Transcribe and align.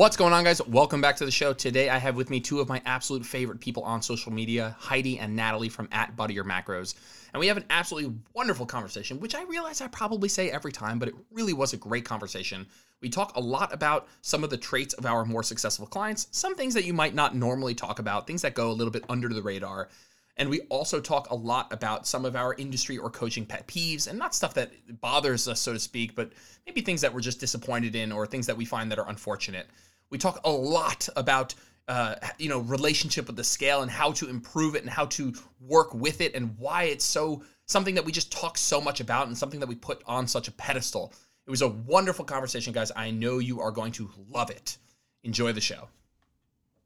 What's 0.00 0.16
going 0.16 0.32
on, 0.32 0.44
guys? 0.44 0.66
Welcome 0.66 1.02
back 1.02 1.16
to 1.16 1.26
the 1.26 1.30
show. 1.30 1.52
Today, 1.52 1.90
I 1.90 1.98
have 1.98 2.16
with 2.16 2.30
me 2.30 2.40
two 2.40 2.60
of 2.60 2.70
my 2.70 2.80
absolute 2.86 3.22
favorite 3.22 3.60
people 3.60 3.82
on 3.82 4.00
social 4.00 4.32
media, 4.32 4.74
Heidi 4.78 5.18
and 5.18 5.36
Natalie 5.36 5.68
from 5.68 5.90
at 5.92 6.16
Butter 6.16 6.32
Your 6.32 6.42
Macros. 6.42 6.94
And 7.34 7.38
we 7.38 7.48
have 7.48 7.58
an 7.58 7.66
absolutely 7.68 8.16
wonderful 8.32 8.64
conversation, 8.64 9.20
which 9.20 9.34
I 9.34 9.42
realize 9.42 9.82
I 9.82 9.88
probably 9.88 10.30
say 10.30 10.50
every 10.50 10.72
time, 10.72 10.98
but 10.98 11.08
it 11.08 11.14
really 11.30 11.52
was 11.52 11.74
a 11.74 11.76
great 11.76 12.06
conversation. 12.06 12.66
We 13.02 13.10
talk 13.10 13.36
a 13.36 13.40
lot 13.40 13.74
about 13.74 14.08
some 14.22 14.42
of 14.42 14.48
the 14.48 14.56
traits 14.56 14.94
of 14.94 15.04
our 15.04 15.26
more 15.26 15.42
successful 15.42 15.86
clients, 15.86 16.28
some 16.30 16.54
things 16.54 16.72
that 16.72 16.86
you 16.86 16.94
might 16.94 17.14
not 17.14 17.36
normally 17.36 17.74
talk 17.74 17.98
about, 17.98 18.26
things 18.26 18.40
that 18.40 18.54
go 18.54 18.70
a 18.70 18.72
little 18.72 18.90
bit 18.90 19.04
under 19.10 19.28
the 19.28 19.42
radar. 19.42 19.90
And 20.38 20.48
we 20.48 20.62
also 20.70 20.98
talk 21.02 21.28
a 21.28 21.34
lot 21.34 21.70
about 21.74 22.06
some 22.06 22.24
of 22.24 22.36
our 22.36 22.54
industry 22.54 22.96
or 22.96 23.10
coaching 23.10 23.44
pet 23.44 23.66
peeves 23.66 24.08
and 24.08 24.18
not 24.18 24.34
stuff 24.34 24.54
that 24.54 24.72
bothers 25.02 25.46
us, 25.46 25.60
so 25.60 25.74
to 25.74 25.78
speak, 25.78 26.14
but 26.14 26.32
maybe 26.64 26.80
things 26.80 27.02
that 27.02 27.12
we're 27.12 27.20
just 27.20 27.38
disappointed 27.38 27.94
in 27.94 28.10
or 28.10 28.26
things 28.26 28.46
that 28.46 28.56
we 28.56 28.64
find 28.64 28.90
that 28.90 28.98
are 28.98 29.10
unfortunate. 29.10 29.68
We 30.10 30.18
talk 30.18 30.40
a 30.44 30.50
lot 30.50 31.08
about 31.16 31.54
uh, 31.88 32.14
you 32.38 32.48
know 32.48 32.60
relationship 32.60 33.26
with 33.26 33.36
the 33.36 33.44
scale 33.44 33.82
and 33.82 33.90
how 33.90 34.12
to 34.12 34.28
improve 34.28 34.74
it 34.74 34.82
and 34.82 34.90
how 34.90 35.06
to 35.06 35.32
work 35.60 35.94
with 35.94 36.20
it 36.20 36.34
and 36.34 36.56
why 36.58 36.84
it's 36.84 37.04
so 37.04 37.42
something 37.66 37.94
that 37.94 38.04
we 38.04 38.12
just 38.12 38.30
talk 38.30 38.58
so 38.58 38.80
much 38.80 39.00
about 39.00 39.28
and 39.28 39.36
something 39.36 39.60
that 39.60 39.68
we 39.68 39.74
put 39.74 40.02
on 40.06 40.26
such 40.26 40.48
a 40.48 40.52
pedestal. 40.52 41.12
It 41.46 41.50
was 41.50 41.62
a 41.62 41.68
wonderful 41.68 42.24
conversation, 42.24 42.72
guys. 42.72 42.92
I 42.94 43.10
know 43.10 43.38
you 43.38 43.60
are 43.60 43.70
going 43.70 43.92
to 43.92 44.10
love 44.28 44.50
it. 44.50 44.76
Enjoy 45.24 45.52
the 45.52 45.60
show. 45.60 45.88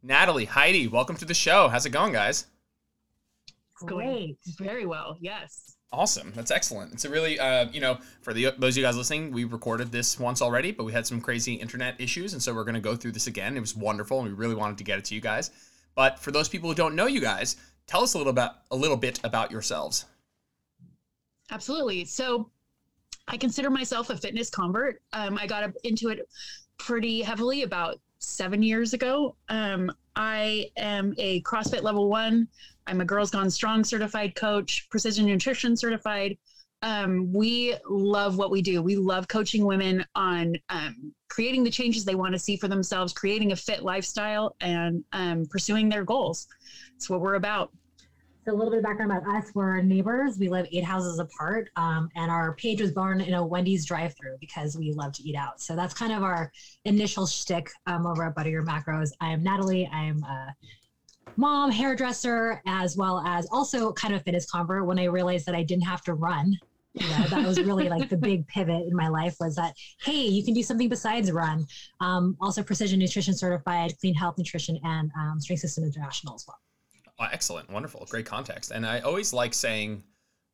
Natalie, 0.02 0.45
Heidi, 0.45 0.88
welcome 0.88 1.16
to 1.16 1.24
the 1.24 1.34
show. 1.34 1.68
How's 1.68 1.87
it 1.87 1.91
going, 1.91 2.12
guys? 2.12 2.46
Great. 3.77 4.38
Very 4.59 4.87
well. 4.87 5.16
Yes. 5.20 5.73
Awesome. 5.93 6.32
That's 6.35 6.51
excellent. 6.51 6.93
It's 6.93 7.04
a 7.04 7.10
really, 7.10 7.38
uh, 7.38 7.68
you 7.71 7.80
know, 7.80 7.99
for 8.21 8.32
the 8.32 8.52
those 8.59 8.74
of 8.74 8.79
you 8.79 8.82
guys 8.82 8.96
listening, 8.96 9.30
we 9.30 9.45
recorded 9.45 9.93
this 9.93 10.18
once 10.18 10.43
already, 10.43 10.73
but 10.73 10.85
we 10.85 10.93
had 10.93 11.07
some 11.07 11.21
crazy 11.21 11.54
internet 11.54 12.01
issues, 12.01 12.32
and 12.32 12.43
so 12.43 12.52
we're 12.52 12.65
going 12.65 12.74
to 12.74 12.80
go 12.80 12.96
through 12.96 13.13
this 13.13 13.29
again. 13.29 13.57
It 13.57 13.60
was 13.60 13.76
wonderful, 13.76 14.18
and 14.18 14.29
we 14.29 14.35
really 14.35 14.57
wanted 14.57 14.79
to 14.79 14.85
get 14.85 14.99
it 14.99 15.04
to 15.07 15.15
you 15.15 15.21
guys. 15.21 15.52
But 15.95 16.18
for 16.18 16.32
those 16.32 16.49
people 16.49 16.68
who 16.68 16.74
don't 16.74 16.96
know 16.96 17.07
you 17.07 17.21
guys, 17.21 17.57
tell 17.87 18.02
us 18.02 18.15
a 18.15 18.18
little 18.18 18.32
about 18.32 18.57
a 18.73 18.76
little 18.76 18.96
bit 18.96 19.21
about 19.23 19.52
yourselves. 19.52 20.07
Absolutely. 21.52 22.04
So, 22.07 22.51
I 23.29 23.37
consider 23.37 23.71
myself 23.71 24.10
a 24.10 24.16
fitness 24.16 24.51
convert. 24.51 25.01
Um, 25.13 25.38
I 25.38 25.46
got 25.46 25.71
into 25.85 26.09
it 26.09 26.29
pretty 26.79 27.23
heavily 27.23 27.63
about 27.63 28.01
seven 28.19 28.63
years 28.63 28.95
ago. 28.95 29.37
Um, 29.48 29.93
I 30.16 30.71
am 30.76 31.15
a 31.19 31.43
CrossFit 31.43 31.82
level 31.82 32.09
one. 32.09 32.48
I'm 32.87 33.01
a 33.01 33.04
Girls 33.04 33.30
Gone 33.30 33.51
Strong 33.51 33.85
certified 33.85 34.35
coach, 34.35 34.88
precision 34.90 35.27
nutrition 35.27 35.77
certified. 35.77 36.37
Um, 36.82 37.32
we 37.32 37.74
love 37.88 38.37
what 38.37 38.51
we 38.51 38.60
do. 38.60 38.82
We 38.82 38.96
love 38.96 39.26
coaching 39.26 39.65
women 39.65 40.04
on 40.15 40.54
um, 40.68 41.15
creating 41.30 41.65
the 41.65 41.71
changes 41.71 42.04
they 42.04 42.15
want 42.15 42.35
to 42.35 42.38
see 42.38 42.59
for 42.59 42.68
themselves, 42.68 43.15
creating 43.15 43.52
a 43.52 43.57
fit 43.57 43.82
lifestyle, 43.82 44.54
and 44.60 45.02
um, 45.13 45.46
pursuing 45.49 45.88
their 45.88 46.04
goals. 46.04 46.46
That's 46.93 47.09
what 47.09 47.23
we're 47.23 47.37
about. 47.37 47.71
So 48.45 48.52
a 48.52 48.54
little 48.54 48.71
bit 48.71 48.80
of 48.80 48.85
background 48.85 49.13
about 49.13 49.35
us: 49.35 49.51
we're 49.54 49.80
neighbors. 49.80 50.37
We 50.38 50.51
live 50.51 50.66
eight 50.71 50.85
houses 50.85 51.19
apart, 51.19 51.71
um, 51.76 52.10
and 52.16 52.30
our 52.30 52.54
page 52.57 52.82
was 52.82 52.93
born 52.93 53.23
in 53.23 53.32
a 53.32 53.43
Wendy's 53.43 53.87
drive-through 53.87 54.37
because 54.38 54.76
we 54.76 54.93
love 54.93 55.15
to 55.15 55.23
eat 55.23 55.37
out. 55.37 55.63
So 55.63 55.74
that's 55.74 55.95
kind 55.95 56.13
of 56.13 56.23
our 56.23 56.52
initial 56.85 57.26
shtick 57.26 57.71
um, 57.87 58.07
over 58.07 58.24
at 58.24 58.35
Butter 58.35 58.51
Your 58.51 58.63
Macros. 58.63 59.09
I 59.23 59.30
am 59.30 59.43
Natalie. 59.43 59.88
I 59.91 60.04
am 60.04 60.23
a 60.23 60.54
mom, 61.36 61.70
hairdresser, 61.70 62.62
as 62.66 62.96
well 62.96 63.22
as 63.26 63.46
also 63.50 63.92
kind 63.92 64.14
of 64.14 64.22
fitness 64.22 64.50
convert. 64.50 64.86
When 64.86 64.98
I 64.98 65.04
realized 65.04 65.47
that 65.47 65.54
I 65.54 65.62
didn't 65.62 65.84
have 65.84 66.03
to 66.03 66.14
run, 66.14 66.58
you 66.94 67.08
know, 67.08 67.25
that 67.28 67.47
was 67.47 67.58
really 67.60 67.88
like 67.88 68.08
the 68.08 68.16
big 68.16 68.47
pivot 68.47 68.86
in 68.86 68.94
my 68.94 69.08
life 69.08 69.36
was 69.41 69.56
that 69.56 69.75
hey, 70.02 70.26
you 70.26 70.44
can 70.44 70.54
do 70.54 70.62
something 70.62 70.88
besides 70.88 71.32
run. 71.32 71.66
Um, 72.00 72.36
also, 72.40 72.62
precision 72.62 72.98
nutrition 73.00 73.34
certified, 73.34 73.94
clean 74.00 74.14
health 74.14 74.38
nutrition, 74.38 74.78
and 74.84 75.10
um, 75.18 75.40
strength 75.40 75.60
system 75.60 75.84
international 75.84 76.34
as 76.34 76.44
well. 76.46 76.58
Oh, 77.18 77.26
excellent, 77.32 77.70
wonderful, 77.70 78.06
great 78.08 78.26
context. 78.26 78.70
And 78.70 78.86
I 78.86 79.00
always 79.00 79.32
like 79.32 79.54
saying, 79.54 80.02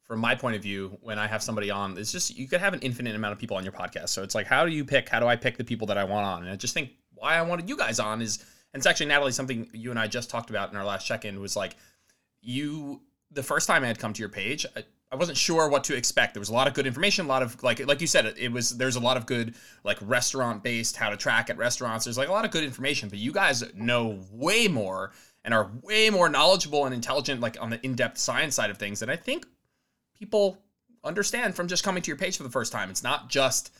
from 0.04 0.18
my 0.18 0.34
point 0.34 0.56
of 0.56 0.62
view, 0.62 0.98
when 1.02 1.18
I 1.18 1.26
have 1.26 1.42
somebody 1.42 1.70
on, 1.70 1.96
it's 1.96 2.12
just 2.12 2.36
you 2.36 2.48
could 2.48 2.60
have 2.60 2.74
an 2.74 2.80
infinite 2.80 3.14
amount 3.14 3.32
of 3.32 3.38
people 3.38 3.56
on 3.56 3.62
your 3.62 3.72
podcast. 3.72 4.08
So 4.08 4.22
it's 4.22 4.34
like, 4.34 4.46
how 4.46 4.64
do 4.64 4.72
you 4.72 4.84
pick? 4.84 5.08
How 5.08 5.20
do 5.20 5.26
I 5.26 5.36
pick 5.36 5.56
the 5.56 5.64
people 5.64 5.86
that 5.88 5.98
I 5.98 6.04
want 6.04 6.26
on? 6.26 6.42
And 6.42 6.50
I 6.52 6.56
just 6.56 6.74
think 6.74 6.90
why 7.14 7.36
I 7.36 7.42
wanted 7.42 7.68
you 7.68 7.76
guys 7.76 8.00
on 8.00 8.22
is, 8.22 8.44
and 8.72 8.80
it's 8.80 8.86
actually 8.86 9.06
Natalie 9.06 9.32
something 9.32 9.68
you 9.72 9.90
and 9.90 9.98
I 9.98 10.06
just 10.06 10.30
talked 10.30 10.50
about 10.50 10.70
in 10.70 10.76
our 10.76 10.84
last 10.84 11.06
check-in 11.06 11.40
was 11.40 11.56
like, 11.56 11.76
you 12.40 13.02
the 13.30 13.42
first 13.42 13.66
time 13.66 13.84
I 13.84 13.86
had 13.86 13.98
come 13.98 14.12
to 14.12 14.20
your 14.20 14.28
page. 14.28 14.66
I, 14.76 14.84
I 15.12 15.16
wasn't 15.16 15.38
sure 15.38 15.68
what 15.68 15.84
to 15.84 15.96
expect. 15.96 16.34
There 16.34 16.40
was 16.40 16.50
a 16.50 16.54
lot 16.54 16.68
of 16.68 16.74
good 16.74 16.86
information, 16.86 17.26
a 17.26 17.28
lot 17.28 17.42
of 17.42 17.60
like 17.62 17.84
like 17.86 18.00
you 18.00 18.06
said, 18.06 18.26
it, 18.26 18.38
it 18.38 18.52
was 18.52 18.76
there's 18.76 18.96
a 18.96 19.00
lot 19.00 19.16
of 19.16 19.26
good 19.26 19.54
like 19.82 19.98
restaurant 20.02 20.62
based 20.62 20.96
how 20.96 21.10
to 21.10 21.16
track 21.16 21.50
at 21.50 21.58
restaurants. 21.58 22.04
There's 22.04 22.18
like 22.18 22.28
a 22.28 22.32
lot 22.32 22.44
of 22.44 22.52
good 22.52 22.64
information, 22.64 23.08
but 23.08 23.18
you 23.18 23.32
guys 23.32 23.64
know 23.74 24.20
way 24.30 24.68
more 24.68 25.12
and 25.44 25.52
are 25.52 25.70
way 25.82 26.10
more 26.10 26.28
knowledgeable 26.28 26.84
and 26.84 26.94
intelligent, 26.94 27.40
like 27.40 27.60
on 27.60 27.70
the 27.70 27.84
in 27.84 27.94
depth 27.94 28.18
science 28.18 28.54
side 28.54 28.70
of 28.70 28.78
things. 28.78 29.02
And 29.02 29.10
I 29.10 29.16
think 29.16 29.46
people 30.16 30.58
understand 31.02 31.56
from 31.56 31.66
just 31.66 31.82
coming 31.82 32.02
to 32.02 32.08
your 32.08 32.16
page 32.16 32.36
for 32.36 32.42
the 32.44 32.50
first 32.50 32.72
time. 32.72 32.90
It's 32.90 33.02
not 33.02 33.28
just 33.28 33.74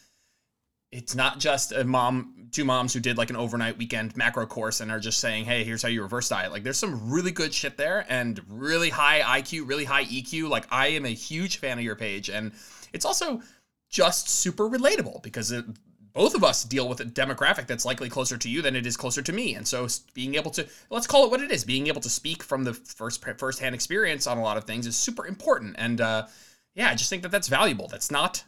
it's 0.92 1.14
not 1.14 1.38
just 1.38 1.72
a 1.72 1.84
mom, 1.84 2.48
two 2.50 2.64
moms 2.64 2.92
who 2.92 3.00
did 3.00 3.16
like 3.16 3.30
an 3.30 3.36
overnight 3.36 3.78
weekend 3.78 4.16
macro 4.16 4.44
course 4.44 4.80
and 4.80 4.90
are 4.90 4.98
just 4.98 5.20
saying, 5.20 5.44
hey, 5.44 5.62
here's 5.62 5.82
how 5.82 5.88
you 5.88 6.02
reverse 6.02 6.28
diet. 6.28 6.50
Like 6.50 6.64
there's 6.64 6.78
some 6.78 7.10
really 7.10 7.30
good 7.30 7.54
shit 7.54 7.76
there 7.76 8.04
and 8.08 8.40
really 8.48 8.90
high 8.90 9.20
IQ, 9.40 9.68
really 9.68 9.84
high 9.84 10.04
EQ. 10.04 10.48
Like 10.48 10.66
I 10.70 10.88
am 10.88 11.04
a 11.04 11.10
huge 11.10 11.58
fan 11.58 11.78
of 11.78 11.84
your 11.84 11.94
page. 11.94 12.28
And 12.28 12.52
it's 12.92 13.04
also 13.04 13.40
just 13.88 14.28
super 14.28 14.68
relatable 14.68 15.22
because 15.22 15.52
it, 15.52 15.64
both 16.12 16.34
of 16.34 16.42
us 16.42 16.64
deal 16.64 16.88
with 16.88 17.00
a 17.00 17.04
demographic 17.04 17.68
that's 17.68 17.84
likely 17.84 18.08
closer 18.08 18.36
to 18.36 18.48
you 18.48 18.60
than 18.62 18.74
it 18.74 18.84
is 18.84 18.96
closer 18.96 19.22
to 19.22 19.32
me. 19.32 19.54
And 19.54 19.66
so 19.66 19.86
being 20.12 20.34
able 20.34 20.50
to 20.52 20.66
let's 20.90 21.06
call 21.06 21.24
it 21.24 21.30
what 21.30 21.40
it 21.40 21.52
is, 21.52 21.64
being 21.64 21.86
able 21.86 22.00
to 22.00 22.10
speak 22.10 22.42
from 22.42 22.64
the 22.64 22.74
first 22.74 23.24
firsthand 23.38 23.76
experience 23.76 24.26
on 24.26 24.38
a 24.38 24.42
lot 24.42 24.56
of 24.56 24.64
things 24.64 24.88
is 24.88 24.96
super 24.96 25.24
important. 25.24 25.76
And 25.78 26.00
uh, 26.00 26.26
yeah, 26.74 26.90
I 26.90 26.96
just 26.96 27.10
think 27.10 27.22
that 27.22 27.30
that's 27.30 27.46
valuable. 27.46 27.86
That's 27.86 28.10
not 28.10 28.42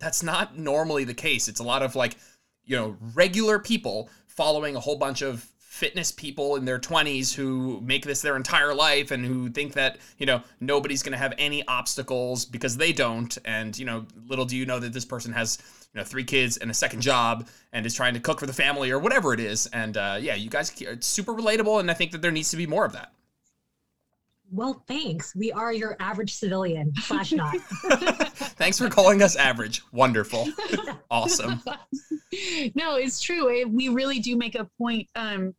that's 0.00 0.22
not 0.22 0.58
normally 0.58 1.04
the 1.04 1.14
case. 1.14 1.48
It's 1.48 1.60
a 1.60 1.64
lot 1.64 1.82
of 1.82 1.94
like 1.94 2.16
you 2.64 2.76
know 2.76 2.96
regular 3.14 3.58
people 3.58 4.08
following 4.26 4.76
a 4.76 4.80
whole 4.80 4.96
bunch 4.96 5.22
of 5.22 5.46
fitness 5.58 6.10
people 6.10 6.56
in 6.56 6.64
their 6.64 6.80
20s 6.80 7.32
who 7.32 7.80
make 7.80 8.04
this 8.04 8.20
their 8.20 8.36
entire 8.36 8.74
life 8.74 9.12
and 9.12 9.24
who 9.24 9.48
think 9.48 9.72
that 9.74 9.98
you 10.18 10.26
know 10.26 10.42
nobody's 10.58 11.02
going 11.02 11.12
to 11.12 11.18
have 11.18 11.32
any 11.38 11.66
obstacles 11.68 12.44
because 12.44 12.76
they 12.76 12.92
don't. 12.92 13.38
And 13.44 13.78
you 13.78 13.84
know 13.84 14.06
little 14.26 14.44
do 14.44 14.56
you 14.56 14.66
know 14.66 14.80
that 14.80 14.92
this 14.92 15.04
person 15.04 15.32
has 15.32 15.58
you 15.94 16.00
know 16.00 16.04
three 16.04 16.24
kids 16.24 16.56
and 16.56 16.70
a 16.70 16.74
second 16.74 17.02
job 17.02 17.48
and 17.72 17.86
is 17.86 17.94
trying 17.94 18.14
to 18.14 18.20
cook 18.20 18.40
for 18.40 18.46
the 18.46 18.52
family 18.52 18.90
or 18.90 18.98
whatever 18.98 19.32
it 19.32 19.40
is. 19.40 19.66
And 19.68 19.96
uh, 19.96 20.18
yeah 20.20 20.34
you 20.34 20.50
guys 20.50 20.72
it's 20.80 21.06
super 21.06 21.32
relatable 21.32 21.78
and 21.78 21.90
i 21.90 21.94
think 21.94 22.12
that 22.12 22.22
there 22.22 22.30
needs 22.30 22.50
to 22.50 22.56
be 22.56 22.66
more 22.66 22.84
of 22.84 22.92
that 22.92 23.12
well, 24.52 24.82
thanks. 24.88 25.34
We 25.34 25.52
are 25.52 25.72
your 25.72 25.96
average 26.00 26.34
civilian 26.34 26.92
slash 26.96 27.32
not. 27.32 27.56
thanks 28.56 28.78
for 28.78 28.88
calling 28.88 29.22
us 29.22 29.36
average. 29.36 29.82
Wonderful. 29.92 30.48
awesome. 31.10 31.62
No, 32.74 32.96
it's 32.96 33.20
true. 33.20 33.66
We 33.68 33.88
really 33.88 34.18
do 34.18 34.36
make 34.36 34.54
a 34.56 34.68
point 34.78 35.08
um, 35.14 35.54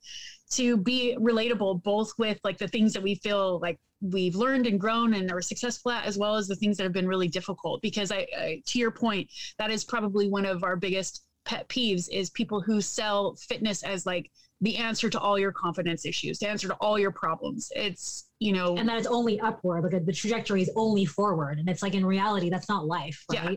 to 0.52 0.78
be 0.78 1.16
relatable, 1.20 1.84
both 1.84 2.12
with 2.18 2.40
like 2.44 2.58
the 2.58 2.68
things 2.68 2.94
that 2.94 3.04
we 3.04 3.16
feel 3.16 3.60
like 3.60 3.80
we've 4.02 4.36
learned 4.36 4.68
and 4.68 4.80
grown 4.80 5.14
and 5.14 5.32
are 5.32 5.42
successful 5.42 5.92
at, 5.92 6.06
as 6.06 6.18
well 6.18 6.36
as 6.36 6.48
the 6.48 6.56
things 6.56 6.78
that 6.78 6.84
have 6.84 6.94
been 6.94 7.08
really 7.08 7.28
difficult. 7.28 7.82
Because 7.82 8.12
I, 8.12 8.28
I 8.38 8.62
to 8.66 8.80
your 8.80 8.92
point, 8.92 9.30
that 9.58 9.72
is 9.72 9.86
probably 9.86 10.30
one 10.30 10.46
of 10.46 10.64
our 10.64 10.76
biggest 10.76 11.24
pet 11.46 11.68
peeves 11.70 12.10
is 12.12 12.30
people 12.32 12.62
who 12.62 12.82
sell 12.82 13.36
fitness 13.36 13.84
as 13.84 14.06
like 14.06 14.30
the 14.62 14.78
answer 14.78 15.10
to 15.10 15.20
all 15.20 15.40
your 15.40 15.52
confidence 15.52 16.06
issues, 16.06 16.40
the 16.40 16.48
answer 16.48 16.68
to 16.68 16.76
all 16.76 16.98
your 16.98 17.12
problems. 17.12 17.72
It's, 17.76 18.30
you 18.40 18.54
know, 18.54 18.78
and 18.78 18.88
that 18.88 18.98
it's 19.00 19.08
only 19.08 19.40
upward, 19.40 19.84
like 19.84 20.06
the 20.06 20.14
trajectory 20.14 20.62
is 20.62 20.72
only 20.76 21.06
forward. 21.06 21.60
And 21.60 21.68
it's 21.68 21.82
like 21.82 21.96
in 21.96 22.06
reality, 22.06 22.50
that's 22.50 22.70
not 22.70 22.86
life, 22.86 23.24
right? 23.32 23.50
Yeah. 23.52 23.56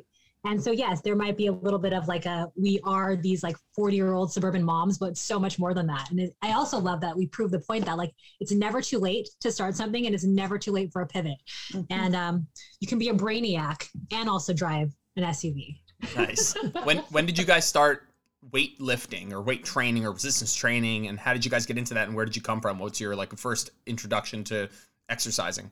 And 0.51 0.63
so, 0.63 0.73
yes, 0.73 1.01
there 1.01 1.17
might 1.17 1.39
be 1.39 1.47
a 1.47 1.53
little 1.53 1.79
bit 1.79 1.95
of 1.95 2.07
like 2.07 2.27
a, 2.27 2.51
we 2.55 2.79
are 2.85 3.17
these 3.17 3.43
like 3.43 3.57
40 3.75 3.97
year 3.97 4.13
old 4.13 4.33
suburban 4.33 4.63
moms, 4.63 4.99
but 4.99 5.17
so 5.17 5.39
much 5.39 5.59
more 5.59 5.73
than 5.73 5.87
that. 5.87 6.11
And 6.11 6.21
it, 6.21 6.35
I 6.43 6.53
also 6.53 6.79
love 6.79 7.01
that 7.01 7.17
we 7.17 7.27
prove 7.27 7.51
the 7.51 7.61
point 7.61 7.87
that 7.87 7.97
like 7.97 8.13
it's 8.41 8.53
never 8.53 8.83
too 8.83 8.99
late 8.99 9.29
to 9.41 9.51
start 9.51 9.75
something 9.75 10.05
and 10.05 10.15
it's 10.15 10.25
never 10.25 10.59
too 10.59 10.73
late 10.73 10.93
for 10.93 11.03
a 11.03 11.07
pivot. 11.07 11.37
Mm-hmm. 11.73 11.93
And 11.93 12.15
um, 12.15 12.47
you 12.81 12.87
can 12.87 12.99
be 12.99 13.09
a 13.09 13.15
brainiac 13.15 13.89
and 14.13 14.29
also 14.29 14.53
drive 14.53 14.93
an 15.17 15.25
SUV. 15.25 15.81
Nice. 16.15 16.55
when, 16.85 16.99
when 17.11 17.25
did 17.25 17.39
you 17.39 17.45
guys 17.45 17.67
start 17.67 18.07
weightlifting 18.51 19.33
or 19.33 19.41
weight 19.41 19.65
training 19.65 20.05
or 20.05 20.13
resistance 20.13 20.55
training 20.55 21.09
and 21.09 21.19
how 21.19 21.33
did 21.33 21.45
you 21.45 21.51
guys 21.51 21.67
get 21.67 21.79
into 21.79 21.95
that 21.95 22.09
and 22.09 22.17
where 22.17 22.25
did 22.25 22.37
you 22.37 22.43
come 22.43 22.61
from? 22.61 22.79
What's 22.79 23.01
your 23.01 23.17
like 23.17 23.37
first 23.39 23.71
introduction 23.87 24.45
to 24.45 24.69
exercising? 25.09 25.71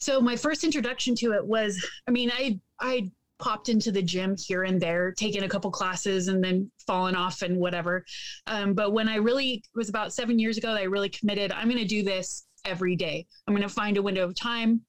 So 0.00 0.20
my 0.20 0.34
first 0.34 0.64
introduction 0.64 1.14
to 1.16 1.32
it 1.32 1.46
was 1.46 1.84
i 2.08 2.10
mean 2.10 2.30
i 2.32 2.58
i 2.80 3.10
popped 3.38 3.70
into 3.70 3.90
the 3.90 4.02
gym 4.02 4.36
here 4.38 4.64
and 4.64 4.78
there 4.80 5.12
taking 5.12 5.44
a 5.44 5.48
couple 5.48 5.70
classes 5.70 6.28
and 6.28 6.44
then 6.44 6.70
falling 6.86 7.14
off 7.14 7.40
and 7.40 7.56
whatever. 7.56 8.04
Um, 8.46 8.74
but 8.74 8.92
when 8.92 9.08
i 9.08 9.16
really 9.16 9.62
was 9.74 9.88
about 9.88 10.12
seven 10.12 10.38
years 10.38 10.58
ago 10.58 10.70
i 10.70 10.82
really 10.82 11.08
committed 11.08 11.52
i'm 11.52 11.68
going 11.68 11.78
to 11.78 11.84
do 11.84 12.02
this 12.02 12.46
every 12.64 12.96
day. 12.96 13.26
I'm 13.46 13.54
going 13.54 13.66
to 13.66 13.74
find 13.74 13.96
a 13.96 14.02
window 14.02 14.24
of 14.24 14.34
time 14.34 14.82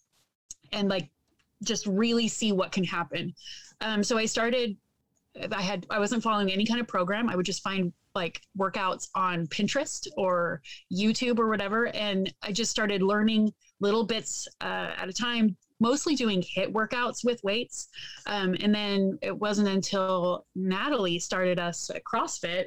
and 0.74 0.90
like 0.90 1.10
just 1.64 1.86
really 1.86 2.28
see 2.28 2.52
what 2.52 2.72
can 2.72 2.84
happen. 2.84 3.34
Um, 3.82 4.04
so 4.04 4.18
i 4.18 4.26
started 4.26 4.78
I 5.52 5.62
had 5.62 5.86
I 5.90 6.00
wasn't 6.00 6.24
following 6.24 6.52
any 6.52 6.66
kind 6.66 6.80
of 6.80 6.88
program. 6.88 7.30
I 7.30 7.36
would 7.36 7.46
just 7.46 7.64
find 7.64 7.94
like 8.16 8.42
workouts 8.58 9.08
on 9.16 9.48
Pinterest 9.48 10.08
or 10.18 10.62
YouTube 10.94 11.40
or 11.40 11.48
whatever. 11.48 11.88
And 11.96 12.34
I 12.42 12.52
just 12.52 12.72
started 12.72 13.02
learning 13.02 13.54
little 13.80 14.06
bits 14.06 14.48
uh, 14.62 14.92
at 14.98 15.10
a 15.10 15.14
time, 15.14 15.56
mostly 15.80 16.16
doing 16.16 16.42
HIIT 16.42 16.72
workouts 16.74 17.24
with 17.24 17.44
weights. 17.44 17.88
Um, 18.28 18.56
and 18.60 18.74
then 18.74 19.18
it 19.22 19.38
wasn't 19.38 19.70
until 19.70 20.46
Natalie 20.56 21.20
started 21.20 21.60
us 21.60 21.90
at 21.90 22.04
CrossFit 22.04 22.66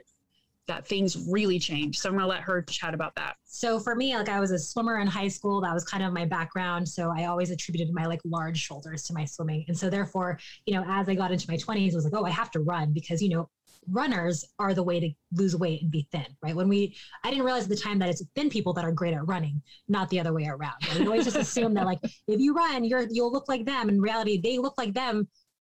that 0.67 0.87
things 0.87 1.27
really 1.29 1.59
changed. 1.59 2.01
So 2.01 2.09
I'm 2.09 2.15
going 2.15 2.23
to 2.23 2.29
let 2.29 2.41
her 2.41 2.63
chat 2.63 2.95
about 2.95 3.15
that. 3.17 3.37
So 3.45 3.79
for 3.79 3.95
me, 3.95 4.17
like 4.17 4.29
I 4.29 4.41
was 4.41 4.51
a 4.51 4.59
swimmer 4.59 4.99
in 4.99 5.07
high 5.07 5.29
school. 5.29 5.61
That 5.61 5.75
was 5.75 5.85
kind 5.85 6.03
of 6.03 6.13
my 6.13 6.25
background. 6.25 6.89
So 6.89 7.13
I 7.17 7.27
always 7.27 7.51
attributed 7.51 7.93
my 7.93 8.07
like 8.07 8.21
large 8.25 8.59
shoulders 8.59 9.03
to 9.05 9.15
my 9.15 9.25
swimming. 9.25 9.65
And 9.69 9.77
so 9.77 9.91
therefore, 9.91 10.39
you 10.67 10.75
know, 10.75 10.85
as 10.89 11.09
I 11.09 11.15
got 11.15 11.33
into 11.33 11.51
my 11.51 11.57
20s, 11.57 11.93
I 11.93 11.95
was 11.95 12.05
like, 12.05 12.15
oh, 12.15 12.25
I 12.25 12.31
have 12.31 12.51
to 12.53 12.61
run 12.61 12.93
because, 12.93 13.21
you 13.21 13.29
know, 13.29 13.49
runners 13.91 14.45
are 14.59 14.73
the 14.73 14.83
way 14.83 15.01
to 15.01 15.11
lose 15.33 15.55
weight 15.55 15.83
and 15.83 15.91
be 15.91 16.09
thin, 16.11 16.27
right? 16.43 16.57
When 16.57 16.69
we, 16.69 16.97
I 17.23 17.31
didn't 17.31 17.45
realize 17.45 17.65
at 17.65 17.69
the 17.69 17.77
time 17.77 17.99
that 17.99 18.09
it's 18.09 18.23
thin 18.35 18.49
people 18.49 18.73
that 18.75 18.85
are 18.85 18.93
great 18.93 19.15
at 19.15 19.27
running, 19.27 19.61
not 19.89 20.09
the 20.09 20.21
other 20.21 20.33
way 20.33 20.47
around. 20.47 20.75
Right? 20.89 21.01
We 21.01 21.07
always 21.07 21.25
just 21.25 21.37
assume 21.37 21.75
that 21.75 21.85
like 21.85 21.99
if 22.03 22.41
you 22.41 22.55
run, 22.55 22.85
you're 22.85 23.07
you'll 23.11 23.33
look 23.33 23.49
like 23.49 23.67
them. 23.67 23.89
In 23.89 24.01
reality, 24.01 24.41
they 24.41 24.59
look 24.59 24.79
like 24.79 24.95
them, 24.95 25.29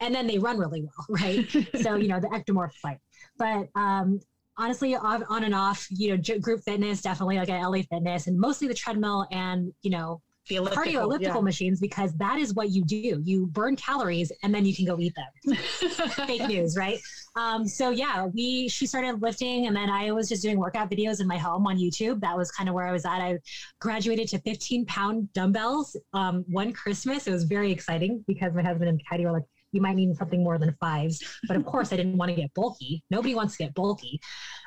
and 0.00 0.14
then 0.14 0.26
they 0.26 0.38
run 0.38 0.58
really 0.58 0.82
well, 0.82 1.06
right? 1.08 1.50
so 1.82 1.96
you 1.96 2.08
know 2.08 2.20
the 2.20 2.28
ectomorph 2.28 2.72
fight. 2.74 2.98
But 3.38 3.68
um, 3.74 4.20
honestly 4.58 4.94
on, 4.94 5.24
on 5.24 5.44
and 5.44 5.54
off 5.54 5.86
you 5.90 6.16
know 6.16 6.38
group 6.40 6.62
fitness 6.62 7.02
definitely 7.02 7.38
like 7.38 7.48
at 7.48 7.62
LA 7.62 7.82
Fitness 7.90 8.26
and 8.26 8.38
mostly 8.38 8.68
the 8.68 8.74
treadmill 8.74 9.26
and 9.30 9.72
you 9.82 9.90
know 9.90 10.20
the 10.48 10.56
elliptical, 10.56 10.84
cardio 10.84 11.02
elliptical 11.02 11.40
yeah. 11.40 11.44
machines 11.44 11.80
because 11.80 12.12
that 12.14 12.38
is 12.38 12.54
what 12.54 12.70
you 12.70 12.84
do. 12.84 13.20
You 13.24 13.46
burn 13.46 13.74
calories 13.76 14.30
and 14.42 14.54
then 14.54 14.64
you 14.64 14.76
can 14.76 14.84
go 14.84 14.98
eat 15.00 15.12
them. 15.14 15.56
Fake 15.56 16.46
news 16.46 16.76
right? 16.76 17.00
Um, 17.34 17.66
so 17.66 17.90
yeah 17.90 18.26
we 18.26 18.68
she 18.68 18.86
started 18.86 19.20
lifting 19.20 19.66
and 19.66 19.76
then 19.76 19.90
i 19.90 20.10
was 20.10 20.28
just 20.28 20.42
doing 20.42 20.58
workout 20.58 20.90
videos 20.90 21.20
in 21.20 21.26
my 21.26 21.36
home 21.36 21.66
on 21.66 21.76
youtube. 21.76 22.20
That 22.20 22.36
was 22.36 22.50
kind 22.50 22.68
of 22.68 22.74
where 22.74 22.86
i 22.86 22.92
was 22.92 23.04
at. 23.04 23.20
I 23.20 23.38
graduated 23.80 24.28
to 24.28 24.38
15 24.38 24.86
pound 24.86 25.32
dumbbells 25.32 25.96
um, 26.12 26.44
one 26.48 26.72
christmas. 26.72 27.26
It 27.26 27.32
was 27.32 27.44
very 27.44 27.72
exciting 27.72 28.24
because 28.26 28.54
my 28.54 28.62
husband 28.62 28.88
and 28.88 29.00
Katie 29.10 29.24
were 29.24 29.32
like 29.32 29.44
you 29.72 29.80
might 29.80 29.96
need 29.96 30.14
something 30.16 30.42
more 30.42 30.58
than 30.58 30.74
fives. 30.80 31.22
But 31.48 31.56
of 31.56 31.64
course, 31.64 31.92
I 31.92 31.96
didn't 31.96 32.16
want 32.16 32.30
to 32.30 32.36
get 32.36 32.52
bulky. 32.54 33.02
Nobody 33.10 33.34
wants 33.34 33.56
to 33.56 33.64
get 33.64 33.74
bulky. 33.74 34.20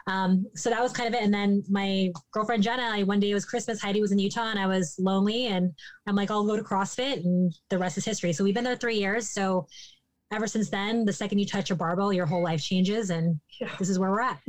Um, 0.07 0.45
so 0.55 0.69
that 0.69 0.81
was 0.81 0.91
kind 0.91 1.07
of 1.07 1.19
it. 1.19 1.23
And 1.23 1.33
then 1.33 1.63
my 1.69 2.11
girlfriend 2.31 2.63
Jenna, 2.63 2.83
I, 2.83 3.03
one 3.03 3.19
day 3.19 3.31
it 3.31 3.33
was 3.33 3.45
Christmas. 3.45 3.81
Heidi 3.81 4.01
was 4.01 4.11
in 4.11 4.19
Utah, 4.19 4.49
and 4.49 4.59
I 4.59 4.67
was 4.67 4.95
lonely, 4.99 5.47
and 5.47 5.71
I'm 6.07 6.15
like, 6.15 6.31
I'll 6.31 6.45
go 6.45 6.55
to 6.55 6.63
CrossFit, 6.63 7.23
and 7.23 7.53
the 7.69 7.77
rest 7.77 7.97
is 7.97 8.05
history. 8.05 8.33
So 8.33 8.43
we've 8.43 8.53
been 8.53 8.63
there 8.63 8.75
three 8.75 8.97
years. 8.97 9.29
So 9.29 9.67
ever 10.31 10.47
since 10.47 10.69
then, 10.69 11.05
the 11.05 11.13
second 11.13 11.39
you 11.39 11.45
touch 11.45 11.71
a 11.71 11.75
barbell, 11.75 12.13
your 12.13 12.25
whole 12.25 12.43
life 12.43 12.61
changes, 12.61 13.09
and 13.09 13.39
yeah. 13.59 13.69
this 13.79 13.89
is 13.89 13.99
where 13.99 14.11
we're 14.11 14.21
at. 14.21 14.39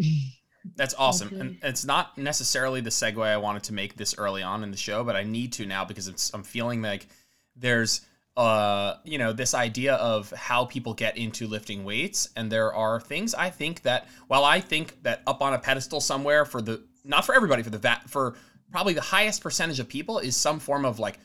That's 0.77 0.95
awesome. 0.99 1.41
And 1.41 1.59
it's 1.63 1.87
not 1.87 2.19
necessarily 2.19 2.81
the 2.81 2.91
segue 2.91 3.23
I 3.25 3.39
wanted 3.39 3.63
to 3.65 3.73
make 3.73 3.97
this 3.97 4.15
early 4.19 4.43
on 4.43 4.63
in 4.63 4.71
the 4.71 4.77
show, 4.77 5.05
but 5.05 5.17
I 5.17 5.23
need 5.23 5.53
to 5.55 5.67
now 5.67 5.85
because 5.85 6.07
it's 6.07 6.33
I'm 6.35 6.43
feeling 6.43 6.83
like 6.83 7.09
there's 7.57 8.03
uh, 8.41 8.97
you 9.05 9.19
know, 9.19 9.35
this 9.35 9.53
idea 9.53 9.97
of 9.97 10.31
how 10.31 10.65
people 10.65 10.95
get 10.95 11.19
into 11.19 11.47
lifting 11.47 11.85
weights. 11.85 12.31
And 12.37 12.51
there 12.51 12.73
are 12.73 12.99
things 12.99 13.35
I 13.35 13.51
think 13.51 13.83
that, 13.83 14.09
while 14.29 14.47
I 14.47 14.61
think 14.61 15.03
that 15.03 15.21
up 15.27 15.43
on 15.43 15.53
a 15.53 15.59
pedestal 15.59 16.01
somewhere 16.01 16.47
for 16.47 16.63
the, 16.63 16.83
not 17.05 17.27
for 17.27 17.35
everybody, 17.35 17.63
for 17.63 17.69
the 17.69 17.77
vat, 17.77 18.09
for 18.09 18.37
probably 18.73 18.95
the 18.95 19.03
highest 19.03 19.43
percentage 19.43 19.79
of 19.79 19.89
people 19.91 20.21
is 20.21 20.37
some 20.37 20.59
form 20.59 20.87
of 20.87 20.99
like 20.99 21.19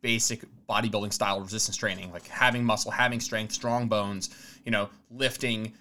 basic 0.00 0.46
bodybuilding 0.66 1.12
style 1.12 1.42
resistance 1.42 1.76
training, 1.76 2.10
like 2.10 2.26
having 2.26 2.64
muscle, 2.64 2.90
having 2.90 3.20
strength, 3.20 3.52
strong 3.52 3.86
bones, 3.86 4.30
you 4.64 4.72
know, 4.72 4.88
lifting, 5.10 5.74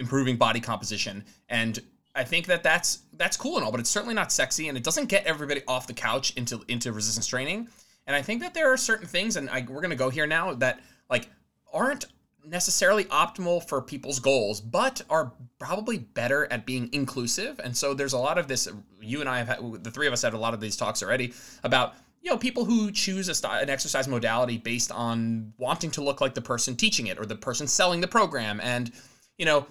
improving 0.00 0.36
body 0.36 0.58
composition. 0.58 1.24
And 1.48 1.78
I 2.16 2.24
think 2.24 2.46
that 2.46 2.64
that's 2.64 3.02
that's 3.12 3.36
cool 3.36 3.54
and 3.56 3.64
all, 3.64 3.70
but 3.70 3.78
it's 3.78 3.90
certainly 3.90 4.14
not 4.16 4.32
sexy, 4.32 4.66
and 4.66 4.76
it 4.76 4.82
doesn't 4.82 5.06
get 5.06 5.26
everybody 5.26 5.62
off 5.68 5.86
the 5.86 5.94
couch 5.94 6.32
into 6.36 6.60
into 6.66 6.92
resistance 6.92 7.28
training. 7.28 7.68
And 8.06 8.14
I 8.14 8.22
think 8.22 8.42
that 8.42 8.54
there 8.54 8.72
are 8.72 8.76
certain 8.76 9.06
things, 9.06 9.36
and 9.36 9.48
I, 9.48 9.64
we're 9.68 9.80
going 9.80 9.90
to 9.90 9.96
go 9.96 10.10
here 10.10 10.26
now, 10.26 10.54
that 10.54 10.80
like 11.08 11.28
aren't 11.72 12.06
necessarily 12.46 13.04
optimal 13.06 13.66
for 13.66 13.80
people's 13.80 14.18
goals, 14.18 14.60
but 14.60 15.02
are 15.08 15.32
probably 15.58 15.98
better 15.98 16.46
at 16.50 16.66
being 16.66 16.90
inclusive. 16.92 17.60
And 17.62 17.76
so 17.76 17.94
there's 17.94 18.12
a 18.12 18.18
lot 18.18 18.38
of 18.38 18.48
this. 18.48 18.68
You 19.00 19.20
and 19.20 19.28
I 19.28 19.38
have 19.38 19.48
had, 19.48 19.84
the 19.84 19.90
three 19.90 20.06
of 20.06 20.12
us 20.12 20.22
had 20.22 20.34
a 20.34 20.38
lot 20.38 20.54
of 20.54 20.60
these 20.60 20.76
talks 20.76 21.02
already 21.02 21.32
about 21.62 21.94
you 22.22 22.30
know 22.30 22.38
people 22.38 22.64
who 22.64 22.90
choose 22.90 23.28
a 23.28 23.48
an 23.48 23.68
exercise 23.70 24.08
modality 24.08 24.56
based 24.56 24.90
on 24.90 25.52
wanting 25.58 25.90
to 25.92 26.02
look 26.02 26.20
like 26.20 26.34
the 26.34 26.42
person 26.42 26.74
teaching 26.74 27.06
it 27.06 27.18
or 27.18 27.26
the 27.26 27.36
person 27.36 27.66
selling 27.66 28.00
the 28.00 28.08
program, 28.08 28.60
and 28.62 28.92
you 29.38 29.46
know. 29.46 29.66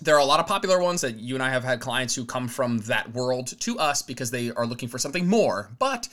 There 0.00 0.16
are 0.16 0.20
a 0.20 0.24
lot 0.24 0.40
of 0.40 0.48
popular 0.48 0.80
ones 0.80 1.02
that 1.02 1.20
you 1.20 1.36
and 1.36 1.44
I 1.44 1.50
have 1.50 1.62
had 1.62 1.78
clients 1.78 2.12
who 2.12 2.24
come 2.24 2.48
from 2.48 2.78
that 2.78 3.12
world 3.12 3.56
to 3.60 3.78
us 3.78 4.02
because 4.02 4.32
they 4.32 4.50
are 4.50 4.66
looking 4.66 4.88
for 4.88 4.98
something 4.98 5.28
more. 5.28 5.70
But 5.78 6.08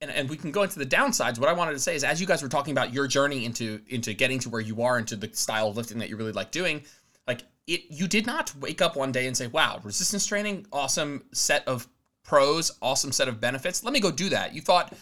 and, 0.00 0.10
and 0.10 0.28
we 0.30 0.36
can 0.36 0.50
go 0.50 0.62
into 0.62 0.78
the 0.78 0.86
downsides. 0.86 1.38
What 1.38 1.48
I 1.48 1.52
wanted 1.52 1.72
to 1.72 1.78
say 1.78 1.94
is, 1.94 2.04
as 2.04 2.20
you 2.20 2.26
guys 2.26 2.42
were 2.42 2.48
talking 2.48 2.72
about 2.72 2.92
your 2.92 3.06
journey 3.06 3.44
into 3.44 3.80
into 3.88 4.14
getting 4.14 4.38
to 4.40 4.48
where 4.48 4.60
you 4.60 4.82
are, 4.82 4.98
into 4.98 5.16
the 5.16 5.30
style 5.32 5.68
of 5.68 5.76
lifting 5.76 5.98
that 5.98 6.08
you 6.08 6.16
really 6.16 6.32
like 6.32 6.50
doing, 6.50 6.82
like 7.26 7.42
it, 7.66 7.82
you 7.90 8.08
did 8.08 8.26
not 8.26 8.54
wake 8.56 8.80
up 8.80 8.96
one 8.96 9.12
day 9.12 9.26
and 9.26 9.36
say, 9.36 9.46
"Wow, 9.46 9.80
resistance 9.82 10.26
training, 10.26 10.66
awesome 10.72 11.24
set 11.32 11.66
of 11.68 11.86
pros, 12.22 12.72
awesome 12.80 13.12
set 13.12 13.28
of 13.28 13.40
benefits. 13.40 13.84
Let 13.84 13.92
me 13.92 14.00
go 14.00 14.10
do 14.10 14.30
that." 14.30 14.54
You 14.54 14.62
thought, 14.62 14.92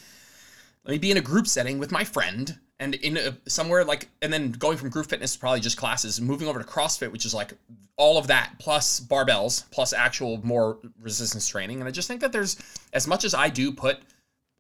"Let 0.84 0.92
me 0.92 0.98
be 0.98 1.10
in 1.10 1.16
a 1.16 1.22
group 1.22 1.46
setting 1.46 1.78
with 1.78 1.92
my 1.92 2.04
friend." 2.04 2.58
And 2.80 2.94
in 2.94 3.16
a, 3.16 3.36
somewhere 3.48 3.84
like, 3.84 4.08
and 4.22 4.32
then 4.32 4.52
going 4.52 4.76
from 4.76 4.88
group 4.88 5.06
fitness 5.06 5.32
to 5.32 5.40
probably 5.40 5.58
just 5.58 5.76
classes, 5.76 6.20
moving 6.20 6.46
over 6.46 6.62
to 6.62 6.64
CrossFit, 6.64 7.10
which 7.10 7.26
is 7.26 7.34
like 7.34 7.52
all 7.96 8.18
of 8.18 8.28
that 8.28 8.52
plus 8.60 9.00
barbells 9.00 9.68
plus 9.72 9.92
actual 9.92 10.38
more 10.46 10.78
resistance 11.00 11.48
training. 11.48 11.80
And 11.80 11.88
I 11.88 11.90
just 11.90 12.06
think 12.06 12.20
that 12.20 12.30
there's 12.30 12.56
as 12.92 13.08
much 13.08 13.24
as 13.24 13.34
I 13.34 13.48
do 13.48 13.72
put 13.72 13.98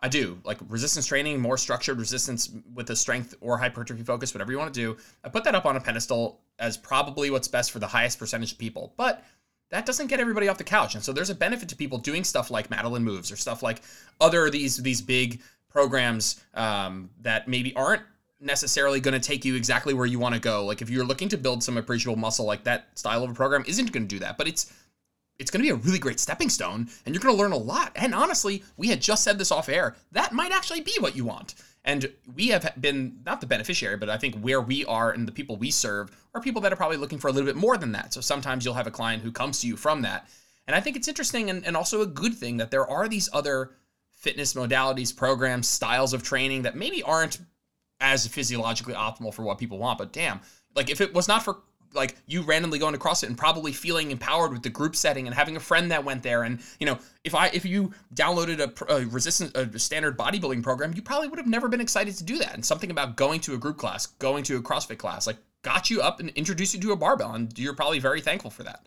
I 0.00 0.08
do 0.08 0.38
like 0.44 0.58
resistance 0.68 1.06
training, 1.06 1.40
more 1.40 1.58
structured 1.58 1.98
resistance 1.98 2.50
with 2.74 2.88
a 2.90 2.96
strength 2.96 3.34
or 3.40 3.58
hypertrophy 3.58 4.04
focus, 4.04 4.32
whatever 4.32 4.52
you 4.52 4.58
want 4.58 4.72
to 4.72 4.80
do. 4.80 4.96
I 5.24 5.28
put 5.28 5.44
that 5.44 5.54
up 5.54 5.66
on 5.66 5.76
a 5.76 5.80
pedestal 5.80 6.40
as 6.58 6.76
probably 6.76 7.30
what's 7.30 7.48
best 7.48 7.72
for 7.72 7.78
the 7.78 7.86
highest 7.86 8.18
percentage 8.18 8.52
of 8.52 8.58
people, 8.58 8.94
but 8.96 9.24
that 9.70 9.86
doesn't 9.86 10.06
get 10.06 10.20
everybody 10.20 10.48
off 10.48 10.56
the 10.56 10.64
couch. 10.64 10.94
And 10.94 11.02
so 11.02 11.12
there's 11.12 11.30
a 11.30 11.34
benefit 11.34 11.68
to 11.70 11.76
people 11.76 11.98
doing 11.98 12.24
stuff 12.24 12.50
like 12.50 12.70
Madeline 12.70 13.04
moves 13.04 13.30
or 13.32 13.36
stuff 13.36 13.62
like 13.62 13.82
other 14.20 14.50
these 14.50 14.76
these 14.76 15.02
big 15.02 15.40
programs 15.68 16.40
um, 16.54 17.10
that 17.20 17.48
maybe 17.48 17.74
aren't 17.74 18.02
necessarily 18.40 19.00
going 19.00 19.20
to 19.20 19.26
take 19.26 19.44
you 19.44 19.56
exactly 19.56 19.94
where 19.94 20.06
you 20.06 20.18
want 20.18 20.34
to 20.34 20.40
go. 20.40 20.64
Like 20.64 20.80
if 20.80 20.88
you're 20.90 21.04
looking 21.04 21.28
to 21.30 21.36
build 21.36 21.62
some 21.62 21.76
appreciable 21.76 22.16
muscle, 22.16 22.46
like 22.46 22.64
that 22.64 22.96
style 22.98 23.24
of 23.24 23.30
a 23.30 23.34
program 23.34 23.64
isn't 23.66 23.92
going 23.92 24.06
to 24.06 24.08
do 24.08 24.20
that, 24.20 24.38
but 24.38 24.46
it's 24.46 24.72
it's 25.38 25.50
going 25.50 25.64
to 25.64 25.66
be 25.66 25.70
a 25.70 25.84
really 25.86 25.98
great 25.98 26.20
stepping 26.20 26.48
stone 26.48 26.88
and 27.06 27.14
you're 27.14 27.22
going 27.22 27.34
to 27.34 27.40
learn 27.40 27.52
a 27.52 27.56
lot. 27.56 27.92
And 27.94 28.14
honestly, 28.14 28.64
we 28.76 28.88
had 28.88 29.00
just 29.00 29.22
said 29.22 29.38
this 29.38 29.52
off 29.52 29.68
air. 29.68 29.96
That 30.12 30.32
might 30.32 30.52
actually 30.52 30.80
be 30.80 30.96
what 30.98 31.16
you 31.16 31.24
want. 31.24 31.54
And 31.84 32.10
we 32.34 32.48
have 32.48 32.70
been 32.80 33.20
not 33.24 33.40
the 33.40 33.46
beneficiary, 33.46 33.96
but 33.96 34.10
I 34.10 34.18
think 34.18 34.38
where 34.40 34.60
we 34.60 34.84
are 34.84 35.12
and 35.12 35.26
the 35.26 35.32
people 35.32 35.56
we 35.56 35.70
serve 35.70 36.10
are 36.34 36.40
people 36.40 36.60
that 36.62 36.72
are 36.72 36.76
probably 36.76 36.96
looking 36.96 37.18
for 37.18 37.28
a 37.28 37.32
little 37.32 37.46
bit 37.46 37.56
more 37.56 37.76
than 37.78 37.92
that. 37.92 38.12
So 38.12 38.20
sometimes 38.20 38.64
you'll 38.64 38.74
have 38.74 38.86
a 38.86 38.90
client 38.90 39.22
who 39.22 39.32
comes 39.32 39.60
to 39.60 39.66
you 39.66 39.76
from 39.76 40.02
that. 40.02 40.28
And 40.66 40.74
I 40.74 40.80
think 40.80 40.96
it's 40.96 41.08
interesting 41.08 41.48
and, 41.48 41.64
and 41.64 41.76
also 41.76 42.02
a 42.02 42.06
good 42.06 42.34
thing 42.34 42.58
that 42.58 42.70
there 42.70 42.86
are 42.86 43.08
these 43.08 43.28
other 43.32 43.70
fitness 44.10 44.54
modalities, 44.54 45.16
programs, 45.16 45.68
styles 45.68 46.12
of 46.12 46.22
training 46.22 46.62
that 46.62 46.76
maybe 46.76 47.02
aren't 47.02 47.38
as 48.00 48.26
physiologically 48.26 48.94
optimal 48.94 49.32
for 49.32 49.42
what 49.42 49.58
people 49.58 49.78
want. 49.78 49.98
But 49.98 50.12
damn, 50.12 50.40
like 50.74 50.90
if 50.90 51.00
it 51.00 51.14
was 51.14 51.28
not 51.28 51.42
for 51.42 51.58
like 51.94 52.16
you 52.26 52.42
randomly 52.42 52.78
going 52.78 52.92
to 52.92 52.98
CrossFit 52.98 53.28
and 53.28 53.36
probably 53.36 53.72
feeling 53.72 54.10
empowered 54.10 54.52
with 54.52 54.62
the 54.62 54.70
group 54.70 54.94
setting 54.96 55.26
and 55.26 55.34
having 55.34 55.56
a 55.56 55.60
friend 55.60 55.90
that 55.90 56.04
went 56.04 56.22
there. 56.22 56.42
And 56.42 56.60
you 56.80 56.86
know, 56.86 56.98
if 57.24 57.34
I 57.34 57.48
if 57.48 57.64
you 57.64 57.92
downloaded 58.14 58.58
a, 58.60 58.94
a 58.94 59.06
resistance 59.06 59.52
a 59.54 59.78
standard 59.78 60.16
bodybuilding 60.18 60.62
program, 60.62 60.92
you 60.94 61.02
probably 61.02 61.28
would 61.28 61.38
have 61.38 61.48
never 61.48 61.68
been 61.68 61.80
excited 61.80 62.14
to 62.16 62.24
do 62.24 62.38
that. 62.38 62.54
And 62.54 62.64
something 62.64 62.90
about 62.90 63.16
going 63.16 63.40
to 63.40 63.54
a 63.54 63.58
group 63.58 63.78
class, 63.78 64.06
going 64.06 64.44
to 64.44 64.56
a 64.56 64.62
CrossFit 64.62 64.98
class, 64.98 65.26
like 65.26 65.38
got 65.62 65.90
you 65.90 66.00
up 66.00 66.20
and 66.20 66.30
introduced 66.30 66.74
you 66.74 66.80
to 66.80 66.92
a 66.92 66.96
barbell, 66.96 67.34
and 67.34 67.56
you're 67.58 67.74
probably 67.74 67.98
very 67.98 68.20
thankful 68.20 68.50
for 68.50 68.62
that. 68.64 68.86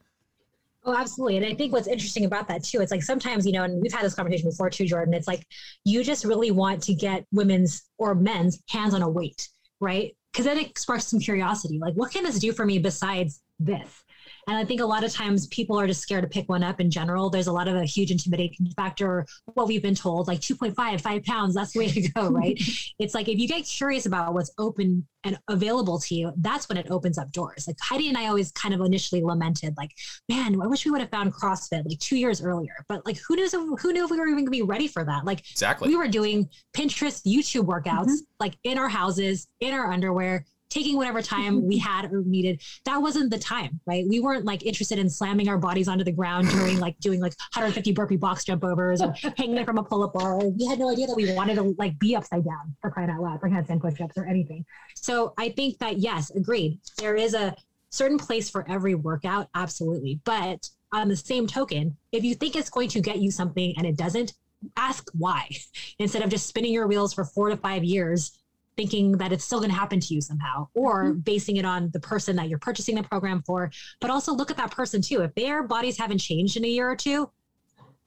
Oh, 0.83 0.95
absolutely. 0.95 1.37
And 1.37 1.45
I 1.45 1.53
think 1.53 1.73
what's 1.73 1.87
interesting 1.87 2.25
about 2.25 2.47
that 2.47 2.63
too, 2.63 2.81
it's 2.81 2.91
like 2.91 3.03
sometimes, 3.03 3.45
you 3.45 3.51
know, 3.51 3.63
and 3.63 3.81
we've 3.81 3.93
had 3.93 4.03
this 4.03 4.15
conversation 4.15 4.49
before 4.49 4.69
too, 4.69 4.85
Jordan, 4.85 5.13
it's 5.13 5.27
like 5.27 5.45
you 5.85 6.03
just 6.03 6.25
really 6.25 6.49
want 6.49 6.81
to 6.83 6.95
get 6.95 7.25
women's 7.31 7.83
or 7.99 8.15
men's 8.15 8.59
hands 8.67 8.95
on 8.95 9.03
a 9.03 9.09
weight, 9.09 9.47
right? 9.79 10.15
Because 10.31 10.45
it 10.45 10.77
sparks 10.77 11.07
some 11.07 11.19
curiosity 11.19 11.79
like 11.79 11.93
what 11.95 12.11
can 12.11 12.23
this 12.23 12.39
do 12.39 12.51
for 12.51 12.65
me 12.65 12.79
besides 12.79 13.41
this 13.59 14.00
and 14.47 14.57
I 14.57 14.65
think 14.65 14.81
a 14.81 14.85
lot 14.85 15.03
of 15.03 15.11
times 15.11 15.47
people 15.47 15.79
are 15.79 15.87
just 15.87 16.01
scared 16.01 16.23
to 16.23 16.29
pick 16.29 16.49
one 16.49 16.63
up 16.63 16.79
in 16.79 16.89
general. 16.89 17.29
There's 17.29 17.47
a 17.47 17.51
lot 17.51 17.67
of 17.67 17.75
a 17.75 17.85
huge 17.85 18.11
intimidation 18.11 18.69
factor. 18.75 19.25
What 19.53 19.67
we've 19.67 19.81
been 19.81 19.95
told, 19.95 20.27
like 20.27 20.39
2.5, 20.39 21.01
five 21.01 21.23
pounds, 21.23 21.55
that's 21.55 21.73
the 21.73 21.79
way 21.79 21.89
to 21.89 22.09
go, 22.09 22.29
right? 22.29 22.59
it's 22.99 23.13
like 23.13 23.27
if 23.27 23.39
you 23.39 23.47
get 23.47 23.65
curious 23.65 24.05
about 24.05 24.33
what's 24.33 24.51
open 24.57 25.05
and 25.23 25.37
available 25.47 25.99
to 25.99 26.15
you, 26.15 26.33
that's 26.37 26.67
when 26.67 26.77
it 26.77 26.87
opens 26.89 27.17
up 27.17 27.31
doors. 27.31 27.65
Like 27.67 27.77
Heidi 27.81 28.07
and 28.07 28.17
I 28.17 28.27
always 28.27 28.51
kind 28.51 28.73
of 28.73 28.81
initially 28.81 29.21
lamented, 29.21 29.75
like, 29.77 29.91
man, 30.29 30.59
I 30.61 30.67
wish 30.67 30.85
we 30.85 30.91
would 30.91 31.01
have 31.01 31.11
found 31.11 31.33
CrossFit 31.33 31.83
like 31.87 31.99
two 31.99 32.17
years 32.17 32.41
earlier. 32.41 32.73
But 32.89 33.05
like, 33.05 33.19
who 33.27 33.35
knew? 33.35 33.47
Who 33.51 33.93
knew 33.93 34.05
if 34.05 34.11
we 34.11 34.17
were 34.17 34.27
even 34.27 34.39
going 34.39 34.45
to 34.45 34.51
be 34.51 34.61
ready 34.61 34.87
for 34.87 35.03
that? 35.03 35.25
Like, 35.25 35.39
exactly, 35.51 35.89
we 35.89 35.95
were 35.95 36.07
doing 36.07 36.49
Pinterest, 36.75 37.21
YouTube 37.25 37.65
workouts, 37.65 38.05
mm-hmm. 38.05 38.15
like 38.39 38.57
in 38.63 38.77
our 38.77 38.89
houses, 38.89 39.47
in 39.59 39.73
our 39.73 39.91
underwear, 39.91 40.45
taking 40.71 40.95
whatever 40.95 41.21
time 41.21 41.67
we 41.67 41.77
had 41.89 42.11
or 42.11 42.23
needed. 42.25 42.61
That 42.85 43.01
wasn't 43.01 43.29
the 43.29 43.37
time, 43.37 43.79
right? 43.85 44.05
We 44.07 44.19
weren't 44.19 44.45
like 44.45 44.65
interested 44.65 44.97
in 44.97 45.09
slamming 45.09 45.47
our 45.47 45.57
bodies 45.57 45.87
onto 45.87 46.03
the 46.03 46.11
ground 46.11 46.49
during 46.49 46.79
like 46.79 46.97
doing 46.99 47.19
like 47.19 47.33
150 47.53 47.91
burpee 47.91 48.17
box 48.17 48.43
jump 48.43 48.63
overs 48.63 49.01
or 49.01 49.13
hanging 49.37 49.63
from 49.63 49.77
a 49.77 49.83
pull 49.83 50.03
up 50.03 50.13
bar. 50.13 50.39
We 50.39 50.65
had 50.65 50.79
no 50.79 50.89
idea 50.89 51.05
that 51.07 51.15
we 51.15 51.31
wanted 51.33 51.55
to 51.55 51.75
like 51.77 51.99
be 51.99 52.15
upside 52.15 52.43
down 52.43 52.75
for 52.81 52.89
crying 52.89 53.11
out 53.11 53.21
loud, 53.21 53.39
for 53.39 53.49
handstand 53.49 53.81
push 53.81 53.99
ups 54.01 54.17
or 54.17 54.25
anything. 54.25 54.65
So 54.95 55.33
I 55.37 55.49
think 55.49 55.77
that 55.79 55.97
yes, 55.97 56.31
agreed. 56.31 56.79
There 56.97 57.15
is 57.15 57.33
a 57.33 57.55
certain 57.89 58.17
place 58.17 58.49
for 58.49 58.65
every 58.69 58.95
workout, 58.95 59.49
absolutely. 59.53 60.21
But 60.23 60.69
on 60.93 61.09
the 61.09 61.15
same 61.15 61.45
token, 61.45 61.97
if 62.11 62.23
you 62.23 62.33
think 62.35 62.55
it's 62.55 62.69
going 62.69 62.89
to 62.89 63.01
get 63.01 63.19
you 63.19 63.29
something 63.29 63.73
and 63.77 63.85
it 63.85 63.97
doesn't, 63.97 64.33
ask 64.77 65.09
why 65.17 65.49
instead 65.99 66.21
of 66.21 66.29
just 66.29 66.47
spinning 66.47 66.71
your 66.71 66.87
wheels 66.87 67.13
for 67.13 67.25
four 67.25 67.49
to 67.49 67.57
five 67.57 67.83
years 67.83 68.39
thinking 68.77 69.13
that 69.17 69.31
it's 69.31 69.43
still 69.43 69.59
going 69.59 69.69
to 69.69 69.75
happen 69.75 69.99
to 69.99 70.13
you 70.13 70.21
somehow 70.21 70.67
or 70.73 71.05
mm-hmm. 71.05 71.19
basing 71.19 71.57
it 71.57 71.65
on 71.65 71.89
the 71.91 71.99
person 71.99 72.35
that 72.35 72.49
you're 72.49 72.59
purchasing 72.59 72.95
the 72.95 73.03
program 73.03 73.41
for 73.45 73.71
but 73.99 74.09
also 74.09 74.33
look 74.33 74.51
at 74.51 74.57
that 74.57 74.71
person 74.71 75.01
too. 75.01 75.21
If 75.21 75.35
their 75.35 75.63
bodies 75.63 75.97
haven't 75.97 76.19
changed 76.19 76.57
in 76.57 76.65
a 76.65 76.67
year 76.67 76.89
or 76.89 76.95
two 76.95 77.29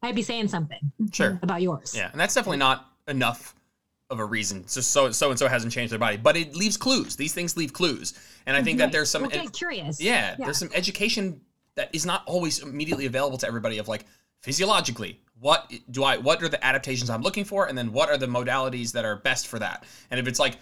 i'd 0.02 0.14
be 0.14 0.22
saying 0.22 0.48
something 0.48 0.92
sure. 1.12 1.38
about 1.42 1.62
yours. 1.62 1.94
Yeah 1.96 2.10
and 2.10 2.20
that's 2.20 2.34
definitely 2.34 2.58
not 2.58 2.90
enough 3.08 3.54
of 4.10 4.18
a 4.18 4.24
reason. 4.24 4.62
Just 4.62 4.90
so 4.90 5.10
so 5.10 5.30
and 5.30 5.38
so 5.38 5.48
hasn't 5.48 5.72
changed 5.72 5.92
their 5.92 5.98
body 5.98 6.16
but 6.16 6.36
it 6.36 6.54
leaves 6.54 6.76
clues. 6.76 7.16
These 7.16 7.34
things 7.34 7.56
leave 7.56 7.72
clues. 7.72 8.14
And 8.46 8.56
i 8.56 8.62
think 8.62 8.78
right. 8.78 8.86
that 8.86 8.92
there's 8.92 9.10
some 9.10 9.22
we'll 9.22 9.32
ed- 9.32 9.52
curious. 9.52 10.00
Yeah, 10.00 10.36
yeah. 10.38 10.44
there's 10.44 10.58
some 10.58 10.70
education 10.74 11.40
that 11.76 11.90
is 11.92 12.06
not 12.06 12.22
always 12.26 12.60
immediately 12.60 13.06
available 13.06 13.38
to 13.38 13.46
everybody 13.46 13.78
of 13.78 13.88
like 13.88 14.04
physiologically 14.42 15.20
what 15.40 15.70
do 15.90 16.04
i 16.04 16.16
what 16.16 16.42
are 16.42 16.48
the 16.48 16.64
adaptations 16.64 17.10
i'm 17.10 17.22
looking 17.22 17.44
for? 17.44 17.66
And 17.66 17.76
then 17.76 17.92
what 17.92 18.08
are 18.08 18.16
the 18.16 18.26
modalities 18.26 18.92
that 18.92 19.04
are 19.04 19.16
best 19.16 19.46
for 19.46 19.58
that? 19.58 19.84
And 20.10 20.20
if 20.20 20.26
it's 20.26 20.38
like 20.38 20.56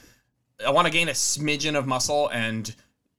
i 0.64 0.70
want 0.70 0.86
to 0.86 0.92
gain 0.92 1.08
a 1.08 1.12
smidgen 1.12 1.76
of 1.76 1.86
muscle 1.86 2.28
and 2.28 2.74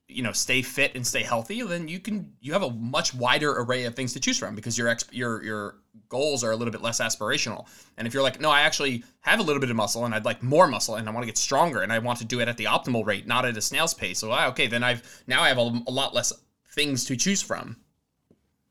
you 0.07 0.21
know 0.21 0.31
stay 0.31 0.61
fit 0.61 0.95
and 0.95 1.05
stay 1.05 1.23
healthy 1.23 1.61
then 1.63 1.87
you 1.87 1.99
can 1.99 2.31
you 2.41 2.53
have 2.53 2.63
a 2.63 2.69
much 2.69 3.13
wider 3.13 3.51
array 3.59 3.85
of 3.85 3.95
things 3.95 4.13
to 4.13 4.19
choose 4.19 4.37
from 4.37 4.55
because 4.55 4.77
your 4.77 4.87
ex, 4.87 5.05
your 5.11 5.43
your 5.43 5.75
goals 6.09 6.43
are 6.43 6.51
a 6.51 6.55
little 6.55 6.71
bit 6.71 6.81
less 6.81 6.99
aspirational. 6.99 7.67
And 7.97 8.07
if 8.07 8.13
you're 8.13 8.23
like 8.23 8.39
no 8.39 8.49
i 8.49 8.61
actually 8.61 9.03
have 9.21 9.39
a 9.39 9.43
little 9.43 9.59
bit 9.59 9.69
of 9.69 9.75
muscle 9.75 10.05
and 10.05 10.13
i'd 10.13 10.25
like 10.25 10.43
more 10.43 10.67
muscle 10.67 10.95
and 10.95 11.07
i 11.07 11.11
want 11.11 11.23
to 11.23 11.25
get 11.25 11.37
stronger 11.37 11.81
and 11.81 11.91
i 11.91 11.99
want 11.99 12.19
to 12.19 12.25
do 12.25 12.39
it 12.39 12.47
at 12.47 12.57
the 12.57 12.65
optimal 12.65 13.05
rate 13.05 13.25
not 13.27 13.45
at 13.45 13.57
a 13.57 13.61
snail's 13.61 13.93
pace 13.93 14.19
so 14.19 14.31
ah, 14.31 14.47
okay 14.47 14.67
then 14.67 14.83
i've 14.83 15.23
now 15.27 15.41
i 15.41 15.47
have 15.47 15.57
a, 15.57 15.81
a 15.87 15.91
lot 15.91 16.13
less 16.13 16.33
things 16.71 17.05
to 17.05 17.15
choose 17.15 17.41
from 17.41 17.77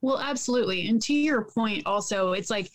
well, 0.03 0.19
absolutely. 0.19 0.89
And 0.89 1.01
to 1.03 1.15
your 1.15 1.45
point, 1.45 1.87
also, 1.87 2.33
it's 2.33 2.51
like 2.51 2.71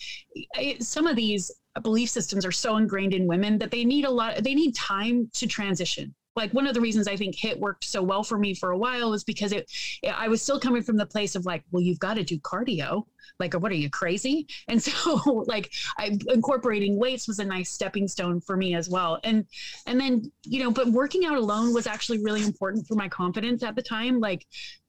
it, 0.56 0.82
some 0.82 1.06
of 1.06 1.16
these 1.16 1.52
belief 1.84 2.10
systems 2.10 2.46
are 2.46 2.52
so 2.52 2.78
ingrained 2.78 3.14
in 3.14 3.28
women 3.28 3.58
that 3.60 3.70
they 3.70 3.86
need 3.86 4.06
a 4.06 4.10
lot, 4.10 4.44
they 4.44 4.56
need 4.56 4.74
time 4.74 5.30
to 5.34 5.46
transition. 5.46 6.16
Like 6.38 6.54
one 6.54 6.68
of 6.68 6.76
the 6.76 6.82
reasons 6.82 7.08
I 7.08 7.18
think 7.18 7.36
HIIT 7.36 7.60
worked 7.60 7.84
so 7.84 8.02
well 8.04 8.24
for 8.24 8.38
me 8.38 8.54
for 8.54 8.70
a 8.70 8.78
while 8.78 9.14
is 9.14 9.24
because 9.24 9.52
it 9.52 9.70
I 10.08 10.28
was 10.28 10.42
still 10.42 10.60
coming 10.60 10.84
from 10.84 10.96
the 10.96 11.06
place 11.06 11.36
of 11.36 11.46
like, 11.46 11.64
well, 11.72 11.82
you've 11.82 12.00
got 12.00 12.14
to 12.14 12.24
do 12.24 12.40
cardio. 12.40 13.04
Like, 13.40 13.56
what 13.56 13.72
are 13.72 13.76
you 13.76 13.90
crazy? 13.90 14.48
And 14.68 14.82
so, 14.82 15.44
like, 15.48 15.72
I, 15.98 16.18
incorporating 16.30 17.00
weights 17.00 17.28
was 17.28 17.40
a 17.40 17.46
nice 17.46 17.72
stepping 17.72 18.08
stone 18.08 18.40
for 18.40 18.56
me 18.56 18.76
as 18.76 18.88
well. 18.88 19.20
And 19.24 19.46
and 19.88 20.00
then 20.00 20.32
you 20.44 20.64
know, 20.64 20.70
but 20.70 20.88
working 20.88 21.26
out 21.26 21.38
alone 21.38 21.74
was 21.74 21.88
actually 21.88 22.24
really 22.24 22.44
important 22.44 22.88
for 22.88 22.96
my 22.96 23.10
confidence 23.10 23.64
at 23.64 23.76
the 23.76 23.82
time. 23.82 24.20
Like, 24.20 24.46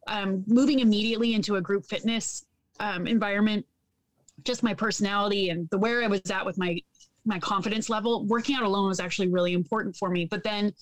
um, 0.08 0.44
moving 0.46 0.80
immediately 0.80 1.34
into 1.34 1.56
a 1.56 1.60
group 1.60 1.86
fitness 1.86 2.44
um, 2.80 3.06
environment, 3.06 3.64
just 4.44 4.62
my 4.62 4.74
personality 4.74 5.50
and 5.50 5.68
the 5.70 5.78
where 5.78 6.02
I 6.02 6.06
was 6.06 6.30
at 6.30 6.44
with 6.44 6.58
my 6.58 6.80
my 7.24 7.38
confidence 7.38 7.90
level, 7.90 8.24
working 8.26 8.56
out 8.56 8.62
alone 8.62 8.88
was 8.88 9.00
actually 9.00 9.28
really 9.28 9.52
important 9.52 9.94
for 9.96 10.08
me. 10.08 10.24
But 10.24 10.42
then 10.44 10.72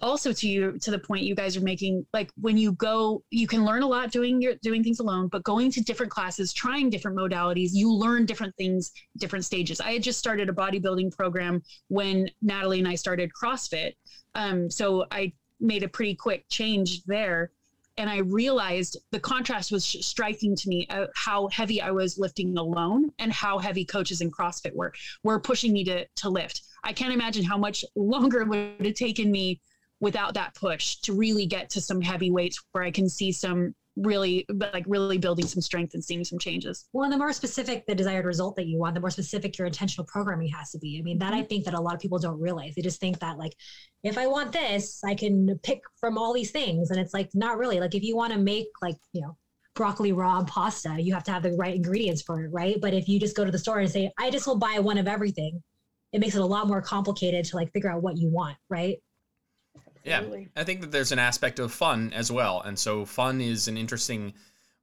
also 0.00 0.32
to 0.32 0.48
you 0.48 0.78
to 0.78 0.90
the 0.90 0.98
point 0.98 1.24
you 1.24 1.34
guys 1.34 1.56
are 1.56 1.60
making 1.60 2.06
like 2.12 2.30
when 2.40 2.56
you 2.56 2.72
go 2.72 3.22
you 3.30 3.46
can 3.46 3.64
learn 3.64 3.82
a 3.82 3.86
lot 3.86 4.10
doing 4.10 4.40
your 4.40 4.54
doing 4.62 4.82
things 4.82 5.00
alone 5.00 5.28
but 5.28 5.42
going 5.42 5.70
to 5.70 5.82
different 5.82 6.10
classes 6.10 6.52
trying 6.52 6.88
different 6.88 7.16
modalities 7.16 7.70
you 7.72 7.92
learn 7.92 8.24
different 8.24 8.54
things 8.56 8.92
different 9.18 9.44
stages. 9.44 9.80
I 9.80 9.92
had 9.92 10.02
just 10.02 10.18
started 10.18 10.48
a 10.48 10.52
bodybuilding 10.52 11.14
program 11.14 11.62
when 11.88 12.30
natalie 12.40 12.78
and 12.78 12.88
i 12.88 12.94
started 12.94 13.30
crossfit. 13.32 13.92
Um, 14.34 14.70
so 14.70 15.04
i 15.10 15.32
made 15.60 15.82
a 15.82 15.88
pretty 15.88 16.14
quick 16.14 16.46
change 16.48 17.04
there 17.04 17.50
and 17.96 18.08
I 18.08 18.18
realized 18.18 18.98
the 19.10 19.20
contrast 19.20 19.72
was 19.72 19.84
striking 19.84 20.56
to 20.56 20.68
me 20.68 20.86
uh, 20.90 21.06
how 21.14 21.48
heavy 21.48 21.80
I 21.80 21.90
was 21.90 22.18
lifting 22.18 22.56
alone 22.56 23.10
and 23.18 23.32
how 23.32 23.58
heavy 23.58 23.84
coaches 23.84 24.20
in 24.20 24.30
CrossFit 24.30 24.74
were 24.74 24.92
were 25.22 25.40
pushing 25.40 25.72
me 25.72 25.84
to 25.84 26.06
to 26.16 26.28
lift. 26.28 26.62
I 26.84 26.92
can't 26.92 27.12
imagine 27.12 27.44
how 27.44 27.58
much 27.58 27.84
longer 27.96 28.40
it 28.40 28.48
would 28.48 28.86
have 28.86 28.94
taken 28.94 29.30
me 29.30 29.60
without 30.00 30.34
that 30.34 30.54
push 30.54 30.96
to 30.96 31.12
really 31.12 31.46
get 31.46 31.70
to 31.70 31.80
some 31.80 32.00
heavy 32.00 32.30
weights 32.30 32.62
where 32.72 32.82
I 32.82 32.90
can 32.90 33.08
see 33.08 33.30
some 33.30 33.74
really 33.96 34.46
like 34.48 34.84
really 34.86 35.18
building 35.18 35.46
some 35.46 35.60
strength 35.60 35.94
and 35.94 36.02
seeing 36.02 36.24
some 36.24 36.38
changes. 36.38 36.86
Well 36.92 37.04
and 37.04 37.12
the 37.12 37.18
more 37.18 37.32
specific 37.32 37.84
the 37.86 37.94
desired 37.94 38.24
result 38.24 38.56
that 38.56 38.66
you 38.66 38.78
want 38.78 38.94
the 38.94 39.00
more 39.00 39.10
specific 39.10 39.58
your 39.58 39.66
intentional 39.66 40.06
programming 40.06 40.48
has 40.48 40.70
to 40.70 40.78
be. 40.78 40.98
I 40.98 41.02
mean 41.02 41.18
that 41.18 41.34
i 41.34 41.38
mm-hmm. 41.38 41.48
think 41.48 41.64
that 41.66 41.74
a 41.74 41.80
lot 41.80 41.94
of 41.94 42.00
people 42.00 42.18
don't 42.18 42.40
realize. 42.40 42.74
They 42.74 42.82
just 42.82 43.00
think 43.00 43.18
that 43.20 43.38
like 43.38 43.54
if 44.02 44.16
i 44.16 44.26
want 44.26 44.52
this 44.52 45.02
i 45.04 45.14
can 45.14 45.58
pick 45.62 45.80
from 45.96 46.16
all 46.16 46.32
these 46.32 46.50
things. 46.50 46.90
And 46.90 46.98
it's 46.98 47.12
like 47.12 47.30
not 47.34 47.58
really. 47.58 47.80
Like 47.80 47.94
if 47.94 48.02
you 48.02 48.16
want 48.16 48.32
to 48.32 48.38
make 48.38 48.66
like 48.80 48.96
you 49.12 49.20
know 49.20 49.36
broccoli 49.74 50.12
rabe 50.12 50.46
pasta 50.48 50.96
you 50.98 51.14
have 51.14 51.24
to 51.24 51.30
have 51.30 51.42
the 51.42 51.52
right 51.52 51.76
ingredients 51.76 52.22
for 52.22 52.42
it 52.44 52.48
right? 52.48 52.78
But 52.80 52.94
if 52.94 53.08
you 53.08 53.20
just 53.20 53.36
go 53.36 53.44
to 53.44 53.50
the 53.50 53.58
store 53.58 53.80
and 53.80 53.90
say 53.90 54.10
i 54.18 54.30
just 54.30 54.46
will 54.46 54.58
buy 54.58 54.78
one 54.78 54.98
of 54.98 55.06
everything 55.06 55.62
it 56.12 56.20
makes 56.20 56.34
it 56.34 56.42
a 56.42 56.46
lot 56.46 56.66
more 56.66 56.82
complicated 56.82 57.44
to 57.46 57.56
like 57.56 57.72
figure 57.72 57.90
out 57.90 58.02
what 58.02 58.16
you 58.16 58.28
want 58.28 58.56
right 58.68 58.98
Absolutely. 60.06 60.48
Yeah, 60.54 60.62
I 60.62 60.64
think 60.64 60.80
that 60.80 60.90
there's 60.90 61.12
an 61.12 61.18
aspect 61.18 61.58
of 61.58 61.72
fun 61.72 62.12
as 62.14 62.30
well, 62.30 62.60
and 62.60 62.78
so 62.78 63.04
fun 63.04 63.40
is 63.40 63.68
an 63.68 63.76
interesting 63.76 64.34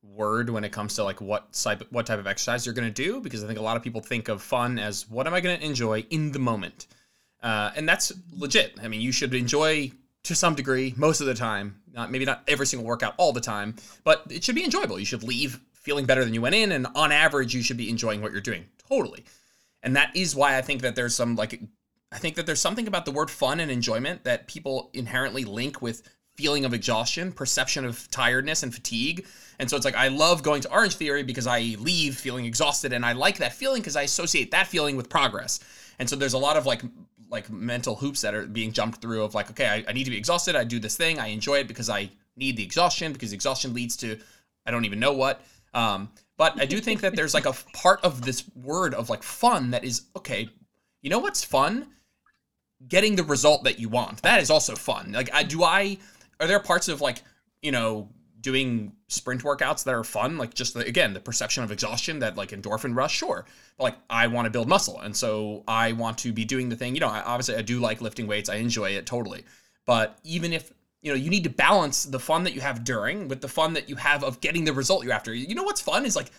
word 0.02 0.50
when 0.50 0.64
it 0.64 0.72
comes 0.72 0.96
to 0.96 1.04
like 1.04 1.20
what 1.20 1.52
type 1.54 1.86
what 1.92 2.06
type 2.06 2.20
of 2.20 2.28
exercise 2.28 2.66
you're 2.66 2.76
going 2.76 2.88
to 2.88 3.04
do 3.04 3.20
because 3.20 3.44
I 3.44 3.48
think 3.48 3.60
a 3.60 3.62
lot 3.62 3.76
of 3.76 3.84
people 3.84 4.02
think 4.02 4.30
of 4.30 4.42
fun 4.42 4.80
as 4.80 5.10
what 5.10 5.28
am 5.28 5.34
I 5.34 5.42
going 5.42 5.60
to 5.60 5.66
enjoy 5.66 6.06
in 6.10 6.32
the 6.32 6.40
moment, 6.40 6.88
uh, 7.44 7.72
and 7.76 7.88
that's 7.88 8.14
legit. 8.32 8.78
I 8.82 8.88
mean, 8.88 9.02
you 9.02 9.12
should 9.12 9.34
enjoy 9.34 9.92
to 10.24 10.36
some 10.36 10.56
degree 10.56 10.94
most 10.98 11.22
of 11.22 11.28
the 11.28 11.34
time, 11.34 11.82
not 11.94 12.12
maybe 12.12 12.26
not 12.26 12.44
every 12.48 12.66
single 12.66 12.88
workout 12.88 13.14
all 13.18 13.34
the 13.34 13.42
time, 13.42 13.76
but 14.04 14.24
it 14.30 14.44
should 14.44 14.56
be 14.56 14.64
enjoyable. 14.64 15.00
You 15.00 15.06
should 15.06 15.24
leave 15.24 15.60
feeling 15.74 16.06
better 16.06 16.24
than 16.24 16.34
you 16.34 16.42
went 16.42 16.56
in, 16.56 16.72
and 16.72 16.88
on 16.96 17.12
average, 17.12 17.54
you 17.54 17.62
should 17.62 17.78
be 17.78 17.90
enjoying 17.90 18.22
what 18.22 18.32
you're 18.32 18.42
doing 18.42 18.66
totally. 18.88 19.26
And 19.82 19.96
that 19.96 20.16
is 20.16 20.36
why 20.36 20.58
I 20.58 20.62
think 20.62 20.82
that 20.82 20.96
there's 20.96 21.16
some 21.16 21.36
like 21.36 21.62
I 22.12 22.18
think 22.18 22.36
that 22.36 22.46
there's 22.46 22.62
something 22.62 22.88
about 22.88 23.06
the 23.06 23.12
word 23.12 23.30
fun 23.30 23.60
and 23.60 23.70
enjoyment 23.70 24.24
that 24.24 24.48
people 24.48 24.89
inherently 24.94 25.46
link 25.46 25.82
with 25.82 26.01
feeling 26.36 26.63
of 26.63 26.74
exhaustion, 26.74 27.32
perception 27.32 27.86
of 27.86 28.10
tiredness 28.12 28.63
and 28.63 28.74
fatigue. 28.74 29.28
And 29.60 29.70
so 29.70 29.75
it's 29.75 29.86
like 29.86 29.96
I 29.96 30.08
love 30.08 30.42
going 30.42 30.62
to 30.62 30.72
Orange 30.72 30.96
Theory 30.96 31.22
because 31.22 31.46
I 31.46 31.75
leave 31.80 32.16
feeling 32.16 32.46
exhausted 32.46 32.94
and 32.94 33.06
I 33.06 33.12
like 33.12 33.38
that 33.39 33.54
feeling 33.54 33.82
because 33.82 33.98
I 33.98 34.04
associate 34.04 34.51
that 34.51 34.68
feeling 34.68 34.96
with 34.96 35.10
progress. 35.10 35.60
And 36.00 36.10
so 36.10 36.16
there's 36.16 36.34
a 36.34 36.38
lot 36.38 36.56
of 36.56 36.66
like 36.66 36.82
like 37.30 37.50
mental 37.51 37.96
hoops 37.96 38.22
that 38.22 38.34
are 38.34 38.46
being 38.46 38.72
jumped 38.72 39.01
through 39.01 39.22
of 39.24 39.36
like, 39.36 39.51
okay, 39.51 39.68
I, 39.68 39.84
I 39.89 39.94
need 39.94 40.06
to 40.06 40.12
be 40.12 40.18
exhausted. 40.18 40.56
I 40.56 40.63
do 40.63 40.80
this 40.80 40.98
thing. 40.98 41.20
I 41.20 41.28
enjoy 41.28 41.60
it 41.60 41.68
because 41.68 41.89
I 41.89 42.10
need 42.38 42.58
the 42.58 42.63
exhaustion 42.63 43.13
because 43.13 43.34
exhaustion 43.34 43.74
leads 43.74 43.98
to 43.98 44.18
I 44.66 44.72
don't 44.72 44.86
even 44.86 45.00
know 45.00 45.13
what. 45.13 45.42
Um, 45.74 46.10
but 46.38 46.60
I 46.60 46.66
do 46.66 46.80
think 46.80 47.01
that 47.01 47.18
there's 47.18 47.34
like 47.34 47.46
a 47.46 47.54
part 47.74 48.00
of 48.04 48.22
this 48.22 48.46
word 48.56 48.94
of 48.94 49.10
like 49.10 49.24
fun 49.24 49.72
that 49.72 49.84
is 49.84 50.04
okay. 50.16 50.50
You 51.01 51.10
know 51.10 51.20
what's 51.20 51.44
fun? 51.44 51.88
Getting 52.88 53.16
the 53.16 53.24
result 53.24 53.64
that 53.64 53.80
you 53.80 53.90
want. 53.90 54.22
That 54.22 54.42
is 54.42 54.50
also 54.50 54.76
fun. 54.76 55.12
Like, 55.12 55.34
I, 55.34 55.44
do 55.44 55.64
I? 55.64 55.98
Are 56.40 56.48
there 56.48 56.60
parts 56.60 56.88
of 56.88 57.02
like 57.02 57.22
you 57.62 57.72
know 57.72 58.10
doing 58.42 58.94
sprint 59.08 59.44
workouts 59.44 59.84
that 59.84 59.94
are 59.94 60.04
fun? 60.04 60.38
Like 60.38 60.54
just 60.54 60.74
the, 60.74 60.82
again 60.82 61.14
the 61.14 61.20
perception 61.20 61.64
of 61.64 61.72
exhaustion 61.72 62.20
that 62.20 62.38
like 62.38 62.50
endorphin 62.50 62.96
rush. 62.96 63.16
Sure, 63.16 63.46
but 63.78 63.84
like 63.84 63.96
I 64.10 64.28
want 64.28 64.46
to 64.46 64.50
build 64.50 64.70
muscle, 64.70 65.00
and 65.00 65.16
so 65.16 65.64
I 65.68 65.92
want 65.94 66.18
to 66.20 66.32
be 66.32 66.46
doing 66.46 66.70
the 66.70 66.76
thing. 66.76 66.96
You 66.96 67.02
know, 67.02 67.08
obviously 67.08 67.56
I 67.56 67.62
do 67.62 67.80
like 67.80 68.02
lifting 68.02 68.28
weights. 68.28 68.50
I 68.50 68.56
enjoy 68.56 68.92
it 68.92 69.06
totally. 69.06 69.44
But 69.86 70.20
even 70.24 70.54
if 70.54 70.72
you 71.02 71.12
know 71.12 71.18
you 71.18 71.30
need 71.30 71.44
to 71.44 71.50
balance 71.50 72.04
the 72.04 72.20
fun 72.20 72.44
that 72.44 72.54
you 72.54 72.62
have 72.62 72.84
during 72.84 73.28
with 73.28 73.42
the 73.42 73.48
fun 73.48 73.74
that 73.74 73.90
you 73.90 73.96
have 73.96 74.24
of 74.24 74.42
getting 74.42 74.64
the 74.64 74.74
result 74.74 75.04
you're 75.04 75.14
after. 75.14 75.34
You 75.34 75.56
know 75.56 75.64
what's 75.64 75.82
fun 75.82 76.06
is 76.06 76.16
like 76.16 76.32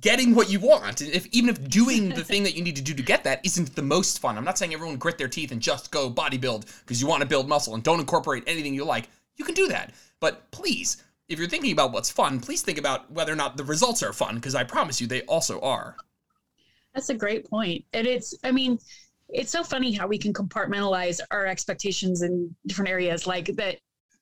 getting 0.00 0.34
what 0.34 0.50
you 0.50 0.60
want. 0.60 1.00
And 1.00 1.10
If 1.10 1.26
even 1.32 1.50
if 1.50 1.68
doing 1.68 2.10
the 2.10 2.24
thing 2.24 2.42
that 2.44 2.54
you 2.54 2.62
need 2.62 2.76
to 2.76 2.82
do 2.82 2.94
to 2.94 3.02
get 3.02 3.24
that 3.24 3.44
isn't 3.44 3.74
the 3.74 3.82
most 3.82 4.18
fun. 4.20 4.38
I'm 4.38 4.44
not 4.44 4.58
saying 4.58 4.72
everyone 4.72 4.96
grit 4.96 5.18
their 5.18 5.28
teeth 5.28 5.52
and 5.52 5.60
just 5.60 5.90
go 5.90 6.10
bodybuild 6.10 6.66
because 6.80 7.00
you 7.00 7.06
want 7.06 7.22
to 7.22 7.28
build 7.28 7.48
muscle 7.48 7.74
and 7.74 7.82
don't 7.82 8.00
incorporate 8.00 8.44
anything 8.46 8.74
you 8.74 8.84
like. 8.84 9.08
You 9.36 9.44
can 9.44 9.54
do 9.54 9.68
that. 9.68 9.92
But 10.20 10.50
please, 10.50 11.02
if 11.28 11.38
you're 11.38 11.48
thinking 11.48 11.72
about 11.72 11.92
what's 11.92 12.10
fun, 12.10 12.40
please 12.40 12.62
think 12.62 12.78
about 12.78 13.10
whether 13.10 13.32
or 13.32 13.36
not 13.36 13.56
the 13.56 13.64
results 13.64 14.02
are 14.02 14.12
fun 14.12 14.36
because 14.36 14.54
I 14.54 14.64
promise 14.64 15.00
you 15.00 15.06
they 15.06 15.22
also 15.22 15.60
are. 15.60 15.96
That's 16.94 17.10
a 17.10 17.14
great 17.14 17.48
point. 17.48 17.84
And 17.92 18.06
it's 18.06 18.34
I 18.44 18.52
mean, 18.52 18.78
it's 19.28 19.50
so 19.50 19.62
funny 19.62 19.92
how 19.92 20.06
we 20.06 20.18
can 20.18 20.32
compartmentalize 20.32 21.20
our 21.30 21.46
expectations 21.46 22.22
in 22.22 22.54
different 22.66 22.90
areas 22.90 23.26
like 23.26 23.46
that 23.56 23.78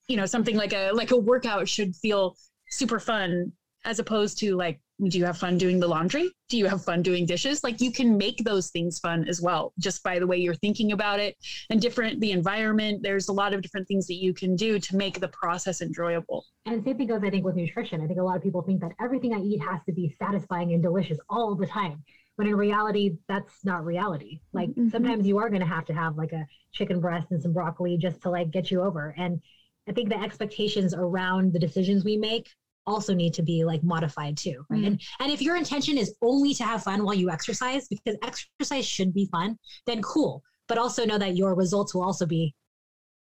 you 0.06 0.16
know 0.16 0.26
something 0.26 0.56
like 0.56 0.72
a 0.72 0.90
like 0.92 1.10
a 1.10 1.16
workout 1.16 1.68
should 1.68 1.94
feel 1.94 2.36
super 2.70 2.98
fun 2.98 3.52
as 3.84 3.98
opposed 3.98 4.38
to 4.38 4.56
like 4.56 4.80
do 5.06 5.18
you 5.18 5.24
have 5.24 5.38
fun 5.38 5.56
doing 5.58 5.78
the 5.78 5.86
laundry? 5.86 6.30
Do 6.48 6.58
you 6.58 6.66
have 6.66 6.84
fun 6.84 7.02
doing 7.02 7.24
dishes? 7.24 7.62
Like 7.62 7.80
you 7.80 7.92
can 7.92 8.16
make 8.18 8.38
those 8.38 8.70
things 8.70 8.98
fun 8.98 9.28
as 9.28 9.40
well, 9.40 9.72
just 9.78 10.02
by 10.02 10.18
the 10.18 10.26
way 10.26 10.38
you're 10.38 10.54
thinking 10.54 10.92
about 10.92 11.20
it 11.20 11.36
and 11.70 11.80
different 11.80 12.20
the 12.20 12.32
environment. 12.32 13.00
There's 13.02 13.28
a 13.28 13.32
lot 13.32 13.54
of 13.54 13.62
different 13.62 13.86
things 13.86 14.06
that 14.08 14.16
you 14.16 14.34
can 14.34 14.56
do 14.56 14.80
to 14.80 14.96
make 14.96 15.20
the 15.20 15.28
process 15.28 15.82
enjoyable. 15.82 16.44
And 16.66 16.82
same 16.84 16.98
thing 16.98 17.06
goes, 17.06 17.22
I 17.22 17.30
think, 17.30 17.44
with 17.44 17.54
nutrition. 17.54 18.00
I 18.00 18.06
think 18.06 18.18
a 18.18 18.22
lot 18.22 18.36
of 18.36 18.42
people 18.42 18.62
think 18.62 18.80
that 18.80 18.92
everything 19.00 19.34
I 19.34 19.38
eat 19.38 19.60
has 19.60 19.80
to 19.86 19.92
be 19.92 20.14
satisfying 20.18 20.72
and 20.72 20.82
delicious 20.82 21.18
all 21.30 21.54
the 21.54 21.66
time. 21.66 22.02
But 22.36 22.46
in 22.46 22.56
reality, 22.56 23.16
that's 23.28 23.64
not 23.64 23.84
reality. 23.84 24.40
Like 24.52 24.70
mm-hmm. 24.70 24.88
sometimes 24.90 25.26
you 25.26 25.38
are 25.38 25.48
going 25.48 25.60
to 25.60 25.66
have 25.66 25.84
to 25.86 25.94
have 25.94 26.16
like 26.16 26.32
a 26.32 26.46
chicken 26.72 27.00
breast 27.00 27.28
and 27.30 27.40
some 27.42 27.52
broccoli 27.52 27.98
just 27.98 28.20
to 28.22 28.30
like 28.30 28.50
get 28.50 28.70
you 28.70 28.82
over. 28.82 29.14
And 29.16 29.40
I 29.88 29.92
think 29.92 30.08
the 30.08 30.20
expectations 30.20 30.94
around 30.94 31.52
the 31.52 31.58
decisions 31.58 32.04
we 32.04 32.16
make 32.16 32.48
also 32.88 33.14
need 33.14 33.34
to 33.34 33.42
be 33.42 33.64
like 33.64 33.82
modified 33.82 34.36
too 34.36 34.64
right? 34.70 34.78
Mm-hmm. 34.78 34.86
and 34.86 35.02
and 35.20 35.30
if 35.30 35.42
your 35.42 35.56
intention 35.56 35.98
is 35.98 36.14
only 36.22 36.54
to 36.54 36.64
have 36.64 36.82
fun 36.82 37.04
while 37.04 37.14
you 37.14 37.30
exercise 37.30 37.86
because 37.88 38.16
exercise 38.22 38.86
should 38.86 39.12
be 39.12 39.26
fun 39.26 39.58
then 39.86 40.02
cool. 40.02 40.42
But 40.66 40.76
also 40.76 41.06
know 41.06 41.16
that 41.16 41.34
your 41.34 41.54
results 41.54 41.94
will 41.94 42.02
also 42.02 42.26
be 42.26 42.54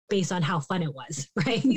based 0.09 0.31
on 0.31 0.41
how 0.41 0.59
fun 0.59 0.81
it 0.81 0.93
was 0.93 1.27
right? 1.45 1.63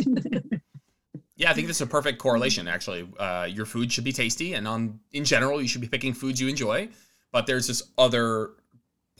Yeah 1.36 1.52
i 1.52 1.54
think 1.54 1.68
this 1.68 1.76
is 1.76 1.82
a 1.82 1.86
perfect 1.86 2.18
correlation 2.18 2.66
actually. 2.66 3.08
Uh, 3.18 3.46
your 3.48 3.64
food 3.64 3.92
should 3.92 4.04
be 4.04 4.12
tasty 4.12 4.54
and 4.54 4.66
on 4.66 4.98
in 5.12 5.24
general 5.24 5.62
you 5.62 5.68
should 5.68 5.80
be 5.80 5.88
picking 5.88 6.12
foods 6.12 6.40
you 6.40 6.48
enjoy 6.48 6.88
but 7.32 7.46
there's 7.46 7.66
this 7.68 7.82
other 7.96 8.54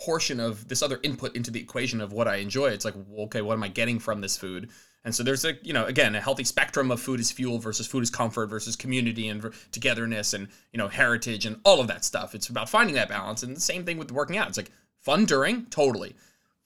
portion 0.01 0.41
of 0.41 0.67
this 0.69 0.83
other 0.83 0.99
input 1.03 1.37
into 1.37 1.51
the 1.51 1.61
equation 1.61 2.01
of 2.01 2.13
what 2.13 2.27
i 2.29 2.37
enjoy. 2.37 2.69
It's 2.69 2.85
like 2.85 2.95
okay 3.21 3.41
what 3.41 3.55
am 3.55 3.63
i 3.63 3.69
getting 3.69 3.99
from 4.01 4.21
this 4.21 4.37
food 4.37 4.71
and 5.05 5.15
so 5.15 5.23
there's 5.23 5.45
a, 5.45 5.55
you 5.63 5.73
know, 5.73 5.87
again, 5.87 6.15
a 6.15 6.21
healthy 6.21 6.45
spectrum 6.45 6.91
of 6.91 7.01
food 7.01 7.21
is 7.21 7.31
fuel 7.31 7.59
versus 7.59 7.87
food 7.87 8.03
is 8.03 8.11
comfort 8.11 8.47
versus 8.47 8.77
community 8.77 9.29
and 9.29 9.53
togetherness 9.73 10.35
and, 10.35 10.49
you 10.73 10.79
know, 10.79 10.89
heritage 10.89 11.47
and 11.47 11.61
all 11.65 11.81
of 11.81 11.87
that 11.89 12.05
stuff. 12.05 12.35
It's 12.35 12.49
about 12.49 12.69
finding 12.69 12.95
that 12.97 13.09
balance. 13.09 13.43
And 13.43 13.57
the 13.57 13.61
same 13.61 13.85
thing 13.85 13.99
with 13.99 14.13
working 14.13 14.37
out. 14.37 14.49
It's 14.49 14.57
like 14.57 14.73
fun 15.01 15.25
during, 15.25 15.67
totally. 15.67 16.17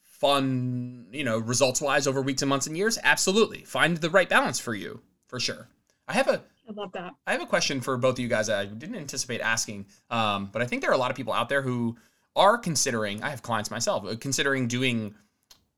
Fun, 0.03 1.07
you 1.13 1.25
know, 1.25 1.39
results 1.39 1.81
wise 1.81 2.07
over 2.07 2.23
weeks 2.23 2.43
and 2.43 2.49
months 2.49 2.67
and 2.67 2.77
years, 2.77 2.99
absolutely. 3.03 3.65
Find 3.65 3.99
the 3.99 4.11
right 4.11 4.29
balance 4.29 4.59
for 4.59 4.75
you, 4.75 5.01
for 5.27 5.39
sure. 5.39 5.69
I 6.09 6.15
have 6.15 6.29
a 6.29 6.43
I 6.69 6.73
love 6.73 6.93
that. 6.93 7.15
I 7.27 7.33
have 7.33 7.43
a 7.43 7.47
question 7.47 7.81
for 7.81 7.97
both 7.97 8.15
of 8.15 8.19
you 8.21 8.29
guys 8.29 8.49
I 8.49 8.67
didn't 8.67 8.97
anticipate 8.97 9.41
asking, 9.41 9.87
um, 10.11 10.49
but 10.53 10.63
I 10.63 10.67
think 10.67 10.81
there 10.81 10.91
are 10.91 10.95
a 10.95 10.99
lot 10.99 11.11
of 11.11 11.17
people 11.17 11.33
out 11.33 11.49
there 11.49 11.63
who 11.63 11.97
are 12.37 12.57
considering. 12.57 13.23
I 13.23 13.31
have 13.31 13.43
clients 13.43 13.71
myself 13.71 14.07
uh, 14.07 14.15
considering 14.19 14.69
doing 14.69 15.15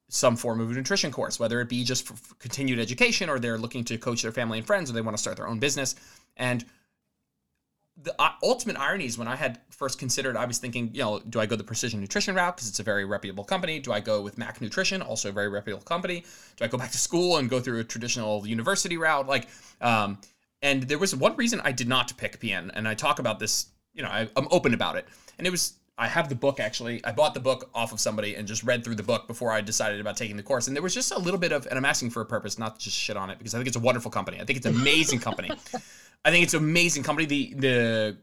some 0.08 0.36
form 0.36 0.60
of 0.60 0.70
nutrition 0.70 1.10
course, 1.10 1.40
whether 1.40 1.60
it 1.60 1.68
be 1.68 1.82
just 1.82 2.06
for 2.06 2.34
continued 2.36 2.78
education 2.78 3.28
or 3.28 3.38
they're 3.38 3.58
looking 3.58 3.84
to 3.84 3.98
coach 3.98 4.22
their 4.22 4.32
family 4.32 4.58
and 4.58 4.66
friends 4.66 4.90
or 4.90 4.94
they 4.94 5.00
want 5.00 5.16
to 5.16 5.20
start 5.20 5.36
their 5.36 5.48
own 5.48 5.58
business. 5.58 5.96
And 6.36 6.64
the 7.96 8.14
uh, 8.20 8.30
ultimate 8.42 8.76
irony 8.76 9.06
is 9.06 9.16
when 9.16 9.28
I 9.28 9.36
had 9.36 9.60
first 9.70 9.98
considered, 9.98 10.36
I 10.36 10.44
was 10.44 10.58
thinking, 10.58 10.90
you 10.92 11.02
know, 11.02 11.20
do 11.20 11.40
I 11.40 11.46
go 11.46 11.54
the 11.56 11.64
precision 11.64 12.00
nutrition 12.00 12.34
route 12.34 12.56
because 12.56 12.68
it's 12.68 12.80
a 12.80 12.82
very 12.82 13.04
reputable 13.04 13.44
company? 13.44 13.78
Do 13.78 13.92
I 13.92 14.00
go 14.00 14.20
with 14.20 14.36
Mac 14.36 14.60
Nutrition, 14.60 15.00
also 15.00 15.28
a 15.28 15.32
very 15.32 15.48
reputable 15.48 15.84
company? 15.84 16.24
Do 16.56 16.64
I 16.64 16.68
go 16.68 16.76
back 16.76 16.90
to 16.90 16.98
school 16.98 17.36
and 17.36 17.48
go 17.48 17.60
through 17.60 17.80
a 17.80 17.84
traditional 17.84 18.46
university 18.46 18.96
route? 18.96 19.28
Like, 19.28 19.48
um, 19.80 20.18
and 20.60 20.82
there 20.84 20.98
was 20.98 21.14
one 21.14 21.36
reason 21.36 21.60
I 21.62 21.72
did 21.72 21.88
not 21.88 22.16
pick 22.16 22.40
PN, 22.40 22.70
and 22.74 22.88
I 22.88 22.94
talk 22.94 23.20
about 23.20 23.38
this. 23.38 23.66
You 23.92 24.02
know, 24.02 24.08
I, 24.08 24.28
I'm 24.34 24.48
open 24.50 24.74
about 24.74 24.96
it, 24.96 25.06
and 25.38 25.46
it 25.46 25.50
was 25.50 25.74
I 25.96 26.08
have 26.08 26.28
the 26.28 26.34
book 26.34 26.60
actually. 26.60 27.04
I 27.04 27.12
bought 27.12 27.34
the 27.34 27.40
book 27.40 27.70
off 27.74 27.92
of 27.92 28.00
somebody 28.00 28.34
and 28.34 28.48
just 28.48 28.64
read 28.64 28.84
through 28.84 28.96
the 28.96 29.02
book 29.02 29.26
before 29.26 29.52
I 29.52 29.60
decided 29.60 30.00
about 30.00 30.16
taking 30.16 30.36
the 30.36 30.42
course. 30.42 30.66
And 30.66 30.76
there 30.76 30.82
was 30.82 30.94
just 30.94 31.12
a 31.12 31.18
little 31.18 31.38
bit 31.38 31.52
of, 31.52 31.66
and 31.66 31.78
I'm 31.78 31.84
asking 31.84 32.10
for 32.10 32.20
a 32.20 32.26
purpose, 32.26 32.58
not 32.58 32.78
just 32.78 32.96
shit 32.96 33.16
on 33.16 33.30
it, 33.30 33.38
because 33.38 33.54
I 33.54 33.58
think 33.58 33.68
it's 33.68 33.76
a 33.76 33.80
wonderful 33.80 34.10
company. 34.10 34.40
I 34.40 34.44
think 34.44 34.56
it's 34.56 34.66
an 34.66 34.74
amazing 34.74 35.20
company. 35.20 35.50
I 36.24 36.30
think 36.30 36.44
it's 36.44 36.54
an 36.54 36.60
amazing 36.64 37.02
company. 37.04 37.26
The 37.26 37.54
the 37.54 38.16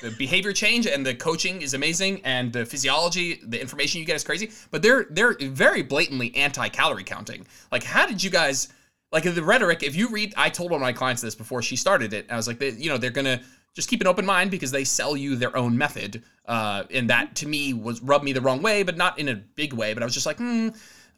the 0.00 0.10
behavior 0.12 0.52
change 0.52 0.86
and 0.86 1.04
the 1.04 1.14
coaching 1.14 1.62
is 1.62 1.74
amazing, 1.74 2.22
and 2.24 2.52
the 2.52 2.64
physiology, 2.64 3.40
the 3.44 3.60
information 3.60 4.00
you 4.00 4.06
get 4.06 4.16
is 4.16 4.24
crazy. 4.24 4.50
But 4.70 4.82
they're 4.82 5.06
they're 5.10 5.36
very 5.38 5.82
blatantly 5.82 6.34
anti-calorie 6.34 7.04
counting. 7.04 7.46
Like, 7.70 7.84
how 7.84 8.06
did 8.06 8.22
you 8.22 8.30
guys? 8.30 8.68
Like 9.12 9.24
the 9.24 9.42
rhetoric, 9.42 9.82
if 9.82 9.94
you 9.94 10.08
read, 10.08 10.32
I 10.38 10.48
told 10.48 10.70
one 10.70 10.80
of 10.80 10.82
my 10.82 10.94
clients 10.94 11.20
this 11.20 11.34
before 11.34 11.60
she 11.60 11.76
started 11.76 12.14
it. 12.14 12.26
I 12.30 12.36
was 12.36 12.48
like, 12.48 12.58
they, 12.58 12.70
you 12.70 12.88
know, 12.88 12.96
they're 12.96 13.10
gonna 13.10 13.42
just 13.74 13.88
keep 13.88 14.00
an 14.00 14.06
open 14.06 14.26
mind 14.26 14.50
because 14.50 14.70
they 14.70 14.84
sell 14.84 15.16
you 15.16 15.36
their 15.36 15.56
own 15.56 15.76
method. 15.76 16.22
Uh, 16.46 16.84
and 16.90 17.08
that 17.10 17.34
to 17.36 17.46
me 17.46 17.72
was 17.72 18.02
rubbed 18.02 18.24
me 18.24 18.32
the 18.32 18.40
wrong 18.40 18.62
way, 18.62 18.82
but 18.82 18.96
not 18.96 19.18
in 19.18 19.28
a 19.28 19.34
big 19.34 19.72
way. 19.72 19.94
But 19.94 20.02
I 20.02 20.06
was 20.06 20.14
just 20.14 20.26
like, 20.26 20.38
hmm, 20.38 20.68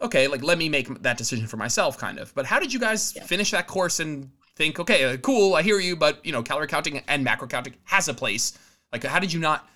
okay, 0.00 0.28
like 0.28 0.42
let 0.42 0.58
me 0.58 0.68
make 0.68 1.02
that 1.02 1.16
decision 1.16 1.46
for 1.46 1.56
myself, 1.56 1.98
kind 1.98 2.18
of. 2.18 2.34
But 2.34 2.46
how 2.46 2.60
did 2.60 2.72
you 2.72 2.78
guys 2.78 3.14
yeah. 3.16 3.24
finish 3.24 3.50
that 3.50 3.66
course 3.66 4.00
and 4.00 4.30
think, 4.56 4.78
okay, 4.78 5.04
uh, 5.04 5.16
cool, 5.18 5.54
I 5.54 5.62
hear 5.62 5.80
you, 5.80 5.96
but 5.96 6.24
you 6.24 6.32
know, 6.32 6.42
calorie 6.42 6.66
counting 6.66 7.02
and 7.08 7.24
macro 7.24 7.48
counting 7.48 7.74
has 7.84 8.08
a 8.08 8.14
place. 8.14 8.58
Like, 8.92 9.04
how 9.04 9.18
did 9.18 9.32
you 9.32 9.40
not? 9.40 9.68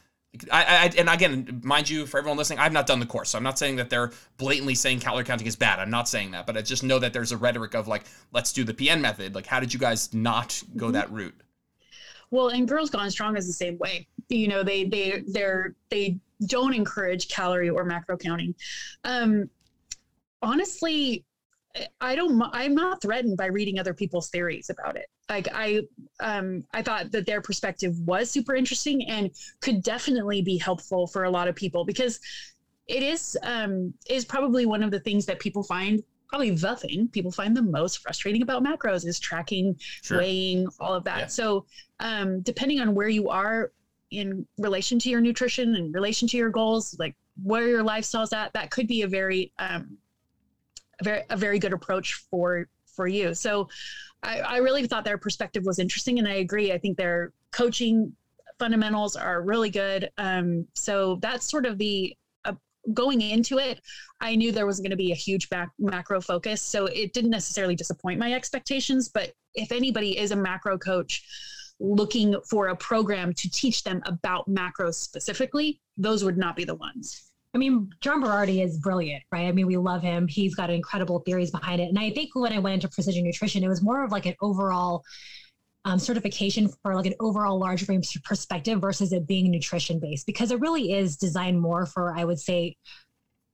I, 0.52 0.62
I, 0.62 0.90
and 0.98 1.08
again, 1.08 1.62
mind 1.64 1.88
you, 1.88 2.04
for 2.06 2.18
everyone 2.18 2.36
listening, 2.36 2.58
I've 2.58 2.72
not 2.72 2.86
done 2.86 3.00
the 3.00 3.06
course, 3.06 3.30
so 3.30 3.38
I'm 3.38 3.44
not 3.44 3.58
saying 3.58 3.76
that 3.76 3.88
they're 3.88 4.12
blatantly 4.36 4.74
saying 4.74 5.00
calorie 5.00 5.24
counting 5.24 5.46
is 5.46 5.56
bad. 5.56 5.78
I'm 5.78 5.90
not 5.90 6.06
saying 6.06 6.32
that, 6.32 6.46
but 6.46 6.56
I 6.56 6.62
just 6.62 6.84
know 6.84 6.98
that 6.98 7.12
there's 7.14 7.32
a 7.32 7.36
rhetoric 7.36 7.74
of 7.74 7.88
like, 7.88 8.04
let's 8.30 8.52
do 8.52 8.62
the 8.62 8.74
PN 8.74 9.00
method. 9.00 9.34
Like, 9.34 9.46
how 9.46 9.58
did 9.58 9.72
you 9.72 9.80
guys 9.80 10.12
not 10.12 10.62
go 10.76 10.86
mm-hmm. 10.86 10.92
that 10.92 11.10
route? 11.10 11.34
Well, 12.30 12.48
and 12.48 12.68
Girls 12.68 12.90
Gone 12.90 13.10
Strong 13.10 13.36
is 13.36 13.46
the 13.46 13.52
same 13.52 13.78
way. 13.78 14.06
You 14.28 14.48
know, 14.48 14.62
they 14.62 14.84
they 14.84 15.22
they're 15.26 15.74
they 15.90 16.18
don't 16.46 16.74
encourage 16.74 17.28
calorie 17.28 17.70
or 17.70 17.84
macro 17.84 18.16
counting. 18.16 18.54
Um, 19.04 19.48
honestly, 20.42 21.24
I 22.00 22.14
don't. 22.14 22.42
I'm 22.52 22.74
not 22.74 23.00
threatened 23.00 23.36
by 23.36 23.46
reading 23.46 23.78
other 23.78 23.94
people's 23.94 24.30
theories 24.30 24.70
about 24.70 24.96
it. 24.96 25.06
Like 25.28 25.48
I, 25.52 25.82
um, 26.20 26.64
I 26.72 26.82
thought 26.82 27.10
that 27.12 27.26
their 27.26 27.40
perspective 27.40 27.98
was 28.00 28.30
super 28.30 28.54
interesting 28.54 29.06
and 29.08 29.30
could 29.60 29.82
definitely 29.82 30.42
be 30.42 30.56
helpful 30.56 31.06
for 31.06 31.24
a 31.24 31.30
lot 31.30 31.48
of 31.48 31.54
people 31.54 31.84
because 31.84 32.18
it 32.86 33.02
is 33.02 33.36
um, 33.42 33.92
is 34.08 34.24
probably 34.24 34.64
one 34.66 34.82
of 34.82 34.90
the 34.90 35.00
things 35.00 35.26
that 35.26 35.38
people 35.38 35.62
find 35.62 36.02
probably 36.28 36.50
the 36.50 36.76
thing 36.76 37.08
people 37.08 37.30
find 37.30 37.56
the 37.56 37.62
most 37.62 37.98
frustrating 37.98 38.42
about 38.42 38.62
macros 38.62 39.06
is 39.06 39.18
tracking, 39.18 39.76
sure. 40.02 40.18
weighing, 40.18 40.68
all 40.78 40.94
of 40.94 41.04
that. 41.04 41.18
Yeah. 41.18 41.26
So, 41.26 41.66
um, 42.00 42.40
depending 42.42 42.80
on 42.80 42.94
where 42.94 43.08
you 43.08 43.28
are 43.28 43.72
in 44.10 44.46
relation 44.58 44.98
to 45.00 45.10
your 45.10 45.20
nutrition 45.20 45.76
and 45.76 45.92
relation 45.92 46.28
to 46.28 46.36
your 46.36 46.50
goals, 46.50 46.96
like 46.98 47.14
where 47.42 47.66
your 47.68 47.82
lifestyle's 47.82 48.32
at, 48.32 48.52
that 48.52 48.70
could 48.70 48.86
be 48.86 49.02
a 49.02 49.08
very, 49.08 49.52
um, 49.58 49.96
a 51.00 51.04
very, 51.04 51.22
a 51.30 51.36
very 51.36 51.58
good 51.58 51.72
approach 51.72 52.14
for 52.30 52.68
for 52.94 53.06
you. 53.06 53.34
So, 53.34 53.68
I, 54.22 54.40
I 54.40 54.56
really 54.58 54.86
thought 54.86 55.04
their 55.04 55.18
perspective 55.18 55.64
was 55.64 55.78
interesting, 55.78 56.18
and 56.18 56.28
I 56.28 56.34
agree. 56.34 56.72
I 56.72 56.78
think 56.78 56.96
their 56.96 57.32
coaching 57.52 58.12
fundamentals 58.58 59.16
are 59.16 59.42
really 59.42 59.70
good. 59.70 60.10
Um, 60.18 60.66
so 60.74 61.16
that's 61.22 61.48
sort 61.48 61.66
of 61.66 61.78
the 61.78 62.16
going 62.94 63.20
into 63.20 63.58
it, 63.58 63.80
I 64.20 64.34
knew 64.34 64.52
there 64.52 64.66
was 64.66 64.80
going 64.80 64.90
to 64.90 64.96
be 64.96 65.12
a 65.12 65.16
huge 65.16 65.48
back, 65.50 65.70
macro 65.78 66.20
focus. 66.20 66.62
So 66.62 66.86
it 66.86 67.12
didn't 67.12 67.30
necessarily 67.30 67.74
disappoint 67.74 68.18
my 68.18 68.32
expectations. 68.32 69.08
But 69.08 69.32
if 69.54 69.72
anybody 69.72 70.18
is 70.18 70.30
a 70.30 70.36
macro 70.36 70.78
coach 70.78 71.24
looking 71.80 72.36
for 72.50 72.68
a 72.68 72.76
program 72.76 73.32
to 73.34 73.50
teach 73.50 73.84
them 73.84 74.02
about 74.06 74.48
macros 74.48 74.94
specifically, 74.94 75.80
those 75.96 76.24
would 76.24 76.36
not 76.36 76.56
be 76.56 76.64
the 76.64 76.74
ones. 76.74 77.24
I 77.54 77.58
mean, 77.58 77.90
John 78.00 78.22
Berardi 78.22 78.62
is 78.62 78.78
brilliant, 78.78 79.24
right? 79.32 79.46
I 79.46 79.52
mean, 79.52 79.66
we 79.66 79.76
love 79.78 80.02
him. 80.02 80.28
He's 80.28 80.54
got 80.54 80.70
incredible 80.70 81.20
theories 81.20 81.50
behind 81.50 81.80
it. 81.80 81.88
And 81.88 81.98
I 81.98 82.10
think 82.10 82.34
when 82.34 82.52
I 82.52 82.58
went 82.58 82.74
into 82.74 82.88
precision 82.88 83.24
nutrition, 83.24 83.64
it 83.64 83.68
was 83.68 83.82
more 83.82 84.04
of 84.04 84.12
like 84.12 84.26
an 84.26 84.34
overall 84.42 85.02
um, 85.88 85.98
certification 85.98 86.68
for 86.82 86.94
like 86.94 87.06
an 87.06 87.14
overall 87.18 87.58
large 87.58 87.88
range 87.88 88.22
perspective 88.22 88.78
versus 88.78 89.10
it 89.12 89.26
being 89.26 89.50
nutrition 89.50 89.98
based 89.98 90.26
because 90.26 90.50
it 90.50 90.60
really 90.60 90.92
is 90.92 91.16
designed 91.16 91.58
more 91.58 91.86
for 91.86 92.14
i 92.14 92.24
would 92.24 92.38
say 92.38 92.76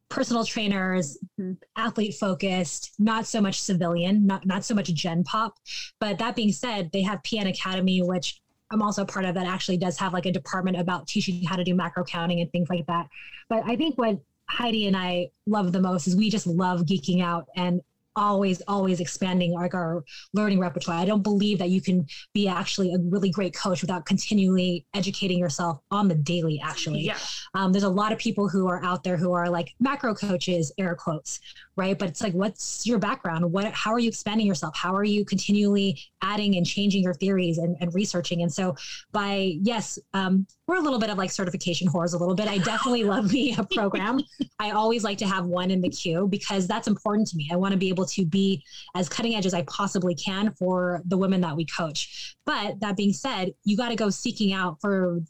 personal 0.09 0.45
trainers 0.45 1.17
mm-hmm. 1.41 1.53
athlete 1.77 2.15
focused 2.15 2.93
not 2.99 3.25
so 3.25 3.41
much 3.41 3.61
civilian 3.61 4.27
not 4.27 4.45
not 4.45 4.65
so 4.65 4.75
much 4.75 4.93
gen 4.95 5.23
pop 5.23 5.55
but 6.01 6.19
that 6.19 6.35
being 6.35 6.51
said 6.51 6.91
they 6.93 7.03
have 7.03 7.23
pn 7.23 7.49
academy 7.49 8.03
which 8.03 8.43
i'm 8.73 8.83
also 8.83 9.05
part 9.05 9.25
of 9.25 9.35
that 9.37 9.47
actually 9.47 9.77
does 9.77 9.97
have 9.97 10.13
like 10.13 10.27
a 10.27 10.33
department 10.33 10.77
about 10.77 11.07
teaching 11.07 11.41
how 11.45 11.55
to 11.55 11.63
do 11.63 11.75
macro 11.75 12.03
counting 12.03 12.41
and 12.41 12.51
things 12.51 12.69
like 12.69 12.85
that 12.87 13.07
but 13.49 13.63
i 13.65 13.77
think 13.77 13.97
what 13.97 14.19
heidi 14.51 14.89
and 14.89 14.97
i 14.97 15.29
love 15.47 15.71
the 15.71 15.81
most 15.81 16.09
is 16.09 16.17
we 16.17 16.29
just 16.29 16.49
love 16.49 16.81
geeking 16.81 17.23
out 17.23 17.47
and 17.55 17.81
always 18.17 18.63
always 18.69 19.01
expanding 19.01 19.53
like 19.53 19.75
our 19.75 20.05
learning 20.33 20.59
repertoire 20.59 20.99
i 20.99 21.05
don't 21.05 21.23
believe 21.23 21.59
that 21.59 21.71
you 21.71 21.81
can 21.81 22.07
be 22.33 22.47
actually 22.47 22.93
a 22.93 22.99
really 22.99 23.31
great 23.31 23.55
coach 23.55 23.81
without 23.81 24.07
continually 24.07 24.87
educating 24.95 25.39
yourself 25.39 25.81
on 25.91 26.09
the 26.09 26.15
daily 26.15 26.61
actually 26.63 27.01
yeah. 27.01 27.19
um, 27.55 27.73
there's 27.73 27.85
a 27.85 27.89
lot 27.89 28.13
of 28.13 28.19
people 28.19 28.49
who 28.49 28.69
are 28.69 28.83
out 28.85 29.03
there 29.03 29.17
who 29.17 29.33
are 29.33 29.49
like 29.49 29.73
macro 29.81 30.15
coaches 30.15 30.73
air 30.79 30.95
quotes 30.95 31.41
right 31.77 31.99
but 31.99 32.09
it's 32.09 32.23
like 32.23 32.33
what's 32.33 32.87
your 32.87 32.99
background 32.99 33.51
what 33.51 33.73
how 33.73 33.93
are 33.93 33.99
you 33.99 34.09
expanding 34.09 34.47
yourself 34.47 34.77
how 34.77 34.95
are 34.95 35.05
you 35.05 35.25
continually 35.25 35.99
adding 36.23 36.57
and 36.57 36.67
changing 36.67 37.03
your 37.03 37.15
theories 37.15 37.59
and, 37.59 37.77
and 37.81 37.95
researching 37.95 38.43
and 38.43 38.53
so 38.53 38.75
by 39.13 39.55
yes 39.63 39.99
um, 40.13 40.47
we're 40.67 40.77
a 40.77 40.81
little 40.81 40.99
bit 40.99 41.11
of 41.11 41.19
like 41.19 41.31
certification 41.31 41.89
whores 41.89 42.15
a 42.15 42.17
little 42.17 42.35
bit 42.35 42.49
i 42.49 42.59
definitely 42.59 43.05
love 43.15 43.33
me 43.33 43.55
a 43.57 43.65
program 43.75 44.21
i 44.59 44.71
always 44.71 45.05
like 45.05 45.19
to 45.19 45.27
have 45.27 45.47
one 45.47 45.71
in 45.71 45.81
the 45.81 45.91
queue 45.91 46.29
because 46.29 46.67
that's 46.67 46.89
important 46.89 47.27
to 47.27 47.37
me 47.37 47.49
i 47.53 47.57
want 47.57 47.73
to 47.73 47.79
be 47.79 47.89
able 47.89 48.07
to 48.07 48.25
be 48.25 48.63
as 48.95 49.09
cutting 49.09 49.35
edge 49.35 49.47
as 49.47 49.55
I 49.55 49.63
possibly 49.63 50.15
can 50.15 50.53
for 50.55 51.03
the 51.07 51.17
women 51.17 51.41
that 51.43 51.57
we 51.57 51.67
coach. 51.67 52.37
But 52.45 52.81
that 52.81 52.97
being 52.97 53.13
said, 53.13 53.55
you 53.65 53.77
got 53.77 53.91
to 53.91 53.97
go 53.97 54.11
seeking 54.11 54.53
out 54.53 54.81
for 54.81 55.21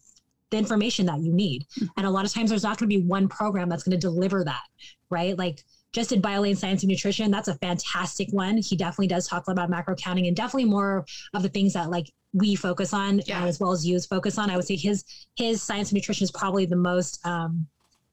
the 0.50 0.56
information 0.56 1.06
that 1.06 1.20
you 1.20 1.32
need. 1.32 1.66
Hmm. 1.78 1.86
And 1.96 2.06
a 2.06 2.10
lot 2.10 2.24
of 2.24 2.32
times 2.32 2.50
there's 2.50 2.62
not 2.62 2.78
going 2.78 2.88
to 2.88 2.96
be 2.96 3.02
one 3.02 3.28
program 3.28 3.68
that's 3.68 3.82
going 3.82 3.98
to 3.98 4.00
deliver 4.00 4.44
that, 4.44 4.62
right? 5.10 5.36
Like 5.36 5.64
just 5.94 6.10
in 6.10 6.20
Biolayne 6.20 6.56
Science 6.56 6.82
and 6.82 6.90
Nutrition, 6.90 7.30
that's 7.30 7.46
a 7.46 7.54
fantastic 7.54 8.28
one. 8.32 8.58
He 8.58 8.76
definitely 8.76 9.06
does 9.06 9.28
talk 9.28 9.48
about 9.48 9.70
macro 9.70 9.94
counting 9.94 10.26
and 10.26 10.36
definitely 10.36 10.68
more 10.68 11.06
of 11.32 11.42
the 11.42 11.48
things 11.48 11.72
that 11.74 11.88
like 11.88 12.12
we 12.32 12.56
focus 12.56 12.92
on 12.92 13.20
yeah. 13.26 13.44
as 13.44 13.60
well 13.60 13.70
as 13.70 13.86
you 13.86 13.98
focus 14.00 14.36
on. 14.36 14.50
I 14.50 14.56
would 14.56 14.66
say 14.66 14.74
his 14.74 15.04
his 15.36 15.62
science 15.62 15.90
and 15.90 15.96
nutrition 15.96 16.24
is 16.24 16.32
probably 16.32 16.66
the 16.66 16.76
most 16.76 17.24
um, 17.24 17.66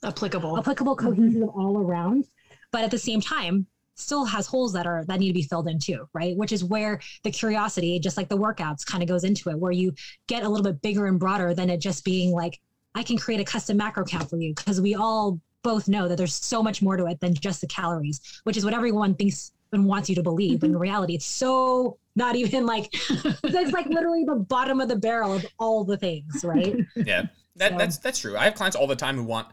applicable, 0.04 0.60
applicable, 0.60 0.96
cohesive 0.96 1.42
mm-hmm. 1.42 1.60
all 1.60 1.80
around. 1.80 2.26
But 2.72 2.84
at 2.84 2.92
the 2.92 3.00
same 3.00 3.20
time, 3.20 3.66
still 3.96 4.26
has 4.26 4.46
holes 4.46 4.74
that 4.74 4.86
are 4.86 5.04
that 5.08 5.20
need 5.20 5.30
to 5.30 5.34
be 5.34 5.42
filled 5.42 5.68
in 5.68 5.80
too, 5.80 6.08
right? 6.14 6.38
Which 6.38 6.52
is 6.52 6.64
where 6.64 7.02
the 7.24 7.32
curiosity, 7.32 8.00
just 8.00 8.16
like 8.16 8.30
the 8.30 8.38
workouts, 8.38 8.86
kind 8.86 9.02
of 9.02 9.10
goes 9.10 9.24
into 9.24 9.50
it, 9.50 9.58
where 9.58 9.72
you 9.72 9.94
get 10.28 10.44
a 10.44 10.50
little 10.50 10.64
bit 10.64 10.84
bigger 10.84 11.08
and 11.08 11.20
broader 11.20 11.56
than 11.56 11.72
it 11.72 11.80
just 11.80 12.06
being 12.06 12.32
like, 12.32 12.60
I 12.94 13.02
can 13.02 13.18
create 13.18 13.42
a 13.42 13.44
custom 13.46 13.78
macro 13.78 14.06
count 14.06 14.30
for 14.30 14.38
you 14.38 14.54
because 14.54 14.80
we 14.80 14.94
all 14.94 15.42
both 15.64 15.88
know 15.88 16.08
that 16.08 16.18
there's 16.18 16.34
so 16.34 16.64
much 16.64 16.82
more 16.82 16.98
to 16.98 17.06
it 17.08 17.20
than 17.20 17.34
just 17.34 17.62
the 17.62 17.68
calories, 17.68 18.42
which 18.44 18.58
is 18.58 18.66
what 18.66 18.74
everyone 18.74 19.16
thinks 19.16 19.52
and 19.74 19.86
wants 19.86 20.10
you 20.10 20.16
to 20.16 20.24
believe. 20.24 20.60
But 20.60 20.68
in 20.68 20.74
mm-hmm. 20.74 20.82
reality, 20.82 21.16
it's 21.16 21.26
so 21.26 21.98
not 22.16 22.36
even 22.36 22.66
like 22.66 22.90
it's 23.10 23.74
like 23.74 23.88
literally 23.88 24.26
the 24.26 24.36
bottom 24.36 24.82
of 24.82 24.90
the 24.90 24.96
barrel 24.96 25.34
of 25.34 25.46
all 25.60 25.84
the 25.84 25.98
things, 25.98 26.44
right? 26.44 26.76
Yeah. 26.96 27.24
That, 27.58 27.72
so. 27.72 27.78
that's 27.78 27.98
that's 27.98 28.20
true. 28.20 28.38
I 28.38 28.46
have 28.46 28.56
clients 28.56 28.78
all 28.78 28.88
the 28.88 28.96
time 28.96 29.18
who 29.18 29.24
want 29.24 29.48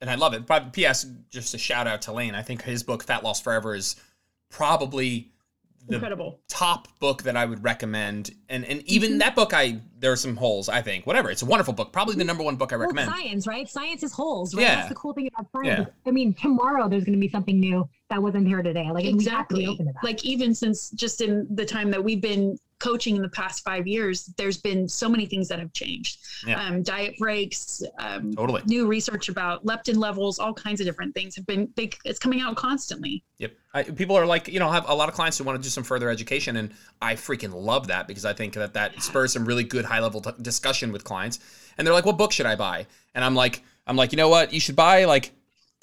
and 0.00 0.10
I 0.10 0.14
love 0.14 0.34
it. 0.34 0.46
But 0.46 0.72
P.S. 0.72 1.06
Just 1.30 1.54
a 1.54 1.58
shout 1.58 1.86
out 1.86 2.02
to 2.02 2.12
Layne. 2.12 2.34
I 2.34 2.42
think 2.42 2.62
his 2.62 2.82
book 2.82 3.02
Fat 3.04 3.22
Loss 3.22 3.40
Forever 3.40 3.74
is 3.74 3.96
probably 4.50 5.30
the 5.88 5.94
Incredible. 5.94 6.40
top 6.48 6.88
book 6.98 7.22
that 7.24 7.36
I 7.36 7.44
would 7.44 7.62
recommend. 7.62 8.30
And 8.48 8.64
and 8.64 8.82
even 8.82 9.10
mm-hmm. 9.10 9.18
that 9.18 9.34
book, 9.34 9.54
I 9.54 9.80
there 9.98 10.12
are 10.12 10.16
some 10.16 10.36
holes. 10.36 10.68
I 10.68 10.82
think 10.82 11.06
whatever. 11.06 11.30
It's 11.30 11.42
a 11.42 11.46
wonderful 11.46 11.74
book. 11.74 11.92
Probably 11.92 12.16
the 12.16 12.24
number 12.24 12.42
one 12.42 12.56
book 12.56 12.72
I 12.72 12.76
well, 12.76 12.86
recommend. 12.86 13.10
Science, 13.10 13.46
right? 13.46 13.68
Science 13.68 14.02
is 14.02 14.12
holes. 14.12 14.54
Right? 14.54 14.62
Yeah. 14.62 14.74
That's 14.76 14.88
the 14.88 14.94
cool 14.94 15.12
thing 15.12 15.28
about 15.28 15.50
science. 15.52 15.88
Yeah. 15.88 16.10
I 16.10 16.10
mean, 16.10 16.34
tomorrow 16.34 16.88
there's 16.88 17.04
going 17.04 17.16
to 17.16 17.20
be 17.20 17.28
something 17.28 17.58
new 17.58 17.88
that 18.10 18.22
wasn't 18.22 18.46
here 18.46 18.62
today. 18.62 18.90
Like 18.90 19.04
exactly. 19.04 19.78
Like 20.02 20.24
even 20.24 20.54
since 20.54 20.90
just 20.90 21.20
in 21.20 21.46
the 21.50 21.64
time 21.64 21.90
that 21.90 22.02
we've 22.02 22.20
been 22.20 22.58
coaching 22.78 23.16
in 23.16 23.22
the 23.22 23.28
past 23.28 23.64
five 23.64 23.86
years, 23.86 24.26
there's 24.36 24.58
been 24.58 24.88
so 24.88 25.08
many 25.08 25.26
things 25.26 25.48
that 25.48 25.58
have 25.58 25.72
changed. 25.72 26.18
Yeah. 26.46 26.62
Um, 26.62 26.82
diet 26.82 27.16
breaks, 27.18 27.82
um, 27.98 28.32
totally 28.34 28.62
new 28.66 28.86
research 28.86 29.28
about 29.28 29.64
leptin 29.64 29.96
levels, 29.96 30.38
all 30.38 30.52
kinds 30.52 30.80
of 30.80 30.86
different 30.86 31.14
things 31.14 31.34
have 31.36 31.46
been 31.46 31.66
big. 31.66 31.96
It's 32.04 32.18
coming 32.18 32.40
out 32.40 32.56
constantly. 32.56 33.24
Yep. 33.38 33.52
I, 33.74 33.82
people 33.84 34.16
are 34.16 34.26
like, 34.26 34.48
you 34.48 34.58
know, 34.58 34.68
I 34.68 34.74
have 34.74 34.88
a 34.88 34.94
lot 34.94 35.08
of 35.08 35.14
clients 35.14 35.38
who 35.38 35.44
want 35.44 35.58
to 35.58 35.62
do 35.62 35.70
some 35.70 35.84
further 35.84 36.10
education, 36.10 36.56
and 36.56 36.72
I 37.00 37.14
freaking 37.14 37.52
love 37.54 37.88
that 37.88 38.06
because 38.08 38.24
I 38.24 38.32
think 38.32 38.54
that 38.54 38.74
that 38.74 39.02
spurs 39.02 39.32
some 39.32 39.44
really 39.44 39.64
good 39.64 39.84
high 39.84 40.00
level 40.00 40.20
t- 40.20 40.30
discussion 40.40 40.92
with 40.92 41.04
clients. 41.04 41.38
And 41.78 41.86
they're 41.86 41.94
like, 41.94 42.06
"What 42.06 42.16
book 42.16 42.32
should 42.32 42.46
I 42.46 42.56
buy?" 42.56 42.86
And 43.14 43.24
I'm 43.24 43.34
like, 43.34 43.62
"I'm 43.86 43.96
like, 43.96 44.12
you 44.12 44.16
know 44.16 44.28
what? 44.28 44.52
You 44.52 44.60
should 44.60 44.76
buy 44.76 45.04
like 45.04 45.32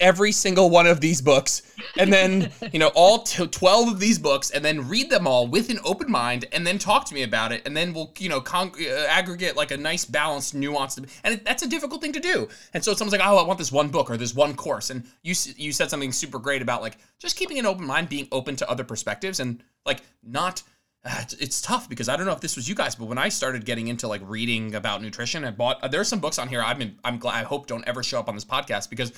every 0.00 0.32
single 0.32 0.70
one 0.70 0.88
of 0.88 1.00
these 1.00 1.22
books 1.22 1.62
and 1.98 2.12
then 2.12 2.50
you 2.72 2.80
know 2.80 2.90
all 2.96 3.22
t- 3.22 3.46
12 3.46 3.88
of 3.88 4.00
these 4.00 4.18
books 4.18 4.50
and 4.50 4.64
then 4.64 4.88
read 4.88 5.08
them 5.08 5.24
all 5.24 5.46
with 5.46 5.70
an 5.70 5.78
open 5.84 6.10
mind 6.10 6.44
and 6.52 6.66
then 6.66 6.78
talk 6.78 7.04
to 7.04 7.14
me 7.14 7.22
about 7.22 7.52
it 7.52 7.62
and 7.64 7.76
then 7.76 7.94
we'll 7.94 8.12
you 8.18 8.28
know 8.28 8.40
con- 8.40 8.72
uh, 8.80 9.06
aggregate 9.08 9.56
like 9.56 9.70
a 9.70 9.76
nice 9.76 10.04
balanced 10.04 10.56
nuanced 10.56 10.96
and 10.96 11.34
it, 11.34 11.44
that's 11.44 11.62
a 11.62 11.68
difficult 11.68 12.00
thing 12.00 12.12
to 12.12 12.18
do 12.18 12.48
and 12.74 12.82
so 12.82 12.92
someone's 12.92 13.12
like 13.12 13.26
oh 13.26 13.36
i 13.36 13.46
want 13.46 13.56
this 13.56 13.70
one 13.70 13.88
book 13.88 14.10
or 14.10 14.16
this 14.16 14.34
one 14.34 14.54
course 14.54 14.90
and 14.90 15.04
you 15.22 15.32
you 15.56 15.70
said 15.70 15.88
something 15.88 16.10
super 16.10 16.40
great 16.40 16.60
about 16.60 16.82
like 16.82 16.98
just 17.20 17.36
keeping 17.36 17.60
an 17.60 17.66
open 17.66 17.86
mind 17.86 18.08
being 18.08 18.26
open 18.32 18.56
to 18.56 18.68
other 18.68 18.82
perspectives 18.82 19.38
and 19.38 19.62
like 19.86 20.00
not 20.24 20.62
uh, 21.04 21.22
tough 21.62 21.88
because 21.88 22.08
I 22.08 22.16
don't 22.16 22.24
know 22.24 22.32
if 22.32 22.40
this 22.40 22.56
was 22.56 22.66
you 22.66 22.74
guys, 22.74 22.94
but 22.94 23.04
when 23.04 23.18
I 23.18 23.28
started 23.28 23.66
getting 23.66 23.88
into 23.88 24.08
like 24.08 24.22
reading 24.24 24.74
about 24.74 25.02
nutrition, 25.02 25.44
I 25.44 25.50
bought 25.50 25.82
uh, 25.82 25.88
there's 25.88 26.08
some 26.08 26.18
books 26.18 26.38
on 26.38 26.48
here. 26.48 26.62
I've 26.62 26.78
been 26.78 26.96
I'm 27.04 27.18
glad 27.18 27.34
I 27.34 27.42
hope 27.42 27.66
don't 27.66 27.86
ever 27.86 28.02
show 28.02 28.18
up 28.18 28.26
on 28.26 28.34
this 28.34 28.44
podcast 28.44 28.88
because 28.88 29.12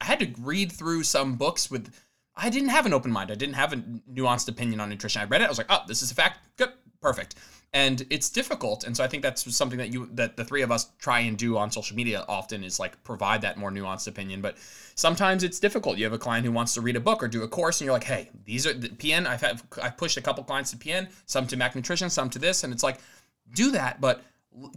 I 0.00 0.06
had 0.06 0.20
to 0.20 0.32
read 0.40 0.72
through 0.72 1.02
some 1.04 1.36
books 1.36 1.70
with 1.70 1.92
I 2.36 2.50
didn't 2.50 2.70
have 2.70 2.86
an 2.86 2.92
open 2.92 3.12
mind. 3.12 3.30
I 3.30 3.36
didn't 3.36 3.54
have 3.54 3.72
a 3.72 3.76
nuanced 3.76 4.48
opinion 4.48 4.80
on 4.80 4.88
nutrition. 4.88 5.22
I 5.22 5.24
read 5.24 5.40
it. 5.40 5.44
I 5.44 5.48
was 5.48 5.58
like, 5.58 5.68
oh, 5.70 5.82
this 5.86 6.02
is 6.02 6.10
a 6.10 6.14
fact. 6.14 6.40
Good, 6.56 6.72
perfect. 7.00 7.36
And 7.72 8.04
it's 8.10 8.30
difficult. 8.30 8.84
And 8.84 8.96
so 8.96 9.02
I 9.02 9.08
think 9.08 9.22
that's 9.22 9.54
something 9.54 9.78
that 9.78 9.92
you 9.92 10.08
that 10.12 10.36
the 10.36 10.44
three 10.44 10.62
of 10.62 10.70
us 10.70 10.90
try 10.98 11.20
and 11.20 11.36
do 11.36 11.56
on 11.56 11.70
social 11.70 11.96
media 11.96 12.24
often 12.28 12.62
is 12.62 12.78
like 12.78 13.02
provide 13.02 13.42
that 13.42 13.56
more 13.56 13.70
nuanced 13.70 14.06
opinion. 14.06 14.40
But 14.40 14.58
sometimes 14.94 15.42
it's 15.42 15.58
difficult. 15.58 15.96
You 15.98 16.04
have 16.04 16.12
a 16.12 16.18
client 16.18 16.46
who 16.46 16.52
wants 16.52 16.74
to 16.74 16.80
read 16.80 16.96
a 16.96 17.00
book 17.00 17.22
or 17.22 17.28
do 17.28 17.42
a 17.42 17.48
course, 17.48 17.80
and 17.80 17.86
you're 17.86 17.94
like, 17.94 18.04
hey, 18.04 18.30
these 18.44 18.66
are 18.66 18.72
the 18.72 18.88
PN. 18.88 19.26
I've 19.26 19.40
had 19.40 19.60
I've 19.82 19.96
pushed 19.96 20.16
a 20.16 20.22
couple 20.22 20.44
clients 20.44 20.70
to 20.70 20.76
PN, 20.76 21.08
some 21.26 21.48
to 21.48 21.56
Mac 21.56 21.74
Nutrition, 21.74 22.10
some 22.10 22.30
to 22.30 22.38
this, 22.38 22.62
and 22.62 22.72
it's 22.72 22.84
like, 22.84 22.98
do 23.54 23.72
that, 23.72 24.00
but 24.00 24.22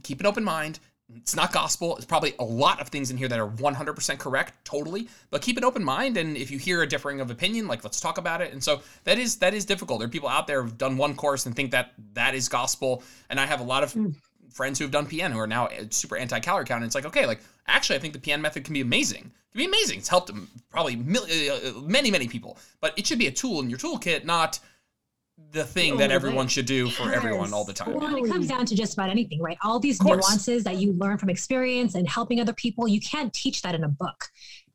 keep 0.01 0.19
an 0.19 0.25
open 0.25 0.43
mind 0.43 0.79
it's 1.15 1.35
not 1.35 1.53
gospel. 1.53 1.95
It's 1.95 2.05
probably 2.05 2.33
a 2.39 2.43
lot 2.43 2.81
of 2.81 2.89
things 2.89 3.11
in 3.11 3.17
here 3.17 3.27
that 3.29 3.39
are 3.39 3.47
100% 3.47 4.19
correct, 4.19 4.53
totally. 4.65 5.07
But 5.29 5.41
keep 5.41 5.57
an 5.57 5.63
open 5.63 5.83
mind, 5.83 6.17
and 6.17 6.35
if 6.35 6.51
you 6.51 6.57
hear 6.57 6.81
a 6.81 6.87
differing 6.87 7.21
of 7.21 7.31
opinion, 7.31 7.67
like 7.67 7.83
let's 7.83 8.01
talk 8.01 8.17
about 8.17 8.41
it. 8.41 8.51
And 8.51 8.61
so 8.61 8.81
that 9.05 9.17
is 9.17 9.37
that 9.37 9.53
is 9.53 9.63
difficult. 9.63 9.99
There 9.99 10.07
are 10.07 10.11
people 10.11 10.29
out 10.29 10.47
there 10.47 10.61
who've 10.61 10.77
done 10.77 10.97
one 10.97 11.15
course 11.15 11.45
and 11.45 11.55
think 11.55 11.71
that 11.71 11.93
that 12.13 12.35
is 12.35 12.49
gospel. 12.49 13.03
And 13.29 13.39
I 13.39 13.45
have 13.45 13.61
a 13.61 13.63
lot 13.63 13.83
of 13.83 13.93
mm. 13.93 14.15
friends 14.51 14.79
who 14.79 14.85
have 14.85 14.91
done 14.91 15.07
PN 15.07 15.31
who 15.31 15.39
are 15.39 15.47
now 15.47 15.69
super 15.91 16.17
anti-calorie 16.17 16.65
count. 16.65 16.83
And 16.83 16.85
it's 16.85 16.95
like, 16.95 17.05
okay, 17.05 17.25
like 17.25 17.39
actually, 17.67 17.95
I 17.95 17.99
think 17.99 18.13
the 18.13 18.19
PN 18.19 18.41
method 18.41 18.65
can 18.65 18.73
be 18.73 18.81
amazing. 18.81 19.21
It 19.21 19.51
can 19.53 19.59
be 19.59 19.65
amazing. 19.65 19.99
It's 19.99 20.09
helped 20.09 20.29
probably 20.69 20.95
uh, 20.95 21.79
many 21.81 22.11
many 22.11 22.27
people. 22.27 22.57
But 22.81 22.97
it 22.99 23.07
should 23.07 23.19
be 23.19 23.27
a 23.27 23.31
tool 23.31 23.61
in 23.61 23.69
your 23.69 23.79
toolkit, 23.79 24.25
not 24.25 24.59
the 25.51 25.63
thing 25.63 25.97
that 25.97 26.11
everyone 26.11 26.47
should 26.47 26.65
do 26.65 26.89
for 26.89 27.13
everyone 27.13 27.53
all 27.53 27.63
the 27.63 27.73
time. 27.73 27.93
Well, 27.93 28.15
it 28.15 28.29
comes 28.29 28.47
down 28.47 28.65
to 28.65 28.75
just 28.75 28.93
about 28.93 29.09
anything, 29.09 29.41
right? 29.41 29.57
All 29.63 29.79
these 29.79 30.01
nuances 30.01 30.63
that 30.63 30.77
you 30.77 30.93
learn 30.93 31.17
from 31.17 31.29
experience 31.29 31.95
and 31.95 32.07
helping 32.07 32.39
other 32.39 32.53
people, 32.53 32.87
you 32.87 32.99
can't 32.99 33.33
teach 33.33 33.61
that 33.61 33.75
in 33.75 33.83
a 33.83 33.87
book. 33.87 34.25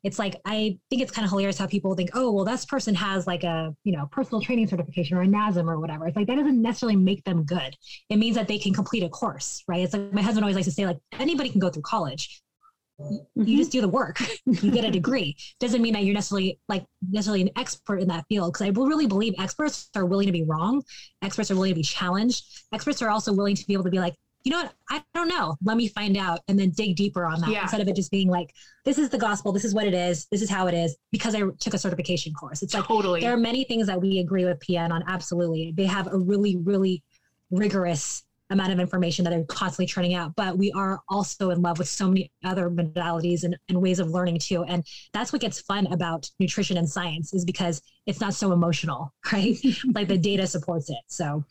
It's 0.03 0.18
like 0.18 0.40
I 0.44 0.79
think 0.90 1.03
it's 1.03 1.12
kind 1.12 1.25
of 1.25 1.31
hilarious 1.31 1.59
how 1.59 1.66
people 1.66 1.94
think, 1.94 2.11
oh, 2.14 2.33
well, 2.33 2.44
this 2.44 2.64
person 2.64 2.94
has 2.94 3.27
like 3.27 3.44
a 3.44 3.75
you 3.85 3.92
know 3.92 4.09
personal 4.11 4.40
training 4.40 4.66
certification 4.66 5.16
or 5.16 5.22
a 5.22 5.27
NASM 5.27 5.66
or 5.66 5.79
whatever. 5.79 6.07
It's 6.07 6.16
like 6.16 6.27
that 6.27 6.37
doesn't 6.37 6.61
necessarily 6.61 6.96
make 6.96 7.22
them 7.25 7.44
good. 7.44 7.77
It 8.09 8.16
means 8.16 8.37
that 8.37 8.48
they 8.48 8.59
can 8.59 8.75
complete 8.75 9.05
a 9.05 9.09
course, 9.09 9.62
right? 9.68 9.81
It's 9.81 9.92
like 9.92 10.12
my 10.12 10.22
husband 10.22 10.44
always 10.44 10.57
likes 10.57 10.66
to 10.66 10.72
say, 10.72 10.87
like 10.87 10.98
anybody 11.18 11.51
can 11.51 11.61
go 11.61 11.70
through 11.70 11.83
college 11.83 12.41
mm-hmm. 13.03 13.43
you 13.43 13.59
just 13.59 13.73
do 13.73 13.81
the 13.81 13.88
work. 13.88 14.21
You 14.47 14.71
get 14.71 14.85
a 14.85 14.91
degree. 14.91 15.37
Doesn't 15.61 15.81
mean 15.81 15.95
that 15.95 16.05
you're 16.05 16.15
necessarily 16.15 16.59
like 16.69 16.85
necessarily 17.11 17.43
an 17.43 17.51
expert 17.57 17.99
in 17.99 18.09
that 18.09 18.25
field 18.29 18.53
because 18.53 18.67
i 18.67 18.71
really 18.71 19.07
believe 19.07 19.35
experts 19.38 19.88
are 19.97 20.05
willing 20.05 20.27
to 20.27 20.33
be 20.33 20.45
wrong. 20.45 20.83
Experts 21.23 21.51
are 21.51 21.55
willing 21.55 21.71
to 21.71 21.75
be 21.75 21.83
challenged. 21.83 22.45
Experts 22.73 23.03
are 23.03 23.09
also 23.09 23.33
willing 23.33 23.57
to 23.57 23.67
be 23.67 23.73
able 23.73 23.85
to 23.85 23.91
be 23.91 23.99
like 23.99 24.15
you 24.45 24.51
know 24.51 24.62
what? 24.62 24.73
I 24.91 25.03
don't 25.15 25.29
know. 25.29 25.57
Let 25.62 25.77
me 25.77 25.87
find 25.88 26.17
out 26.17 26.41
and 26.49 26.59
then 26.59 26.71
dig 26.71 26.97
deeper 26.97 27.25
on 27.25 27.41
that 27.43 27.51
yeah. 27.51 27.62
instead 27.62 27.81
of 27.81 27.88
it 27.88 27.95
just 27.95 28.11
being 28.11 28.29
like 28.29 28.53
this 28.85 28.99
is 28.99 29.09
the 29.09 29.19
gospel. 29.19 29.53
This 29.53 29.65
is 29.65 29.75
what 29.75 29.87
it 29.87 29.95
is. 29.95 30.27
This 30.33 30.43
is 30.43 30.51
how 30.51 30.67
it 30.67 30.75
is 30.75 30.97
because 31.12 31.35
i 31.35 31.41
took 31.61 31.75
a 31.75 31.79
certification 31.79 32.33
course. 32.35 32.62
It's 32.62 32.75
like 32.75 32.85
totally. 32.85 33.21
there 33.21 33.33
are 33.33 33.37
many 33.37 33.65
things 33.65 33.87
that 33.87 34.01
we 34.01 34.19
agree 34.19 34.45
with 34.45 34.59
pn 34.59 34.91
on 34.91 35.05
absolutely. 35.07 35.73
They 35.77 35.87
have 35.87 36.09
a 36.09 36.19
really 36.19 36.57
really 36.57 37.03
rigorous 37.51 38.25
amount 38.53 38.73
of 38.73 38.79
information 38.79 39.25
that 39.25 39.33
are 39.33 39.45
constantly 39.45 39.87
churning 39.87 40.15
out 40.15 40.35
but 40.37 40.57
we 40.57 40.71
are 40.73 41.01
also 41.09 41.51
in 41.51 41.62
love 41.62 41.79
with 41.79 41.88
so 41.88 42.09
many 42.09 42.31
other 42.45 42.71
modalities 42.71 43.45
and, 43.45 43.57
and 43.69 43.81
ways 43.81 43.99
of 43.99 44.11
learning 44.11 44.38
too. 44.38 44.65
And 44.65 44.85
that's 45.12 45.33
what 45.33 45.41
gets 45.41 45.61
fun 45.61 45.87
about 45.88 46.31
nutrition 46.38 46.77
and 46.77 46.88
science 46.88 47.33
is 47.33 47.45
because 47.45 47.83
it's 48.07 48.21
not 48.21 48.35
so 48.35 48.53
emotional 48.53 49.12
right? 49.33 49.57
Like 49.95 50.09
the 50.09 50.19
data 50.19 50.47
supports 50.47 50.91
it 50.91 50.99
so. 51.07 51.45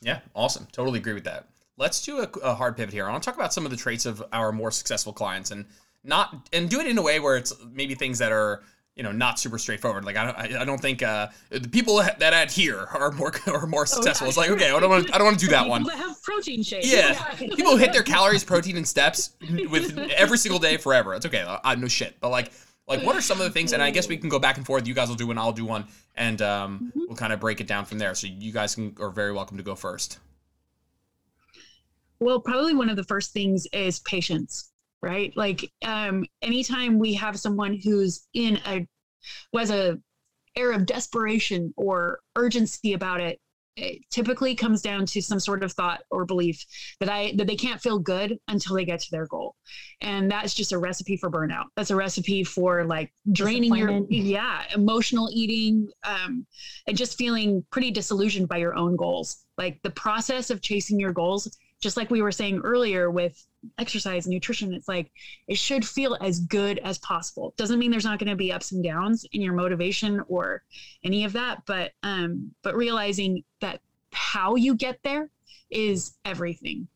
Yeah 0.00 0.20
awesome. 0.34 0.66
Totally 0.72 0.98
agree 0.98 1.14
with 1.14 1.24
that. 1.24 1.46
Let's 1.76 2.04
do 2.04 2.18
a, 2.18 2.28
a 2.42 2.54
hard 2.54 2.76
pivot 2.76 2.92
here. 2.92 3.06
I 3.06 3.10
want 3.10 3.22
to 3.22 3.28
talk 3.28 3.36
about 3.36 3.52
some 3.52 3.64
of 3.64 3.70
the 3.70 3.76
traits 3.76 4.06
of 4.06 4.22
our 4.32 4.50
more 4.50 4.70
successful 4.70 5.12
clients 5.12 5.50
and 5.50 5.66
not 6.04 6.48
and 6.52 6.68
do 6.68 6.80
it 6.80 6.86
in 6.86 6.98
a 6.98 7.02
way 7.02 7.20
where 7.20 7.36
it's 7.36 7.52
maybe 7.72 7.94
things 7.94 8.18
that 8.18 8.32
are 8.32 8.62
you 8.98 9.04
know 9.04 9.12
not 9.12 9.38
super 9.38 9.58
straightforward. 9.58 10.04
Like 10.04 10.16
I 10.16 10.24
don't 10.24 10.56
I 10.56 10.64
don't 10.64 10.80
think 10.80 11.02
uh, 11.04 11.28
the 11.50 11.68
people 11.68 11.96
that 11.98 12.34
adhere 12.34 12.80
are 12.80 13.12
more 13.12 13.32
are 13.46 13.66
more 13.66 13.86
successful. 13.86 14.26
Okay. 14.26 14.28
It's 14.28 14.36
like 14.36 14.50
okay, 14.50 14.70
I 14.70 14.80
don't 14.80 14.90
want 14.90 15.14
I 15.14 15.18
don't 15.18 15.24
want 15.24 15.38
to 15.38 15.46
do 15.46 15.52
that 15.52 15.60
people 15.60 15.70
one. 15.70 15.84
That 15.84 15.96
have 15.96 16.20
protein 16.22 16.64
shakes. 16.64 16.92
Yeah, 16.92 17.14
people 17.38 17.76
hit 17.76 17.92
their 17.92 18.02
calories, 18.02 18.42
protein, 18.52 18.76
and 18.76 18.86
steps 18.86 19.30
with 19.70 19.96
every 20.16 20.36
single 20.36 20.58
day 20.58 20.76
forever. 20.76 21.14
It's 21.14 21.24
okay. 21.24 21.44
I 21.64 21.76
no 21.76 21.86
shit, 21.86 22.16
but 22.20 22.30
like 22.30 22.50
like 22.88 23.02
what 23.04 23.14
are 23.14 23.20
some 23.20 23.38
of 23.38 23.44
the 23.44 23.50
things? 23.50 23.72
And 23.72 23.80
I 23.80 23.90
guess 23.90 24.08
we 24.08 24.16
can 24.16 24.28
go 24.28 24.40
back 24.40 24.56
and 24.56 24.66
forth. 24.66 24.88
You 24.88 24.94
guys 24.94 25.08
will 25.08 25.16
do 25.16 25.28
one, 25.28 25.38
I'll 25.38 25.52
do 25.52 25.64
one, 25.64 25.86
and 26.16 26.42
um, 26.42 26.90
mm-hmm. 26.90 27.00
we'll 27.06 27.16
kind 27.16 27.32
of 27.32 27.38
break 27.38 27.60
it 27.60 27.68
down 27.68 27.84
from 27.84 27.98
there. 27.98 28.16
So 28.16 28.26
you 28.26 28.52
guys 28.52 28.74
can 28.74 28.96
are 28.98 29.10
very 29.10 29.32
welcome 29.32 29.56
to 29.58 29.62
go 29.62 29.76
first. 29.76 30.18
Well, 32.18 32.40
probably 32.40 32.74
one 32.74 32.90
of 32.90 32.96
the 32.96 33.04
first 33.04 33.32
things 33.32 33.64
is 33.72 34.00
patience 34.00 34.72
right? 35.02 35.32
Like 35.36 35.70
um, 35.84 36.24
anytime 36.42 36.98
we 36.98 37.14
have 37.14 37.38
someone 37.38 37.78
who's 37.82 38.26
in 38.34 38.58
a 38.66 38.86
was 39.52 39.70
a 39.70 39.98
air 40.56 40.72
of 40.72 40.86
desperation 40.86 41.72
or 41.76 42.20
urgency 42.36 42.92
about 42.92 43.20
it, 43.20 43.38
it 43.78 44.02
typically 44.10 44.54
comes 44.54 44.82
down 44.82 45.06
to 45.06 45.22
some 45.22 45.38
sort 45.38 45.62
of 45.62 45.72
thought 45.72 46.00
or 46.10 46.24
belief 46.24 46.64
that 47.00 47.08
I 47.08 47.32
that 47.36 47.46
they 47.46 47.54
can't 47.54 47.80
feel 47.80 47.98
good 47.98 48.36
until 48.48 48.74
they 48.74 48.84
get 48.84 49.00
to 49.00 49.10
their 49.10 49.26
goal. 49.26 49.54
And 50.00 50.30
that's 50.30 50.54
just 50.54 50.72
a 50.72 50.78
recipe 50.78 51.16
for 51.16 51.30
burnout. 51.30 51.66
That's 51.76 51.90
a 51.90 51.96
recipe 51.96 52.42
for 52.44 52.84
like 52.84 53.12
draining 53.30 53.74
your 53.76 54.04
yeah, 54.10 54.64
emotional 54.74 55.30
eating, 55.32 55.88
um, 56.04 56.46
and 56.86 56.96
just 56.96 57.16
feeling 57.16 57.64
pretty 57.70 57.90
disillusioned 57.90 58.48
by 58.48 58.56
your 58.56 58.74
own 58.74 58.96
goals. 58.96 59.44
Like 59.56 59.80
the 59.82 59.90
process 59.90 60.50
of 60.50 60.60
chasing 60.60 60.98
your 60.98 61.12
goals, 61.12 61.56
just 61.80 61.96
like 61.96 62.10
we 62.10 62.22
were 62.22 62.32
saying 62.32 62.60
earlier 62.64 63.10
with 63.10 63.46
exercise 63.78 64.26
nutrition 64.26 64.72
it's 64.72 64.88
like 64.88 65.10
it 65.48 65.58
should 65.58 65.86
feel 65.86 66.16
as 66.20 66.40
good 66.40 66.78
as 66.78 66.98
possible. 66.98 67.54
Doesn't 67.56 67.78
mean 67.78 67.90
there's 67.90 68.04
not 68.04 68.18
going 68.18 68.30
to 68.30 68.36
be 68.36 68.52
ups 68.52 68.72
and 68.72 68.82
downs 68.82 69.24
in 69.32 69.40
your 69.42 69.52
motivation 69.52 70.22
or 70.28 70.62
any 71.04 71.24
of 71.24 71.32
that 71.32 71.62
but 71.66 71.92
um 72.02 72.52
but 72.62 72.76
realizing 72.76 73.42
that 73.60 73.80
how 74.12 74.54
you 74.54 74.74
get 74.74 74.98
there 75.02 75.30
is 75.70 76.14
everything. 76.24 76.88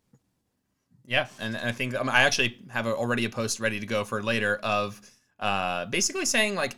Yeah 1.04 1.26
and, 1.40 1.56
and 1.56 1.68
i 1.68 1.72
think 1.72 1.94
um, 1.94 2.08
i 2.08 2.22
actually 2.22 2.58
have 2.70 2.86
a, 2.86 2.94
already 2.94 3.24
a 3.24 3.30
post 3.30 3.60
ready 3.60 3.80
to 3.80 3.86
go 3.86 4.04
for 4.04 4.22
later 4.22 4.56
of 4.62 5.00
uh 5.40 5.84
basically 5.86 6.24
saying 6.24 6.54
like 6.54 6.76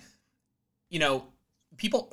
you 0.88 0.98
know 0.98 1.26
people 1.76 2.10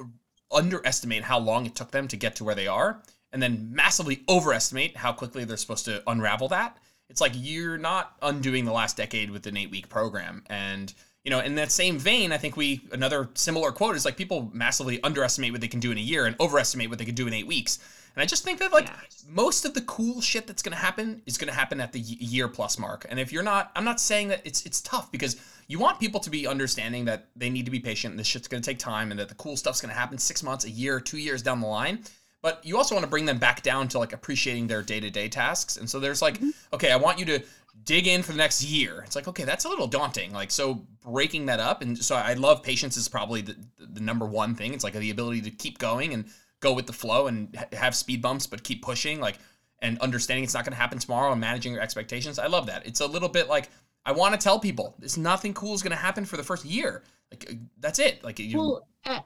underestimate 0.52 1.24
how 1.24 1.40
long 1.40 1.66
it 1.66 1.76
took 1.76 1.92
them 1.92 2.08
to 2.10 2.18
get 2.18 2.36
to 2.36 2.44
where 2.44 2.56
they 2.56 2.68
are 2.68 3.02
and 3.34 3.42
then 3.42 3.70
massively 3.72 4.24
overestimate 4.28 4.98
how 4.98 5.14
quickly 5.14 5.46
they're 5.46 5.58
supposed 5.58 5.86
to 5.86 6.04
unravel 6.08 6.48
that 6.50 6.78
it's 7.12 7.22
like 7.22 7.34
you're 7.36 7.78
not 7.78 8.16
undoing 8.22 8.64
the 8.64 8.72
last 8.72 8.96
decade 8.96 9.30
with 9.30 9.46
an 9.46 9.58
eight 9.58 9.70
week 9.70 9.90
program. 9.90 10.44
And, 10.50 10.92
you 11.26 11.30
know, 11.30 11.42
in 11.42 11.56
that 11.56 11.72
same 11.72 12.00
vein, 12.00 12.32
I 12.32 12.38
think 12.38 12.56
we, 12.56 12.88
another 12.94 13.30
similar 13.34 13.74
quote 13.74 13.98
is 13.98 14.06
like 14.06 14.16
people 14.16 14.50
massively 14.54 15.04
underestimate 15.04 15.52
what 15.52 15.60
they 15.60 15.68
can 15.68 15.82
do 15.82 15.92
in 15.92 15.98
a 15.98 16.02
year 16.02 16.26
and 16.26 16.38
overestimate 16.40 16.90
what 16.90 16.98
they 16.98 17.06
can 17.06 17.14
do 17.14 17.28
in 17.28 17.34
eight 17.34 17.46
weeks. 17.46 17.80
And 18.16 18.24
I 18.24 18.26
just 18.26 18.46
think 18.46 18.60
that 18.60 18.72
like 18.72 18.88
yeah. 18.88 18.96
most 19.28 19.66
of 19.66 19.74
the 19.74 19.82
cool 19.82 20.22
shit 20.22 20.48
that's 20.48 20.64
going 20.64 20.72
to 20.72 20.82
happen 20.82 21.22
is 21.26 21.38
going 21.38 21.50
to 21.50 21.54
happen 21.54 21.82
at 21.82 21.92
the 21.92 22.00
year 22.00 22.48
plus 22.48 22.80
mark. 22.80 23.06
And 23.10 23.20
if 23.20 23.34
you're 23.34 23.44
not, 23.44 23.72
I'm 23.76 23.86
not 23.86 24.00
saying 24.00 24.30
that 24.30 24.42
it's 24.46 24.66
it's 24.66 24.82
tough 24.82 25.12
because 25.12 25.36
you 25.68 25.80
want 25.80 26.00
people 26.00 26.20
to 26.22 26.30
be 26.30 26.48
understanding 26.48 27.06
that 27.06 27.28
they 27.36 27.50
need 27.50 27.66
to 27.66 27.72
be 27.72 27.80
patient 27.80 28.12
and 28.12 28.20
this 28.20 28.28
shit's 28.28 28.48
going 28.48 28.62
to 28.62 28.70
take 28.70 28.80
time 28.80 29.12
and 29.12 29.20
that 29.20 29.30
the 29.30 29.36
cool 29.36 29.56
stuff's 29.56 29.80
going 29.80 29.94
to 29.94 30.00
happen 30.00 30.18
six 30.18 30.44
months, 30.44 30.66
a 30.66 30.70
year, 30.70 31.00
two 31.00 31.18
years 31.18 31.42
down 31.42 31.62
the 31.62 31.68
line 31.68 32.04
but 32.42 32.60
you 32.64 32.78
also 32.78 32.96
want 32.96 33.04
to 33.04 33.10
bring 33.10 33.26
them 33.26 33.38
back 33.38 33.62
down 33.62 33.88
to 33.88 34.00
like 34.00 34.14
appreciating 34.14 34.68
their 34.68 34.82
day-to-day 34.82 35.30
tasks 35.30 35.78
and 35.78 35.90
so 35.90 36.00
there's 36.00 36.22
like 36.22 36.36
mm-hmm. 36.36 36.50
okay 36.74 36.92
i 36.92 36.96
want 36.96 37.20
you 37.20 37.26
to 37.26 37.42
dig 37.84 38.08
in 38.08 38.22
for 38.22 38.32
the 38.32 38.38
next 38.38 38.64
year. 38.64 39.04
It's 39.06 39.16
like 39.16 39.28
okay 39.28 39.44
that's 39.44 39.66
a 39.66 39.70
little 39.70 39.88
daunting 39.88 40.32
like 40.32 40.52
so 40.52 40.86
breaking 41.04 41.46
that 41.48 41.60
up 41.60 41.82
and 41.82 41.98
so 41.98 42.16
i 42.16 42.34
love 42.34 42.64
patience 42.64 42.98
is 42.98 43.08
probably 43.08 43.42
the, 43.42 43.56
the 43.80 44.02
number 44.02 44.26
one 44.26 44.56
thing. 44.56 44.74
It's 44.74 44.84
like 44.84 44.94
the 44.94 45.10
ability 45.10 45.42
to 45.42 45.52
keep 45.52 45.80
going 45.80 46.14
and 46.14 46.26
go 46.60 46.74
with 46.74 46.86
the 46.86 46.94
flow 46.94 47.28
and 47.28 47.58
have 47.74 47.96
speed 47.96 48.22
bumps 48.22 48.46
but 48.48 48.64
keep 48.64 48.82
pushing 48.82 49.20
like 49.20 49.38
and 49.80 49.98
understanding 50.00 50.44
it's 50.44 50.54
not 50.54 50.64
going 50.64 50.74
to 50.74 50.80
happen 50.80 51.00
tomorrow 51.00 51.32
and 51.32 51.42
managing 51.42 51.74
your 51.74 51.82
expectations. 51.82 52.38
I 52.38 52.46
love 52.46 52.68
that. 52.68 52.86
It's 52.86 53.00
a 53.00 53.08
little 53.08 53.30
bit 53.30 53.48
like 53.48 53.70
i 54.04 54.12
want 54.12 54.34
to 54.34 54.44
tell 54.44 54.60
people 54.60 54.96
there's 54.98 55.18
nothing 55.18 55.54
cool 55.54 55.76
is 55.76 55.84
going 55.84 55.92
to 55.92 55.98
happen 55.98 56.26
for 56.26 56.38
the 56.38 56.44
first 56.44 56.66
year. 56.66 57.04
Like 57.32 57.50
that's 57.80 58.00
it. 58.00 58.24
Like 58.24 58.40
you 58.40 58.58
well, 58.58 58.88
uh, 59.06 59.22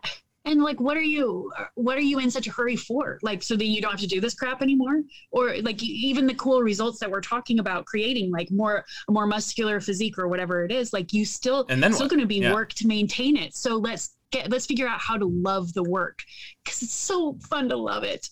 and 0.46 0.62
like 0.62 0.80
what 0.80 0.98
are 0.98 1.02
you 1.02 1.52
what 1.76 1.98
are 1.98 2.02
you 2.02 2.20
in 2.20 2.30
such 2.32 2.48
a 2.48 2.52
hurry 2.52 2.76
for? 2.76 3.20
Like 3.22 3.44
so 3.44 3.56
that 3.56 3.66
you 3.66 3.82
don't 3.82 3.92
have 3.92 4.00
to 4.00 4.08
do 4.08 4.22
this 4.22 4.34
crap 4.34 4.62
anymore? 4.62 5.02
Or 5.32 5.56
like 5.62 5.82
even 5.84 6.28
the 6.28 6.36
cool 6.36 6.62
results 6.62 7.00
that 7.00 7.10
we're 7.10 7.22
talking 7.22 7.60
about 7.60 7.86
creating 7.86 8.32
like 8.32 8.50
more 8.52 8.86
a 9.08 9.12
more 9.12 9.28
muscular 9.28 9.80
physique 9.80 10.18
or 10.18 10.28
whatever 10.28 10.64
it 10.64 10.72
is 10.72 10.94
like 10.94 11.14
you 11.14 11.26
still 11.26 11.66
and 11.70 11.82
then 11.82 11.94
still 11.94 12.08
going 12.08 12.20
to 12.20 12.26
be 12.26 12.40
yeah. 12.40 12.54
work 12.54 12.74
to 12.74 12.88
maintain 12.88 13.38
it. 13.38 13.56
So 13.56 13.78
let's 13.78 14.16
get 14.32 14.50
let's 14.50 14.66
figure 14.66 14.88
out 14.88 15.00
how 15.00 15.18
to 15.18 15.26
love 15.26 15.74
the 15.74 15.84
work 15.84 16.20
because 16.64 16.82
it's 16.82 16.94
so 16.94 17.38
fun 17.50 17.70
to 17.70 17.78
love 17.78 18.04
it. 18.04 18.28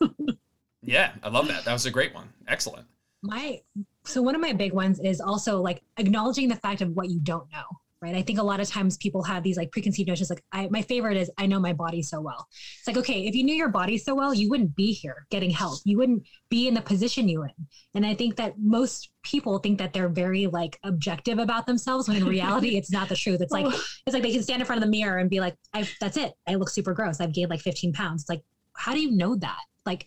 Yeah 0.82 1.12
i 1.22 1.28
love 1.28 1.48
that. 1.48 1.64
That 1.64 1.72
was 1.72 1.86
a 1.86 1.90
great 1.90 2.14
one. 2.14 2.28
Excellent. 2.48 2.86
My 3.22 3.60
so 4.04 4.22
one 4.22 4.34
of 4.34 4.40
my 4.40 4.52
big 4.52 4.72
ones 4.72 4.98
is 5.00 5.20
also 5.20 5.60
like 5.60 5.82
acknowledging 5.98 6.48
the 6.48 6.56
fact 6.56 6.80
of 6.80 6.90
what 6.96 7.10
you 7.10 7.20
don't 7.20 7.50
know 7.52 7.64
right? 8.02 8.14
I 8.14 8.22
think 8.22 8.38
a 8.38 8.42
lot 8.42 8.60
of 8.60 8.68
times 8.68 8.96
people 8.96 9.22
have 9.24 9.42
these 9.42 9.56
like 9.56 9.70
preconceived 9.72 10.08
notions. 10.08 10.30
Like, 10.30 10.42
I, 10.52 10.68
my 10.70 10.80
favorite 10.82 11.16
is 11.16 11.30
I 11.36 11.46
know 11.46 11.60
my 11.60 11.72
body 11.72 12.02
so 12.02 12.20
well. 12.20 12.48
It's 12.78 12.86
like, 12.86 12.96
okay, 12.96 13.26
if 13.26 13.34
you 13.34 13.44
knew 13.44 13.54
your 13.54 13.68
body 13.68 13.98
so 13.98 14.14
well, 14.14 14.32
you 14.32 14.48
wouldn't 14.48 14.74
be 14.74 14.92
here 14.92 15.26
getting 15.30 15.50
help. 15.50 15.80
You 15.84 15.98
wouldn't 15.98 16.26
be 16.48 16.66
in 16.66 16.74
the 16.74 16.80
position 16.80 17.28
you're 17.28 17.46
in. 17.46 17.66
And 17.94 18.06
I 18.06 18.14
think 18.14 18.36
that 18.36 18.54
most 18.58 19.10
people 19.22 19.58
think 19.58 19.78
that 19.78 19.92
they're 19.92 20.08
very 20.08 20.46
like 20.46 20.78
objective 20.82 21.38
about 21.38 21.66
themselves 21.66 22.08
when 22.08 22.16
in 22.16 22.24
reality 22.24 22.68
it's 22.78 22.90
not 22.90 23.08
the 23.08 23.16
truth. 23.16 23.40
It's 23.42 23.52
like 23.52 23.66
oh. 23.66 23.82
it's 24.06 24.14
like 24.14 24.22
they 24.22 24.32
can 24.32 24.42
stand 24.42 24.62
in 24.62 24.66
front 24.66 24.82
of 24.82 24.86
the 24.86 24.90
mirror 24.90 25.18
and 25.18 25.28
be 25.28 25.40
like, 25.40 25.56
I 25.74 25.86
that's 26.00 26.16
it. 26.16 26.32
I 26.46 26.54
look 26.54 26.70
super 26.70 26.94
gross. 26.94 27.20
I've 27.20 27.34
gained 27.34 27.50
like 27.50 27.60
15 27.60 27.92
pounds. 27.92 28.22
It's 28.22 28.30
like, 28.30 28.42
how 28.74 28.94
do 28.94 29.00
you 29.00 29.10
know 29.10 29.36
that? 29.36 29.60
Like, 29.84 30.06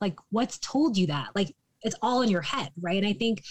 like 0.00 0.16
what's 0.30 0.58
told 0.58 0.98
you 0.98 1.06
that? 1.06 1.28
Like 1.34 1.54
it's 1.82 1.96
all 2.02 2.20
in 2.20 2.28
your 2.28 2.42
head, 2.42 2.70
right? 2.80 2.98
And 2.98 3.06
I 3.06 3.14
think 3.14 3.42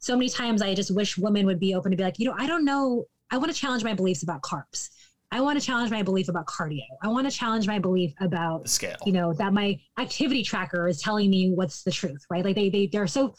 so 0.00 0.14
many 0.14 0.28
times 0.28 0.62
I 0.62 0.74
just 0.74 0.94
wish 0.94 1.16
women 1.18 1.46
would 1.46 1.58
be 1.58 1.74
open 1.74 1.90
to 1.90 1.96
be 1.96 2.04
like, 2.04 2.18
you 2.18 2.26
know, 2.26 2.34
I 2.38 2.46
don't 2.46 2.64
know 2.64 3.06
I 3.30 3.38
want 3.38 3.52
to 3.52 3.58
challenge 3.58 3.84
my 3.84 3.94
beliefs 3.94 4.22
about 4.22 4.42
carbs. 4.42 4.90
I 5.30 5.40
want 5.40 5.60
to 5.60 5.64
challenge 5.64 5.90
my 5.90 6.02
belief 6.02 6.28
about 6.28 6.46
cardio. 6.46 6.84
I 7.02 7.08
want 7.08 7.30
to 7.30 7.36
challenge 7.36 7.66
my 7.66 7.78
belief 7.78 8.14
about 8.20 8.62
the 8.62 8.68
scale. 8.68 8.96
You 9.04 9.12
know, 9.12 9.34
that 9.34 9.52
my 9.52 9.78
activity 9.98 10.42
tracker 10.42 10.88
is 10.88 11.02
telling 11.02 11.28
me 11.28 11.50
what's 11.50 11.82
the 11.82 11.90
truth, 11.90 12.24
right? 12.30 12.44
Like 12.44 12.54
they 12.54 12.70
they 12.70 12.86
they're 12.86 13.06
so 13.06 13.34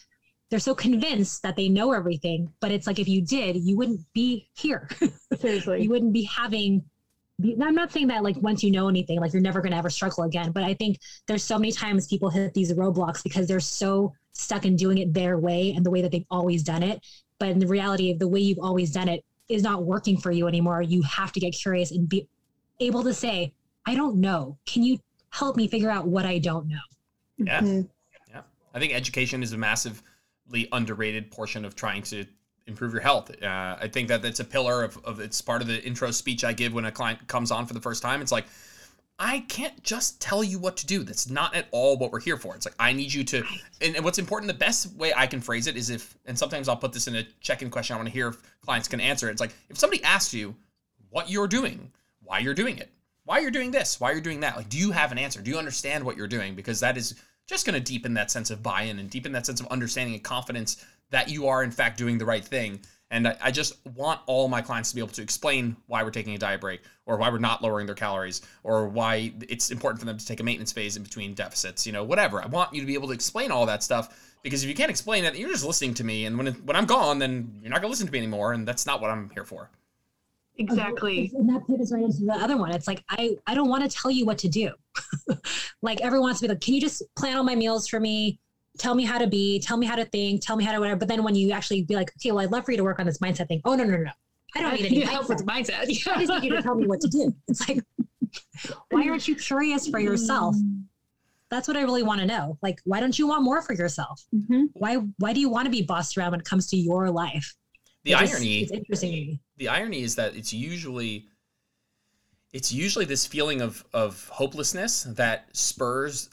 they're 0.52 0.60
so 0.60 0.76
convinced 0.76 1.42
that 1.44 1.56
they 1.56 1.70
know 1.70 1.92
everything, 1.92 2.52
but 2.60 2.72
it's 2.72 2.86
like 2.86 3.00
if 3.00 3.08
you 3.08 3.22
did, 3.22 3.56
you 3.56 3.76
wouldn't 3.76 4.02
be 4.14 4.50
here. 4.56 4.88
Seriously. 5.40 5.82
you 5.82 5.90
wouldn't 5.90 6.14
be 6.14 6.24
having 6.24 6.84
I'm 7.62 7.76
not 7.76 7.92
saying 7.92 8.08
that 8.08 8.24
like 8.24 8.36
once 8.38 8.64
you 8.64 8.72
know 8.72 8.90
anything, 8.90 9.20
like 9.20 9.32
you're 9.32 9.42
never 9.42 9.62
going 9.62 9.72
to 9.72 9.78
ever 9.78 9.90
struggle 9.90 10.26
again. 10.26 10.52
But 10.52 10.64
I 10.64 10.74
think 10.74 11.00
there's 11.28 11.44
so 11.44 11.58
many 11.58 11.72
times 11.72 12.06
people 12.06 12.30
hit 12.30 12.54
these 12.54 12.74
roadblocks 12.74 13.24
because 13.24 13.48
they're 13.48 13.62
so 13.62 14.14
stuck 14.34 14.66
in 14.66 14.76
doing 14.76 14.98
it 14.98 15.14
their 15.14 15.38
way 15.38 15.72
and 15.76 15.86
the 15.86 15.90
way 15.90 16.02
that 16.02 16.12
they've 16.12 16.26
always 16.30 16.64
done 16.64 16.84
it. 16.84 17.00
But 17.40 17.50
in 17.50 17.60
the 17.60 17.68
reality 17.68 18.12
of 18.12 18.20
the 18.20 18.28
way 18.28 18.42
you've 18.42 18.60
always 18.60 18.92
done 18.92 19.08
it 19.08 19.24
is 19.50 19.64
not 19.64 19.84
working 19.84 20.18
for 20.18 20.32
you 20.32 20.48
anymore, 20.48 20.82
you 20.82 21.02
have 21.02 21.32
to 21.34 21.40
get 21.40 21.52
curious 21.52 21.92
and 21.92 22.08
be 22.08 22.28
able 22.80 23.04
to 23.04 23.14
say, 23.14 23.54
I 23.86 23.96
don't 23.96 24.18
know. 24.18 24.58
Can 24.66 24.84
you 24.84 25.00
help 25.32 25.58
me 25.58 25.68
figure 25.68 25.90
out 25.90 26.08
what 26.08 26.26
I 26.26 26.38
don't 26.38 26.68
know? 26.68 26.78
Yeah. 27.38 27.62
Mm-hmm. 27.62 27.82
Yeah. 28.30 28.42
I 28.74 28.80
think 28.80 28.94
education 28.94 29.42
is 29.42 29.52
a 29.54 29.58
massively 29.58 30.68
underrated 30.72 31.32
portion 31.32 31.66
of 31.66 31.76
trying 31.76 32.04
to 32.04 32.26
improve 32.68 32.94
your 32.94 33.02
health. 33.02 33.32
Uh, 33.42 33.78
I 33.82 33.90
think 33.92 34.08
that 34.10 34.22
that's 34.22 34.40
a 34.40 34.46
pillar 34.46 34.84
of, 34.84 35.04
of 35.04 35.20
it's 35.20 35.42
part 35.42 35.62
of 35.62 35.68
the 35.68 35.84
intro 35.84 36.12
speech 36.12 36.44
I 36.44 36.54
give 36.54 36.74
when 36.74 36.86
a 36.86 36.92
client 36.92 37.28
comes 37.28 37.50
on 37.50 37.66
for 37.66 37.74
the 37.74 37.82
first 37.82 38.04
time. 38.04 38.22
It's 38.22 38.32
like, 38.32 38.46
I 39.22 39.42
can't 39.50 39.84
just 39.84 40.22
tell 40.22 40.44
you 40.46 40.60
what 40.60 40.78
to 40.78 40.88
do. 40.88 41.04
That's 41.04 41.30
not 41.30 41.54
at 41.54 41.68
all 41.72 41.98
what 41.98 42.14
we're 42.14 42.22
here 42.22 42.38
for. 42.38 42.56
It's 42.56 42.66
like 42.66 42.76
I 42.80 42.94
need 42.94 43.14
you 43.14 43.26
to, 43.26 43.44
and, 43.82 43.98
and 43.98 44.06
what's 44.06 44.18
important. 44.18 44.48
The 44.48 44.58
best 44.58 44.96
way 44.96 45.14
I 45.14 45.28
can 45.28 45.42
phrase 45.42 45.68
it 45.68 45.76
is 45.76 45.90
if, 45.90 46.18
and 46.26 46.40
sometimes 46.40 46.70
I'll 46.70 46.78
put 46.78 46.94
this 46.94 47.08
in 47.08 47.16
a 47.18 47.24
check-in 47.42 47.70
question. 47.70 47.96
I 47.96 47.98
want 47.98 48.08
to 48.08 48.14
hear 48.14 48.30
if 48.30 48.38
clients 48.62 48.88
can 48.88 49.02
answer 49.02 49.28
it. 49.28 49.34
It's 49.34 49.42
like 49.42 49.54
if 49.70 49.78
somebody 49.78 50.02
asks 50.04 50.34
you 50.34 50.56
what 51.10 51.30
you're 51.30 51.48
doing, 51.48 51.92
why 52.24 52.40
you're 52.40 52.54
doing 52.54 52.78
it, 52.78 52.90
why 53.26 53.40
you're 53.40 53.52
doing 53.52 53.72
this, 53.72 54.00
why 54.00 54.12
you're 54.12 54.22
doing 54.22 54.40
that. 54.40 54.56
Like, 54.56 54.70
do 54.70 54.78
you 54.78 54.92
have 54.92 55.12
an 55.12 55.18
answer? 55.18 55.42
Do 55.42 55.52
you 55.52 55.58
understand 55.58 56.04
what 56.04 56.16
you're 56.16 56.28
doing? 56.28 56.56
Because 56.56 56.80
that 56.80 56.96
is 56.96 57.16
just 57.46 57.66
going 57.66 57.74
to 57.74 57.80
deepen 57.80 58.14
that 58.14 58.32
sense 58.32 58.52
of 58.52 58.64
buy-in 58.64 59.00
and 59.00 59.10
deepen 59.10 59.34
that 59.34 59.46
sense 59.46 59.60
of 59.60 59.68
understanding 59.68 60.14
and 60.14 60.24
confidence 60.24 60.86
that 61.10 61.30
you 61.30 61.48
are 61.48 61.64
in 61.64 61.72
fact 61.72 61.98
doing 61.98 62.18
the 62.18 62.26
right 62.26 62.46
thing 62.46 62.80
and 63.12 63.28
I, 63.28 63.38
I, 63.42 63.52
just 63.52 63.86
want 63.96 64.22
all 64.28 64.48
my 64.48 64.62
clients 64.62 64.90
to 64.90 64.96
be 64.96 65.02
able 65.02 65.14
to 65.14 65.22
explain 65.22 65.76
why 65.88 66.04
we're 66.04 66.12
taking 66.12 66.36
a 66.36 66.38
diet 66.38 66.62
break 66.62 66.82
or 67.06 67.18
why 67.18 67.30
we're 67.30 67.40
not 67.40 67.62
lowering 67.62 67.86
their 67.86 67.96
calories 67.96 68.42
or 68.64 68.88
why 68.88 69.34
it's 69.48 69.72
important 69.72 70.00
for 70.00 70.06
them 70.06 70.18
to 70.18 70.26
take 70.26 70.40
a 70.40 70.44
maintenance 70.44 70.72
phase 70.72 70.96
in 70.96 71.04
between 71.04 71.34
deficits, 71.34 71.88
you 71.88 71.92
know, 71.92 72.04
whatever. 72.04 72.42
I 72.42 72.48
want 72.48 72.74
you 72.74 72.82
to 72.82 72.88
be 72.88 72.94
able 72.94 73.08
to 73.08 73.14
explain 73.14 73.52
all 73.52 73.66
that 73.66 73.84
stuff 73.84 74.38
because 74.44 74.64
if 74.64 74.70
you 74.70 74.76
can't 74.76 74.92
explain 74.92 75.26
it, 75.26 75.36
you're 75.36 75.50
just 75.50 75.66
listening 75.66 75.94
to 75.96 76.04
me. 76.04 76.26
And 76.26 76.38
when, 76.38 76.48
when 76.48 76.76
I'm 76.76 76.86
gone, 76.86 77.20
then 77.20 77.60
you're 77.62 77.70
not 77.70 77.82
going 77.82 77.90
to 77.90 77.92
listen 77.92 78.06
to 78.06 78.12
me 78.12 78.20
anymore. 78.20 78.54
And 78.54 78.68
that's 78.68 78.86
not 78.86 79.02
what 79.02 79.10
I'm 79.10 79.30
here 79.32 79.44
for. 79.44 79.70
Exactly. 80.58 81.32
And 81.34 81.48
that 81.50 81.66
pivots 81.68 81.92
right 81.92 82.04
into 82.04 82.26
the 82.26 82.34
other 82.34 82.58
one. 82.58 82.72
It's 82.72 82.88
like, 82.88 83.04
I, 83.10 83.38
I 83.48 83.56
don't 83.56 83.70
want 83.70 83.90
to 83.90 83.98
tell 83.98 84.12
you 84.12 84.26
what 84.26 84.38
to 84.40 84.50
do. 84.50 84.72
like 85.82 86.02
everyone 86.02 86.28
wants 86.28 86.42
to 86.42 86.48
be 86.48 86.54
like, 86.54 86.62
can 86.62 86.74
you 86.74 86.82
just 86.82 87.02
plan 87.16 87.38
all 87.38 87.44
my 87.44 87.56
meals 87.56 87.88
for 87.88 88.00
me? 88.00 88.40
Tell 88.80 88.96
me 88.96 89.04
how 89.04 89.20
to 89.20 89.28
be, 89.28 89.60
tell 89.60 89.78
me 89.78 89.86
how 89.86 89.96
to 89.96 90.06
think, 90.06 90.42
tell 90.42 90.56
me 90.56 90.64
how 90.64 90.72
to 90.72 90.80
whatever. 90.80 90.98
But 90.98 91.10
then 91.10 91.24
when 91.24 91.36
you 91.36 91.52
actually 91.52 91.84
be 91.84 91.96
like, 91.96 92.12
okay, 92.18 92.32
well, 92.32 92.40
I'd 92.40 92.52
love 92.52 92.66
for 92.66 92.72
you 92.72 92.78
to 92.78 92.84
work 92.84 93.00
on 93.00 93.06
this 93.06 93.20
mindset 93.20 93.48
thing. 93.48 93.62
Oh 93.66 93.76
no, 93.76 93.84
no, 93.84 93.98
no, 93.98 94.04
no. 94.04 94.12
I 94.56 94.62
don't 94.62 94.74
need 94.74 94.86
any 94.86 95.00
help 95.06 95.30
with 95.30 95.46
mindset. 95.46 95.82
I 95.82 95.86
just 95.86 96.08
need 96.42 96.44
you 96.44 96.56
to 96.56 96.64
tell 96.64 96.76
me 96.76 96.88
what 96.88 97.02
to 97.02 97.08
do. 97.08 97.36
It's 97.48 97.68
like, 97.70 97.84
why 98.90 99.08
aren't 99.08 99.28
you 99.28 99.36
curious 99.36 99.88
for 99.88 100.00
yourself? 100.00 100.56
That's 101.52 101.68
what 101.68 101.78
I 101.78 101.82
really 101.82 102.04
want 102.04 102.22
to 102.22 102.28
know. 102.28 102.58
Like, 102.62 102.80
why 102.86 103.00
don't 103.00 103.18
you 103.18 103.28
want 103.28 103.44
more 103.44 103.62
for 103.62 103.74
yourself? 103.74 104.24
Mm-hmm. 104.34 104.66
Why 104.74 104.96
why 105.18 105.34
do 105.34 105.40
you 105.40 105.50
want 105.50 105.66
to 105.66 105.72
be 105.72 105.82
bossed 105.82 106.18
around 106.18 106.32
when 106.32 106.40
it 106.40 106.46
comes 106.46 106.68
to 106.68 106.78
your 106.78 107.10
life? 107.10 107.56
The 108.04 108.12
it 108.12 108.18
irony 108.18 108.62
is, 108.62 108.72
it's 108.72 108.72
interesting. 108.72 109.40
The 109.58 109.68
irony 109.68 110.02
is 110.04 110.16
that 110.16 110.36
it's 110.36 110.54
usually 110.54 111.28
it's 112.54 112.72
usually 112.72 113.06
this 113.06 113.26
feeling 113.26 113.62
of 113.62 113.84
of 113.94 114.28
hopelessness 114.30 115.04
that 115.04 115.46
spurs 115.54 116.30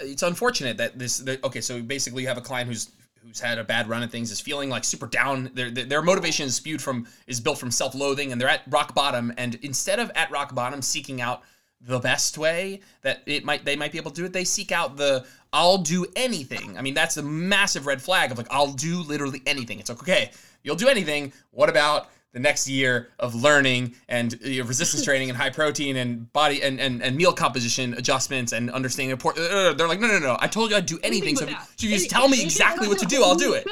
it's 0.00 0.22
unfortunate 0.22 0.76
that 0.76 0.98
this 0.98 1.24
okay 1.44 1.60
so 1.60 1.82
basically 1.82 2.22
you 2.22 2.28
have 2.28 2.38
a 2.38 2.42
client 2.42 2.68
who's 2.68 2.90
who's 3.22 3.40
had 3.40 3.58
a 3.58 3.64
bad 3.64 3.88
run 3.88 4.02
of 4.02 4.10
things 4.10 4.30
is 4.30 4.40
feeling 4.40 4.68
like 4.70 4.84
super 4.84 5.06
down 5.06 5.50
their 5.54 5.70
their 5.70 6.02
motivation 6.02 6.46
is 6.46 6.56
spewed 6.56 6.80
from 6.80 7.06
is 7.26 7.40
built 7.40 7.58
from 7.58 7.70
self-loathing 7.70 8.32
and 8.32 8.40
they're 8.40 8.48
at 8.48 8.62
rock 8.68 8.94
bottom 8.94 9.32
and 9.36 9.56
instead 9.62 9.98
of 9.98 10.10
at 10.14 10.30
rock 10.30 10.54
bottom 10.54 10.82
seeking 10.82 11.20
out 11.20 11.42
the 11.80 11.98
best 11.98 12.36
way 12.36 12.80
that 13.02 13.22
it 13.26 13.44
might 13.44 13.64
they 13.64 13.76
might 13.76 13.92
be 13.92 13.98
able 13.98 14.10
to 14.10 14.20
do 14.20 14.26
it. 14.26 14.32
They 14.32 14.44
seek 14.44 14.72
out 14.72 14.96
the 14.96 15.24
I'll 15.52 15.78
do 15.78 16.06
anything. 16.14 16.76
I 16.78 16.82
mean, 16.82 16.94
that's 16.94 17.16
a 17.16 17.22
massive 17.22 17.86
red 17.86 18.02
flag 18.02 18.30
of 18.30 18.38
like 18.38 18.48
I'll 18.50 18.72
do 18.72 19.02
literally 19.02 19.42
anything. 19.46 19.80
It's 19.80 19.88
like 19.88 20.02
okay, 20.02 20.30
you'll 20.62 20.76
do 20.76 20.88
anything. 20.88 21.32
What 21.50 21.68
about 21.68 22.08
the 22.32 22.38
next 22.38 22.68
year 22.68 23.08
of 23.18 23.34
learning 23.34 23.94
and 24.08 24.38
you 24.42 24.62
know, 24.62 24.68
resistance 24.68 25.04
training 25.04 25.30
and 25.30 25.36
high 25.36 25.50
protein 25.50 25.96
and 25.96 26.32
body 26.32 26.62
and, 26.62 26.80
and, 26.80 27.02
and 27.02 27.16
meal 27.16 27.32
composition 27.32 27.94
adjustments 27.94 28.52
and 28.52 28.70
understanding 28.70 29.12
of 29.12 29.24
uh, 29.26 29.72
they're 29.74 29.88
like 29.88 30.00
no 30.00 30.06
no 30.06 30.18
no 30.18 30.36
I 30.40 30.46
told 30.46 30.70
you 30.70 30.76
I'd 30.76 30.86
do 30.86 30.98
anything 31.02 31.36
so, 31.36 31.46
so 31.46 31.54
you 31.78 31.90
just 31.90 32.10
tell 32.10 32.28
me 32.28 32.42
exactly 32.42 32.86
what 32.88 32.98
to 33.00 33.06
do 33.06 33.22
I'll 33.22 33.34
do 33.34 33.54
it. 33.54 33.66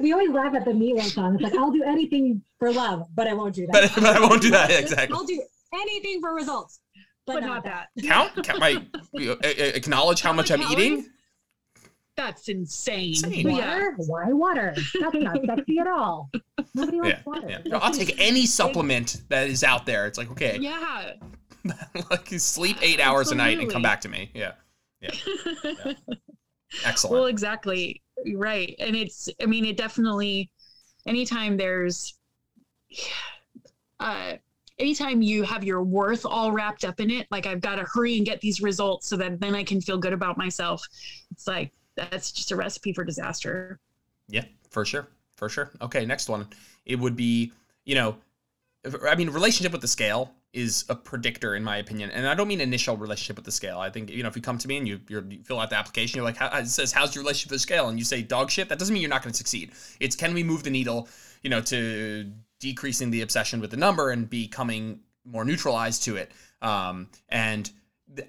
we 0.00 0.12
always 0.12 0.30
laugh 0.30 0.54
at 0.54 0.64
the 0.64 0.74
meal 0.74 1.00
song 1.00 1.34
it's 1.34 1.44
like 1.44 1.54
I'll 1.54 1.70
do 1.70 1.84
anything 1.84 2.42
for 2.58 2.72
love 2.72 3.06
but 3.14 3.28
I 3.28 3.34
won't 3.34 3.54
do 3.54 3.66
that. 3.66 3.72
But, 3.72 4.02
but 4.02 4.16
I 4.16 4.20
won't 4.20 4.42
do 4.42 4.50
that 4.50 4.70
exactly. 4.70 5.16
I'll 5.16 5.24
do 5.24 5.42
anything 5.72 6.20
for 6.20 6.34
results 6.34 6.80
but, 7.26 7.34
but 7.34 7.40
not, 7.40 7.64
not 7.64 7.64
that. 7.64 7.88
count, 8.04 8.44
count 8.44 8.60
my 8.60 8.84
acknowledge 9.44 10.20
how 10.20 10.32
much 10.32 10.50
I'm 10.50 10.62
eating 10.62 11.06
That's 12.16 12.48
insane. 12.48 13.10
Insane. 13.10 13.50
Water? 13.50 13.94
Why 13.98 14.32
water? 14.32 14.74
That's 15.00 15.14
not 15.14 15.38
sexy 15.44 15.78
at 15.78 15.86
all. 15.86 16.30
Nobody 16.74 17.00
likes 17.00 17.18
yeah, 17.18 17.22
water. 17.26 17.48
yeah. 17.48 17.58
No, 17.66 17.78
I'll 17.78 17.92
take 17.92 18.18
any 18.18 18.46
supplement 18.46 19.22
that 19.28 19.48
is 19.48 19.62
out 19.62 19.84
there. 19.84 20.06
It's 20.06 20.16
like 20.16 20.30
okay, 20.30 20.58
Yeah. 20.58 21.12
like 22.10 22.28
sleep 22.38 22.78
eight 22.80 23.00
hours 23.00 23.32
a 23.32 23.34
night 23.34 23.58
and 23.58 23.70
come 23.70 23.82
back 23.82 24.00
to 24.02 24.08
me. 24.08 24.30
Yeah, 24.34 24.52
Yeah. 25.00 25.10
excellent. 26.84 27.12
Well, 27.12 27.26
exactly. 27.26 28.02
Right. 28.34 28.74
And 28.78 28.96
it's, 28.96 29.28
I 29.42 29.46
mean, 29.46 29.64
it 29.64 29.76
definitely, 29.76 30.50
anytime 31.06 31.56
there's, 31.56 32.14
uh, 34.00 34.34
anytime 34.78 35.22
you 35.22 35.42
have 35.42 35.64
your 35.64 35.82
worth 35.82 36.24
all 36.24 36.52
wrapped 36.52 36.84
up 36.84 37.00
in 37.00 37.10
it, 37.10 37.26
like 37.30 37.46
I've 37.46 37.60
got 37.60 37.76
to 37.76 37.84
hurry 37.84 38.16
and 38.16 38.24
get 38.24 38.40
these 38.40 38.60
results 38.60 39.08
so 39.08 39.16
that 39.16 39.40
then 39.40 39.54
I 39.54 39.64
can 39.64 39.80
feel 39.80 39.98
good 39.98 40.12
about 40.12 40.38
myself. 40.38 40.86
It's 41.32 41.46
like, 41.46 41.72
that's 41.96 42.30
just 42.30 42.52
a 42.52 42.56
recipe 42.56 42.92
for 42.92 43.04
disaster. 43.04 43.80
Yeah, 44.28 44.44
for 44.70 44.84
sure. 44.84 45.08
For 45.36 45.48
sure. 45.48 45.70
Okay, 45.82 46.06
next 46.06 46.28
one. 46.28 46.46
It 46.84 46.98
would 46.98 47.16
be, 47.16 47.52
you 47.84 47.94
know, 47.94 48.16
I 49.06 49.14
mean, 49.16 49.30
relationship 49.30 49.72
with 49.72 49.80
the 49.80 49.88
scale 49.88 50.32
is 50.52 50.84
a 50.88 50.94
predictor, 50.94 51.54
in 51.54 51.62
my 51.62 51.76
opinion. 51.76 52.10
And 52.10 52.26
I 52.26 52.34
don't 52.34 52.48
mean 52.48 52.60
initial 52.60 52.96
relationship 52.96 53.36
with 53.36 53.44
the 53.44 53.52
scale. 53.52 53.78
I 53.78 53.90
think, 53.90 54.10
you 54.10 54.22
know, 54.22 54.28
if 54.28 54.36
you 54.36 54.42
come 54.42 54.56
to 54.58 54.68
me 54.68 54.78
and 54.78 54.88
you, 54.88 55.00
you 55.08 55.40
fill 55.44 55.60
out 55.60 55.68
the 55.70 55.76
application, 55.76 56.16
you're 56.16 56.24
like, 56.24 56.36
how, 56.36 56.56
it 56.56 56.68
says, 56.68 56.92
how's 56.92 57.14
your 57.14 57.22
relationship 57.22 57.50
with 57.50 57.56
the 57.56 57.62
scale? 57.62 57.88
And 57.88 57.98
you 57.98 58.04
say 58.04 58.22
dog 58.22 58.50
shit, 58.50 58.68
that 58.70 58.78
doesn't 58.78 58.92
mean 58.94 59.02
you're 59.02 59.10
not 59.10 59.22
going 59.22 59.32
to 59.32 59.36
succeed. 59.36 59.72
It's 60.00 60.16
can 60.16 60.32
we 60.32 60.42
move 60.42 60.62
the 60.62 60.70
needle, 60.70 61.08
you 61.42 61.50
know, 61.50 61.60
to 61.62 62.30
decreasing 62.58 63.10
the 63.10 63.20
obsession 63.20 63.60
with 63.60 63.70
the 63.70 63.76
number 63.76 64.10
and 64.10 64.30
becoming 64.30 65.00
more 65.24 65.44
neutralized 65.44 66.04
to 66.04 66.16
it. 66.16 66.30
Um, 66.62 67.08
and 67.28 67.70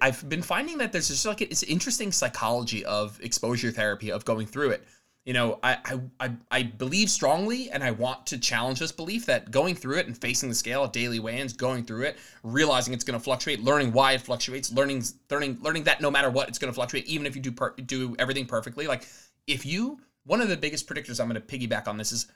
I've 0.00 0.28
been 0.28 0.42
finding 0.42 0.78
that 0.78 0.92
there's 0.92 1.08
just 1.08 1.24
like 1.24 1.40
it's 1.40 1.62
interesting 1.62 2.12
psychology 2.12 2.84
of 2.84 3.18
exposure 3.22 3.70
therapy 3.70 4.10
of 4.10 4.24
going 4.24 4.46
through 4.46 4.70
it. 4.70 4.84
You 5.24 5.34
know, 5.34 5.58
I, 5.62 6.00
I 6.20 6.30
I 6.50 6.62
believe 6.62 7.10
strongly, 7.10 7.70
and 7.70 7.84
I 7.84 7.90
want 7.90 8.26
to 8.28 8.38
challenge 8.38 8.78
this 8.78 8.92
belief 8.92 9.26
that 9.26 9.50
going 9.50 9.74
through 9.74 9.98
it 9.98 10.06
and 10.06 10.16
facing 10.16 10.48
the 10.48 10.54
scale 10.54 10.84
at 10.84 10.92
daily 10.92 11.20
weigh-ins, 11.20 11.52
going 11.52 11.84
through 11.84 12.04
it, 12.04 12.18
realizing 12.42 12.94
it's 12.94 13.04
going 13.04 13.18
to 13.18 13.22
fluctuate, 13.22 13.60
learning 13.60 13.92
why 13.92 14.12
it 14.12 14.22
fluctuates, 14.22 14.72
learning 14.72 15.04
learning 15.30 15.58
learning 15.60 15.84
that 15.84 16.00
no 16.00 16.10
matter 16.10 16.30
what, 16.30 16.48
it's 16.48 16.58
going 16.58 16.72
to 16.72 16.74
fluctuate, 16.74 17.06
even 17.06 17.26
if 17.26 17.36
you 17.36 17.42
do 17.42 17.52
per, 17.52 17.74
do 17.74 18.16
everything 18.18 18.46
perfectly. 18.46 18.86
Like 18.86 19.06
if 19.46 19.66
you, 19.66 20.00
one 20.24 20.40
of 20.40 20.48
the 20.48 20.56
biggest 20.56 20.88
predictors 20.88 21.20
I'm 21.20 21.28
going 21.28 21.40
to 21.40 21.46
piggyback 21.46 21.88
on 21.88 21.98
this 21.98 22.10
is 22.10 22.26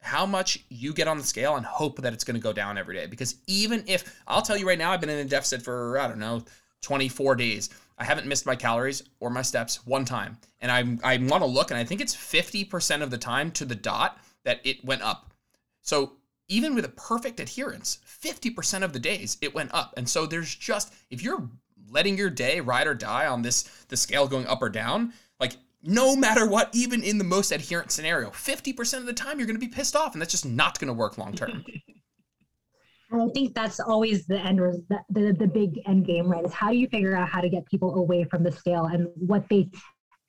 how 0.00 0.24
much 0.24 0.64
you 0.70 0.94
get 0.94 1.06
on 1.06 1.18
the 1.18 1.24
scale 1.24 1.56
and 1.56 1.66
hope 1.66 2.00
that 2.00 2.14
it's 2.14 2.24
going 2.24 2.36
to 2.36 2.42
go 2.42 2.52
down 2.52 2.78
every 2.78 2.96
day. 2.96 3.06
Because 3.06 3.36
even 3.46 3.84
if 3.86 4.20
I'll 4.26 4.42
tell 4.42 4.56
you 4.56 4.66
right 4.66 4.78
now, 4.78 4.92
I've 4.92 5.00
been 5.00 5.10
in 5.10 5.18
a 5.18 5.28
deficit 5.28 5.60
for 5.60 5.98
I 5.98 6.08
don't 6.08 6.18
know 6.18 6.44
24 6.82 7.36
days. 7.36 7.70
I 7.98 8.04
haven't 8.04 8.26
missed 8.26 8.46
my 8.46 8.56
calories 8.56 9.02
or 9.20 9.30
my 9.30 9.42
steps 9.42 9.86
one 9.86 10.04
time, 10.04 10.38
and 10.60 10.70
I 10.70 11.14
I 11.14 11.16
want 11.18 11.42
to 11.42 11.46
look, 11.46 11.70
and 11.70 11.78
I 11.78 11.84
think 11.84 12.00
it's 12.00 12.14
50% 12.14 13.02
of 13.02 13.10
the 13.10 13.18
time 13.18 13.50
to 13.52 13.64
the 13.64 13.74
dot 13.74 14.18
that 14.44 14.60
it 14.64 14.84
went 14.84 15.02
up. 15.02 15.32
So 15.82 16.12
even 16.48 16.74
with 16.74 16.84
a 16.84 16.90
perfect 16.90 17.40
adherence, 17.40 17.98
50% 18.06 18.82
of 18.82 18.92
the 18.92 18.98
days 18.98 19.36
it 19.40 19.54
went 19.54 19.72
up. 19.74 19.94
And 19.96 20.08
so 20.08 20.26
there's 20.26 20.54
just 20.54 20.92
if 21.10 21.22
you're 21.22 21.48
letting 21.90 22.16
your 22.16 22.30
day 22.30 22.60
ride 22.60 22.86
or 22.86 22.94
die 22.94 23.26
on 23.26 23.42
this 23.42 23.62
the 23.88 23.96
scale 23.96 24.28
going 24.28 24.46
up 24.46 24.62
or 24.62 24.68
down, 24.68 25.12
like 25.40 25.56
no 25.82 26.16
matter 26.16 26.46
what, 26.46 26.70
even 26.74 27.02
in 27.02 27.18
the 27.18 27.24
most 27.24 27.52
adherent 27.52 27.90
scenario, 27.90 28.30
50% 28.30 28.98
of 28.98 29.06
the 29.06 29.12
time 29.12 29.38
you're 29.38 29.46
going 29.46 29.60
to 29.60 29.66
be 29.66 29.72
pissed 29.72 29.94
off, 29.94 30.12
and 30.12 30.20
that's 30.20 30.32
just 30.32 30.46
not 30.46 30.78
going 30.78 30.88
to 30.88 30.94
work 30.94 31.18
long 31.18 31.34
term. 31.34 31.64
And 33.10 33.22
I 33.22 33.28
think 33.32 33.54
that's 33.54 33.80
always 33.80 34.26
the 34.26 34.38
end, 34.38 34.58
the, 34.58 35.00
the, 35.08 35.32
the 35.32 35.46
big 35.46 35.80
end 35.86 36.04
game, 36.06 36.26
right? 36.26 36.44
Is 36.44 36.52
how 36.52 36.70
do 36.70 36.76
you 36.76 36.88
figure 36.88 37.16
out 37.16 37.28
how 37.28 37.40
to 37.40 37.48
get 37.48 37.64
people 37.66 37.94
away 37.96 38.24
from 38.24 38.42
the 38.42 38.52
scale 38.52 38.84
and 38.86 39.08
what 39.16 39.48
they 39.48 39.70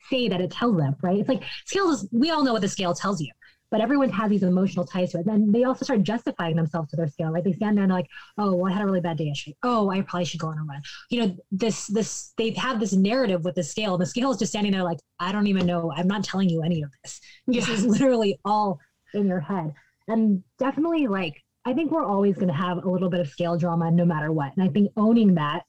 say 0.10 0.30
that 0.30 0.40
it 0.40 0.52
tells 0.52 0.78
them, 0.78 0.96
right? 1.02 1.20
It's 1.20 1.28
like 1.30 1.44
scales, 1.66 2.04
is, 2.04 2.10
we 2.12 2.30
all 2.32 2.44
know 2.44 2.54
what 2.54 2.62
the 2.62 2.70
scale 2.70 2.94
tells 2.94 3.20
you, 3.20 3.32
but 3.70 3.82
everyone 3.82 4.10
has 4.10 4.30
these 4.30 4.44
emotional 4.44 4.86
ties 4.86 5.12
to 5.12 5.18
it. 5.18 5.26
And 5.28 5.46
then 5.46 5.52
they 5.52 5.66
also 5.66 5.84
start 5.84 6.04
justifying 6.04 6.56
themselves 6.56 6.90
to 6.92 6.96
their 6.96 7.08
scale, 7.10 7.32
right? 7.32 7.44
They 7.44 7.52
stand 7.52 7.78
there 7.78 7.84
and 7.84 7.92
they're 7.92 7.98
like, 8.00 8.08
oh, 8.38 8.56
well, 8.56 8.72
I 8.72 8.74
had 8.74 8.82
a 8.82 8.86
really 8.86 9.02
bad 9.02 9.18
day 9.18 9.26
yesterday. 9.26 9.58
Oh, 9.62 9.90
I 9.90 10.00
probably 10.02 10.24
should 10.26 10.40
go 10.40 10.48
on 10.48 10.58
a 10.58 10.64
run. 10.64 10.82
You 11.10 11.28
know, 11.28 11.36
this, 11.52 11.88
this, 11.88 12.32
they 12.38 12.52
have 12.52 12.80
this 12.80 12.94
narrative 12.94 13.44
with 13.44 13.56
the 13.56 13.64
scale. 13.64 13.98
The 13.98 14.06
scale 14.06 14.32
is 14.32 14.38
just 14.38 14.54
standing 14.54 14.72
there 14.72 14.84
like, 14.84 15.00
I 15.20 15.34
don't 15.34 15.48
even 15.48 15.66
know. 15.66 15.92
I'm 15.94 16.08
not 16.08 16.24
telling 16.24 16.48
you 16.50 16.64
any 16.64 16.82
of 16.82 16.92
this. 17.04 17.20
This 17.46 17.68
Yeah. 17.68 17.74
is 17.76 17.86
literally 17.86 18.40
all 18.46 18.80
in 19.14 19.28
your 19.28 19.42
head. 19.42 19.74
And 20.08 20.44
definitely 20.58 21.08
like, 21.08 21.36
I 21.70 21.74
think 21.74 21.92
we're 21.92 22.04
always 22.04 22.34
going 22.34 22.48
to 22.48 22.54
have 22.56 22.84
a 22.84 22.90
little 22.90 23.12
bit 23.12 23.20
of 23.20 23.30
scale 23.30 23.56
drama 23.56 23.92
no 23.92 24.04
matter 24.04 24.32
what. 24.32 24.52
And 24.58 24.68
I 24.68 24.70
think 24.70 24.92
owning 24.98 25.36
that, 25.36 25.66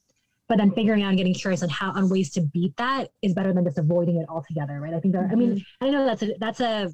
but 0.49 0.57
then 0.57 0.71
figuring 0.71 1.03
out 1.03 1.09
and 1.09 1.19
getting 1.19 1.35
curious 1.35 1.63
on 1.63 1.69
how 1.69 1.93
on 1.93 2.09
ways 2.09 2.31
to 2.31 2.41
beat 2.41 2.75
that 2.79 3.11
is 3.21 3.35
better 3.35 3.53
than 3.53 3.65
just 3.65 3.77
avoiding 3.77 4.17
it 4.17 4.27
altogether, 4.27 4.81
right? 4.81 4.95
I 4.95 5.01
think 5.01 5.13
that, 5.13 5.29
I 5.31 5.35
mean, 5.35 5.57
mm-hmm. 5.57 5.85
I 5.85 5.91
know 5.91 6.07
that's 6.07 6.23
a 6.23 6.35
that's 6.41 6.61
a 6.61 6.91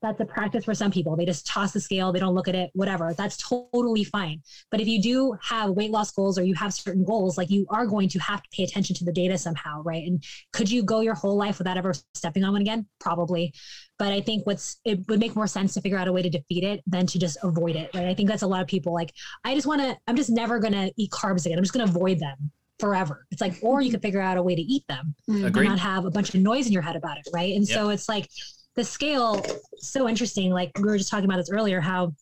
that's 0.00 0.18
a 0.20 0.24
practice 0.24 0.64
for 0.64 0.72
some 0.72 0.90
people. 0.90 1.14
They 1.14 1.26
just 1.26 1.46
toss 1.46 1.72
the 1.72 1.80
scale, 1.80 2.10
they 2.10 2.18
don't 2.18 2.34
look 2.34 2.48
at 2.48 2.54
it, 2.54 2.70
whatever. 2.72 3.12
That's 3.12 3.36
totally 3.36 4.04
fine. 4.04 4.42
But 4.70 4.80
if 4.80 4.88
you 4.88 5.02
do 5.02 5.36
have 5.42 5.70
weight 5.70 5.90
loss 5.90 6.10
goals 6.10 6.38
or 6.38 6.42
you 6.42 6.54
have 6.54 6.72
certain 6.72 7.04
goals, 7.04 7.36
like 7.36 7.50
you 7.50 7.66
are 7.68 7.86
going 7.86 8.08
to 8.10 8.18
have 8.20 8.42
to 8.42 8.48
pay 8.50 8.62
attention 8.62 8.96
to 8.96 9.04
the 9.04 9.12
data 9.12 9.36
somehow, 9.36 9.82
right? 9.82 10.06
And 10.06 10.24
could 10.54 10.70
you 10.70 10.82
go 10.82 11.00
your 11.00 11.14
whole 11.14 11.36
life 11.36 11.58
without 11.58 11.76
ever 11.76 11.92
stepping 12.14 12.44
on 12.44 12.52
one 12.52 12.62
again? 12.62 12.86
Probably. 12.98 13.52
But 13.98 14.12
I 14.12 14.20
think 14.20 14.46
what's 14.46 14.78
it 14.84 15.08
would 15.08 15.20
make 15.20 15.34
more 15.34 15.46
sense 15.46 15.74
to 15.74 15.80
figure 15.80 15.98
out 15.98 16.08
a 16.08 16.12
way 16.12 16.22
to 16.22 16.30
defeat 16.30 16.64
it 16.64 16.82
than 16.86 17.06
to 17.06 17.18
just 17.18 17.38
avoid 17.42 17.76
it, 17.76 17.90
right? 17.94 18.06
I 18.06 18.14
think 18.14 18.28
that's 18.28 18.42
a 18.42 18.46
lot 18.46 18.60
of 18.60 18.66
people 18.66 18.92
like, 18.92 19.12
I 19.44 19.54
just 19.54 19.66
want 19.66 19.80
to, 19.80 19.96
I'm 20.06 20.16
just 20.16 20.30
never 20.30 20.58
going 20.58 20.74
to 20.74 20.92
eat 20.96 21.10
carbs 21.10 21.46
again. 21.46 21.56
I'm 21.56 21.64
just 21.64 21.72
going 21.72 21.86
to 21.86 21.90
avoid 21.90 22.20
them 22.20 22.50
forever. 22.78 23.26
It's 23.30 23.40
like, 23.40 23.56
or 23.62 23.80
you 23.80 23.88
mm-hmm. 23.88 23.94
could 23.94 24.02
figure 24.02 24.20
out 24.20 24.36
a 24.36 24.42
way 24.42 24.54
to 24.54 24.62
eat 24.62 24.84
them. 24.88 25.14
Agreed. 25.28 25.56
and 25.56 25.68
not 25.68 25.78
have 25.78 26.04
a 26.04 26.10
bunch 26.10 26.34
of 26.34 26.40
noise 26.40 26.66
in 26.66 26.72
your 26.72 26.82
head 26.82 26.96
about 26.96 27.16
it, 27.16 27.26
right? 27.32 27.54
And 27.54 27.66
so 27.66 27.88
it's 27.88 28.08
like 28.08 28.28
the 28.74 28.84
scale 28.84 29.42
so 29.78 30.08
interesting. 30.08 30.50
Like 30.50 30.72
we 30.76 30.84
were 30.84 30.98
just 30.98 31.10
talking 31.10 31.24
about 31.24 31.38
this 31.38 31.50
earlier, 31.50 31.80
how 31.80 32.12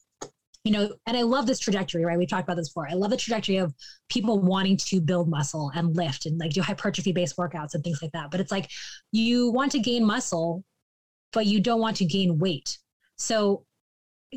you 0.65 0.73
know, 0.73 0.91
and 1.07 1.15
I 1.15 1.23
love 1.23 1.47
this 1.47 1.59
trajectory, 1.59 2.07
right? 2.07 2.17
We've 2.17 2.29
talked 2.29 2.45
about 2.45 2.57
this 2.57 2.71
before. 2.71 2.89
I 2.89 2.95
love 2.95 3.11
the 3.11 3.19
trajectory 3.19 3.59
of 3.59 3.75
people 4.09 4.41
wanting 4.41 4.79
to 4.79 5.01
build 5.01 5.29
muscle 5.29 5.71
and 5.75 5.95
lift 5.95 6.25
and 6.25 6.39
like 6.39 6.53
do 6.53 6.63
hypertrophy 6.63 7.13
based 7.13 7.37
workouts 7.37 7.75
and 7.75 7.85
things 7.85 8.01
like 8.01 8.13
that. 8.13 8.31
But 8.31 8.41
it's 8.41 8.51
like 8.51 8.71
you 9.13 9.51
want 9.51 9.73
to 9.73 9.79
gain 9.79 10.07
muscle, 10.07 10.65
but 11.35 11.47
you 11.47 11.61
don't 11.61 11.81
want 11.81 11.97
to 11.99 12.05
gain 12.05 12.39
weight. 12.39 12.79
So 13.17 13.65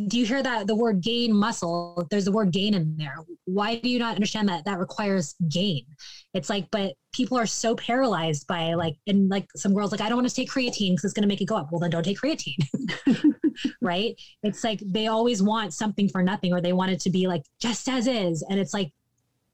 do 0.07 0.19
you 0.19 0.25
hear 0.27 0.43
that 0.43 0.67
the 0.67 0.75
word 0.75 1.01
gain 1.01 1.33
muscle? 1.33 2.05
There's 2.12 2.25
the 2.25 2.31
word 2.31 2.51
gain 2.51 2.75
in 2.75 2.97
there. 2.97 3.15
Why 3.45 3.77
do 3.77 3.89
you 3.89 3.97
not 3.97 4.13
understand 4.13 4.47
that 4.49 4.65
that 4.65 4.77
requires 4.77 5.33
gain? 5.49 5.86
It's 6.36 6.49
like 6.49 6.69
but 6.71 6.93
people 7.13 7.38
are 7.38 7.47
so 7.47 7.75
paralyzed 7.75 8.45
by 8.45 8.75
like 8.75 8.95
and 9.07 9.27
like 9.29 9.47
some 9.55 9.73
girls 9.73 9.91
like 9.91 10.01
i 10.01 10.07
don't 10.07 10.17
want 10.17 10.29
to 10.29 10.36
take 10.36 10.51
creatine 10.51 10.91
because 10.91 11.05
it's 11.05 11.13
going 11.13 11.23
to 11.23 11.27
make 11.27 11.41
it 11.41 11.45
go 11.45 11.55
up. 11.55 11.69
Well 11.71 11.79
then 11.79 11.89
don't 11.89 12.03
take 12.03 12.19
creatine 12.19 12.57
right? 13.81 14.13
It's 14.43 14.63
like 14.63 14.81
they 14.86 15.07
always 15.07 15.41
want 15.41 15.73
something 15.73 16.10
for 16.10 16.21
nothing 16.21 16.53
or 16.53 16.62
they 16.62 16.73
want 16.73 16.91
it 16.91 16.99
to 17.01 17.10
be 17.10 17.25
like 17.27 17.43
just 17.60 17.89
as 17.89 18.05
is 18.07 18.45
and 18.49 18.60
it's 18.60 18.73
like 18.73 18.91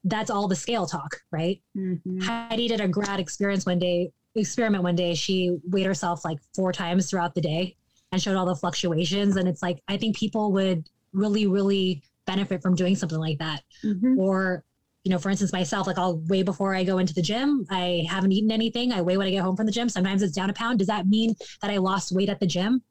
that's 0.04 0.30
all 0.30 0.50
the 0.50 0.56
scale 0.58 0.86
talk 0.86 1.22
right? 1.32 1.62
Mhm. 1.78 2.22
Heidi 2.22 2.68
did 2.68 2.82
a 2.82 2.88
grad 2.90 3.22
experience 3.22 3.66
one 3.66 3.80
day, 3.80 4.12
experiment 4.42 4.84
one 4.84 4.96
day. 4.96 5.14
She 5.14 5.58
weighed 5.70 5.86
herself 5.86 6.26
like 6.26 6.40
four 6.56 6.72
times 6.74 7.10
throughout 7.10 7.36
the 7.36 7.42
day 7.42 7.76
and 8.12 8.22
showed 8.22 8.36
all 8.36 8.46
the 8.46 8.56
fluctuations. 8.56 9.36
And 9.38 9.48
it's 9.48 9.62
like, 9.62 9.82
I 9.88 9.98
think 9.98 10.18
people 10.18 10.52
would 10.54 10.90
really, 11.14 11.48
really 11.48 12.02
benefit 12.26 12.62
from 12.62 12.76
doing 12.76 12.96
something 12.96 13.18
like 13.20 13.38
that. 13.40 13.64
Mhm. 13.84 14.18
Or, 14.18 14.64
you 15.04 15.10
know, 15.12 15.20
for 15.20 15.30
instance, 15.30 15.52
myself, 15.52 15.86
like 15.88 15.98
I'll 15.98 16.18
weigh 16.28 16.44
before 16.44 16.74
I 16.74 16.84
go 16.84 16.98
into 16.98 17.14
the 17.14 17.22
gym. 17.22 17.66
I 17.70 18.06
haven't 18.10 18.32
eaten 18.32 18.52
anything. 18.52 18.92
I 18.94 19.02
weigh 19.02 19.18
when 19.18 19.28
I 19.28 19.32
get 19.32 19.42
home 19.44 19.56
from 19.58 19.66
the 19.66 19.72
gym. 19.72 19.90
Sometimes 19.90 20.22
it's 20.24 20.34
down 20.34 20.50
a 20.50 20.54
pound. 20.54 20.80
Does 20.80 20.88
that 20.88 21.08
mean 21.08 21.36
that 21.62 21.70
I 21.72 21.78
lost 21.78 22.12
weight 22.14 22.30
at 22.30 22.40
the 22.40 22.48
gym? 22.48 22.82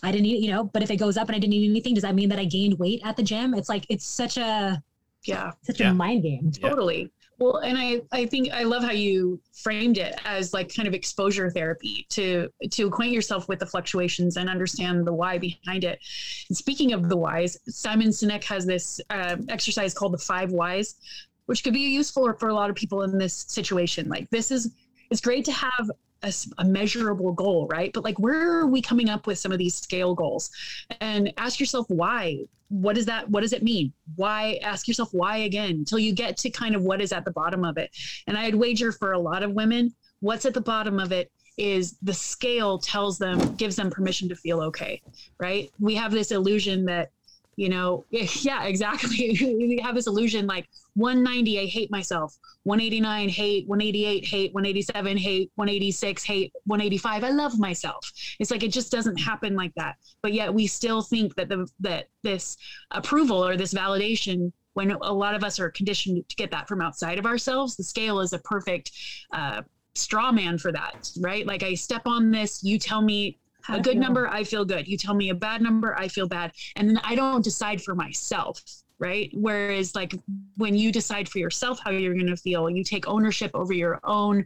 I 0.04 0.12
didn't 0.12 0.26
eat, 0.26 0.44
you 0.44 0.52
know, 0.52 0.66
but 0.66 0.84
if 0.84 0.92
it 0.92 0.98
goes 0.98 1.16
up 1.18 1.30
and 1.30 1.36
I 1.36 1.40
didn't 1.40 1.54
eat 1.54 1.70
anything, 1.70 1.94
does 1.94 2.04
that 2.04 2.16
mean 2.16 2.30
that 2.30 2.40
I 2.40 2.46
gained 2.46 2.78
weight 2.78 3.02
at 3.06 3.16
the 3.16 3.24
gym? 3.24 3.54
It's 3.54 3.70
like, 3.70 3.86
it's 3.90 4.06
such 4.06 4.38
a, 4.38 4.82
yeah, 5.24 5.52
such 5.64 5.80
Yeah. 5.80 5.92
a 5.92 5.94
mind 5.94 6.24
game. 6.24 6.52
Yeah. 6.54 6.70
totally. 6.70 7.12
Well, 7.38 7.58
and 7.58 7.78
I, 7.78 8.02
I 8.14 8.26
think 8.26 8.52
I 8.54 8.64
love 8.64 8.84
how 8.84 8.92
you 8.92 9.42
framed 9.54 9.98
it 9.98 10.16
as 10.24 10.54
like 10.54 10.74
kind 10.74 10.88
of 10.88 10.94
exposure 10.94 11.50
therapy 11.50 12.06
to 12.12 12.50
to 12.72 12.88
acquaint 12.88 13.12
yourself 13.12 13.50
with 13.50 13.60
the 13.60 13.66
fluctuations 13.66 14.38
and 14.38 14.50
understand 14.50 15.06
the 15.06 15.14
why 15.14 15.38
behind 15.38 15.84
it. 15.84 16.00
And 16.50 16.58
speaking 16.58 16.94
of 16.94 17.10
the 17.10 17.18
whys, 17.18 17.58
Simon 17.68 18.10
Sinek 18.10 18.44
has 18.46 18.66
this 18.66 19.02
uh, 19.10 19.36
exercise 19.50 19.94
called 19.94 20.14
the 20.14 20.18
five 20.18 20.52
whys, 20.52 20.96
which 21.48 21.64
could 21.64 21.74
be 21.74 21.82
useful 21.82 22.32
for 22.40 22.50
a 22.50 22.54
lot 22.54 22.70
of 22.70 22.76
people 22.76 23.04
in 23.04 23.18
this 23.18 23.46
situation. 23.50 24.08
Like 24.08 24.30
this 24.30 24.50
is 24.50 24.72
it's 25.12 25.22
great 25.22 25.44
to 25.46 25.52
have 25.52 25.92
a, 26.26 26.62
a, 26.62 26.66
measurable 26.66 27.32
goal, 27.32 27.68
right? 27.68 27.92
But 27.94 28.04
like, 28.04 28.20
where 28.20 28.60
are 28.60 28.68
we 28.68 28.82
coming 28.82 29.10
up 29.10 29.28
with 29.28 29.38
some 29.38 29.52
of 29.52 29.58
these 29.58 29.76
scale 29.76 30.14
goals? 30.14 30.52
And 31.00 31.34
ask 31.38 31.60
yourself 31.60 31.86
why. 31.90 32.40
What 32.70 32.96
does 32.96 33.06
that? 33.06 33.30
What 33.30 33.42
does 33.42 33.54
it 33.54 33.64
mean? 33.64 33.94
Why? 34.16 34.60
Ask 34.64 34.88
yourself 34.88 35.10
why 35.14 35.38
again 35.38 35.72
until 35.72 36.00
you 36.00 36.14
get 36.14 36.36
to 36.38 36.50
kind 36.50 36.76
of 36.76 36.82
what 36.82 37.00
is 37.00 37.12
at 37.12 37.24
the 37.24 37.32
bottom 37.32 37.64
of 37.64 37.78
it. 37.78 37.92
And 38.28 38.38
I'd 38.38 38.56
wager 38.56 38.92
for 38.92 39.14
a 39.14 39.20
lot 39.20 39.44
of 39.44 39.52
women, 39.52 39.94
what's 40.20 40.46
at 40.46 40.54
the 40.54 40.62
bottom 40.62 41.00
of 41.00 41.12
it 41.12 41.32
is 41.58 41.98
the 42.02 42.14
scale 42.14 42.78
tells 42.78 43.18
them 43.18 43.56
gives 43.56 43.76
them 43.78 43.90
permission 43.90 44.28
to 44.28 44.36
feel 44.36 44.60
okay 44.60 45.02
right 45.40 45.72
we 45.80 45.96
have 45.96 46.12
this 46.12 46.32
illusion 46.32 46.84
that 46.86 47.12
you 47.56 47.70
know 47.70 48.06
yeah 48.10 48.66
exactly. 48.66 49.38
We 49.56 49.80
have 49.84 49.96
this 49.96 50.08
illusion 50.08 50.48
like 50.48 50.68
190 50.96 51.60
i 51.60 51.66
hate 51.66 51.92
myself. 51.92 52.38
189 52.64 53.30
hate. 53.30 53.68
188 53.68 54.26
hate. 54.26 54.54
187 54.54 55.18
hate. 55.18 55.52
186 55.56 56.24
hate. 56.24 56.54
185 56.66 57.24
i 57.24 57.30
love 57.30 57.60
myself. 57.60 58.12
It's 58.40 58.52
like 58.52 58.64
it 58.64 58.72
just 58.72 58.92
doesn't 58.92 59.18
happen 59.18 59.56
like 59.56 59.74
that. 59.76 59.96
But 60.22 60.34
yet 60.34 60.54
we 60.54 60.68
still 60.68 61.02
think 61.02 61.36
that 61.36 61.50
the 61.50 61.68
that 61.80 62.08
this 62.24 62.58
approval 62.92 63.44
or 63.46 63.58
this 63.58 63.74
validation 63.74 64.52
when 64.74 64.92
a 64.92 65.14
lot 65.14 65.36
of 65.36 65.44
us 65.44 65.58
are 65.60 65.70
conditioned 65.70 66.28
to 66.28 66.36
get 66.36 66.52
that 66.52 66.68
from 66.68 66.82
outside 66.82 67.18
of 67.18 67.26
ourselves 67.26 67.78
the 67.78 67.84
scale 67.84 68.20
is 68.20 68.34
a 68.34 68.40
perfect 68.40 68.92
uh, 69.32 69.62
straw 69.94 70.34
man 70.34 70.58
for 70.58 70.72
that 70.72 71.10
right? 71.22 71.46
Like 71.46 71.64
i 71.64 71.74
step 71.74 72.04
on 72.06 72.32
this 72.32 72.64
you 72.64 72.78
tell 72.78 73.02
me 73.02 73.40
a 73.70 73.80
good 73.80 73.98
number 73.98 74.28
i 74.28 74.44
feel 74.44 74.66
good. 74.66 74.88
You 74.88 74.98
tell 74.98 75.14
me 75.14 75.30
a 75.30 75.36
bad 75.36 75.62
number 75.62 75.98
i 75.98 76.08
feel 76.08 76.28
bad. 76.28 76.52
And 76.76 76.90
then 76.90 77.00
i 77.04 77.16
don't 77.16 77.44
decide 77.44 77.82
for 77.82 77.96
myself 77.96 78.62
right? 79.00 79.30
Whereas 79.34 79.96
like 79.96 80.14
when 80.58 80.76
you 80.76 80.92
decide 80.92 81.28
for 81.28 81.40
yourself 81.40 81.80
how 81.84 81.92
you're 81.92 82.14
going 82.14 82.28
to 82.28 82.38
feel 82.38 82.70
you 82.70 82.84
take 82.84 83.08
ownership 83.08 83.52
over 83.54 83.74
your 83.74 84.00
own 84.04 84.46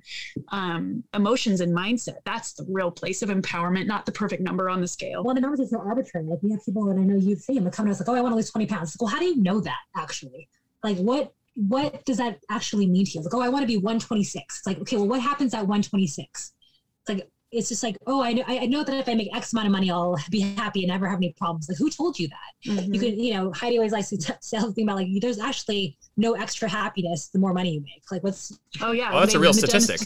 um, 0.50 1.04
emotions 1.14 1.62
and 1.62 1.76
mindset. 1.76 2.18
That's 2.26 2.54
the 2.54 2.66
real 2.68 2.92
place 2.92 3.22
of 3.22 3.30
empowerment 3.30 3.86
not 3.88 4.06
the 4.06 4.12
perfect 4.12 4.42
number 4.42 4.70
on 4.70 4.82
the 4.82 4.88
scale. 4.88 5.24
Well 5.24 5.36
the 5.36 5.42
numbers 5.42 5.60
are 5.62 5.68
so 5.68 5.80
arbitrary. 5.80 6.28
Like 6.28 6.40
we 6.42 6.52
have 6.52 6.64
people 6.66 6.90
and 6.90 7.00
i 7.00 7.04
know 7.04 7.16
you've 7.16 7.42
seen 7.42 7.64
them 7.64 7.72
come 7.72 7.86
to 7.86 7.92
us 7.92 8.00
like 8.00 8.10
oh 8.10 8.16
i 8.16 8.22
want 8.22 8.32
to 8.32 8.36
lose 8.36 8.50
20 8.52 8.66
pounds. 8.66 8.96
Like, 8.96 9.02
well 9.02 9.12
how 9.12 9.20
do 9.20 9.26
you 9.26 9.42
know 9.42 9.60
that 9.62 9.80
actually? 9.96 10.50
Like 10.84 10.98
what 10.98 11.34
what 11.56 12.06
does 12.06 12.18
that 12.18 12.40
actually 12.50 12.88
mean 12.88 13.06
to 13.06 13.12
you? 13.12 13.22
Like 13.22 13.34
oh 13.34 13.42
i 13.42 13.50
want 13.50 13.64
to 13.64 13.68
be 13.68 13.78
126 13.78 14.60
it's 14.60 14.68
like 14.68 14.80
okay 14.80 14.98
well 14.98 15.08
what 15.08 15.22
happens 15.22 15.54
at 15.54 15.62
126 15.62 16.54
it's 17.02 17.10
like 17.10 17.28
it's 17.52 17.70
just 17.70 17.84
like, 17.84 17.98
oh, 18.06 18.22
I 18.22 18.34
know, 18.34 18.44
I 18.48 18.66
know 18.68 18.84
that 18.84 18.96
if 18.96 19.10
I 19.10 19.16
make 19.16 19.36
X 19.36 19.54
amount 19.54 19.68
of 19.68 19.72
money, 19.72 19.90
I'll 19.90 20.18
be 20.30 20.42
happy 20.42 20.84
and 20.84 20.90
never 20.90 21.08
have 21.08 21.18
any 21.18 21.34
problems. 21.38 21.68
Like, 21.68 21.78
who 21.78 21.90
told 21.90 22.20
you 22.20 22.28
that? 22.28 22.72
Mm-hmm. 22.72 22.94
You 22.94 23.00
can, 23.00 23.20
you 23.20 23.34
know, 23.34 23.52
Heidi 23.54 23.78
always 23.78 23.92
likes 23.92 24.10
to 24.10 24.18
t- 24.18 24.34
say 24.42 24.60
something 24.60 24.84
about 24.84 24.98
like, 24.98 25.08
there's 25.20 25.40
actually 25.40 25.98
no 26.18 26.34
extra 26.34 26.70
happiness 26.70 27.30
the 27.30 27.40
more 27.40 27.54
money 27.54 27.74
you 27.74 27.82
make. 27.82 28.04
Like, 28.12 28.24
what's? 28.24 28.60
Oh 28.82 28.92
yeah, 28.92 29.12
well, 29.12 29.22
that's 29.22 29.34
a 29.34 29.40
real 29.40 29.54
statistic. 29.54 30.00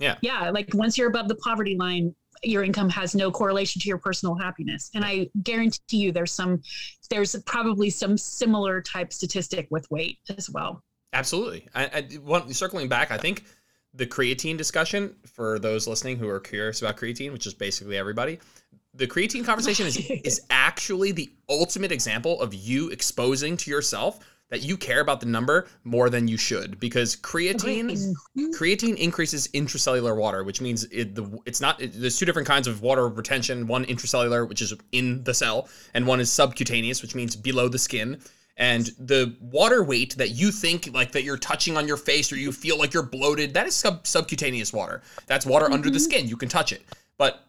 Yeah, 0.00 0.16
yeah, 0.22 0.50
like 0.50 0.70
once 0.74 0.98
you're 0.98 1.08
above 1.08 1.28
the 1.28 1.36
poverty 1.36 1.76
line, 1.76 2.14
your 2.42 2.64
income 2.64 2.88
has 2.88 3.14
no 3.14 3.30
correlation 3.30 3.80
to 3.80 3.86
your 3.86 3.98
personal 3.98 4.34
happiness. 4.34 4.90
And 4.94 5.04
I 5.04 5.28
guarantee 5.44 5.98
you, 5.98 6.10
there's 6.10 6.32
some, 6.32 6.62
there's 7.10 7.36
probably 7.46 7.90
some 7.90 8.18
similar 8.18 8.82
type 8.82 9.12
statistic 9.12 9.68
with 9.70 9.88
weight 9.90 10.18
as 10.36 10.50
well. 10.50 10.82
Absolutely. 11.12 11.68
I, 11.74 11.84
I 11.84 12.02
one, 12.16 12.52
circling 12.52 12.88
back, 12.88 13.12
I 13.12 13.18
think 13.18 13.44
the 13.94 14.06
creatine 14.06 14.56
discussion 14.56 15.14
for 15.26 15.58
those 15.58 15.86
listening 15.86 16.18
who 16.18 16.28
are 16.28 16.40
curious 16.40 16.80
about 16.80 16.96
creatine, 16.96 17.32
which 17.32 17.46
is 17.46 17.54
basically 17.54 17.96
everybody. 17.96 18.38
The 18.94 19.06
creatine 19.06 19.44
conversation 19.44 19.86
is 19.86 19.96
is 20.24 20.40
actually 20.50 21.12
the 21.12 21.30
ultimate 21.48 21.92
example 21.92 22.40
of 22.40 22.54
you 22.54 22.88
exposing 22.90 23.56
to 23.58 23.70
yourself 23.70 24.20
that 24.52 24.62
you 24.62 24.76
care 24.76 25.00
about 25.00 25.20
the 25.20 25.26
number 25.26 25.66
more 25.82 26.10
than 26.10 26.28
you 26.28 26.36
should 26.36 26.78
because 26.78 27.16
creatine 27.16 28.14
creatine 28.54 28.96
increases 28.96 29.48
intracellular 29.48 30.14
water 30.14 30.44
which 30.44 30.60
means 30.60 30.84
it, 30.84 31.14
the, 31.14 31.38
it's 31.46 31.58
not 31.62 31.80
it, 31.80 31.92
there's 31.94 32.18
two 32.18 32.26
different 32.26 32.46
kinds 32.46 32.68
of 32.68 32.82
water 32.82 33.08
retention 33.08 33.66
one 33.66 33.86
intracellular 33.86 34.46
which 34.46 34.60
is 34.60 34.74
in 34.92 35.24
the 35.24 35.32
cell 35.32 35.70
and 35.94 36.06
one 36.06 36.20
is 36.20 36.30
subcutaneous 36.30 37.00
which 37.00 37.14
means 37.14 37.34
below 37.34 37.66
the 37.66 37.78
skin 37.78 38.20
and 38.56 38.86
the 38.98 39.34
water 39.40 39.82
weight 39.82 40.16
that 40.16 40.30
you 40.30 40.50
think 40.50 40.92
like 40.92 41.12
that 41.12 41.22
you're 41.22 41.38
touching 41.38 41.76
on 41.76 41.88
your 41.88 41.96
face 41.96 42.32
or 42.32 42.36
you 42.36 42.52
feel 42.52 42.78
like 42.78 42.92
you're 42.92 43.02
bloated 43.02 43.54
that 43.54 43.66
is 43.66 43.74
sub- 43.74 44.06
subcutaneous 44.06 44.72
water 44.72 45.02
that's 45.26 45.46
water 45.46 45.66
mm-hmm. 45.66 45.74
under 45.74 45.90
the 45.90 45.98
mm-hmm. 45.98 46.04
skin 46.04 46.28
you 46.28 46.36
can 46.36 46.48
touch 46.48 46.72
it 46.72 46.82
but 47.18 47.46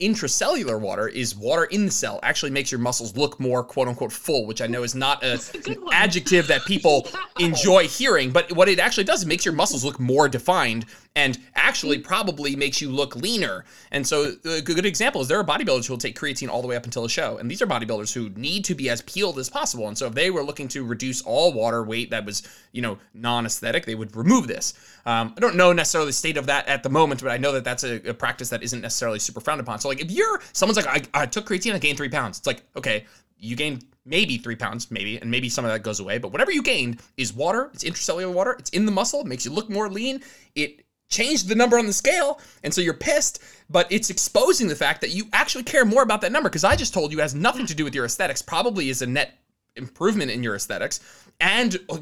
intracellular 0.00 0.78
water 0.78 1.08
is 1.08 1.34
water 1.34 1.64
in 1.64 1.86
the 1.86 1.90
cell 1.90 2.20
actually 2.22 2.50
makes 2.50 2.70
your 2.70 2.78
muscles 2.78 3.16
look 3.16 3.40
more 3.40 3.64
quote 3.64 3.88
unquote 3.88 4.12
full 4.12 4.44
which 4.44 4.60
i 4.60 4.66
know 4.66 4.82
is 4.82 4.94
not 4.94 5.24
a, 5.24 5.40
an 5.66 5.76
adjective 5.90 6.46
that 6.46 6.62
people 6.66 7.08
enjoy 7.40 7.88
hearing 7.88 8.30
but 8.30 8.52
what 8.52 8.68
it 8.68 8.78
actually 8.78 9.04
does 9.04 9.20
is 9.20 9.26
makes 9.26 9.46
your 9.46 9.54
muscles 9.54 9.84
look 9.84 9.98
more 9.98 10.28
defined 10.28 10.84
and 11.16 11.38
actually 11.54 11.98
probably 11.98 12.54
makes 12.54 12.80
you 12.80 12.90
look 12.90 13.16
leaner. 13.16 13.64
And 13.90 14.06
so 14.06 14.34
a 14.44 14.60
good 14.60 14.84
example 14.84 15.22
is 15.22 15.28
there 15.28 15.40
are 15.40 15.44
bodybuilders 15.44 15.86
who 15.86 15.94
will 15.94 15.98
take 15.98 16.16
creatine 16.16 16.50
all 16.50 16.60
the 16.60 16.68
way 16.68 16.76
up 16.76 16.84
until 16.84 17.06
a 17.06 17.08
show. 17.08 17.38
And 17.38 17.50
these 17.50 17.62
are 17.62 17.66
bodybuilders 17.66 18.12
who 18.12 18.28
need 18.38 18.66
to 18.66 18.74
be 18.74 18.90
as 18.90 19.00
peeled 19.00 19.38
as 19.38 19.48
possible. 19.48 19.88
And 19.88 19.96
so 19.96 20.06
if 20.06 20.14
they 20.14 20.30
were 20.30 20.42
looking 20.42 20.68
to 20.68 20.84
reduce 20.84 21.22
all 21.22 21.54
water 21.54 21.82
weight 21.82 22.10
that 22.10 22.26
was, 22.26 22.42
you 22.72 22.82
know, 22.82 22.98
non-aesthetic, 23.14 23.86
they 23.86 23.94
would 23.94 24.14
remove 24.14 24.46
this. 24.46 24.74
Um, 25.06 25.32
I 25.36 25.40
don't 25.40 25.56
know 25.56 25.72
necessarily 25.72 26.10
the 26.10 26.12
state 26.12 26.36
of 26.36 26.46
that 26.46 26.68
at 26.68 26.82
the 26.82 26.90
moment, 26.90 27.22
but 27.22 27.32
I 27.32 27.38
know 27.38 27.52
that 27.52 27.64
that's 27.64 27.82
a, 27.82 28.10
a, 28.10 28.14
practice 28.14 28.50
that 28.50 28.62
isn't 28.62 28.82
necessarily 28.82 29.18
super 29.18 29.40
frowned 29.40 29.60
upon. 29.60 29.78
So 29.78 29.85
like 29.86 30.00
if 30.00 30.10
you're, 30.10 30.40
someone's 30.52 30.76
like, 30.76 31.08
I, 31.14 31.22
I 31.22 31.26
took 31.26 31.46
creatine, 31.46 31.74
I 31.74 31.78
gained 31.78 31.96
three 31.96 32.08
pounds. 32.08 32.38
It's 32.38 32.46
like, 32.46 32.62
okay, 32.76 33.06
you 33.38 33.56
gained 33.56 33.84
maybe 34.04 34.38
three 34.38 34.56
pounds, 34.56 34.90
maybe, 34.90 35.18
and 35.20 35.30
maybe 35.30 35.48
some 35.48 35.64
of 35.64 35.70
that 35.70 35.82
goes 35.82 36.00
away. 36.00 36.18
But 36.18 36.32
whatever 36.32 36.52
you 36.52 36.62
gained 36.62 37.00
is 37.16 37.32
water. 37.32 37.70
It's 37.74 37.84
intracellular 37.84 38.32
water. 38.32 38.56
It's 38.58 38.70
in 38.70 38.86
the 38.86 38.92
muscle. 38.92 39.20
It 39.20 39.26
makes 39.26 39.44
you 39.44 39.50
look 39.50 39.68
more 39.68 39.88
lean. 39.88 40.22
It 40.54 40.86
changed 41.08 41.48
the 41.48 41.54
number 41.54 41.78
on 41.78 41.86
the 41.86 41.92
scale 41.92 42.40
and 42.64 42.74
so 42.74 42.80
you're 42.80 42.92
pissed 42.92 43.40
but 43.70 43.86
it's 43.92 44.10
exposing 44.10 44.66
the 44.66 44.74
fact 44.74 45.00
that 45.00 45.10
you 45.10 45.24
actually 45.32 45.62
care 45.62 45.84
more 45.84 46.02
about 46.02 46.20
that 46.20 46.32
number 46.32 46.48
because 46.48 46.64
i 46.64 46.74
just 46.74 46.92
told 46.92 47.12
you 47.12 47.18
has 47.18 47.32
nothing 47.32 47.64
to 47.64 47.74
do 47.74 47.84
with 47.84 47.94
your 47.94 48.04
aesthetics 48.04 48.42
probably 48.42 48.88
is 48.88 49.02
a 49.02 49.06
net 49.06 49.38
improvement 49.76 50.32
in 50.32 50.42
your 50.42 50.56
aesthetics 50.56 50.98
and 51.40 51.78
uh, 51.90 51.98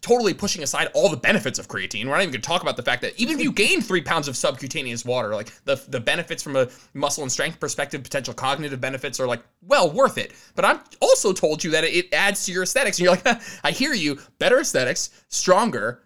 totally 0.00 0.34
pushing 0.34 0.62
aside 0.62 0.88
all 0.94 1.08
the 1.08 1.16
benefits 1.16 1.58
of 1.58 1.68
creatine 1.68 2.04
we're 2.04 2.12
not 2.12 2.22
even 2.22 2.32
going 2.32 2.42
to 2.42 2.46
talk 2.46 2.62
about 2.62 2.76
the 2.76 2.82
fact 2.82 3.02
that 3.02 3.18
even 3.18 3.36
if 3.36 3.42
you 3.42 3.52
gain 3.64 3.80
three 3.80 4.00
pounds 4.00 4.28
of 4.28 4.36
subcutaneous 4.36 5.04
water 5.04 5.34
like 5.34 5.52
the, 5.64 5.76
the 5.88 6.00
benefits 6.00 6.42
from 6.42 6.56
a 6.56 6.68
muscle 6.94 7.22
and 7.22 7.32
strength 7.32 7.58
perspective 7.60 8.02
potential 8.02 8.34
cognitive 8.34 8.80
benefits 8.80 9.20
are 9.20 9.26
like 9.26 9.42
well 9.62 9.90
worth 9.90 10.18
it 10.18 10.32
but 10.54 10.64
i've 10.64 10.80
also 11.00 11.32
told 11.32 11.62
you 11.62 11.70
that 11.70 11.84
it 11.84 12.12
adds 12.12 12.44
to 12.44 12.52
your 12.52 12.62
aesthetics 12.62 12.98
and 12.98 13.04
you're 13.04 13.14
like 13.14 13.40
i 13.64 13.70
hear 13.70 13.92
you 13.92 14.18
better 14.38 14.60
aesthetics 14.60 15.10
stronger 15.28 16.02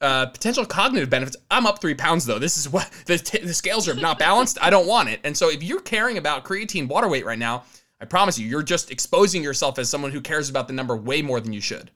uh, 0.00 0.26
potential 0.26 0.64
cognitive 0.64 1.10
benefits. 1.10 1.36
I'm 1.50 1.66
up 1.66 1.80
three 1.80 1.94
pounds 1.94 2.24
though. 2.24 2.38
This 2.38 2.56
is 2.56 2.68
what 2.68 2.88
the, 3.06 3.18
t- 3.18 3.44
the 3.44 3.52
scales 3.52 3.88
are 3.88 3.94
not 3.94 4.18
balanced. 4.18 4.56
I 4.62 4.70
don't 4.70 4.86
want 4.86 5.08
it. 5.08 5.18
And 5.24 5.36
so 5.36 5.50
if 5.50 5.62
you're 5.62 5.80
caring 5.80 6.18
about 6.18 6.44
creatine 6.44 6.86
water 6.86 7.08
weight 7.08 7.26
right 7.26 7.38
now, 7.38 7.64
I 8.00 8.04
promise 8.04 8.38
you, 8.38 8.46
you're 8.46 8.62
just 8.62 8.92
exposing 8.92 9.42
yourself 9.42 9.78
as 9.78 9.90
someone 9.90 10.12
who 10.12 10.20
cares 10.20 10.48
about 10.48 10.68
the 10.68 10.74
number 10.74 10.96
way 10.96 11.20
more 11.20 11.40
than 11.40 11.52
you 11.52 11.60
should. 11.60 11.90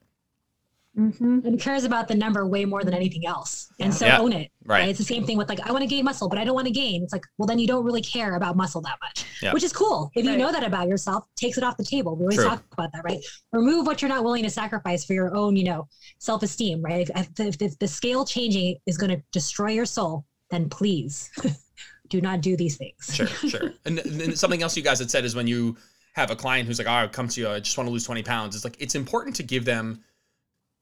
Mm-hmm. 0.99 1.47
And 1.47 1.59
cares 1.59 1.85
about 1.85 2.07
the 2.07 2.15
number 2.15 2.47
way 2.47 2.67
more 2.67 2.85
than 2.85 2.93
anything 2.93 3.27
else. 3.27 3.73
And 3.81 3.95
so 3.95 4.05
yeah. 4.05 4.19
own 4.19 4.33
it. 4.35 4.51
Right. 4.65 4.81
right. 4.81 4.89
It's 4.91 4.99
the 4.99 5.05
same 5.05 5.25
thing 5.25 5.39
with 5.39 5.49
like, 5.49 5.67
I 5.67 5.73
want 5.73 5.81
to 5.81 5.89
gain 5.89 6.05
muscle, 6.05 6.29
but 6.29 6.37
I 6.37 6.45
don't 6.45 6.55
want 6.55 6.67
to 6.67 6.73
gain. 6.73 7.03
It's 7.03 7.15
like, 7.15 7.25
well, 7.39 7.47
then 7.47 7.59
you 7.59 7.67
don't 7.67 7.83
really 7.83 8.03
care 8.03 8.35
about 8.35 8.57
muscle 8.57 8.83
that 8.83 8.99
much, 9.03 9.25
yeah. 9.41 9.55
which 9.55 9.63
is 9.63 9.73
cool. 9.73 10.11
If 10.15 10.27
right. 10.27 10.33
you 10.33 10.39
know 10.39 10.53
that 10.53 10.63
about 10.63 10.89
yourself, 10.89 11.25
takes 11.35 11.57
it 11.57 11.65
off 11.65 11.79
the 11.79 11.85
table. 11.85 12.15
We 12.15 12.25
always 12.25 12.37
True. 12.37 12.45
talk 12.45 12.63
about 12.73 12.93
that, 12.93 13.05
right? 13.05 13.25
Remove 13.53 13.87
what 13.87 14.03
you're 14.03 14.11
not 14.11 14.23
willing 14.23 14.43
to 14.43 14.51
sacrifice 14.51 15.03
for 15.03 15.15
your 15.15 15.35
own, 15.35 15.57
you 15.57 15.65
know, 15.65 15.89
self 16.19 16.43
esteem, 16.43 16.83
right? 16.83 17.09
If, 17.09 17.29
if, 17.41 17.63
if 17.63 17.79
the 17.79 17.89
scale 17.89 18.27
changing 18.27 18.77
is 18.87 18.99
going 18.99 19.17
to 19.17 19.23
destroy 19.33 19.71
your 19.71 19.87
soul, 19.87 20.27
then 20.51 20.69
please 20.69 21.31
do 22.11 22.21
not 22.21 22.43
do 22.43 22.55
these 22.55 22.77
things. 22.77 23.15
Sure, 23.15 23.27
sure. 23.27 23.73
And, 23.87 23.99
and 23.99 24.39
something 24.39 24.63
else 24.63 24.77
you 24.77 24.83
guys 24.83 24.99
had 24.99 25.11
said 25.11 25.25
is 25.25 25.35
when 25.35 25.47
you 25.47 25.77
have 26.13 26.31
a 26.31 26.37
client 26.37 26.69
who's 26.69 26.79
like, 26.79 26.87
oh, 26.87 26.93
I 26.93 27.07
come 27.07 27.29
to 27.29 27.41
you, 27.41 27.49
I 27.49 27.61
just 27.61 27.79
want 27.79 27.89
to 27.89 27.93
lose 27.93 28.05
20 28.05 28.23
pounds. 28.23 28.55
It's 28.55 28.65
like, 28.65 28.77
it's 28.79 28.95
important 28.95 29.35
to 29.37 29.43
give 29.43 29.65
them 29.65 30.05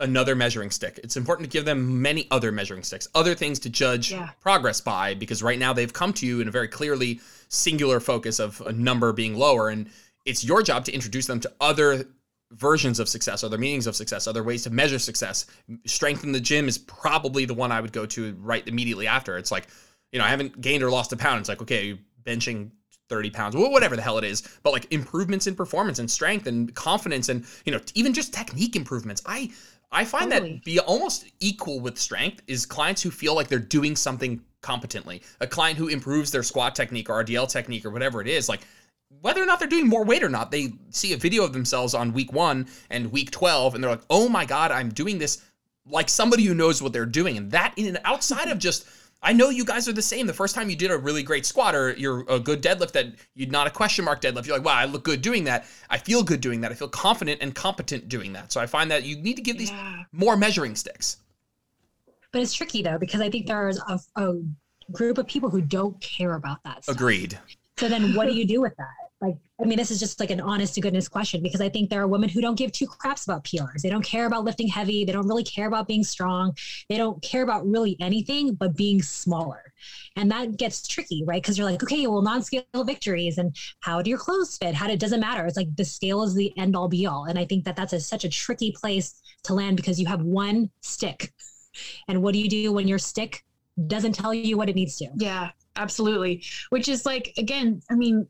another 0.00 0.34
measuring 0.34 0.70
stick. 0.70 0.98
It's 1.04 1.16
important 1.16 1.50
to 1.50 1.52
give 1.56 1.64
them 1.64 2.00
many 2.02 2.26
other 2.30 2.50
measuring 2.50 2.82
sticks, 2.82 3.06
other 3.14 3.34
things 3.34 3.58
to 3.60 3.70
judge 3.70 4.10
yeah. 4.10 4.30
progress 4.40 4.80
by, 4.80 5.14
because 5.14 5.42
right 5.42 5.58
now 5.58 5.72
they've 5.72 5.92
come 5.92 6.12
to 6.14 6.26
you 6.26 6.40
in 6.40 6.48
a 6.48 6.50
very 6.50 6.68
clearly 6.68 7.20
singular 7.48 8.00
focus 8.00 8.38
of 8.38 8.60
a 8.62 8.72
number 8.72 9.12
being 9.12 9.36
lower. 9.36 9.68
And 9.68 9.88
it's 10.24 10.42
your 10.42 10.62
job 10.62 10.84
to 10.86 10.92
introduce 10.92 11.26
them 11.26 11.40
to 11.40 11.52
other 11.60 12.06
versions 12.52 12.98
of 12.98 13.08
success, 13.08 13.44
other 13.44 13.58
meanings 13.58 13.86
of 13.86 13.94
success, 13.94 14.26
other 14.26 14.42
ways 14.42 14.64
to 14.64 14.70
measure 14.70 14.98
success. 14.98 15.46
Strength 15.86 16.24
in 16.24 16.32
the 16.32 16.40
gym 16.40 16.66
is 16.66 16.78
probably 16.78 17.44
the 17.44 17.54
one 17.54 17.70
I 17.70 17.80
would 17.80 17.92
go 17.92 18.06
to 18.06 18.34
right 18.40 18.66
immediately 18.66 19.06
after. 19.06 19.38
It's 19.38 19.52
like, 19.52 19.68
you 20.12 20.18
know, 20.18 20.24
I 20.24 20.28
haven't 20.28 20.60
gained 20.60 20.82
or 20.82 20.90
lost 20.90 21.12
a 21.12 21.16
pound. 21.16 21.40
It's 21.40 21.48
like, 21.48 21.62
okay, 21.62 21.98
benching 22.24 22.70
30 23.08 23.30
pounds, 23.30 23.56
whatever 23.56 23.96
the 23.96 24.02
hell 24.02 24.18
it 24.18 24.24
is, 24.24 24.42
but 24.62 24.72
like 24.72 24.86
improvements 24.92 25.46
in 25.46 25.54
performance 25.54 25.98
and 25.98 26.10
strength 26.10 26.46
and 26.46 26.74
confidence 26.74 27.28
and, 27.28 27.44
you 27.64 27.72
know, 27.72 27.80
even 27.94 28.14
just 28.14 28.32
technique 28.32 28.76
improvements. 28.76 29.20
I, 29.26 29.50
I 29.92 30.04
find 30.04 30.30
totally. 30.30 30.52
that 30.54 30.64
be 30.64 30.78
almost 30.78 31.26
equal 31.40 31.80
with 31.80 31.98
strength 31.98 32.42
is 32.46 32.64
clients 32.64 33.02
who 33.02 33.10
feel 33.10 33.34
like 33.34 33.48
they're 33.48 33.58
doing 33.58 33.96
something 33.96 34.40
competently. 34.62 35.22
A 35.40 35.46
client 35.46 35.78
who 35.78 35.88
improves 35.88 36.30
their 36.30 36.42
squat 36.42 36.74
technique 36.74 37.10
or 37.10 37.24
RDL 37.24 37.48
technique 37.48 37.84
or 37.84 37.90
whatever 37.90 38.20
it 38.20 38.28
is, 38.28 38.48
like 38.48 38.60
whether 39.20 39.42
or 39.42 39.46
not 39.46 39.58
they're 39.58 39.68
doing 39.68 39.88
more 39.88 40.04
weight 40.04 40.22
or 40.22 40.28
not, 40.28 40.50
they 40.50 40.72
see 40.90 41.12
a 41.12 41.16
video 41.16 41.44
of 41.44 41.52
themselves 41.52 41.94
on 41.94 42.12
week 42.12 42.32
one 42.32 42.66
and 42.90 43.10
week 43.10 43.30
12 43.30 43.74
and 43.74 43.82
they're 43.82 43.90
like, 43.90 44.02
oh 44.10 44.28
my 44.28 44.44
God, 44.44 44.70
I'm 44.70 44.90
doing 44.90 45.18
this 45.18 45.42
like 45.86 46.08
somebody 46.08 46.44
who 46.44 46.54
knows 46.54 46.80
what 46.80 46.92
they're 46.92 47.06
doing. 47.06 47.36
And 47.36 47.50
that 47.50 47.74
in 47.76 47.86
and 47.86 48.00
outside 48.04 48.48
of 48.48 48.58
just 48.58 48.86
I 49.22 49.34
know 49.34 49.50
you 49.50 49.64
guys 49.64 49.86
are 49.86 49.92
the 49.92 50.00
same. 50.00 50.26
The 50.26 50.32
first 50.32 50.54
time 50.54 50.70
you 50.70 50.76
did 50.76 50.90
a 50.90 50.96
really 50.96 51.22
great 51.22 51.44
squat 51.44 51.74
or 51.74 51.92
you're 51.92 52.24
a 52.28 52.40
good 52.40 52.62
deadlift 52.62 52.92
that 52.92 53.06
you're 53.34 53.50
not 53.50 53.66
a 53.66 53.70
question 53.70 54.04
mark 54.04 54.22
deadlift, 54.22 54.46
you're 54.46 54.56
like, 54.56 54.64
wow, 54.64 54.76
I 54.76 54.86
look 54.86 55.04
good 55.04 55.20
doing 55.20 55.44
that. 55.44 55.66
I 55.90 55.98
feel 55.98 56.22
good 56.22 56.40
doing 56.40 56.62
that. 56.62 56.72
I 56.72 56.74
feel 56.74 56.88
confident 56.88 57.42
and 57.42 57.54
competent 57.54 58.08
doing 58.08 58.32
that. 58.32 58.50
So 58.50 58.60
I 58.60 58.66
find 58.66 58.90
that 58.90 59.04
you 59.04 59.16
need 59.16 59.36
to 59.36 59.42
give 59.42 59.58
these 59.58 59.70
yeah. 59.70 60.04
more 60.12 60.36
measuring 60.36 60.74
sticks. 60.74 61.18
But 62.32 62.40
it's 62.40 62.54
tricky 62.54 62.82
though, 62.82 62.98
because 62.98 63.20
I 63.20 63.28
think 63.28 63.46
there's 63.46 63.78
a, 63.78 64.00
a 64.16 64.40
group 64.90 65.18
of 65.18 65.26
people 65.26 65.50
who 65.50 65.60
don't 65.60 66.00
care 66.00 66.34
about 66.34 66.62
that. 66.64 66.84
Stuff. 66.84 66.96
Agreed. 66.96 67.38
So 67.76 67.88
then 67.88 68.14
what 68.14 68.26
do 68.26 68.34
you 68.34 68.46
do 68.46 68.60
with 68.60 68.76
that? 68.76 69.09
Like, 69.20 69.36
I 69.60 69.66
mean, 69.66 69.76
this 69.76 69.90
is 69.90 70.00
just 70.00 70.18
like 70.18 70.30
an 70.30 70.40
honest 70.40 70.74
to 70.74 70.80
goodness 70.80 71.06
question 71.06 71.42
because 71.42 71.60
I 71.60 71.68
think 71.68 71.90
there 71.90 72.00
are 72.00 72.06
women 72.06 72.30
who 72.30 72.40
don't 72.40 72.54
give 72.54 72.72
two 72.72 72.86
craps 72.86 73.24
about 73.24 73.44
PRs. 73.44 73.82
They 73.82 73.90
don't 73.90 74.04
care 74.04 74.24
about 74.24 74.44
lifting 74.44 74.66
heavy. 74.66 75.04
They 75.04 75.12
don't 75.12 75.28
really 75.28 75.44
care 75.44 75.68
about 75.68 75.86
being 75.86 76.02
strong. 76.02 76.56
They 76.88 76.96
don't 76.96 77.20
care 77.22 77.42
about 77.42 77.66
really 77.66 77.96
anything 78.00 78.54
but 78.54 78.74
being 78.74 79.02
smaller. 79.02 79.74
And 80.16 80.30
that 80.30 80.56
gets 80.56 80.88
tricky, 80.88 81.22
right? 81.26 81.42
Because 81.42 81.58
you're 81.58 81.70
like, 81.70 81.82
okay, 81.82 82.06
well, 82.06 82.22
non-scale 82.22 82.64
victories 82.84 83.36
and 83.36 83.54
how 83.80 84.00
do 84.00 84.08
your 84.08 84.18
clothes 84.18 84.56
fit? 84.56 84.74
How 84.74 84.88
it 84.88 84.98
doesn't 84.98 85.20
matter. 85.20 85.44
It's 85.44 85.56
like 85.56 85.74
the 85.76 85.84
scale 85.84 86.22
is 86.22 86.34
the 86.34 86.56
end 86.56 86.74
all 86.74 86.88
be 86.88 87.06
all. 87.06 87.24
And 87.24 87.38
I 87.38 87.44
think 87.44 87.64
that 87.64 87.76
that's 87.76 87.92
a, 87.92 88.00
such 88.00 88.24
a 88.24 88.30
tricky 88.30 88.72
place 88.72 89.20
to 89.44 89.54
land 89.54 89.76
because 89.76 90.00
you 90.00 90.06
have 90.06 90.22
one 90.22 90.70
stick. 90.80 91.32
And 92.08 92.22
what 92.22 92.32
do 92.32 92.40
you 92.40 92.48
do 92.48 92.72
when 92.72 92.88
your 92.88 92.98
stick 92.98 93.44
doesn't 93.86 94.14
tell 94.14 94.32
you 94.32 94.56
what 94.56 94.68
it 94.68 94.74
needs 94.74 94.96
to? 94.96 95.08
Yeah, 95.16 95.50
absolutely. 95.76 96.42
Which 96.70 96.88
is 96.88 97.06
like, 97.06 97.32
again, 97.36 97.82
I 97.90 97.94
mean, 97.94 98.26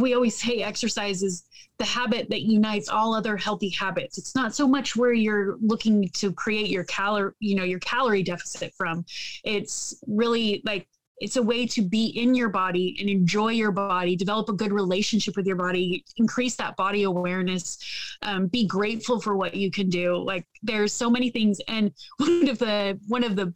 we 0.00 0.14
always 0.14 0.40
say 0.40 0.62
exercise 0.62 1.22
is 1.22 1.44
the 1.78 1.84
habit 1.84 2.30
that 2.30 2.42
unites 2.42 2.88
all 2.88 3.14
other 3.14 3.36
healthy 3.36 3.70
habits. 3.70 4.18
It's 4.18 4.34
not 4.34 4.54
so 4.54 4.68
much 4.68 4.94
where 4.94 5.12
you're 5.12 5.56
looking 5.60 6.08
to 6.10 6.32
create 6.32 6.68
your 6.68 6.84
calorie 6.84 7.32
you 7.40 7.54
know 7.56 7.64
your 7.64 7.80
calorie 7.80 8.22
deficit 8.22 8.72
from. 8.74 9.04
It's 9.42 10.02
really 10.06 10.62
like 10.64 10.86
it's 11.18 11.36
a 11.36 11.42
way 11.42 11.66
to 11.66 11.82
be 11.82 12.06
in 12.06 12.34
your 12.34 12.48
body 12.48 12.96
and 13.00 13.08
enjoy 13.08 13.50
your 13.50 13.70
body 13.70 14.16
develop 14.16 14.48
a 14.48 14.52
good 14.52 14.72
relationship 14.72 15.36
with 15.36 15.46
your 15.46 15.56
body 15.56 16.04
increase 16.16 16.56
that 16.56 16.74
body 16.76 17.04
awareness 17.04 17.78
um, 18.22 18.48
be 18.48 18.66
grateful 18.66 19.20
for 19.20 19.36
what 19.36 19.54
you 19.54 19.70
can 19.70 19.88
do. 19.88 20.16
Like 20.16 20.46
there's 20.62 20.92
so 20.92 21.10
many 21.10 21.30
things 21.30 21.60
and 21.68 21.92
one 22.18 22.48
of 22.48 22.58
the 22.58 22.98
one 23.08 23.24
of 23.24 23.36
the 23.36 23.52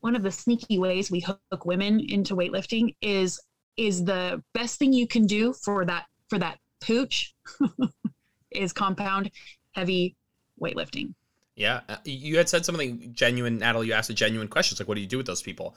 one 0.00 0.14
of 0.14 0.22
the 0.22 0.30
sneaky 0.30 0.78
ways 0.78 1.10
we 1.10 1.20
hook 1.20 1.64
women 1.64 2.00
into 2.00 2.36
weightlifting 2.36 2.94
is 3.00 3.40
is 3.76 4.04
the 4.04 4.42
best 4.54 4.78
thing 4.78 4.92
you 4.92 5.06
can 5.06 5.26
do 5.26 5.52
for 5.52 5.84
that 5.84 6.06
for 6.28 6.38
that 6.38 6.58
pooch 6.80 7.34
is 8.50 8.72
compound 8.72 9.30
heavy 9.72 10.16
weightlifting. 10.60 11.14
Yeah, 11.54 11.80
uh, 11.88 11.96
you 12.04 12.36
had 12.36 12.48
said 12.48 12.66
something 12.66 13.12
genuine, 13.14 13.58
Natalie. 13.58 13.88
You 13.88 13.94
asked 13.94 14.10
a 14.10 14.14
genuine 14.14 14.48
question. 14.48 14.74
It's 14.74 14.80
like, 14.80 14.88
what 14.88 14.96
do 14.96 15.00
you 15.00 15.06
do 15.06 15.16
with 15.16 15.26
those 15.26 15.42
people? 15.42 15.74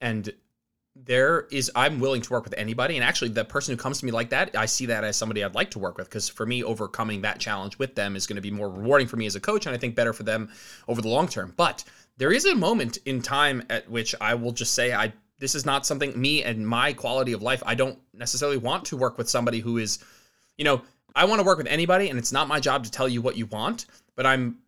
And 0.00 0.32
there 0.96 1.46
is, 1.52 1.70
I'm 1.76 2.00
willing 2.00 2.20
to 2.22 2.32
work 2.32 2.42
with 2.42 2.54
anybody. 2.56 2.96
And 2.96 3.04
actually, 3.04 3.28
the 3.28 3.44
person 3.44 3.72
who 3.72 3.80
comes 3.80 4.00
to 4.00 4.06
me 4.06 4.10
like 4.10 4.30
that, 4.30 4.56
I 4.56 4.66
see 4.66 4.86
that 4.86 5.04
as 5.04 5.16
somebody 5.16 5.44
I'd 5.44 5.54
like 5.54 5.70
to 5.72 5.78
work 5.78 5.98
with 5.98 6.08
because 6.08 6.28
for 6.28 6.46
me, 6.46 6.64
overcoming 6.64 7.22
that 7.22 7.38
challenge 7.38 7.78
with 7.78 7.94
them 7.94 8.16
is 8.16 8.26
going 8.26 8.36
to 8.36 8.42
be 8.42 8.50
more 8.50 8.68
rewarding 8.68 9.06
for 9.06 9.16
me 9.16 9.26
as 9.26 9.36
a 9.36 9.40
coach, 9.40 9.66
and 9.66 9.74
I 9.74 9.78
think 9.78 9.94
better 9.94 10.12
for 10.12 10.24
them 10.24 10.50
over 10.88 11.00
the 11.00 11.08
long 11.08 11.28
term. 11.28 11.54
But 11.56 11.84
there 12.16 12.32
is 12.32 12.44
a 12.44 12.54
moment 12.54 12.98
in 13.06 13.22
time 13.22 13.62
at 13.70 13.88
which 13.88 14.14
I 14.20 14.34
will 14.34 14.52
just 14.52 14.74
say 14.74 14.92
I 14.92 15.12
this 15.40 15.54
is 15.54 15.66
not 15.66 15.86
something 15.86 16.18
me 16.20 16.44
and 16.44 16.66
my 16.66 16.92
quality 16.92 17.32
of 17.32 17.42
life. 17.42 17.62
I 17.66 17.74
don't 17.74 17.98
necessarily 18.14 18.58
want 18.58 18.84
to 18.86 18.96
work 18.96 19.18
with 19.18 19.28
somebody 19.28 19.58
who 19.58 19.78
is, 19.78 19.98
you 20.56 20.64
know, 20.64 20.82
I 21.16 21.24
want 21.24 21.40
to 21.40 21.44
work 21.44 21.58
with 21.58 21.66
anybody, 21.66 22.08
and 22.08 22.18
it's 22.18 22.30
not 22.30 22.46
my 22.46 22.60
job 22.60 22.84
to 22.84 22.90
tell 22.90 23.08
you 23.08 23.20
what 23.22 23.36
you 23.36 23.46
want. 23.46 23.86
But 24.14 24.26
I'm, 24.26 24.58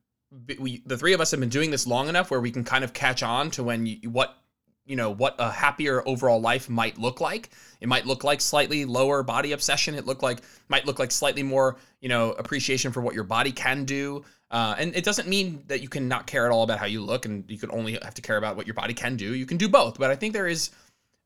we, 0.59 0.83
the 0.87 0.97
three 0.97 1.13
of 1.13 1.21
us 1.21 1.31
have 1.31 1.41
been 1.41 1.51
doing 1.51 1.71
this 1.71 1.87
long 1.87 2.09
enough 2.09 2.31
where 2.31 2.41
we 2.41 2.51
can 2.51 2.65
kind 2.65 2.83
of 2.83 2.93
catch 2.93 3.23
on 3.23 3.51
to 3.53 3.63
when 3.63 3.87
you, 3.87 4.11
what, 4.11 4.37
you 4.85 4.97
know, 4.97 5.11
what 5.11 5.37
a 5.39 5.51
happier 5.51 6.07
overall 6.07 6.41
life 6.41 6.69
might 6.69 6.99
look 6.99 7.21
like. 7.21 7.51
It 7.81 7.89
might 7.89 8.07
look 8.07 8.25
like 8.25 8.41
slightly 8.41 8.85
lower 8.85 9.23
body 9.23 9.53
obsession. 9.53 9.95
It 9.95 10.07
look 10.07 10.23
like 10.23 10.41
might 10.69 10.87
look 10.87 10.99
like 10.99 11.11
slightly 11.11 11.43
more, 11.43 11.77
you 12.01 12.09
know, 12.09 12.33
appreciation 12.33 12.93
for 12.93 13.01
what 13.01 13.15
your 13.15 13.25
body 13.25 13.53
can 13.53 13.85
do. 13.85 14.25
Uh, 14.51 14.75
and 14.79 14.95
it 14.95 15.05
doesn't 15.05 15.29
mean 15.29 15.63
that 15.69 15.81
you 15.81 15.89
can 15.89 16.09
not 16.09 16.27
care 16.27 16.47
at 16.47 16.53
all 16.53 16.63
about 16.63 16.79
how 16.79 16.87
you 16.87 17.01
look 17.03 17.25
and 17.25 17.45
you 17.49 17.59
can 17.59 17.71
only 17.71 17.99
have 18.03 18.15
to 18.15 18.23
care 18.23 18.37
about 18.37 18.57
what 18.57 18.67
your 18.67 18.75
body 18.75 18.93
can 18.93 19.17
do. 19.17 19.35
You 19.35 19.47
can 19.47 19.57
do 19.57 19.69
both. 19.69 19.99
But 19.99 20.11
I 20.11 20.17
think 20.17 20.35
there 20.35 20.49
is, 20.49 20.71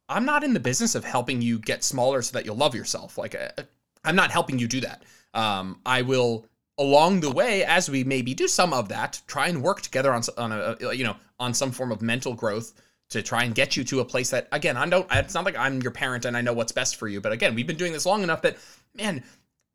I'm 0.09 0.24
not 0.24 0.44
in 0.44 0.54
the 0.54 0.61
business 0.61 0.94
of 0.94 1.04
helping 1.04 1.42
you 1.42 1.59
get 1.59 1.82
smaller 1.82 2.22
so 2.22 2.32
that 2.34 2.44
you'll 2.44 2.57
love 2.57 2.74
yourself. 2.74 3.18
Like, 3.18 3.34
uh, 3.34 3.62
I'm 4.04 4.16
not 4.16 4.30
helping 4.30 4.59
you 4.59 4.68
do 4.68 4.80
that. 4.82 5.02
Um, 5.34 5.80
I 5.84 6.02
will, 6.02 6.46
along 6.78 7.20
the 7.20 7.30
way, 7.30 7.64
as 7.64 7.90
we 7.90 8.04
maybe 8.04 8.32
do 8.32 8.46
some 8.46 8.72
of 8.72 8.90
that, 8.90 9.20
try 9.26 9.48
and 9.48 9.62
work 9.62 9.82
together 9.82 10.12
on, 10.12 10.22
on 10.38 10.52
a, 10.52 10.92
you 10.92 11.02
know, 11.02 11.16
on 11.40 11.52
some 11.52 11.72
form 11.72 11.90
of 11.90 12.02
mental 12.02 12.32
growth 12.32 12.74
to 13.11 13.22
try 13.22 13.44
and 13.44 13.54
get 13.54 13.76
you 13.76 13.84
to 13.84 14.00
a 14.00 14.04
place 14.04 14.30
that, 14.30 14.48
again, 14.52 14.76
I 14.76 14.88
don't, 14.88 15.07
it's 15.12 15.34
not 15.34 15.44
like 15.44 15.57
I'm 15.57 15.80
your 15.80 15.92
parent 15.92 16.24
and 16.24 16.36
I 16.36 16.40
know 16.40 16.52
what's 16.52 16.72
best 16.72 16.96
for 16.96 17.07
you. 17.07 17.20
But 17.20 17.32
again, 17.32 17.54
we've 17.54 17.66
been 17.66 17.76
doing 17.76 17.92
this 17.92 18.07
long 18.07 18.22
enough 18.22 18.42
that, 18.42 18.57
man, 18.94 19.22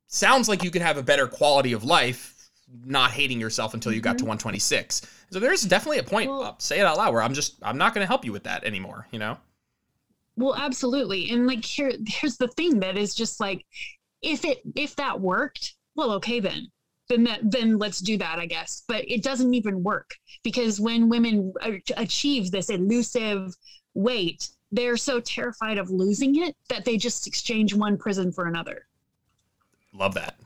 sounds 0.08 0.50
like 0.50 0.64
you 0.64 0.72
could 0.72 0.82
have 0.82 0.98
a 0.98 1.04
better 1.04 1.28
quality 1.28 1.74
of 1.74 1.84
life 1.84 2.42
not 2.86 3.12
hating 3.12 3.40
yourself 3.40 3.74
until 3.74 3.92
you 3.92 4.02
got 4.02 4.18
to 4.18 4.24
mm-hmm. 4.24 4.30
126. 4.30 5.02
So 5.32 5.40
there's 5.40 5.64
definitely 5.64 6.00
a 6.00 6.04
point, 6.04 6.30
well, 6.30 6.56
say 6.60 6.80
it 6.80 6.86
out 6.86 6.98
loud, 6.98 7.14
where 7.14 7.22
I'm 7.22 7.34
just 7.34 7.56
I'm 7.62 7.78
not 7.78 7.94
going 7.94 8.04
to 8.04 8.08
help 8.08 8.26
you 8.26 8.32
with 8.32 8.44
that 8.44 8.64
anymore. 8.64 9.08
You 9.12 9.20
know. 9.20 9.38
Well, 10.36 10.56
absolutely, 10.56 11.30
and 11.32 11.48
like 11.48 11.64
here, 11.64 11.92
here's 12.08 12.38
the 12.38 12.48
thing 12.50 12.80
that 12.80 12.98
is 12.98 13.14
just 13.14 13.40
like, 13.40 13.66
if 14.22 14.46
it 14.46 14.62
if 14.76 14.96
that 14.98 15.20
worked, 15.20 15.76
well, 15.96 16.12
okay 16.14 16.40
then. 16.40 16.68
Then, 17.12 17.26
that, 17.26 17.40
then 17.44 17.78
let's 17.78 18.00
do 18.00 18.18
that, 18.20 18.40
I 18.40 18.46
guess. 18.46 18.84
But 18.88 19.04
it 19.06 19.22
doesn't 19.22 19.54
even 19.54 19.84
work 19.84 20.16
because 20.44 20.80
when 20.80 21.10
women 21.10 21.54
achieve 21.98 22.52
this 22.52 22.70
elusive 22.70 23.54
weight, 23.94 24.48
they're 24.72 24.96
so 24.96 25.20
terrified 25.20 25.78
of 25.78 25.90
losing 25.90 26.42
it 26.42 26.56
that 26.70 26.86
they 26.86 26.96
just 26.96 27.28
exchange 27.28 27.74
one 27.74 27.98
prison 27.98 28.32
for 28.32 28.46
another. 28.46 28.86
Love 29.92 30.14
that. 30.14 30.40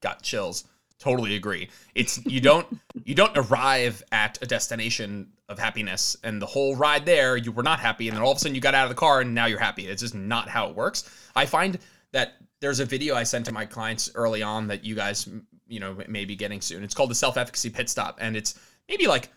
Got 0.00 0.22
chills 0.22 0.64
totally 1.00 1.34
agree 1.34 1.68
it's 1.94 2.24
you 2.26 2.40
don't 2.40 2.66
you 3.04 3.14
don't 3.14 3.36
arrive 3.36 4.02
at 4.12 4.38
a 4.42 4.46
destination 4.46 5.26
of 5.48 5.58
happiness 5.58 6.16
and 6.22 6.40
the 6.40 6.46
whole 6.46 6.76
ride 6.76 7.06
there 7.06 7.36
you 7.36 7.50
were 7.50 7.62
not 7.62 7.80
happy 7.80 8.06
and 8.06 8.16
then 8.16 8.22
all 8.22 8.30
of 8.30 8.36
a 8.36 8.40
sudden 8.40 8.54
you 8.54 8.60
got 8.60 8.74
out 8.74 8.84
of 8.84 8.90
the 8.90 8.94
car 8.94 9.22
and 9.22 9.34
now 9.34 9.46
you're 9.46 9.58
happy 9.58 9.86
it's 9.86 10.02
just 10.02 10.14
not 10.14 10.48
how 10.48 10.68
it 10.68 10.76
works 10.76 11.10
i 11.34 11.46
find 11.46 11.78
that 12.12 12.34
there's 12.60 12.80
a 12.80 12.84
video 12.84 13.14
i 13.14 13.22
sent 13.22 13.46
to 13.46 13.52
my 13.52 13.64
clients 13.64 14.10
early 14.14 14.42
on 14.42 14.68
that 14.68 14.84
you 14.84 14.94
guys 14.94 15.28
you 15.70 15.80
know 15.80 15.96
may 16.08 16.26
be 16.26 16.36
getting 16.36 16.60
soon. 16.60 16.82
It's 16.82 16.94
called 16.94 17.10
the 17.10 17.14
self-efficacy 17.14 17.70
pit 17.70 17.88
stop 17.88 18.18
and 18.20 18.36
it's 18.36 18.58
maybe 18.88 19.06
like 19.06 19.30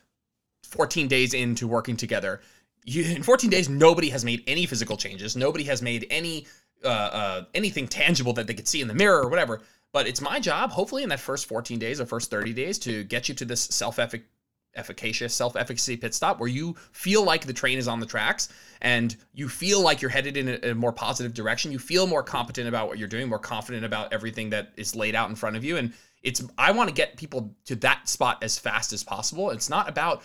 14 0.64 1.08
days 1.08 1.34
into 1.34 1.68
working 1.68 1.96
together. 1.96 2.42
You, 2.84 3.04
in 3.16 3.24
14 3.24 3.50
days 3.50 3.70
nobody 3.70 4.10
has 4.10 4.26
made 4.26 4.44
any 4.48 4.66
physical 4.66 4.98
changes. 4.98 5.38
Nobody 5.38 5.64
has 5.66 5.82
made 5.82 6.08
any 6.10 6.48
uh, 6.84 6.88
uh, 6.88 7.46
anything 7.54 7.88
tangible 7.88 8.34
that 8.34 8.48
they 8.48 8.54
could 8.54 8.68
see 8.68 8.82
in 8.82 8.90
the 8.90 8.94
mirror 8.94 9.22
or 9.22 9.30
whatever. 9.30 9.62
But 9.94 10.08
it's 10.08 10.20
my 10.20 10.40
job, 10.40 10.72
hopefully, 10.72 11.04
in 11.04 11.10
that 11.10 11.20
first 11.20 11.46
14 11.46 11.78
days 11.78 12.02
or 12.02 12.06
first 12.06 12.32
30 12.32 12.52
days, 12.52 12.80
to 12.80 13.04
get 13.04 13.30
you 13.30 13.36
to 13.36 13.46
this 13.46 13.62
self 13.62 14.00
efficacious 14.76 15.34
self 15.34 15.56
efficacy 15.56 15.98
pit 15.98 16.14
stop 16.14 16.40
where 16.40 16.50
you 16.50 16.76
feel 16.92 17.24
like 17.24 17.46
the 17.46 17.54
train 17.54 17.78
is 17.78 17.88
on 17.88 18.00
the 18.00 18.06
tracks 18.06 18.50
and 18.82 19.16
you 19.34 19.48
feel 19.48 19.82
like 19.82 20.02
you're 20.02 20.12
headed 20.12 20.38
in 20.38 20.50
a, 20.50 20.72
a, 20.72 20.76
more 20.76 20.92
positive 20.92 21.34
direction. 21.34 21.72
You 21.72 21.80
feel 21.80 22.06
more 22.06 22.24
competent 22.24 22.68
about 22.68 22.88
what 22.88 22.98
you're 22.98 23.08
doing, 23.08 23.30
more 23.30 23.40
confident 23.40 23.86
about 23.86 24.12
everything 24.12 24.50
that 24.52 24.74
is 24.76 24.96
laid 24.96 25.16
out 25.16 25.30
in 25.30 25.36
front 25.36 25.56
of 25.56 25.64
you. 25.64 25.78
And 25.78 25.94
it's, 26.22 26.44
I 26.58 26.72
want 26.72 26.90
to 26.90 26.96
get 26.96 27.18
people 27.18 27.56
to 27.66 27.76
that 27.78 28.10
spot 28.10 28.44
as 28.44 28.60
fast 28.60 28.94
as 28.94 29.04
possible. 29.04 29.52
It's 29.52 29.70
not 29.70 29.88
about, 29.90 30.24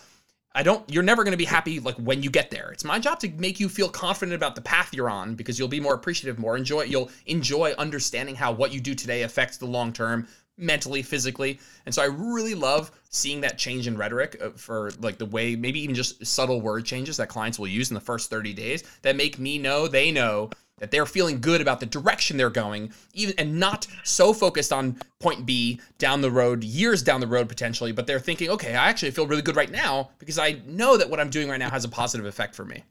I 0.54 0.62
don't 0.62 0.90
you're 0.90 1.02
never 1.02 1.24
going 1.24 1.32
to 1.32 1.38
be 1.38 1.44
happy 1.44 1.78
like 1.78 1.96
when 1.96 2.22
you 2.22 2.30
get 2.30 2.50
there. 2.50 2.70
It's 2.72 2.84
my 2.84 2.98
job 2.98 3.20
to 3.20 3.28
make 3.28 3.60
you 3.60 3.68
feel 3.68 3.88
confident 3.88 4.34
about 4.34 4.54
the 4.54 4.60
path 4.60 4.92
you're 4.92 5.10
on 5.10 5.34
because 5.34 5.58
you'll 5.58 5.68
be 5.68 5.78
more 5.78 5.94
appreciative, 5.94 6.38
more 6.38 6.56
enjoy 6.56 6.82
you'll 6.82 7.10
enjoy 7.26 7.74
understanding 7.78 8.34
how 8.34 8.50
what 8.50 8.72
you 8.72 8.80
do 8.80 8.94
today 8.94 9.22
affects 9.22 9.58
the 9.58 9.66
long 9.66 9.92
term 9.92 10.26
mentally, 10.58 11.02
physically. 11.02 11.58
And 11.86 11.94
so 11.94 12.02
I 12.02 12.06
really 12.06 12.54
love 12.54 12.90
seeing 13.10 13.40
that 13.42 13.56
change 13.56 13.86
in 13.86 13.96
rhetoric 13.96 14.38
uh, 14.42 14.50
for 14.50 14.90
like 15.00 15.18
the 15.18 15.26
way 15.26 15.56
maybe 15.56 15.80
even 15.80 15.94
just 15.94 16.24
subtle 16.26 16.60
word 16.60 16.84
changes 16.84 17.16
that 17.16 17.28
clients 17.28 17.58
will 17.58 17.68
use 17.68 17.90
in 17.90 17.94
the 17.94 18.00
first 18.00 18.28
30 18.28 18.52
days 18.52 18.82
that 19.02 19.16
make 19.16 19.38
me 19.38 19.58
know 19.58 19.88
they 19.88 20.10
know 20.10 20.50
that 20.78 20.90
they're 20.90 21.06
feeling 21.06 21.40
good 21.40 21.60
about 21.60 21.80
the 21.80 21.86
direction 21.86 22.36
they're 22.36 22.50
going, 22.50 22.92
even 23.14 23.34
and 23.38 23.58
not 23.58 23.86
so 24.04 24.32
focused 24.32 24.72
on 24.72 24.96
point 25.18 25.44
B 25.46 25.80
down 25.98 26.20
the 26.20 26.30
road, 26.30 26.64
years 26.64 27.02
down 27.02 27.20
the 27.20 27.26
road 27.26 27.48
potentially, 27.48 27.92
but 27.92 28.06
they're 28.06 28.20
thinking, 28.20 28.50
okay, 28.50 28.74
I 28.74 28.88
actually 28.88 29.10
feel 29.10 29.26
really 29.26 29.42
good 29.42 29.56
right 29.56 29.70
now 29.70 30.10
because 30.18 30.38
I 30.38 30.60
know 30.66 30.96
that 30.96 31.08
what 31.08 31.20
I'm 31.20 31.30
doing 31.30 31.48
right 31.48 31.58
now 31.58 31.70
has 31.70 31.84
a 31.84 31.88
positive 31.88 32.26
effect 32.26 32.54
for 32.54 32.64
me. 32.64 32.82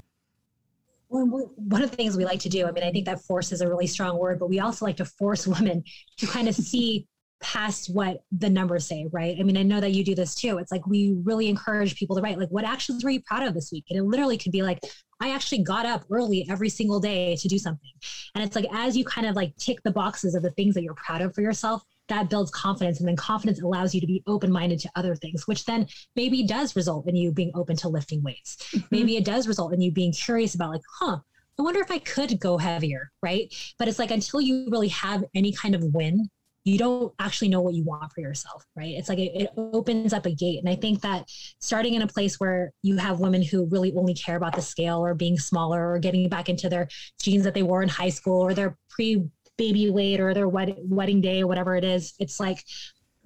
one 1.09 1.82
of 1.82 1.89
the 1.89 1.95
things 1.95 2.18
we 2.18 2.26
like 2.26 2.41
to 2.41 2.49
do, 2.49 2.65
I 2.65 2.72
mean, 2.72 2.84
I 2.84 2.91
think 2.91 3.05
that 3.05 3.22
force 3.22 3.51
is 3.51 3.61
a 3.61 3.68
really 3.68 3.88
strong 3.88 4.18
word, 4.18 4.39
but 4.39 4.49
we 4.49 4.59
also 4.59 4.86
like 4.86 4.97
to 4.97 5.05
force 5.05 5.47
women 5.47 5.84
to 6.18 6.28
kind 6.28 6.47
of 6.47 6.55
see 6.55 7.07
past 7.40 7.94
what 7.94 8.24
the 8.32 8.50
numbers 8.50 8.86
say, 8.86 9.08
right? 9.12 9.38
I 9.40 9.44
mean, 9.44 9.58
I 9.58 9.64
know 9.64 9.80
that 9.80 9.92
you 9.92 10.04
do 10.04 10.16
this 10.16 10.34
too. 10.34 10.58
It's 10.58 10.72
like 10.72 10.88
we 10.88 11.16
really 11.24 11.50
encourage 11.50 11.96
people 11.96 12.16
to 12.16 12.22
write, 12.22 12.40
like, 12.40 12.50
what 12.50 12.66
actions 12.66 13.04
were 13.04 13.10
you 13.10 13.22
proud 13.22 13.44
of 13.44 13.54
this 13.54 13.72
week? 13.72 13.86
And 13.90 14.00
it 14.00 14.04
literally 14.04 14.38
could 14.38 14.52
be 14.52 14.64
like, 14.64 14.80
I 15.20 15.32
actually 15.32 15.64
got 15.64 15.86
up 15.86 16.06
early 16.12 16.48
every 16.50 16.70
single 16.70 17.00
day 17.00 17.36
to 17.36 17.48
do 17.48 17.58
something. 17.58 17.92
And 18.36 18.44
it's 18.44 18.56
like, 18.56 18.66
as 18.72 18.96
you 18.96 19.04
kind 19.06 19.28
of 19.28 19.36
like 19.36 19.56
tick 19.58 19.82
the 19.84 19.92
boxes 19.92 20.36
of 20.36 20.44
the 20.44 20.52
things 20.52 20.76
that 20.76 20.84
you're 20.84 20.94
proud 20.94 21.22
of 21.22 21.34
for 21.34 21.42
yourself, 21.42 21.84
that 22.08 22.30
builds 22.30 22.52
confidence. 22.52 23.00
And 23.00 23.08
then 23.08 23.16
confidence 23.16 23.62
allows 23.62 23.94
you 23.94 24.02
to 24.02 24.08
be 24.08 24.24
open 24.28 24.52
minded 24.52 24.80
to 24.80 24.90
other 24.96 25.16
things, 25.16 25.48
which 25.48 25.66
then 25.66 25.88
maybe 26.16 26.44
does 26.44 26.76
result 26.76 27.08
in 27.08 27.16
you 27.16 27.32
being 27.32 27.52
open 27.54 27.76
to 27.78 27.90
lifting 27.90 28.24
weights. 28.24 28.58
Mm-hmm. 28.72 28.88
Maybe 28.92 29.18
it 29.18 29.26
does 29.26 29.48
result 29.48 29.74
in 29.74 29.82
you 29.82 29.92
being 29.92 30.14
curious 30.14 30.56
about, 30.56 30.70
like, 30.70 30.82
huh, 31.00 31.18
I 31.60 31.62
wonder 31.64 31.82
if 31.82 31.90
I 31.90 31.98
could 31.98 32.40
go 32.40 32.58
heavier, 32.58 33.12
right? 33.24 33.54
But 33.80 33.88
it's 33.88 34.00
like 34.00 34.12
until 34.12 34.40
you 34.40 34.68
really 34.70 34.90
have 34.90 35.24
any 35.34 35.52
kind 35.52 35.74
of 35.74 35.84
win 35.84 36.30
you 36.68 36.78
don't 36.78 37.13
actually 37.20 37.47
know 37.47 37.61
what 37.61 37.76
you 37.76 37.84
want 37.86 38.11
for 38.11 38.20
yourself, 38.20 38.65
right? 38.76 38.93
It's 38.97 39.07
like 39.07 39.20
it, 39.20 39.32
it, 39.34 39.49
opens 39.55 40.11
up 40.11 40.26
a 40.26 40.36
gate. 40.36 40.59
And 40.59 40.68
I 40.68 40.76
think 40.76 40.99
that 41.01 41.24
starting 41.59 41.93
in 41.93 42.01
a 42.01 42.07
place 42.07 42.41
where 42.41 42.74
you 42.84 42.97
have 42.97 43.22
women 43.22 43.41
who 43.41 43.65
really 43.68 43.93
only 43.95 44.13
care 44.13 44.36
about 44.36 44.53
the 44.53 44.61
scale 44.61 44.97
or 44.97 45.13
being 45.13 45.39
smaller 45.39 45.89
or 45.89 45.97
getting 45.97 46.28
back 46.28 46.49
into 46.49 46.68
their 46.68 46.89
jeans 47.22 47.45
that 47.45 47.53
they 47.53 47.63
wore 47.63 47.84
in 47.84 47.89
high 47.89 48.09
school 48.09 48.41
or 48.41 48.53
their 48.53 48.78
pre 48.89 49.24
baby 49.57 49.89
weight 49.89 50.20
or 50.20 50.34
their 50.34 50.49
wed- 50.49 50.76
wedding 50.84 51.22
day 51.22 51.41
or 51.41 51.47
whatever 51.47 51.78
it 51.78 51.86
is, 51.86 52.13
it's 52.20 52.38
like 52.38 52.61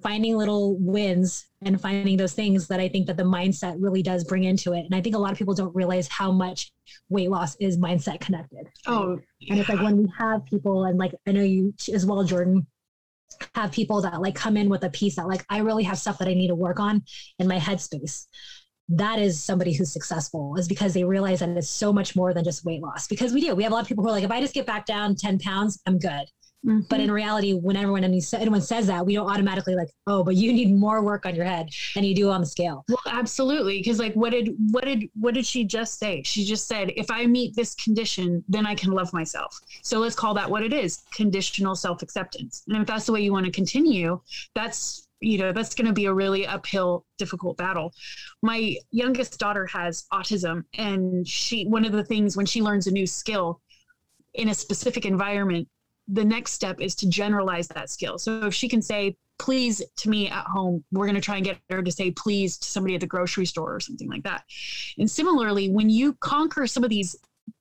finding 0.02 0.36
little 0.36 0.76
wins 0.78 1.44
and 1.62 1.80
finding 1.80 2.16
those 2.16 2.32
things 2.32 2.68
that 2.68 2.78
I 2.78 2.88
think 2.88 3.08
that 3.08 3.16
the 3.16 3.22
mindset 3.24 3.76
really 3.78 4.02
does 4.02 4.22
bring 4.22 4.44
into 4.44 4.72
it. 4.72 4.84
And 4.84 4.94
I 4.94 5.00
think 5.00 5.16
a 5.16 5.18
lot 5.18 5.32
of 5.32 5.38
people 5.38 5.54
don't 5.54 5.74
realize 5.74 6.06
how 6.08 6.30
much 6.30 6.72
weight 7.08 7.30
loss 7.30 7.56
is 7.56 7.76
mindset 7.76 8.20
connected. 8.20 8.68
Oh, 8.86 9.18
yeah. 9.40 9.52
and 9.52 9.60
it's 9.60 9.68
like 9.68 9.80
when 9.80 9.96
we 9.96 10.12
have 10.16 10.44
people, 10.44 10.84
and 10.84 10.98
like 10.98 11.12
I 11.26 11.32
know 11.32 11.42
you 11.42 11.74
as 11.92 12.06
well, 12.06 12.22
Jordan, 12.24 12.66
have 13.54 13.72
people 13.72 14.00
that 14.02 14.20
like 14.20 14.34
come 14.34 14.56
in 14.56 14.68
with 14.68 14.84
a 14.84 14.90
piece 14.90 15.16
that 15.16 15.28
like 15.28 15.44
I 15.48 15.58
really 15.58 15.84
have 15.84 15.98
stuff 15.98 16.18
that 16.18 16.28
I 16.28 16.34
need 16.34 16.48
to 16.48 16.54
work 16.54 16.80
on 16.80 17.02
in 17.38 17.48
my 17.48 17.58
headspace. 17.58 18.26
That 18.88 19.18
is 19.18 19.42
somebody 19.42 19.72
who's 19.72 19.92
successful 19.92 20.56
is 20.56 20.68
because 20.68 20.92
they 20.92 21.04
realize 21.04 21.40
that 21.40 21.50
it's 21.50 21.70
so 21.70 21.92
much 21.92 22.14
more 22.16 22.34
than 22.34 22.44
just 22.44 22.64
weight 22.64 22.82
loss. 22.82 23.06
Because 23.06 23.32
we 23.32 23.40
do, 23.40 23.54
we 23.54 23.62
have 23.62 23.72
a 23.72 23.74
lot 23.74 23.82
of 23.82 23.88
people 23.88 24.04
who 24.04 24.10
are 24.10 24.12
like, 24.12 24.24
if 24.24 24.30
I 24.30 24.40
just 24.40 24.54
get 24.54 24.66
back 24.66 24.86
down 24.86 25.14
10 25.14 25.38
pounds, 25.38 25.80
I'm 25.86 25.98
good. 25.98 26.24
Mm-hmm. 26.64 26.80
But 26.88 27.00
in 27.00 27.10
reality, 27.10 27.54
when 27.54 27.76
everyone 27.76 28.04
anyone 28.04 28.60
says 28.60 28.86
that, 28.86 29.04
we 29.04 29.14
don't 29.14 29.28
automatically 29.28 29.74
like, 29.74 29.88
oh, 30.06 30.22
but 30.22 30.36
you 30.36 30.52
need 30.52 30.72
more 30.72 31.02
work 31.02 31.26
on 31.26 31.34
your 31.34 31.44
head 31.44 31.70
than 31.94 32.04
you 32.04 32.14
do 32.14 32.30
on 32.30 32.40
the 32.40 32.46
scale. 32.46 32.84
Well, 32.88 32.98
absolutely, 33.08 33.78
because 33.78 33.98
like, 33.98 34.14
what 34.14 34.30
did 34.30 34.54
what 34.70 34.84
did 34.84 35.10
what 35.18 35.34
did 35.34 35.44
she 35.44 35.64
just 35.64 35.98
say? 35.98 36.22
She 36.22 36.44
just 36.44 36.68
said, 36.68 36.92
if 36.96 37.10
I 37.10 37.26
meet 37.26 37.56
this 37.56 37.74
condition, 37.74 38.44
then 38.48 38.64
I 38.64 38.76
can 38.76 38.92
love 38.92 39.12
myself. 39.12 39.58
So 39.82 39.98
let's 39.98 40.14
call 40.14 40.34
that 40.34 40.48
what 40.48 40.62
it 40.62 40.72
is: 40.72 41.02
conditional 41.12 41.74
self 41.74 42.02
acceptance. 42.02 42.62
And 42.68 42.80
if 42.80 42.86
that's 42.86 43.06
the 43.06 43.12
way 43.12 43.22
you 43.22 43.32
want 43.32 43.46
to 43.46 43.52
continue, 43.52 44.20
that's 44.54 45.08
you 45.18 45.38
know 45.38 45.52
that's 45.52 45.74
going 45.74 45.86
to 45.86 45.92
be 45.92 46.06
a 46.06 46.12
really 46.12 46.46
uphill 46.46 47.06
difficult 47.16 47.56
battle 47.56 47.94
my 48.42 48.76
youngest 48.90 49.38
daughter 49.38 49.66
has 49.66 50.04
autism 50.12 50.64
and 50.78 51.26
she 51.28 51.64
one 51.66 51.84
of 51.84 51.92
the 51.92 52.02
things 52.02 52.36
when 52.36 52.44
she 52.44 52.60
learns 52.60 52.88
a 52.88 52.90
new 52.90 53.06
skill 53.06 53.60
in 54.34 54.48
a 54.48 54.54
specific 54.54 55.06
environment 55.06 55.68
the 56.08 56.24
next 56.24 56.52
step 56.52 56.80
is 56.80 56.94
to 56.96 57.08
generalize 57.08 57.68
that 57.68 57.90
skill. 57.90 58.18
So 58.18 58.46
if 58.46 58.54
she 58.54 58.68
can 58.68 58.82
say 58.82 59.16
please 59.38 59.82
to 59.96 60.08
me 60.08 60.28
at 60.28 60.46
home, 60.46 60.84
we're 60.92 61.06
going 61.06 61.14
to 61.14 61.20
try 61.20 61.36
and 61.36 61.44
get 61.44 61.58
her 61.70 61.82
to 61.82 61.90
say 61.90 62.10
please 62.10 62.58
to 62.58 62.68
somebody 62.68 62.94
at 62.94 63.00
the 63.00 63.06
grocery 63.06 63.46
store 63.46 63.74
or 63.74 63.80
something 63.80 64.08
like 64.08 64.22
that. 64.22 64.44
And 64.98 65.10
similarly, 65.10 65.70
when 65.70 65.90
you 65.90 66.14
conquer 66.14 66.66
some 66.66 66.84
of 66.84 66.90
these 66.90 67.16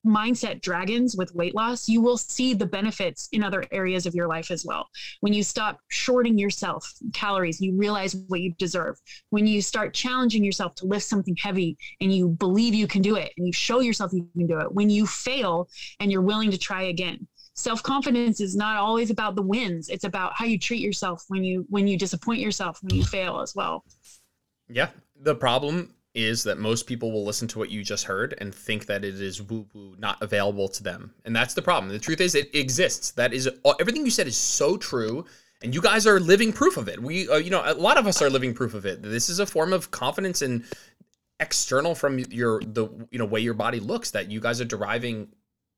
mindset 0.05 0.61
dragons 0.61 1.15
with 1.15 1.33
weight 1.35 1.55
loss, 1.55 1.87
you 1.87 2.01
will 2.01 2.17
see 2.17 2.53
the 2.53 2.65
benefits 2.65 3.29
in 3.31 3.43
other 3.43 3.65
areas 3.71 4.05
of 4.05 4.15
your 4.15 4.27
life 4.27 4.51
as 4.51 4.65
well. 4.65 4.87
When 5.19 5.33
you 5.33 5.43
stop 5.43 5.79
shorting 5.89 6.37
yourself 6.37 6.91
calories, 7.13 7.61
you 7.61 7.75
realize 7.75 8.15
what 8.27 8.41
you 8.41 8.53
deserve. 8.57 8.97
When 9.29 9.45
you 9.45 9.61
start 9.61 9.93
challenging 9.93 10.43
yourself 10.43 10.75
to 10.75 10.85
lift 10.85 11.05
something 11.05 11.35
heavy 11.35 11.77
and 11.99 12.13
you 12.13 12.29
believe 12.29 12.73
you 12.73 12.87
can 12.87 13.01
do 13.01 13.15
it 13.15 13.31
and 13.37 13.45
you 13.45 13.53
show 13.53 13.79
yourself 13.79 14.11
you 14.13 14.27
can 14.37 14.47
do 14.47 14.59
it. 14.59 14.71
When 14.71 14.89
you 14.89 15.05
fail 15.05 15.69
and 15.99 16.11
you're 16.11 16.21
willing 16.21 16.51
to 16.51 16.57
try 16.57 16.83
again 16.83 17.27
self-confidence 17.53 18.39
is 18.41 18.55
not 18.55 18.77
always 18.77 19.09
about 19.09 19.35
the 19.35 19.41
wins. 19.41 19.89
It's 19.89 20.03
about 20.03 20.33
how 20.33 20.45
you 20.45 20.57
treat 20.57 20.81
yourself 20.81 21.25
when 21.27 21.43
you 21.43 21.65
when 21.69 21.87
you 21.87 21.97
disappoint 21.97 22.39
yourself 22.39 22.81
when 22.81 22.95
you 22.95 23.03
fail 23.03 23.41
as 23.41 23.55
well. 23.55 23.83
Yeah. 24.69 24.89
The 25.19 25.35
problem 25.35 25.93
is 26.13 26.43
that 26.43 26.57
most 26.57 26.87
people 26.87 27.11
will 27.11 27.23
listen 27.23 27.47
to 27.47 27.59
what 27.59 27.69
you 27.69 27.83
just 27.83 28.03
heard 28.03 28.35
and 28.39 28.53
think 28.53 28.85
that 28.85 29.05
it 29.05 29.21
is 29.21 29.41
woo 29.41 29.65
woo 29.73 29.95
not 29.97 30.21
available 30.21 30.67
to 30.67 30.83
them. 30.83 31.13
And 31.25 31.35
that's 31.35 31.53
the 31.53 31.61
problem. 31.61 31.91
The 31.91 31.99
truth 31.99 32.19
is 32.19 32.35
it 32.35 32.53
exists. 32.53 33.11
That 33.11 33.33
is 33.33 33.49
everything 33.79 34.03
you 34.03 34.11
said 34.11 34.27
is 34.27 34.37
so 34.37 34.77
true 34.77 35.25
and 35.61 35.75
you 35.75 35.81
guys 35.81 36.07
are 36.07 36.19
living 36.19 36.51
proof 36.51 36.77
of 36.77 36.87
it. 36.87 37.01
We 37.01 37.29
uh, 37.29 37.37
you 37.37 37.49
know 37.49 37.61
a 37.65 37.73
lot 37.73 37.97
of 37.97 38.07
us 38.07 38.21
are 38.21 38.29
living 38.29 38.53
proof 38.53 38.73
of 38.73 38.85
it. 38.85 39.01
This 39.01 39.29
is 39.29 39.39
a 39.39 39.45
form 39.45 39.73
of 39.73 39.91
confidence 39.91 40.41
and 40.41 40.63
external 41.39 41.95
from 41.95 42.19
your 42.19 42.61
the 42.61 42.87
you 43.11 43.19
know 43.19 43.25
way 43.25 43.39
your 43.39 43.53
body 43.53 43.79
looks 43.79 44.11
that 44.11 44.29
you 44.29 44.39
guys 44.39 44.61
are 44.61 44.65
deriving 44.65 45.27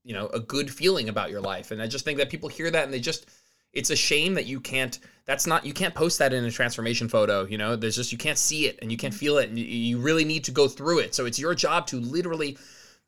you 0.04 0.14
know 0.14 0.28
a 0.28 0.40
good 0.40 0.72
feeling 0.72 1.10
about 1.10 1.32
your 1.32 1.42
life. 1.42 1.72
And 1.72 1.82
i 1.82 1.88
just 1.88 2.06
think 2.06 2.18
that 2.18 2.30
people 2.30 2.50
hear 2.50 2.70
that 2.70 2.84
and 2.84 2.94
they 2.94 3.00
just 3.00 3.28
it's 3.72 3.90
a 3.90 3.96
shame 3.96 4.36
that 4.36 4.46
you 4.46 4.60
can't 4.60 5.00
that's 5.26 5.48
not 5.48 5.66
you 5.66 5.74
can't 5.74 5.96
post 5.96 6.20
that 6.20 6.34
in 6.34 6.44
a 6.46 6.52
transformation 6.52 7.08
photo 7.08 7.46
you 7.46 7.58
know? 7.58 7.76
There's 7.76 7.96
just 7.96 8.12
you 8.12 8.18
can't 8.18 8.38
see 8.38 8.68
it 8.68 8.80
and 8.82 8.92
you 8.92 8.98
can't 8.98 9.14
feel 9.14 9.38
it 9.38 9.50
and 9.50 9.58
you 9.58 10.00
really 10.00 10.26
need 10.26 10.44
to 10.46 10.52
go 10.52 10.68
through 10.68 11.00
it. 11.00 11.16
So 11.16 11.26
it's 11.26 11.40
your 11.40 11.56
job 11.56 11.88
to 11.88 12.00
literally 12.00 12.58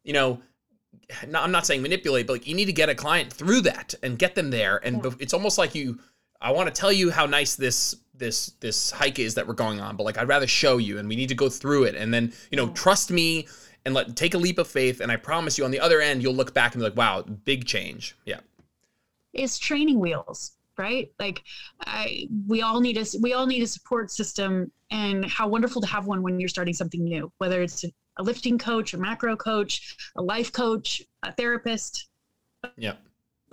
you 0.03 0.13
know 0.13 0.41
not, 1.27 1.43
i'm 1.43 1.51
not 1.51 1.65
saying 1.65 1.81
manipulate 1.81 2.25
but 2.25 2.33
like 2.33 2.47
you 2.47 2.55
need 2.55 2.65
to 2.65 2.73
get 2.73 2.89
a 2.89 2.95
client 2.95 3.31
through 3.31 3.61
that 3.61 3.93
and 4.01 4.17
get 4.17 4.35
them 4.35 4.49
there. 4.49 4.79
And 4.83 5.03
yeah. 5.03 5.11
it's 5.19 5.33
almost 5.33 5.57
like 5.57 5.75
you 5.75 5.99
i 6.41 6.51
want 6.51 6.73
to 6.73 6.81
tell 6.81 6.91
you 6.91 7.11
how 7.11 7.25
nice 7.25 7.55
this 7.55 7.95
this 8.13 8.53
this 8.61 8.91
hike 8.91 9.19
is 9.19 9.35
that 9.35 9.45
we're 9.45 9.53
going 9.53 9.81
on 9.81 9.97
but 9.97 10.03
like 10.03 10.17
i'd 10.17 10.29
rather 10.29 10.47
show 10.47 10.77
you 10.77 10.99
and 10.99 11.09
we 11.09 11.17
need 11.17 11.27
to 11.29 11.35
go 11.35 11.49
through 11.49 11.83
it. 11.83 11.95
And 11.95 12.13
then 12.13 12.33
you 12.49 12.55
know 12.57 12.69
trust 12.69 13.11
me 13.11 13.47
and 13.85 13.93
let 13.93 14.15
take 14.15 14.33
a 14.33 14.37
leap 14.37 14.57
of 14.57 14.67
faith 14.67 14.99
and 14.99 15.11
i 15.11 15.15
promise 15.15 15.57
you 15.57 15.63
on 15.63 15.71
the 15.71 15.79
other 15.79 16.01
end 16.01 16.21
you'll 16.21 16.33
look 16.33 16.53
back 16.53 16.73
and 16.73 16.81
be 16.81 16.83
like 16.83 16.97
wow 16.97 17.21
big 17.21 17.65
change. 17.65 18.15
Yeah. 18.25 18.39
It's 19.33 19.57
training 19.57 19.99
wheels 19.99 20.53
right? 20.77 21.11
Like 21.19 21.43
i 21.85 22.27
we 22.47 22.61
all 22.61 22.81
need 22.81 22.97
a 22.97 23.05
we 23.21 23.33
all 23.33 23.45
need 23.45 23.63
a 23.63 23.67
support 23.67 24.11
system 24.11 24.71
and 24.91 25.25
how 25.25 25.47
wonderful 25.47 25.81
to 25.81 25.87
have 25.87 26.05
one 26.07 26.21
when 26.21 26.39
you're 26.39 26.49
starting 26.49 26.73
something 26.73 27.03
new 27.03 27.31
whether 27.37 27.61
it's 27.61 27.83
a, 27.83 28.23
lifting 28.23 28.57
coach 28.57 28.93
a 28.93 28.97
macro 28.97 29.35
coach 29.35 29.97
a 30.15 30.21
life 30.21 30.51
coach 30.51 31.01
a 31.23 31.31
therapist 31.33 32.07
yeah. 32.77 32.93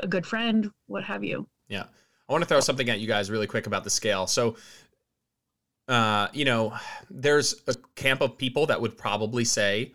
a 0.00 0.06
good 0.06 0.26
friend 0.26 0.70
what 0.86 1.04
have 1.04 1.24
you. 1.24 1.46
Yeah. 1.68 1.84
I 2.28 2.32
want 2.32 2.42
to 2.42 2.48
throw 2.48 2.60
something 2.60 2.88
at 2.88 3.00
you 3.00 3.06
guys 3.06 3.30
really 3.30 3.46
quick 3.46 3.66
about 3.66 3.84
the 3.84 3.90
scale. 3.90 4.26
So 4.26 4.56
uh, 5.88 6.28
you 6.32 6.44
know, 6.44 6.74
there's 7.10 7.62
a 7.66 7.74
camp 7.96 8.20
of 8.20 8.38
people 8.38 8.66
that 8.66 8.80
would 8.80 8.96
probably 8.96 9.44
say 9.44 9.92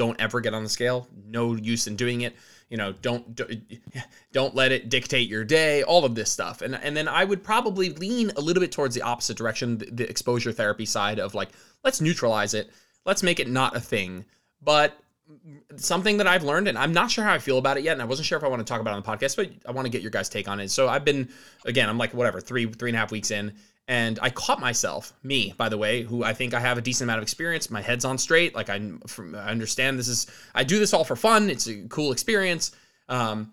don't 0.00 0.18
ever 0.18 0.40
get 0.40 0.54
on 0.54 0.62
the 0.62 0.68
scale. 0.70 1.06
No 1.26 1.54
use 1.54 1.86
in 1.86 1.94
doing 1.94 2.22
it. 2.22 2.34
You 2.70 2.78
know, 2.78 2.92
don't 3.02 3.38
don't 4.32 4.54
let 4.54 4.72
it 4.72 4.88
dictate 4.88 5.28
your 5.28 5.44
day. 5.44 5.82
All 5.82 6.06
of 6.06 6.14
this 6.14 6.32
stuff, 6.32 6.62
and 6.62 6.74
and 6.74 6.96
then 6.96 7.06
I 7.06 7.22
would 7.22 7.44
probably 7.44 7.90
lean 7.90 8.32
a 8.34 8.40
little 8.40 8.62
bit 8.62 8.72
towards 8.72 8.94
the 8.94 9.02
opposite 9.02 9.36
direction, 9.36 9.76
the, 9.76 9.90
the 9.90 10.08
exposure 10.08 10.52
therapy 10.52 10.86
side 10.86 11.18
of 11.18 11.34
like, 11.34 11.50
let's 11.84 12.00
neutralize 12.00 12.54
it, 12.54 12.70
let's 13.04 13.22
make 13.22 13.40
it 13.40 13.48
not 13.50 13.76
a 13.76 13.80
thing. 13.80 14.24
But 14.62 14.98
something 15.76 16.16
that 16.16 16.26
I've 16.26 16.44
learned, 16.44 16.66
and 16.66 16.78
I'm 16.78 16.94
not 16.94 17.10
sure 17.10 17.22
how 17.22 17.34
I 17.34 17.38
feel 17.38 17.58
about 17.58 17.76
it 17.76 17.84
yet, 17.84 17.92
and 17.92 18.00
I 18.00 18.06
wasn't 18.06 18.24
sure 18.24 18.38
if 18.38 18.44
I 18.44 18.48
want 18.48 18.60
to 18.60 18.64
talk 18.64 18.80
about 18.80 18.92
it 18.92 18.94
on 18.94 19.02
the 19.02 19.08
podcast, 19.08 19.36
but 19.36 19.50
I 19.68 19.72
want 19.72 19.84
to 19.84 19.90
get 19.90 20.00
your 20.00 20.10
guys' 20.10 20.30
take 20.30 20.48
on 20.48 20.60
it. 20.60 20.70
So 20.70 20.88
I've 20.88 21.04
been, 21.04 21.28
again, 21.66 21.90
I'm 21.90 21.98
like 21.98 22.14
whatever, 22.14 22.40
three 22.40 22.64
three 22.72 22.88
and 22.88 22.96
a 22.96 23.00
half 23.00 23.12
weeks 23.12 23.30
in, 23.30 23.52
and 23.90 24.20
I 24.22 24.30
caught 24.30 24.60
myself, 24.60 25.12
me, 25.24 25.52
by 25.56 25.68
the 25.68 25.76
way, 25.76 26.02
who 26.02 26.22
I 26.22 26.32
think 26.32 26.54
I 26.54 26.60
have 26.60 26.78
a 26.78 26.80
decent 26.80 27.06
amount 27.06 27.18
of 27.18 27.22
experience. 27.24 27.70
My 27.70 27.82
head's 27.82 28.04
on 28.04 28.18
straight. 28.18 28.54
Like 28.54 28.70
I, 28.70 28.80
I 29.34 29.50
understand 29.50 29.98
this 29.98 30.06
is, 30.06 30.28
I 30.54 30.62
do 30.62 30.78
this 30.78 30.94
all 30.94 31.02
for 31.02 31.16
fun. 31.16 31.50
It's 31.50 31.66
a 31.66 31.88
cool 31.88 32.12
experience. 32.12 32.70
Um, 33.08 33.50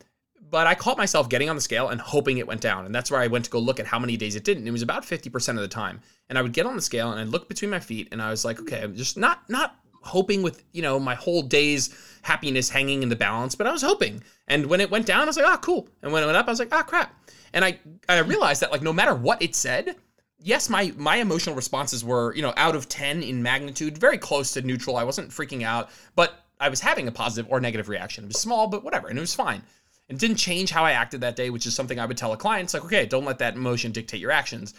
but 0.51 0.67
I 0.67 0.75
caught 0.75 0.95
myself 0.95 1.27
getting 1.27 1.49
on 1.49 1.55
the 1.55 1.61
scale 1.61 1.89
and 1.89 1.99
hoping 1.99 2.37
it 2.37 2.45
went 2.45 2.61
down. 2.61 2.85
And 2.85 2.93
that's 2.93 3.09
where 3.09 3.19
I 3.19 3.25
went 3.25 3.45
to 3.45 3.51
go 3.51 3.57
look 3.57 3.79
at 3.79 3.87
how 3.87 3.97
many 3.97 4.15
days 4.15 4.35
it 4.35 4.43
didn't. 4.43 4.67
It 4.67 4.71
was 4.71 4.83
about 4.83 5.01
50% 5.01 5.49
of 5.49 5.55
the 5.55 5.67
time. 5.67 6.01
And 6.29 6.37
I 6.37 6.43
would 6.43 6.53
get 6.53 6.67
on 6.67 6.75
the 6.75 6.83
scale 6.83 7.11
and 7.11 7.19
I'd 7.19 7.29
look 7.29 7.49
between 7.49 7.71
my 7.71 7.79
feet 7.79 8.09
and 8.11 8.21
I 8.21 8.29
was 8.29 8.45
like, 8.45 8.59
okay, 8.59 8.83
I'm 8.83 8.95
just 8.95 9.17
not, 9.17 9.49
not 9.49 9.77
hoping 10.03 10.43
with, 10.43 10.63
you 10.71 10.83
know, 10.83 10.99
my 10.99 11.15
whole 11.15 11.41
day's 11.41 11.97
happiness 12.21 12.69
hanging 12.69 13.01
in 13.01 13.09
the 13.09 13.15
balance, 13.15 13.55
but 13.55 13.65
I 13.65 13.71
was 13.71 13.81
hoping. 13.81 14.21
And 14.47 14.67
when 14.67 14.81
it 14.81 14.91
went 14.91 15.07
down, 15.07 15.23
I 15.23 15.25
was 15.25 15.37
like, 15.37 15.47
oh, 15.47 15.57
cool. 15.57 15.89
And 16.03 16.13
when 16.13 16.21
it 16.21 16.27
went 16.27 16.37
up, 16.37 16.45
I 16.45 16.51
was 16.51 16.59
like, 16.59 16.69
ah, 16.71 16.81
oh, 16.81 16.87
crap. 16.87 17.11
And 17.53 17.65
I, 17.65 17.79
I 18.07 18.19
realized 18.19 18.61
that 18.61 18.71
like 18.71 18.83
no 18.83 18.93
matter 18.93 19.15
what 19.15 19.41
it 19.41 19.55
said, 19.55 19.95
yes, 20.39 20.69
my 20.69 20.93
my 20.97 21.17
emotional 21.17 21.55
responses 21.55 22.03
were, 22.03 22.33
you 22.35 22.41
know, 22.41 22.53
out 22.57 22.75
of 22.75 22.89
10 22.89 23.23
in 23.23 23.41
magnitude, 23.41 23.97
very 23.97 24.17
close 24.17 24.51
to 24.53 24.61
neutral. 24.61 24.97
I 24.97 25.03
wasn't 25.03 25.29
freaking 25.29 25.63
out, 25.63 25.89
but 26.15 26.45
I 26.59 26.69
was 26.69 26.79
having 26.79 27.07
a 27.07 27.11
positive 27.11 27.51
or 27.51 27.59
negative 27.59 27.89
reaction. 27.89 28.23
It 28.23 28.27
was 28.27 28.39
small, 28.39 28.67
but 28.67 28.83
whatever, 28.83 29.07
and 29.07 29.17
it 29.17 29.21
was 29.21 29.35
fine. 29.35 29.61
It 30.09 30.17
didn't 30.19 30.37
change 30.37 30.71
how 30.71 30.85
I 30.85 30.93
acted 30.93 31.21
that 31.21 31.35
day, 31.35 31.49
which 31.49 31.65
is 31.65 31.75
something 31.75 31.99
I 31.99 32.05
would 32.05 32.17
tell 32.17 32.33
a 32.33 32.37
client. 32.37 32.65
It's 32.65 32.73
like, 32.73 32.85
okay, 32.85 33.05
don't 33.05 33.25
let 33.25 33.39
that 33.39 33.55
emotion 33.55 33.91
dictate 33.91 34.21
your 34.21 34.31
actions. 34.31 34.73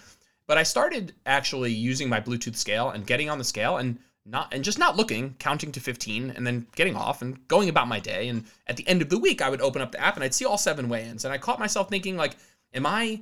But 0.46 0.56
I 0.56 0.62
started 0.62 1.14
actually 1.26 1.72
using 1.72 2.08
my 2.08 2.20
Bluetooth 2.20 2.56
scale 2.56 2.90
and 2.90 3.06
getting 3.06 3.28
on 3.28 3.36
the 3.36 3.44
scale 3.44 3.76
and 3.76 3.98
not 4.24 4.52
and 4.52 4.64
just 4.64 4.78
not 4.78 4.96
looking, 4.96 5.34
counting 5.38 5.72
to 5.72 5.80
15 5.80 6.30
and 6.30 6.46
then 6.46 6.66
getting 6.74 6.96
off 6.96 7.20
and 7.20 7.46
going 7.48 7.68
about 7.68 7.88
my 7.88 8.00
day. 8.00 8.28
And 8.28 8.44
at 8.66 8.76
the 8.76 8.88
end 8.88 9.02
of 9.02 9.10
the 9.10 9.18
week, 9.18 9.42
I 9.42 9.50
would 9.50 9.60
open 9.60 9.82
up 9.82 9.92
the 9.92 10.00
app 10.00 10.16
and 10.16 10.24
I'd 10.24 10.34
see 10.34 10.46
all 10.46 10.58
seven 10.58 10.88
weigh-ins. 10.88 11.24
And 11.24 11.32
I 11.32 11.38
caught 11.38 11.58
myself 11.58 11.90
thinking 11.90 12.16
like, 12.16 12.36
am 12.72 12.86
I 12.86 13.20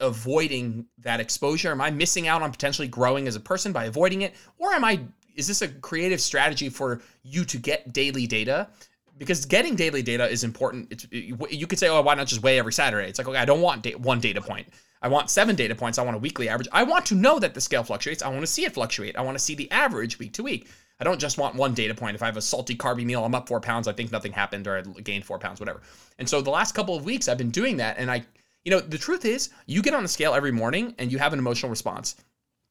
avoiding 0.00 0.86
that 0.98 1.20
exposure? 1.20 1.70
Am 1.70 1.80
I 1.80 1.90
missing 1.90 2.28
out 2.28 2.42
on 2.42 2.50
potentially 2.50 2.88
growing 2.88 3.28
as 3.28 3.36
a 3.36 3.40
person 3.40 3.72
by 3.72 3.84
avoiding 3.84 4.22
it? 4.22 4.34
Or 4.58 4.72
am 4.72 4.84
I 4.84 5.00
is 5.36 5.46
this 5.46 5.62
a 5.62 5.68
creative 5.68 6.20
strategy 6.20 6.68
for 6.68 7.02
you 7.22 7.44
to 7.44 7.58
get 7.58 7.92
daily 7.92 8.26
data? 8.26 8.68
Because 9.18 9.46
getting 9.46 9.76
daily 9.76 10.02
data 10.02 10.28
is 10.28 10.44
important. 10.44 10.88
It's, 10.90 11.06
you 11.10 11.66
could 11.66 11.78
say, 11.78 11.88
oh, 11.88 12.02
why 12.02 12.14
not 12.14 12.26
just 12.26 12.42
weigh 12.42 12.58
every 12.58 12.72
Saturday? 12.72 13.08
It's 13.08 13.18
like, 13.18 13.28
okay, 13.28 13.38
I 13.38 13.44
don't 13.44 13.62
want 13.62 13.82
da- 13.82 13.94
one 13.94 14.20
data 14.20 14.42
point. 14.42 14.68
I 15.02 15.08
want 15.08 15.30
seven 15.30 15.56
data 15.56 15.74
points. 15.74 15.98
I 15.98 16.02
want 16.02 16.16
a 16.16 16.18
weekly 16.18 16.48
average. 16.48 16.68
I 16.72 16.82
want 16.82 17.06
to 17.06 17.14
know 17.14 17.38
that 17.38 17.54
the 17.54 17.60
scale 17.60 17.82
fluctuates. 17.82 18.22
I 18.22 18.28
want 18.28 18.40
to 18.40 18.46
see 18.46 18.64
it 18.64 18.74
fluctuate. 18.74 19.16
I 19.16 19.22
want 19.22 19.38
to 19.38 19.42
see 19.42 19.54
the 19.54 19.70
average 19.70 20.18
week 20.18 20.32
to 20.34 20.42
week. 20.42 20.68
I 20.98 21.04
don't 21.04 21.20
just 21.20 21.36
want 21.36 21.54
one 21.54 21.74
data 21.74 21.94
point. 21.94 22.14
If 22.14 22.22
I 22.22 22.26
have 22.26 22.38
a 22.38 22.42
salty 22.42 22.74
carby 22.74 23.04
meal, 23.04 23.24
I'm 23.24 23.34
up 23.34 23.48
four 23.48 23.60
pounds. 23.60 23.86
I 23.86 23.92
think 23.92 24.10
nothing 24.10 24.32
happened, 24.32 24.66
or 24.66 24.78
I 24.78 25.00
gained 25.02 25.26
four 25.26 25.38
pounds, 25.38 25.60
whatever. 25.60 25.82
And 26.18 26.28
so 26.28 26.40
the 26.40 26.50
last 26.50 26.74
couple 26.74 26.96
of 26.96 27.04
weeks, 27.04 27.28
I've 27.28 27.38
been 27.38 27.50
doing 27.50 27.76
that. 27.76 27.98
And 27.98 28.10
I, 28.10 28.24
you 28.66 28.72
know, 28.72 28.80
the 28.80 28.98
truth 28.98 29.24
is, 29.24 29.50
you 29.66 29.80
get 29.80 29.94
on 29.94 30.02
the 30.02 30.08
scale 30.08 30.34
every 30.34 30.50
morning 30.50 30.92
and 30.98 31.12
you 31.12 31.18
have 31.18 31.32
an 31.32 31.38
emotional 31.38 31.70
response, 31.70 32.16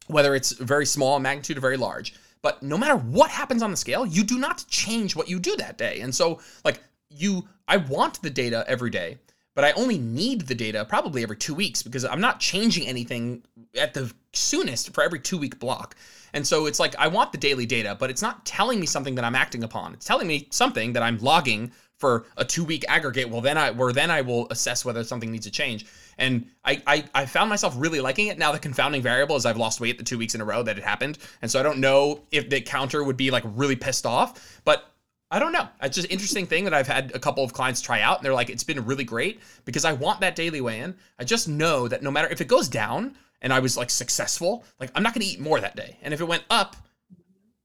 whether 0.08 0.36
it's 0.36 0.52
very 0.52 0.86
small 0.86 1.18
magnitude 1.20 1.58
or 1.58 1.62
very 1.62 1.78
large. 1.78 2.14
But 2.42 2.62
no 2.62 2.78
matter 2.78 2.98
what 2.98 3.32
happens 3.32 3.64
on 3.64 3.72
the 3.72 3.78
scale, 3.78 4.06
you 4.06 4.26
do 4.26 4.38
not 4.38 4.66
change 4.68 5.16
what 5.16 5.30
you 5.30 5.40
do 5.40 5.56
that 5.56 5.78
day. 5.78 6.02
And 6.02 6.14
so, 6.14 6.42
like, 6.66 6.82
you, 7.10 7.48
I 7.70 7.78
want 7.78 8.22
the 8.22 8.30
data 8.30 8.66
every 8.68 8.90
day 8.90 9.20
but 9.56 9.64
I 9.64 9.72
only 9.72 9.98
need 9.98 10.42
the 10.42 10.54
data 10.54 10.86
probably 10.86 11.24
every 11.24 11.38
two 11.38 11.56
weeks 11.56 11.82
because 11.82 12.04
I'm 12.06 12.20
not 12.20 12.40
changing 12.40 12.86
anything 12.86 13.42
at 13.80 13.94
the 13.94 14.14
soonest 14.34 14.94
for 14.94 15.02
every 15.02 15.20
two 15.20 15.38
week 15.38 15.60
block. 15.60 15.96
And 16.34 16.46
so 16.46 16.66
it's 16.66 16.80
like 16.80 16.94
I 17.00 17.08
want 17.08 17.32
the 17.32 17.38
daily 17.38 17.66
data, 17.66 17.96
but 17.98 18.10
it's 18.10 18.22
not 18.22 18.46
telling 18.46 18.82
me 18.82 18.86
something 18.86 19.16
that 19.16 19.24
I'm 19.24 19.36
acting 19.36 19.64
upon. 19.64 19.94
It's 19.94 20.06
telling 20.06 20.28
me 20.28 20.50
something 20.52 20.92
that 20.94 21.02
I'm 21.02 21.18
logging 21.20 21.72
for 21.98 22.26
a 22.38 22.46
two 22.46 22.64
week 22.64 22.86
aggregate. 22.88 23.30
Well, 23.30 23.42
then 23.42 23.58
I 23.58 23.72
where 23.72 23.94
then 23.94 24.12
I 24.12 24.22
will 24.22 24.48
assess 24.50 24.84
whether 24.84 25.04
something 25.04 25.32
needs 25.32 25.46
to 25.46 25.52
change. 25.52 25.86
And 26.18 26.48
I, 26.64 26.82
I 26.88 27.04
I 27.14 27.26
found 27.26 27.50
myself 27.50 27.74
really 27.78 28.02
liking 28.02 28.28
it. 28.28 28.38
Now 28.38 28.52
the 28.52 28.60
confounding 28.60 29.02
variable 29.02 29.36
is 29.36 29.46
I've 29.46 29.58
lost 29.58 29.80
weight 29.80 29.98
the 29.98 30.04
two 30.04 30.18
weeks 30.18 30.36
in 30.36 30.42
a 30.42 30.46
row 30.46 30.64
that 30.64 30.78
it 30.78 30.84
happened, 30.84 31.18
and 31.42 31.50
so 31.50 31.60
I 31.60 31.64
don't 31.64 31.80
know 31.80 32.22
if 32.32 32.50
the 32.50 32.62
counter 32.62 33.04
would 33.04 33.18
be 33.18 33.32
like 33.32 33.44
really 33.46 33.76
pissed 33.76 34.06
off. 34.06 34.62
But 34.66 34.92
I 35.32 35.40
don't 35.40 35.52
know. 35.52 35.68
It's 35.82 35.96
just 35.96 36.10
interesting 36.12 36.46
thing 36.46 36.66
that 36.66 36.74
I've 36.74 36.88
had 36.88 37.14
a 37.16 37.20
couple 37.20 37.44
of 37.44 37.52
clients 37.52 37.82
try 37.82 38.02
out, 38.02 38.18
and 38.18 38.26
they're 38.26 38.34
like, 38.34 38.50
it's 38.50 38.64
been 38.64 38.86
really 38.86 39.04
great 39.04 39.40
because 39.66 39.84
I 39.84 39.94
want 39.94 40.22
that 40.22 40.36
daily 40.36 40.62
weigh 40.62 40.82
in. 40.82 40.96
I 41.20 41.24
just 41.24 41.48
know 41.48 41.88
that 41.88 42.04
no 42.04 42.12
matter 42.12 42.28
if 42.30 42.42
it 42.42 42.48
goes 42.48 42.70
down 42.70 43.18
and 43.42 43.52
I 43.52 43.60
was 43.60 43.76
like 43.76 43.90
successful, 43.90 44.64
like 44.80 44.92
I'm 44.96 45.04
not 45.04 45.14
going 45.14 45.26
to 45.26 45.28
eat 45.28 45.40
more 45.40 45.60
that 45.60 45.76
day. 45.76 45.98
And 46.04 46.14
if 46.14 46.22
it 46.22 46.26
went 46.26 46.44
up, 46.50 46.76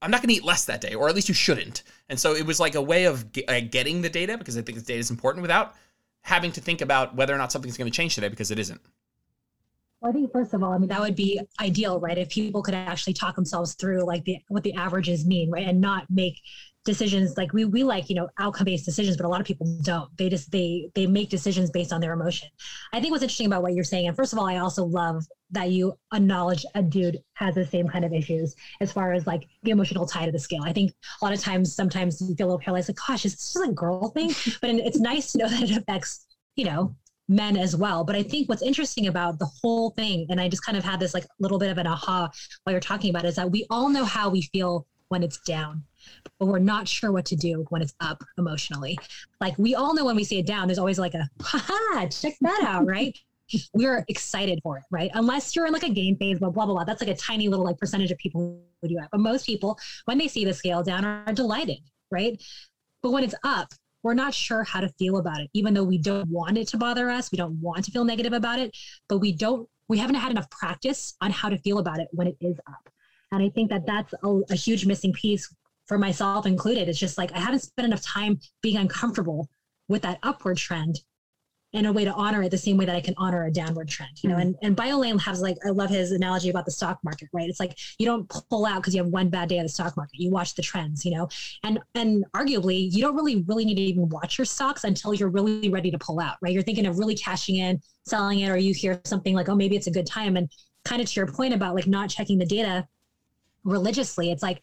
I'm 0.01 0.11
not 0.11 0.21
going 0.21 0.29
to 0.29 0.35
eat 0.35 0.43
less 0.43 0.65
that 0.65 0.81
day, 0.81 0.95
or 0.95 1.09
at 1.09 1.15
least 1.15 1.29
you 1.29 1.35
shouldn't. 1.35 1.83
And 2.09 2.19
so 2.19 2.33
it 2.33 2.45
was 2.45 2.59
like 2.59 2.75
a 2.75 2.81
way 2.81 3.05
of 3.05 3.25
uh, 3.47 3.61
getting 3.69 4.01
the 4.01 4.09
data 4.09 4.37
because 4.37 4.57
I 4.57 4.61
think 4.61 4.79
the 4.79 4.83
data 4.83 4.99
is 4.99 5.11
important 5.11 5.41
without 5.41 5.75
having 6.21 6.51
to 6.53 6.61
think 6.61 6.81
about 6.81 7.15
whether 7.15 7.33
or 7.33 7.37
not 7.37 7.51
something's 7.51 7.77
going 7.77 7.91
to 7.91 7.95
change 7.95 8.15
today 8.15 8.29
because 8.29 8.51
it 8.51 8.59
isn't. 8.59 8.81
Well, 10.01 10.09
I 10.09 10.13
think 10.13 10.31
first 10.31 10.53
of 10.55 10.63
all, 10.63 10.71
I 10.71 10.79
mean 10.79 10.89
that 10.89 10.99
would 10.99 11.15
be 11.15 11.39
ideal, 11.59 11.99
right? 11.99 12.17
If 12.17 12.29
people 12.29 12.63
could 12.63 12.73
actually 12.73 13.13
talk 13.13 13.35
themselves 13.35 13.75
through 13.75 14.03
like 14.05 14.23
the 14.25 14.39
what 14.47 14.63
the 14.63 14.73
averages 14.73 15.25
mean, 15.25 15.51
right, 15.51 15.67
and 15.67 15.79
not 15.79 16.05
make 16.09 16.41
decisions 16.83 17.37
like 17.37 17.53
we 17.53 17.65
we 17.65 17.83
like 17.83 18.09
you 18.09 18.15
know 18.15 18.27
outcome 18.39 18.65
based 18.65 18.85
decisions 18.85 19.15
but 19.15 19.25
a 19.25 19.29
lot 19.29 19.39
of 19.39 19.45
people 19.45 19.79
don't. 19.83 20.09
They 20.17 20.29
just 20.29 20.51
they 20.51 20.89
they 20.95 21.05
make 21.05 21.29
decisions 21.29 21.69
based 21.69 21.93
on 21.93 22.01
their 22.01 22.13
emotion. 22.13 22.49
I 22.93 22.99
think 22.99 23.11
what's 23.11 23.23
interesting 23.23 23.47
about 23.47 23.61
what 23.61 23.73
you're 23.73 23.83
saying 23.83 24.07
and 24.07 24.15
first 24.15 24.33
of 24.33 24.39
all 24.39 24.47
i 24.47 24.57
also 24.57 24.85
love 24.85 25.23
that 25.51 25.69
you 25.69 25.93
acknowledge 26.13 26.65
a 26.75 26.81
dude 26.81 27.19
has 27.33 27.55
the 27.55 27.65
same 27.65 27.87
kind 27.87 28.05
of 28.05 28.13
issues 28.13 28.55
as 28.79 28.91
far 28.91 29.13
as 29.13 29.27
like 29.27 29.47
the 29.63 29.71
emotional 29.71 30.05
tie 30.05 30.25
to 30.25 30.31
the 30.31 30.39
scale. 30.39 30.63
I 30.63 30.71
think 30.71 30.91
a 31.21 31.25
lot 31.25 31.33
of 31.33 31.41
times 31.41 31.75
sometimes 31.75 32.21
you 32.21 32.35
feel 32.35 32.47
a 32.47 32.49
little 32.49 32.59
paralyzed 32.59 32.89
like 32.89 32.97
gosh 33.07 33.25
is 33.25 33.33
this 33.33 33.53
just 33.53 33.69
a 33.69 33.71
girl 33.71 34.09
thing? 34.09 34.31
But 34.61 34.71
it's 34.71 34.99
nice 34.99 35.31
to 35.33 35.39
know 35.39 35.49
that 35.49 35.63
it 35.63 35.77
affects 35.77 36.25
you 36.55 36.65
know 36.65 36.95
men 37.27 37.57
as 37.57 37.75
well. 37.75 38.03
But 38.03 38.15
I 38.15 38.23
think 38.23 38.49
what's 38.49 38.61
interesting 38.61 39.07
about 39.07 39.39
the 39.39 39.49
whole 39.61 39.91
thing, 39.91 40.27
and 40.29 40.39
I 40.39 40.49
just 40.49 40.65
kind 40.65 40.77
of 40.77 40.83
had 40.83 40.99
this 40.99 41.13
like 41.13 41.25
little 41.39 41.57
bit 41.59 41.69
of 41.69 41.77
an 41.77 41.87
aha 41.87 42.29
while 42.63 42.71
you're 42.71 42.79
talking 42.79 43.09
about, 43.09 43.25
it, 43.25 43.29
is 43.29 43.35
that 43.35 43.51
we 43.51 43.65
all 43.69 43.89
know 43.89 44.03
how 44.03 44.29
we 44.29 44.41
feel 44.41 44.85
when 45.09 45.23
it's 45.23 45.39
down 45.41 45.83
but 46.39 46.47
we're 46.47 46.59
not 46.59 46.87
sure 46.87 47.11
what 47.11 47.25
to 47.25 47.35
do 47.35 47.65
when 47.69 47.81
it's 47.81 47.93
up 47.99 48.23
emotionally. 48.37 48.97
Like 49.39 49.57
we 49.57 49.75
all 49.75 49.93
know 49.93 50.05
when 50.05 50.15
we 50.15 50.23
see 50.23 50.39
it 50.39 50.45
down, 50.45 50.67
there's 50.67 50.79
always 50.79 50.99
like 50.99 51.13
a, 51.13 51.29
haha, 51.41 52.07
check 52.07 52.35
that 52.41 52.63
out, 52.65 52.85
right? 52.85 53.17
We're 53.73 54.05
excited 54.07 54.59
for 54.63 54.77
it, 54.77 54.83
right? 54.91 55.11
Unless 55.13 55.55
you're 55.55 55.65
in 55.65 55.73
like 55.73 55.83
a 55.83 55.89
game 55.89 56.15
phase, 56.15 56.39
blah, 56.39 56.49
blah, 56.49 56.65
blah. 56.65 56.83
That's 56.83 57.01
like 57.01 57.09
a 57.09 57.17
tiny 57.17 57.49
little 57.49 57.65
like 57.65 57.77
percentage 57.77 58.11
of 58.11 58.17
people 58.17 58.61
who 58.81 58.87
do 58.87 58.95
that. 58.95 59.09
But 59.11 59.19
most 59.19 59.45
people, 59.45 59.77
when 60.05 60.17
they 60.17 60.27
see 60.27 60.45
the 60.45 60.53
scale 60.53 60.83
down, 60.83 61.03
are 61.03 61.33
delighted, 61.33 61.79
right? 62.09 62.41
But 63.03 63.11
when 63.11 63.23
it's 63.23 63.35
up, 63.43 63.73
we're 64.03 64.13
not 64.13 64.33
sure 64.33 64.63
how 64.63 64.81
to 64.81 64.89
feel 64.97 65.17
about 65.17 65.41
it, 65.41 65.49
even 65.53 65.73
though 65.73 65.83
we 65.83 65.97
don't 65.97 66.27
want 66.29 66.57
it 66.57 66.67
to 66.69 66.77
bother 66.77 67.09
us. 67.09 67.31
We 67.31 67.37
don't 67.37 67.59
want 67.61 67.85
to 67.85 67.91
feel 67.91 68.03
negative 68.03 68.33
about 68.33 68.59
it, 68.59 68.75
but 69.07 69.19
we 69.19 69.31
don't, 69.31 69.67
we 69.87 69.97
haven't 69.97 70.15
had 70.15 70.31
enough 70.31 70.49
practice 70.49 71.15
on 71.21 71.29
how 71.31 71.49
to 71.49 71.57
feel 71.57 71.77
about 71.77 71.99
it 71.99 72.07
when 72.11 72.27
it 72.27 72.37
is 72.39 72.57
up. 72.67 72.89
And 73.31 73.43
I 73.43 73.49
think 73.49 73.69
that 73.69 73.85
that's 73.85 74.13
a, 74.23 74.41
a 74.49 74.55
huge 74.55 74.85
missing 74.85 75.13
piece 75.13 75.53
for 75.87 75.97
myself 75.97 76.45
included. 76.45 76.89
It's 76.89 76.99
just 76.99 77.17
like 77.17 77.31
I 77.33 77.39
haven't 77.39 77.61
spent 77.61 77.85
enough 77.85 78.01
time 78.01 78.39
being 78.61 78.77
uncomfortable 78.77 79.49
with 79.87 80.01
that 80.03 80.19
upward 80.23 80.57
trend 80.57 80.99
in 81.73 81.85
a 81.85 81.93
way 81.93 82.03
to 82.03 82.11
honor 82.11 82.43
it 82.43 82.51
the 82.51 82.57
same 82.57 82.75
way 82.75 82.83
that 82.83 82.97
I 82.97 82.99
can 82.99 83.13
honor 83.17 83.45
a 83.45 83.51
downward 83.51 83.87
trend, 83.87 84.11
you 84.21 84.29
know, 84.29 84.35
mm-hmm. 84.35 84.47
and, 84.47 84.55
and 84.61 84.75
Biolayne 84.75 85.21
has 85.21 85.41
like, 85.41 85.55
I 85.65 85.69
love 85.69 85.89
his 85.89 86.11
analogy 86.11 86.49
about 86.49 86.65
the 86.65 86.71
stock 86.71 86.99
market, 87.01 87.29
right? 87.31 87.47
It's 87.47 87.61
like, 87.61 87.77
you 87.97 88.05
don't 88.05 88.29
pull 88.49 88.65
out 88.65 88.81
because 88.81 88.93
you 88.93 89.01
have 89.01 89.09
one 89.09 89.29
bad 89.29 89.47
day 89.47 89.57
of 89.57 89.63
the 89.63 89.69
stock 89.69 89.95
market. 89.95 90.19
You 90.19 90.31
watch 90.31 90.53
the 90.55 90.61
trends, 90.61 91.05
you 91.05 91.15
know, 91.15 91.29
and, 91.63 91.79
and 91.95 92.25
arguably 92.35 92.91
you 92.91 93.01
don't 93.01 93.15
really, 93.15 93.43
really 93.47 93.63
need 93.63 93.75
to 93.75 93.81
even 93.83 94.09
watch 94.09 94.37
your 94.37 94.43
stocks 94.43 94.83
until 94.83 95.13
you're 95.13 95.29
really 95.29 95.69
ready 95.69 95.89
to 95.91 95.97
pull 95.97 96.19
out, 96.19 96.35
right? 96.41 96.51
You're 96.51 96.61
thinking 96.61 96.85
of 96.87 96.99
really 96.99 97.15
cashing 97.15 97.55
in, 97.55 97.79
selling 98.05 98.41
it, 98.41 98.49
or 98.49 98.57
you 98.57 98.73
hear 98.73 98.99
something 99.05 99.33
like, 99.33 99.47
oh, 99.47 99.55
maybe 99.55 99.77
it's 99.77 99.87
a 99.87 99.91
good 99.91 100.05
time. 100.05 100.35
And 100.35 100.49
kind 100.83 101.01
of 101.01 101.07
to 101.07 101.19
your 101.21 101.27
point 101.27 101.53
about 101.53 101.73
like 101.73 101.87
not 101.87 102.09
checking 102.09 102.37
the 102.37 102.45
data 102.45 102.85
religiously, 103.63 104.29
it's 104.29 104.43
like, 104.43 104.61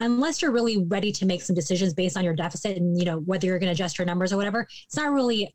unless 0.00 0.40
you're 0.40 0.52
really 0.52 0.84
ready 0.84 1.12
to 1.12 1.26
make 1.26 1.42
some 1.42 1.54
decisions 1.54 1.94
based 1.94 2.16
on 2.16 2.24
your 2.24 2.34
deficit 2.34 2.76
and 2.76 2.98
you 2.98 3.04
know 3.04 3.18
whether 3.20 3.46
you're 3.46 3.58
going 3.58 3.68
to 3.68 3.72
adjust 3.72 3.98
your 3.98 4.06
numbers 4.06 4.32
or 4.32 4.36
whatever 4.36 4.66
it's 4.86 4.96
not 4.96 5.12
really 5.12 5.54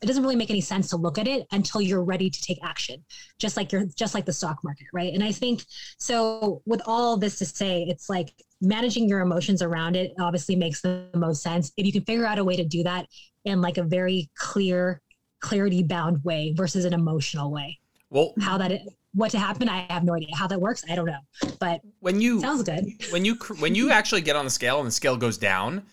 it 0.00 0.06
doesn't 0.06 0.22
really 0.22 0.36
make 0.36 0.50
any 0.50 0.60
sense 0.60 0.90
to 0.90 0.96
look 0.96 1.18
at 1.18 1.26
it 1.26 1.46
until 1.50 1.80
you're 1.80 2.04
ready 2.04 2.30
to 2.30 2.40
take 2.40 2.58
action 2.62 3.04
just 3.38 3.56
like 3.56 3.72
you're 3.72 3.86
just 3.96 4.14
like 4.14 4.24
the 4.24 4.32
stock 4.32 4.58
market 4.62 4.86
right? 4.92 5.12
And 5.12 5.24
i 5.24 5.32
think 5.32 5.64
so 5.98 6.62
with 6.66 6.80
all 6.86 7.16
this 7.16 7.38
to 7.38 7.44
say 7.44 7.82
it's 7.88 8.08
like 8.08 8.32
managing 8.60 9.08
your 9.08 9.20
emotions 9.20 9.62
around 9.62 9.96
it 9.96 10.12
obviously 10.20 10.56
makes 10.56 10.80
the 10.80 11.08
most 11.14 11.42
sense. 11.42 11.72
If 11.76 11.86
you 11.86 11.92
can 11.92 12.02
figure 12.02 12.26
out 12.26 12.38
a 12.38 12.44
way 12.44 12.56
to 12.56 12.64
do 12.64 12.82
that 12.82 13.06
in 13.44 13.60
like 13.60 13.78
a 13.78 13.84
very 13.84 14.30
clear 14.36 15.00
clarity 15.40 15.82
bound 15.82 16.22
way 16.24 16.52
versus 16.56 16.84
an 16.84 16.92
emotional 16.92 17.52
way 17.52 17.78
well 18.10 18.34
how 18.40 18.58
that 18.58 18.72
what 19.14 19.30
to 19.30 19.38
happen 19.38 19.68
i 19.68 19.86
have 19.90 20.04
no 20.04 20.14
idea. 20.14 20.28
How 20.34 20.46
that 20.46 20.60
works 20.60 20.84
i 20.88 20.94
don't 20.94 21.06
know. 21.06 21.18
But 21.58 21.80
when 22.00 22.20
you 22.20 22.40
sounds 22.40 22.62
good. 22.62 22.86
when 23.10 23.24
you 23.24 23.34
when 23.58 23.74
you 23.74 23.90
actually 23.98 24.20
get 24.20 24.36
on 24.36 24.44
the 24.44 24.50
scale 24.50 24.78
and 24.78 24.86
the 24.86 24.92
scale 24.92 25.16
goes 25.16 25.38
down 25.38 25.84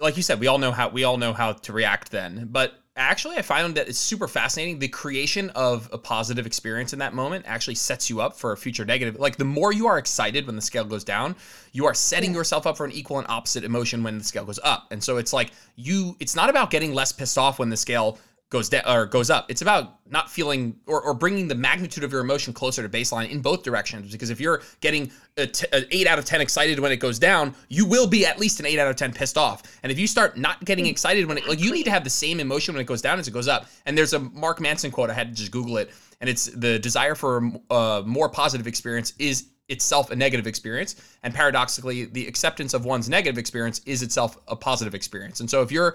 like 0.00 0.16
you 0.16 0.22
said 0.22 0.40
we 0.40 0.46
all 0.46 0.58
know 0.58 0.72
how 0.72 0.88
we 0.88 1.04
all 1.04 1.16
know 1.16 1.32
how 1.32 1.52
to 1.52 1.72
react 1.72 2.10
then. 2.10 2.48
But 2.50 2.74
actually 2.96 3.36
i 3.36 3.42
found 3.42 3.76
that 3.76 3.88
it's 3.88 3.98
super 3.98 4.26
fascinating. 4.26 4.78
The 4.78 4.88
creation 4.88 5.50
of 5.50 5.88
a 5.92 5.98
positive 5.98 6.46
experience 6.46 6.92
in 6.92 6.98
that 6.98 7.14
moment 7.14 7.44
actually 7.46 7.76
sets 7.76 8.10
you 8.10 8.20
up 8.20 8.36
for 8.36 8.52
a 8.52 8.56
future 8.56 8.84
negative. 8.84 9.20
Like 9.20 9.36
the 9.36 9.44
more 9.44 9.72
you 9.72 9.86
are 9.86 9.98
excited 9.98 10.46
when 10.46 10.56
the 10.56 10.62
scale 10.62 10.84
goes 10.84 11.04
down 11.04 11.36
you 11.72 11.86
are 11.86 11.94
setting 11.94 12.30
yeah. 12.30 12.38
yourself 12.38 12.66
up 12.66 12.76
for 12.76 12.84
an 12.84 12.92
equal 12.92 13.18
and 13.18 13.28
opposite 13.28 13.62
emotion 13.62 14.02
when 14.02 14.18
the 14.18 14.24
scale 14.24 14.44
goes 14.44 14.58
up. 14.64 14.88
And 14.90 15.02
so 15.02 15.18
it's 15.18 15.32
like 15.32 15.52
you 15.76 16.16
it's 16.18 16.34
not 16.34 16.50
about 16.50 16.70
getting 16.70 16.92
less 16.92 17.12
pissed 17.12 17.38
off 17.38 17.58
when 17.58 17.70
the 17.70 17.76
scale 17.76 18.18
goes 18.50 18.68
down 18.68 18.82
or 18.86 19.04
goes 19.04 19.28
up. 19.28 19.50
It's 19.50 19.60
about 19.60 19.98
not 20.10 20.30
feeling 20.30 20.76
or, 20.86 21.02
or 21.02 21.12
bringing 21.12 21.48
the 21.48 21.54
magnitude 21.54 22.02
of 22.02 22.12
your 22.12 22.22
emotion 22.22 22.54
closer 22.54 22.82
to 22.82 22.88
baseline 22.88 23.30
in 23.30 23.40
both 23.40 23.62
directions. 23.62 24.10
Because 24.10 24.30
if 24.30 24.40
you're 24.40 24.62
getting 24.80 25.10
t- 25.36 25.66
an 25.72 25.84
eight 25.90 26.06
out 26.06 26.18
of 26.18 26.24
ten 26.24 26.40
excited 26.40 26.78
when 26.78 26.90
it 26.90 26.96
goes 26.96 27.18
down, 27.18 27.54
you 27.68 27.84
will 27.84 28.06
be 28.06 28.24
at 28.24 28.38
least 28.38 28.58
an 28.60 28.66
eight 28.66 28.78
out 28.78 28.88
of 28.88 28.96
ten 28.96 29.12
pissed 29.12 29.36
off. 29.36 29.62
And 29.82 29.92
if 29.92 29.98
you 29.98 30.06
start 30.06 30.38
not 30.38 30.64
getting 30.64 30.86
mm. 30.86 30.90
excited 30.90 31.26
when 31.26 31.38
it 31.38 31.48
like 31.48 31.60
you 31.60 31.72
need 31.72 31.84
to 31.84 31.90
have 31.90 32.04
the 32.04 32.10
same 32.10 32.40
emotion 32.40 32.74
when 32.74 32.80
it 32.80 32.86
goes 32.86 33.02
down 33.02 33.18
as 33.18 33.28
it 33.28 33.32
goes 33.32 33.48
up. 33.48 33.66
And 33.84 33.96
there's 33.96 34.14
a 34.14 34.18
Mark 34.18 34.60
Manson 34.60 34.90
quote 34.90 35.10
I 35.10 35.14
had 35.14 35.28
to 35.28 35.34
just 35.34 35.52
Google 35.52 35.76
it, 35.76 35.90
and 36.20 36.30
it's 36.30 36.46
the 36.46 36.78
desire 36.78 37.14
for 37.14 37.50
a 37.70 37.74
uh, 37.74 38.02
more 38.06 38.28
positive 38.28 38.66
experience 38.66 39.12
is 39.18 39.48
itself 39.68 40.10
a 40.10 40.16
negative 40.16 40.46
experience 40.46 40.96
and 41.22 41.34
paradoxically 41.34 42.06
the 42.06 42.26
acceptance 42.26 42.72
of 42.72 42.86
one's 42.86 43.06
negative 43.06 43.36
experience 43.36 43.82
is 43.84 44.02
itself 44.02 44.38
a 44.48 44.56
positive 44.56 44.94
experience 44.94 45.40
and 45.40 45.50
so 45.50 45.60
if 45.60 45.70
you're 45.70 45.94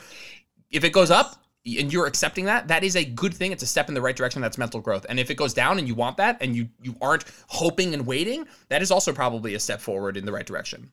if 0.69 0.83
it 0.83 0.93
goes 0.93 1.09
up 1.09 1.42
and 1.65 1.93
you're 1.93 2.07
accepting 2.07 2.45
that, 2.45 2.67
that 2.67 2.83
is 2.83 2.95
a 2.95 3.05
good 3.05 3.33
thing. 3.33 3.51
It's 3.51 3.63
a 3.63 3.67
step 3.67 3.87
in 3.87 3.93
the 3.93 4.01
right 4.01 4.15
direction. 4.15 4.41
That's 4.41 4.57
mental 4.57 4.81
growth. 4.81 5.05
And 5.07 5.19
if 5.19 5.29
it 5.29 5.35
goes 5.35 5.53
down 5.53 5.79
and 5.79 5.87
you 5.87 5.95
want 5.95 6.17
that 6.17 6.37
and 6.41 6.55
you 6.55 6.67
you 6.81 6.95
aren't 7.01 7.25
hoping 7.47 7.93
and 7.93 8.05
waiting, 8.05 8.45
that 8.69 8.81
is 8.81 8.91
also 8.91 9.13
probably 9.13 9.55
a 9.55 9.59
step 9.59 9.79
forward 9.79 10.17
in 10.17 10.25
the 10.25 10.31
right 10.31 10.45
direction. 10.45 10.91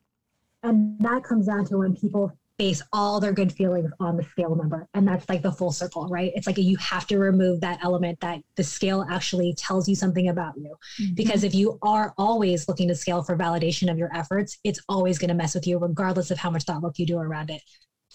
And 0.62 0.98
that 1.00 1.24
comes 1.24 1.46
down 1.46 1.64
to 1.66 1.78
when 1.78 1.96
people 1.96 2.32
base 2.60 2.82
all 2.92 3.20
their 3.20 3.32
good 3.32 3.50
feelings 3.50 3.90
on 4.00 4.18
the 4.18 4.22
scale 4.22 4.54
number. 4.54 4.86
And 4.92 5.08
that's 5.08 5.26
like 5.30 5.40
the 5.40 5.50
full 5.50 5.72
circle, 5.72 6.06
right? 6.08 6.30
It's 6.34 6.46
like 6.46 6.58
you 6.58 6.76
have 6.76 7.06
to 7.06 7.18
remove 7.18 7.62
that 7.62 7.78
element 7.82 8.20
that 8.20 8.40
the 8.56 8.62
scale 8.62 9.06
actually 9.08 9.54
tells 9.54 9.88
you 9.88 9.94
something 9.94 10.28
about 10.28 10.58
you. 10.58 10.76
Mm-hmm. 11.00 11.14
Because 11.14 11.42
if 11.42 11.54
you 11.54 11.78
are 11.80 12.12
always 12.18 12.68
looking 12.68 12.86
to 12.88 12.94
scale 12.94 13.22
for 13.22 13.34
validation 13.34 13.90
of 13.90 13.96
your 13.96 14.14
efforts, 14.14 14.58
it's 14.62 14.78
always 14.90 15.18
going 15.18 15.28
to 15.28 15.34
mess 15.34 15.54
with 15.54 15.66
you, 15.66 15.78
regardless 15.78 16.30
of 16.30 16.36
how 16.36 16.50
much 16.50 16.64
thought 16.64 16.82
work 16.82 16.98
you 16.98 17.06
do 17.06 17.16
around 17.16 17.48
it. 17.48 17.62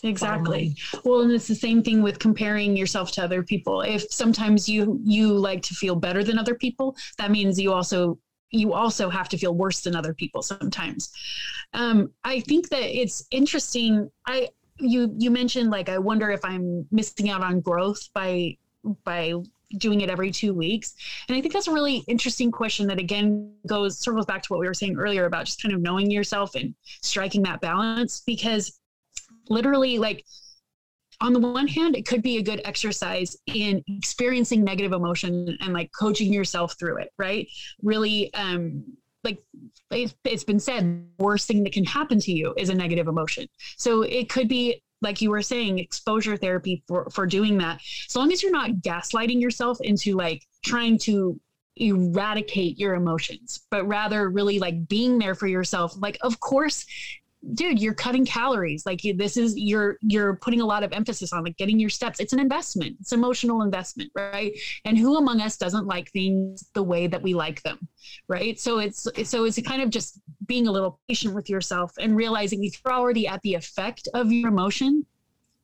Exactly. 0.06 0.76
Well, 1.04 1.22
and 1.22 1.32
it's 1.32 1.48
the 1.48 1.56
same 1.56 1.82
thing 1.82 2.02
with 2.04 2.20
comparing 2.20 2.78
yourself 2.78 3.12
to 3.14 3.24
other 3.24 3.42
people. 3.42 3.82
If 3.82 4.04
sometimes 4.12 4.70
you 4.70 5.00
you 5.04 5.34
like 5.34 5.64
to 5.64 5.74
feel 5.74 5.96
better 5.96 6.24
than 6.24 6.38
other 6.38 6.56
people, 6.56 6.96
that 7.18 7.32
means 7.32 7.60
you 7.60 7.74
also 7.74 8.20
you 8.52 8.74
also 8.74 9.10
have 9.10 9.28
to 9.30 9.38
feel 9.38 9.56
worse 9.56 9.82
than 9.82 9.96
other 9.96 10.14
people 10.14 10.42
sometimes. 10.44 11.12
Um, 11.74 12.12
I 12.24 12.40
think 12.42 12.70
that 12.70 12.84
it's 12.84 13.26
interesting. 13.32 14.10
I 14.28 14.50
you 14.78 15.14
you 15.18 15.32
mentioned 15.32 15.72
like 15.72 15.90
I 15.90 15.98
wonder 15.98 16.30
if 16.30 16.46
I'm 16.46 16.86
missing 16.92 17.30
out 17.30 17.42
on 17.42 17.62
growth 17.62 18.08
by 18.14 18.58
by 19.04 19.34
doing 19.80 20.02
it 20.02 20.12
every 20.12 20.30
two 20.30 20.54
weeks 20.54 20.94
and 21.28 21.36
i 21.36 21.42
think 21.42 21.52
that's 21.52 21.68
a 21.68 21.74
really 21.74 22.04
interesting 22.08 22.52
question 22.52 22.86
that 22.86 23.00
again 23.00 23.52
goes 23.68 23.98
circles 23.98 24.26
back 24.26 24.44
to 24.44 24.54
what 24.54 24.60
we 24.60 24.68
were 24.68 24.76
saying 24.76 24.96
earlier 24.96 25.26
about 25.26 25.46
just 25.46 25.62
kind 25.62 25.74
of 25.74 25.82
knowing 25.82 26.10
yourself 26.10 26.54
and 26.54 26.74
striking 27.02 27.42
that 27.42 27.60
balance 27.62 28.22
because 28.28 28.80
literally 29.50 29.98
like 30.00 30.26
on 31.22 31.34
the 31.34 31.40
one 31.40 31.68
hand, 31.68 31.96
it 31.96 32.06
could 32.06 32.22
be 32.22 32.38
a 32.38 32.44
good 32.44 32.62
exercise 32.66 33.38
in 33.48 33.84
experiencing 33.88 34.64
negative 34.64 34.92
emotion 34.92 35.58
and 35.62 35.74
like 35.74 35.90
coaching 35.98 36.34
yourself 36.34 36.76
through 36.78 36.98
it, 36.98 37.10
right? 37.18 37.48
Really, 37.82 38.34
um, 38.34 38.84
like 39.24 39.42
it's 39.92 40.44
been 40.44 40.60
said, 40.60 41.08
worst 41.18 41.48
thing 41.48 41.64
that 41.64 41.74
can 41.74 41.86
happen 41.86 42.20
to 42.20 42.32
you 42.32 42.54
is 42.58 42.70
a 42.70 42.76
negative 42.76 43.08
emotion. 43.08 43.48
So 43.78 44.02
it 44.04 44.30
could 44.30 44.48
be 44.48 44.84
like 45.02 45.22
you 45.22 45.30
were 45.30 45.42
saying, 45.42 45.80
exposure 45.80 46.38
therapy 46.38 46.84
for 46.88 47.10
for 47.10 47.26
doing 47.26 47.58
that. 47.60 47.82
As 48.08 48.16
long 48.16 48.32
as 48.32 48.44
you're 48.44 48.52
not 48.52 48.72
gaslighting 48.82 49.42
yourself 49.42 49.80
into 49.82 50.16
like 50.16 50.44
trying 50.64 50.98
to 51.00 51.40
eradicate 51.78 52.80
your 52.80 52.96
emotions, 52.96 53.66
but 53.70 53.86
rather 53.88 54.30
really 54.30 54.60
like 54.60 54.88
being 54.88 55.18
there 55.18 55.36
for 55.36 55.48
yourself. 55.48 55.94
Like, 55.98 56.18
of 56.22 56.40
course, 56.40 56.86
dude 57.54 57.80
you're 57.80 57.94
cutting 57.94 58.26
calories. 58.26 58.86
Like 58.86 59.02
this 59.18 59.38
is 59.38 59.58
you're 59.58 59.98
you're 60.02 60.38
putting 60.38 60.62
a 60.62 60.66
lot 60.66 60.84
of 60.84 60.92
emphasis 60.94 61.32
on 61.34 61.44
like 61.44 61.58
getting 61.58 61.80
your 61.80 61.90
steps. 61.90 62.20
It's 62.20 62.34
an 62.34 62.40
investment. 62.40 62.98
It's 63.00 63.12
emotional 63.12 63.62
investment 63.62 64.12
right? 64.16 64.54
And 64.86 64.98
who 64.98 65.18
among 65.18 65.42
us 65.42 65.58
doesn't 65.58 65.86
like 65.86 66.12
things 66.12 66.70
the 66.74 66.84
way 66.84 67.08
that 67.08 67.22
we 67.22 67.34
like 67.34 67.62
them 67.64 67.88
right? 68.28 68.60
So 68.60 68.80
it's 68.80 69.08
so 69.24 69.46
it's 69.46 69.62
kind 69.62 69.82
of 69.82 69.90
just 69.90 70.20
being 70.46 70.68
a 70.68 70.72
little 70.72 71.00
patient 71.08 71.36
with 71.36 71.50
yourself 71.50 71.92
and 72.00 72.16
realizing 72.16 72.64
you're 72.64 72.94
already 72.94 73.28
at 73.28 73.42
the 73.42 73.54
effect 73.54 74.08
of 74.14 74.32
your 74.32 74.50
emotion 74.50 75.06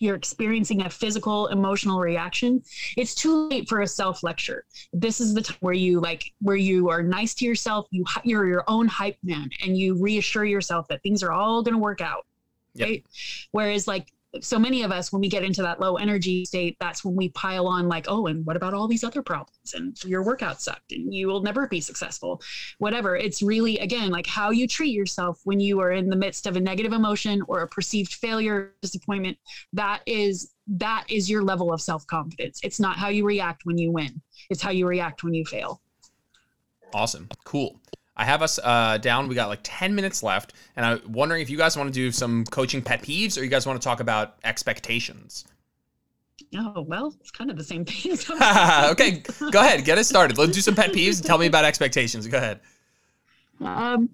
you're 0.01 0.15
experiencing 0.15 0.81
a 0.81 0.89
physical 0.89 1.47
emotional 1.47 1.99
reaction 1.99 2.61
it's 2.97 3.13
too 3.13 3.47
late 3.49 3.69
for 3.69 3.81
a 3.81 3.87
self 3.87 4.23
lecture 4.23 4.65
this 4.91 5.21
is 5.21 5.33
the 5.33 5.41
time 5.41 5.57
where 5.59 5.73
you 5.73 5.99
like 5.99 6.33
where 6.41 6.55
you 6.55 6.89
are 6.89 7.03
nice 7.03 7.33
to 7.33 7.45
yourself 7.45 7.87
you 7.91 8.03
you're 8.23 8.47
your 8.47 8.63
own 8.67 8.87
hype 8.87 9.17
man 9.23 9.49
and 9.63 9.77
you 9.77 9.95
reassure 10.01 10.45
yourself 10.45 10.87
that 10.87 11.01
things 11.03 11.21
are 11.23 11.31
all 11.31 11.61
going 11.61 11.75
to 11.75 11.79
work 11.79 12.01
out 12.01 12.25
yep. 12.73 12.87
right 12.87 13.05
whereas 13.51 13.87
like 13.87 14.11
so 14.39 14.57
many 14.57 14.83
of 14.83 14.91
us 14.91 15.11
when 15.11 15.19
we 15.19 15.27
get 15.27 15.43
into 15.43 15.61
that 15.61 15.81
low 15.81 15.97
energy 15.97 16.45
state 16.45 16.77
that's 16.79 17.03
when 17.03 17.15
we 17.15 17.29
pile 17.29 17.67
on 17.67 17.89
like 17.89 18.05
oh 18.07 18.27
and 18.27 18.45
what 18.45 18.55
about 18.55 18.73
all 18.73 18.87
these 18.87 19.03
other 19.03 19.21
problems? 19.21 19.73
And 19.73 20.01
your 20.05 20.23
workout 20.23 20.61
sucked 20.61 20.93
and 20.93 21.13
you 21.13 21.27
will 21.27 21.41
never 21.41 21.67
be 21.67 21.81
successful. 21.81 22.41
Whatever. 22.77 23.17
It's 23.17 23.41
really 23.41 23.77
again 23.79 24.09
like 24.09 24.27
how 24.27 24.51
you 24.51 24.67
treat 24.67 24.93
yourself 24.93 25.41
when 25.43 25.59
you 25.59 25.79
are 25.81 25.91
in 25.91 26.09
the 26.09 26.15
midst 26.15 26.47
of 26.47 26.55
a 26.55 26.59
negative 26.61 26.93
emotion 26.93 27.41
or 27.47 27.61
a 27.61 27.67
perceived 27.67 28.13
failure 28.13 28.73
disappointment 28.81 29.37
that 29.73 30.01
is 30.05 30.53
that 30.67 31.05
is 31.09 31.29
your 31.29 31.43
level 31.43 31.73
of 31.73 31.81
self-confidence. 31.81 32.61
It's 32.63 32.79
not 32.79 32.97
how 32.97 33.09
you 33.09 33.25
react 33.25 33.65
when 33.65 33.77
you 33.77 33.91
win. 33.91 34.21
It's 34.49 34.61
how 34.61 34.71
you 34.71 34.87
react 34.87 35.23
when 35.23 35.33
you 35.33 35.43
fail. 35.45 35.81
Awesome. 36.93 37.27
Cool 37.43 37.79
I 38.21 38.23
have 38.23 38.43
us 38.43 38.59
uh, 38.63 38.99
down. 38.99 39.27
We 39.27 39.33
got 39.33 39.49
like 39.49 39.61
10 39.63 39.95
minutes 39.95 40.21
left. 40.21 40.53
And 40.75 40.85
I'm 40.85 41.11
wondering 41.11 41.41
if 41.41 41.49
you 41.49 41.57
guys 41.57 41.75
want 41.75 41.87
to 41.87 41.93
do 41.93 42.11
some 42.11 42.45
coaching 42.45 42.83
pet 42.83 43.01
peeves 43.01 43.35
or 43.35 43.43
you 43.43 43.49
guys 43.49 43.65
want 43.65 43.81
to 43.81 43.83
talk 43.83 43.99
about 43.99 44.35
expectations. 44.43 45.45
Oh, 46.55 46.81
well, 46.81 47.15
it's 47.19 47.31
kind 47.31 47.49
of 47.49 47.57
the 47.57 47.63
same 47.63 47.83
thing. 47.83 48.11
okay, 48.91 49.23
go 49.51 49.59
ahead. 49.59 49.83
Get 49.85 49.97
us 49.97 50.07
started. 50.07 50.37
Let's 50.37 50.51
do 50.51 50.61
some 50.61 50.75
pet 50.75 50.91
peeves 50.91 51.17
and 51.17 51.25
tell 51.25 51.39
me 51.39 51.47
about 51.47 51.65
expectations. 51.65 52.27
Go 52.27 52.37
ahead. 52.37 52.59
Um, 53.59 54.09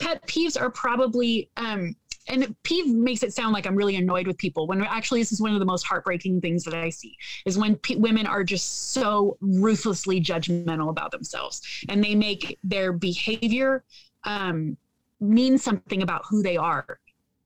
pet 0.00 0.26
peeves 0.26 0.60
are 0.60 0.70
probably 0.70 1.48
um, 1.56 1.94
and 2.26 2.54
peeve 2.62 2.86
makes 2.86 3.22
it 3.22 3.32
sound 3.32 3.52
like 3.52 3.66
I'm 3.66 3.76
really 3.76 3.96
annoyed 3.96 4.26
with 4.26 4.38
people 4.38 4.66
when 4.66 4.82
actually 4.82 5.20
this 5.20 5.32
is 5.32 5.40
one 5.40 5.52
of 5.52 5.60
the 5.60 5.66
most 5.66 5.86
heartbreaking 5.86 6.40
things 6.40 6.64
that 6.64 6.74
I 6.74 6.90
see 6.90 7.16
is 7.46 7.58
when 7.58 7.78
women 7.96 8.26
are 8.26 8.44
just 8.44 8.92
so 8.92 9.36
ruthlessly 9.40 10.20
judgmental 10.20 10.90
about 10.90 11.10
themselves 11.10 11.60
and 11.88 12.02
they 12.02 12.14
make 12.14 12.58
their 12.64 12.92
behavior 12.92 13.84
um, 14.24 14.76
mean 15.20 15.58
something 15.58 16.02
about 16.02 16.22
who 16.28 16.42
they 16.42 16.56
are 16.56 16.98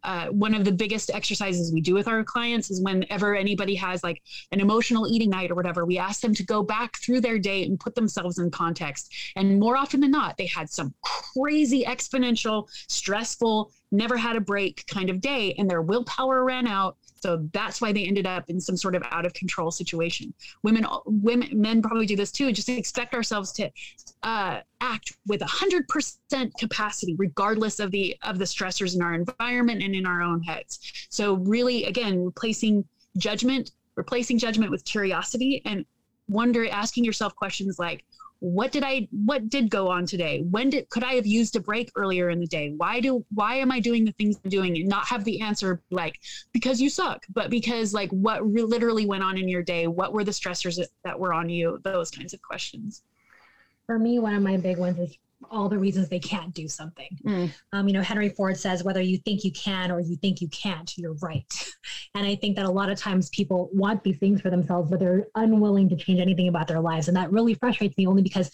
uh, 0.05 0.27
one 0.29 0.55
of 0.55 0.65
the 0.65 0.73
biggest 0.73 1.11
exercises 1.13 1.73
we 1.73 1.81
do 1.81 1.95
with 1.95 2.07
our 2.07 2.23
clients 2.23 2.71
is 2.71 2.81
whenever 2.83 3.35
anybody 3.35 3.75
has 3.75 4.05
like 4.05 4.23
an 4.53 4.61
emotional 4.61 5.09
eating 5.09 5.31
night 5.31 5.51
or 5.51 5.55
whatever, 5.55 5.85
we 5.85 5.99
ask 5.99 6.21
them 6.21 6.35
to 6.35 6.45
go 6.45 6.63
back 6.63 6.97
through 6.99 7.21
their 7.21 7.39
day 7.39 7.65
and 7.65 7.81
put 7.81 7.95
themselves 7.95 8.39
in 8.39 8.51
context. 8.51 9.13
And 9.35 9.59
more 9.59 9.77
often 9.77 10.01
than 10.01 10.13
not, 10.13 10.37
they 10.37 10.47
had 10.47 10.71
some 10.71 10.95
crazy, 11.03 11.85
exponential, 11.85 12.69
stressful, 12.89 13.73
never 13.91 14.17
had 14.17 14.37
a 14.37 14.41
break 14.41 14.85
kind 14.87 15.11
of 15.11 15.21
day, 15.21 15.55
and 15.59 15.69
their 15.69 15.83
willpower 15.83 16.45
ran 16.45 16.67
out. 16.67 16.97
So 17.21 17.49
that's 17.53 17.81
why 17.81 17.93
they 17.93 18.05
ended 18.05 18.27
up 18.27 18.49
in 18.49 18.61
some 18.61 18.77
sort 18.77 18.95
of 18.95 19.03
out 19.11 19.27
of 19.27 19.33
control 19.35 19.71
situation. 19.71 20.33
Women, 20.63 20.87
women, 21.07 21.49
men 21.61 21.83
probably 21.83 22.07
do 22.07 22.15
this 22.15 22.31
too. 22.31 22.53
Just 22.53 22.69
expect 22.69 23.15
ourselves 23.15 23.51
to 23.53 23.71
uh, 24.23 24.61
act 24.81 25.17
with 25.27 25.43
hundred 25.43 25.89
percent 25.89 26.53
capacity, 26.59 27.17
regardless 27.19 27.81
of 27.81 27.91
the 27.91 28.17
of 28.23 28.39
the 28.39 28.45
stressors 28.45 28.95
in 28.95 29.03
our 29.03 29.15
environment 29.15 29.83
and 29.83 29.95
in 29.95 30.07
our 30.07 30.23
own 30.23 30.43
heads. 30.43 31.07
So 31.11 31.35
really, 31.35 31.85
again, 31.85 32.25
replacing 32.25 32.85
judgment, 33.17 33.73
replacing 33.97 34.39
judgment 34.39 34.71
with 34.71 34.85
curiosity, 34.85 35.63
and 35.65 35.85
wonder, 36.29 36.69
asking 36.69 37.05
yourself 37.05 37.35
questions 37.35 37.79
like, 37.79 38.05
what 38.41 38.71
did 38.71 38.85
i 38.85 39.09
what 39.11 39.49
did 39.49 39.69
go 39.71 39.89
on 39.89 40.07
today? 40.07 40.43
When 40.49 40.71
did 40.71 40.89
could 40.91 41.03
i 41.03 41.15
have 41.15 41.27
used 41.27 41.57
a 41.57 41.61
break 41.61 41.91
earlier 41.97 42.31
in 42.31 42.39
the 42.39 42.47
day? 42.47 42.73
Why 42.77 43.01
do 43.01 43.25
why 43.35 43.57
am 43.57 43.73
i 43.73 43.81
doing 43.81 44.05
the 44.05 44.13
things 44.13 44.39
i'm 44.45 44.51
doing 44.51 44.77
and 44.77 44.89
not 44.89 45.07
have 45.07 45.25
the 45.25 45.41
answer 45.41 45.83
like 45.91 46.21
because 46.53 46.81
you 46.81 46.89
suck 46.89 47.27
but 47.31 47.51
because 47.51 47.93
like 47.93 48.11
what 48.11 48.49
re- 48.49 48.63
literally 48.63 49.07
went 49.07 49.25
on 49.25 49.37
in 49.39 49.49
your 49.49 49.63
day? 49.63 49.87
What 49.87 50.13
were 50.13 50.25
the 50.25 50.31
stressors 50.31 50.77
that, 50.77 50.89
that 51.05 51.19
were 51.19 51.33
on 51.33 51.49
you? 51.49 51.81
Those 51.83 52.11
kinds 52.11 52.33
of 52.33 52.41
questions. 52.43 53.03
For 53.87 53.99
me 53.99 54.19
one 54.19 54.35
of 54.35 54.43
my 54.43 54.57
big 54.57 54.79
ones 54.79 54.99
is 54.99 55.17
all 55.51 55.69
the 55.69 55.79
reasons 55.79 56.09
they 56.09 56.19
can't 56.19 56.55
do 56.55 56.69
something. 56.69 57.09
Mm. 57.25 57.53
Um, 57.73 57.89
you 57.89 57.95
know, 57.95 58.03
Henry 58.03 58.29
Ford 58.29 58.57
says, 58.57 58.85
whether 58.85 59.01
you 59.01 59.19
think 59.19 59.45
you 59.45 59.53
can 59.53 59.91
or 59.91 60.01
you 60.01 60.17
think 60.17 60.41
you 60.41 60.49
can't, 60.49 60.97
you're 60.97 61.17
right. 61.23 61.45
And 62.15 62.27
I 62.27 62.35
think 62.35 62.57
that 62.57 62.65
a 62.65 62.71
lot 62.71 62.91
of 62.91 62.99
times 62.99 63.29
people 63.29 63.69
want 63.73 64.03
these 64.03 64.19
things 64.19 64.41
for 64.41 64.51
themselves, 64.51 64.91
but 64.91 64.99
they're 64.99 65.29
unwilling 65.35 65.89
to 65.91 65.97
change 65.97 66.21
anything 66.21 66.49
about 66.49 66.67
their 66.67 66.81
lives. 66.81 67.07
And 67.07 67.17
that 67.17 67.31
really 67.31 67.55
frustrates 67.55 67.97
me 67.97 68.07
only 68.07 68.23
because 68.23 68.51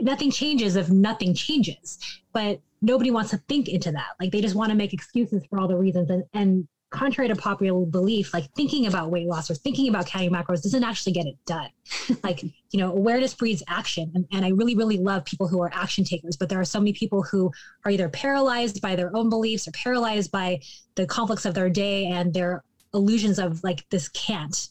nothing 0.00 0.30
changes 0.30 0.76
if 0.76 0.90
nothing 0.90 1.34
changes. 1.34 1.98
But 2.32 2.60
nobody 2.82 3.10
wants 3.10 3.30
to 3.30 3.38
think 3.48 3.68
into 3.68 3.92
that. 3.92 4.08
Like 4.18 4.32
they 4.32 4.40
just 4.40 4.56
want 4.56 4.70
to 4.70 4.76
make 4.76 4.92
excuses 4.92 5.44
for 5.48 5.60
all 5.60 5.68
the 5.68 5.76
reasons. 5.76 6.10
And, 6.10 6.24
and 6.32 6.68
contrary 6.90 7.28
to 7.28 7.36
popular 7.36 7.84
belief, 7.84 8.32
like 8.32 8.50
thinking 8.54 8.86
about 8.86 9.10
weight 9.10 9.26
loss 9.26 9.50
or 9.50 9.54
thinking 9.54 9.88
about 9.88 10.06
counting 10.06 10.30
macros 10.30 10.62
doesn't 10.62 10.84
actually 10.84 11.12
get 11.12 11.26
it 11.26 11.36
done. 11.44 11.68
like, 12.22 12.42
you 12.42 12.80
know, 12.80 12.92
awareness 12.92 13.34
breeds 13.34 13.62
action. 13.68 14.10
And, 14.14 14.26
and 14.32 14.44
I 14.44 14.50
really, 14.50 14.76
really 14.76 14.98
love 14.98 15.24
people 15.24 15.48
who 15.48 15.60
are 15.62 15.70
action 15.74 16.04
takers, 16.04 16.36
but 16.36 16.48
there 16.48 16.60
are 16.60 16.64
so 16.64 16.78
many 16.78 16.92
people 16.92 17.22
who 17.22 17.50
are 17.84 17.90
either 17.90 18.08
paralyzed 18.08 18.80
by 18.80 18.94
their 18.94 19.14
own 19.16 19.28
beliefs 19.28 19.66
or 19.66 19.72
paralyzed 19.72 20.30
by 20.30 20.60
the 20.94 21.06
conflicts 21.06 21.44
of 21.44 21.54
their 21.54 21.70
day 21.70 22.06
and 22.06 22.32
their 22.32 22.62
illusions 22.94 23.38
of 23.38 23.62
like 23.62 23.84
this 23.90 24.08
can't 24.08 24.68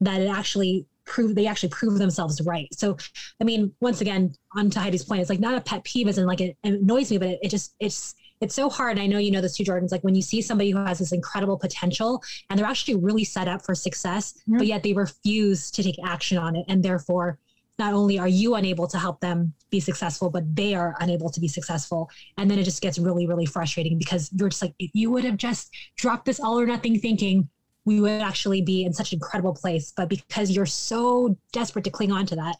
that 0.00 0.20
it 0.20 0.28
actually 0.28 0.86
prove 1.04 1.34
they 1.34 1.46
actually 1.46 1.68
prove 1.68 1.98
themselves 1.98 2.40
right. 2.42 2.68
So, 2.72 2.96
I 3.40 3.44
mean, 3.44 3.72
once 3.80 4.00
again, 4.00 4.34
on 4.56 4.70
to 4.70 4.80
Heidi's 4.80 5.04
point, 5.04 5.20
it's 5.20 5.30
like 5.30 5.40
not 5.40 5.54
a 5.54 5.60
pet 5.60 5.84
peeve, 5.84 6.08
as 6.08 6.18
in 6.18 6.26
like 6.26 6.40
it, 6.40 6.56
it 6.62 6.74
annoys 6.74 7.10
me, 7.10 7.18
but 7.18 7.28
it, 7.28 7.38
it 7.42 7.48
just 7.48 7.74
it's 7.80 8.14
it's 8.42 8.56
so 8.56 8.68
hard. 8.68 8.98
I 8.98 9.06
know 9.06 9.18
you 9.18 9.30
know 9.30 9.40
this 9.40 9.56
too, 9.56 9.62
Jordan's 9.62 9.92
like 9.92 10.02
when 10.02 10.16
you 10.16 10.20
see 10.20 10.42
somebody 10.42 10.70
who 10.70 10.84
has 10.84 10.98
this 10.98 11.12
incredible 11.12 11.56
potential 11.56 12.22
and 12.50 12.58
they're 12.58 12.66
actually 12.66 12.96
really 12.96 13.22
set 13.22 13.46
up 13.46 13.64
for 13.64 13.74
success, 13.74 14.32
mm-hmm. 14.32 14.58
but 14.58 14.66
yet 14.66 14.82
they 14.82 14.92
refuse 14.92 15.70
to 15.70 15.82
take 15.82 15.94
action 16.04 16.36
on 16.36 16.56
it. 16.56 16.64
And 16.68 16.82
therefore, 16.82 17.38
not 17.78 17.94
only 17.94 18.18
are 18.18 18.28
you 18.28 18.56
unable 18.56 18.88
to 18.88 18.98
help 18.98 19.20
them 19.20 19.54
be 19.70 19.78
successful, 19.78 20.28
but 20.28 20.56
they 20.56 20.74
are 20.74 20.96
unable 20.98 21.30
to 21.30 21.40
be 21.40 21.46
successful. 21.46 22.10
And 22.36 22.50
then 22.50 22.58
it 22.58 22.64
just 22.64 22.82
gets 22.82 22.98
really, 22.98 23.28
really 23.28 23.46
frustrating 23.46 23.96
because 23.96 24.28
you're 24.32 24.48
just 24.48 24.60
like, 24.60 24.74
if 24.80 24.90
you 24.92 25.10
would 25.12 25.24
have 25.24 25.36
just 25.36 25.72
dropped 25.96 26.24
this 26.24 26.40
all 26.40 26.58
or 26.58 26.66
nothing 26.66 26.98
thinking, 26.98 27.48
we 27.84 28.00
would 28.00 28.22
actually 28.22 28.60
be 28.60 28.84
in 28.84 28.92
such 28.92 29.12
an 29.12 29.16
incredible 29.16 29.54
place. 29.54 29.92
But 29.96 30.08
because 30.08 30.50
you're 30.50 30.66
so 30.66 31.36
desperate 31.52 31.84
to 31.84 31.90
cling 31.90 32.10
on 32.10 32.26
to 32.26 32.36
that, 32.36 32.56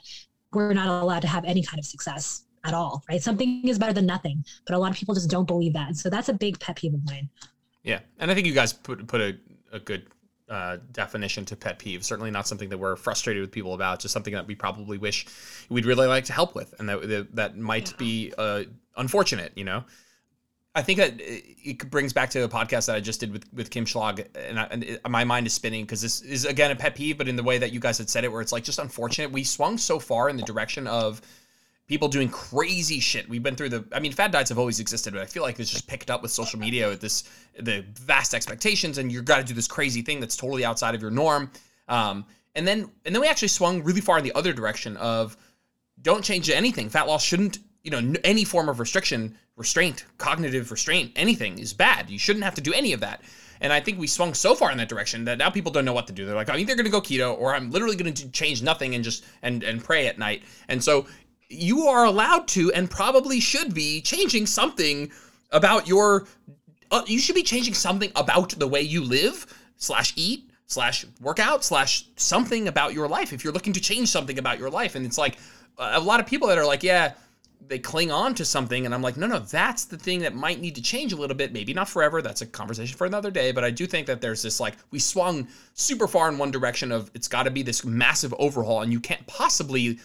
we're 0.53 0.73
not 0.75 0.89
allowed 0.89 1.23
to 1.23 1.29
have 1.29 1.45
any 1.45 1.63
kind 1.63 1.81
of 1.81 1.85
success 1.85 2.45
at 2.65 2.75
all, 2.75 3.03
right? 3.09 3.23
Something 3.23 3.67
is 3.67 3.79
better 3.79 3.93
than 3.93 4.07
nothing, 4.07 4.45
but 4.67 4.75
a 4.75 4.79
lot 4.79 4.91
of 4.91 4.97
people 4.97 5.15
just 5.15 5.31
don't 5.31 5.47
believe 5.47 5.73
that. 5.73 5.89
And 5.89 5.97
so 5.97 6.09
that's 6.11 6.29
a 6.29 6.35
big 6.35 6.59
pet 6.61 6.77
peeve 6.77 6.95
of 6.95 7.05
mine. 7.05 7.29
Yeah, 7.83 8.01
and 8.19 8.31
I 8.31 8.35
think 8.35 8.47
you 8.47 8.53
guys 8.53 8.73
put 8.73 9.07
put 9.07 9.21
a 9.21 9.37
a 9.73 9.81
good 9.81 10.07
uh, 10.49 10.77
definition 10.93 11.45
to 11.47 11.57
pet 11.57 11.79
peeve. 11.79 12.05
Certainly 12.05 12.31
not 12.31 12.47
something 12.47 12.69
that 12.69 12.79
we're 12.79 12.97
frustrated 12.97 13.41
with 13.41 13.51
people 13.51 13.75
about. 13.75 14.01
Just 14.01 14.13
something 14.13 14.35
that 14.35 14.47
we 14.47 14.55
probably 14.55 14.99
wish 14.99 15.27
we'd 15.69 15.87
really 15.87 16.07
like 16.07 16.25
to 16.27 16.33
help 16.33 16.55
with, 16.55 16.75
and 16.79 16.89
that 16.89 17.09
that, 17.09 17.37
that 17.37 17.59
might 17.59 17.91
yeah. 17.91 17.97
be 17.97 18.35
uh, 18.39 18.63
unfortunate. 18.97 19.53
You 19.57 19.65
know, 19.65 19.85
I 20.75 20.83
think 20.83 20.99
that 20.99 21.15
it 21.19 21.91
brings 21.91 22.13
back 22.13 22.31
to 22.31 22.45
a 22.45 22.49
podcast 22.49 22.87
that 22.87 22.97
I 22.97 23.01
just 23.01 23.19
did 23.19 23.33
with 23.33 23.53
with 23.53 23.71
Kim 23.71 23.85
Schlag, 23.85 24.27
and, 24.35 24.61
I, 24.61 24.65
and 24.65 24.85
it, 24.85 25.09
my 25.09 25.25
mind 25.25 25.47
is 25.47 25.55
spinning 25.55 25.85
because 25.85 26.03
this 26.03 26.21
is 26.21 26.45
again 26.45 26.71
a 26.71 26.77
pet 26.77 26.95
peeve, 26.95 27.19
but 27.19 27.29
in 27.29 27.37
the 27.37 27.43
way 27.43 27.59
that 27.59 27.73
you 27.73 27.81
guys 27.81 27.99
had 27.99 28.09
said 28.09 28.23
it, 28.25 28.31
where 28.31 28.41
it's 28.41 28.53
like 28.53 28.63
just 28.65 28.79
unfortunate. 28.79 29.33
We 29.33 29.45
swung 29.45 29.79
so 29.79 29.99
far 29.99 30.29
in 30.29 30.37
the 30.37 30.45
direction 30.45 30.87
of 30.87 31.21
people 31.93 32.09
doing 32.09 32.31
crazy 32.31 33.01
shit. 33.01 33.29
We've 33.29 33.43
been 33.43 33.55
through 33.55 33.69
the 33.69 33.85
I 33.93 34.01
mean 34.01 34.13
fad 34.13 34.31
diets 34.33 34.49
have 34.49 34.59
always 34.59 34.81
existed, 34.81 35.13
but 35.13 35.21
I 35.21 35.27
feel 35.27 35.43
like 35.43 35.61
it's 35.61 35.69
just 35.69 35.87
picked 35.87 36.11
up 36.11 36.23
with 36.23 36.31
social 36.31 36.59
media 36.59 36.89
with 36.89 37.03
this 37.03 37.25
the 37.61 37.85
vast 38.01 38.33
expectations 38.33 38.97
and 38.97 39.13
you've 39.13 39.27
got 39.27 39.37
to 39.37 39.45
do 39.45 39.53
this 39.53 39.69
crazy 39.69 40.01
thing 40.01 40.19
that's 40.19 40.35
totally 40.35 40.65
outside 40.65 40.95
of 40.95 41.03
your 41.03 41.11
norm. 41.11 41.51
Um, 41.89 42.25
and 42.55 42.67
then 42.67 42.91
and 43.05 43.15
then 43.15 43.21
we 43.21 43.29
actually 43.29 43.49
swung 43.49 43.85
really 43.85 44.01
far 44.01 44.17
in 44.17 44.25
the 44.25 44.33
other 44.33 44.55
direction 44.55 44.97
of 44.97 45.37
don't 46.01 46.25
change 46.25 46.49
anything. 46.49 46.89
Fat 46.89 47.07
loss 47.07 47.23
shouldn't, 47.23 47.59
you 47.83 47.91
know, 47.91 48.15
any 48.25 48.45
form 48.47 48.71
of 48.71 48.81
restriction, 48.81 49.37
restraint, 49.57 50.07
cognitive 50.17 50.71
restraint, 50.71 51.13
anything 51.15 51.59
is 51.59 51.75
bad. 51.75 52.09
You 52.09 52.19
shouldn't 52.19 52.45
have 52.45 52.55
to 52.55 52.63
do 52.63 52.73
any 52.73 52.95
of 52.95 53.01
that. 53.01 53.21
And 53.63 53.73
I 53.73 53.81
think 53.81 53.99
we 53.99 54.09
swung 54.09 54.35
so 54.35 54.57
far 54.57 54.73
in 54.73 54.79
that 54.79 54.89
direction 54.89 55.25
that 55.27 55.39
now 55.39 55.49
people 55.49 55.71
don't 55.71 55.85
know 55.85 55.93
what 55.93 56.09
to 56.09 56.13
do. 56.13 56.27
They're 56.27 56.35
like, 56.35 56.51
I'm 56.51 56.59
either 56.59 56.75
going 56.75 56.85
to 56.85 56.91
go 56.91 57.01
keto 57.01 57.39
or 57.39 57.55
I'm 57.55 57.71
literally 57.71 57.95
going 57.95 58.13
to 58.13 58.29
change 58.31 58.61
nothing 58.61 58.97
and 58.97 59.05
just 59.05 59.25
and 59.41 59.63
and 59.63 59.83
pray 59.83 60.09
at 60.09 60.19
night. 60.19 60.43
And 60.69 60.83
so 60.83 61.07
you 61.53 61.87
are 61.87 62.05
allowed 62.05 62.49
to 62.49 62.73
and 62.73 62.91
probably 62.91 63.41
should 63.41 63.75
be 63.75 64.01
changing 64.01 64.47
something 64.47 65.11
about 65.51 65.87
your 65.87 66.27
uh, 66.91 67.03
you 67.07 67.19
should 67.19 67.35
be 67.35 67.43
changing 67.43 67.75
something 67.75 68.13
about 68.17 68.51
the 68.51 68.69
way 68.69 68.83
you 68.83 69.03
live 69.03 69.47
slash 69.77 70.13
eat 70.17 70.51
slash 70.67 71.05
workout 71.21 71.65
slash 71.65 72.07
something 72.17 72.69
about 72.69 72.95
your 72.95 73.09
life. 73.09 73.33
If 73.33 73.45
you're 73.45 73.53
looking 73.53 73.73
to 73.75 73.81
change 73.81 74.09
something 74.09 74.39
about 74.39 74.59
your 74.59 74.71
life 74.71 74.95
and 74.95 75.05
it's 75.05 75.19
like 75.19 75.37
a 75.79 76.01
lot 76.01 76.21
of 76.21 76.27
people 76.27 76.49
that 76.49 76.59
are 76.59 76.67
like 76.67 76.83
yeah 76.83 77.15
they 77.69 77.79
cling 77.79 78.11
on 78.11 78.35
to 78.35 78.45
something 78.45 78.85
and 78.85 78.95
i'm 78.95 79.01
like 79.01 79.17
no 79.17 79.27
no 79.27 79.39
that's 79.39 79.85
the 79.85 79.97
thing 79.97 80.21
that 80.21 80.35
might 80.35 80.61
need 80.61 80.75
to 80.75 80.83
change 80.83 81.13
a 81.13 81.17
little 81.17 81.37
bit. 81.37 81.53
Maybe 81.53 81.73
not 81.73 81.89
forever. 81.89 82.21
That's 82.21 82.43
a 82.43 82.47
conversation 82.47 82.97
for 82.97 83.07
another 83.07 83.31
day. 83.31 83.53
But 83.53 83.65
i 83.65 83.71
do 83.71 83.87
think 83.87 84.07
that 84.07 84.21
there's 84.21 84.43
this 84.43 84.61
like 84.61 84.75
we 84.91 84.99
swung 84.99 85.49
super 85.75 86.09
far 86.09 86.29
in 86.29 86.39
one 86.39 86.51
direction 86.51 86.93
of 86.93 87.11
it's 87.15 87.29
got 87.29 87.45
to 87.45 87.51
be 87.51 87.63
this 87.63 87.85
massive 87.85 88.35
overhaul 88.39 88.83
and 88.83 88.93
you 88.93 89.01
can't 89.01 89.27
possibly 89.27 89.99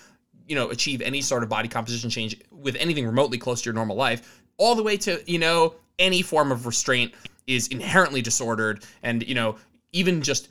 you 0.47 0.55
know 0.55 0.69
achieve 0.69 1.01
any 1.01 1.21
sort 1.21 1.43
of 1.43 1.49
body 1.49 1.67
composition 1.67 2.09
change 2.09 2.39
with 2.51 2.75
anything 2.77 3.05
remotely 3.05 3.37
close 3.37 3.61
to 3.61 3.65
your 3.65 3.73
normal 3.73 3.95
life 3.95 4.43
all 4.57 4.75
the 4.75 4.83
way 4.83 4.97
to 4.97 5.21
you 5.31 5.39
know 5.39 5.75
any 5.99 6.21
form 6.21 6.51
of 6.51 6.65
restraint 6.65 7.13
is 7.45 7.67
inherently 7.67 8.21
disordered. 8.21 8.83
And 9.03 9.27
you 9.27 9.35
know 9.35 9.57
even 9.93 10.21
just 10.21 10.49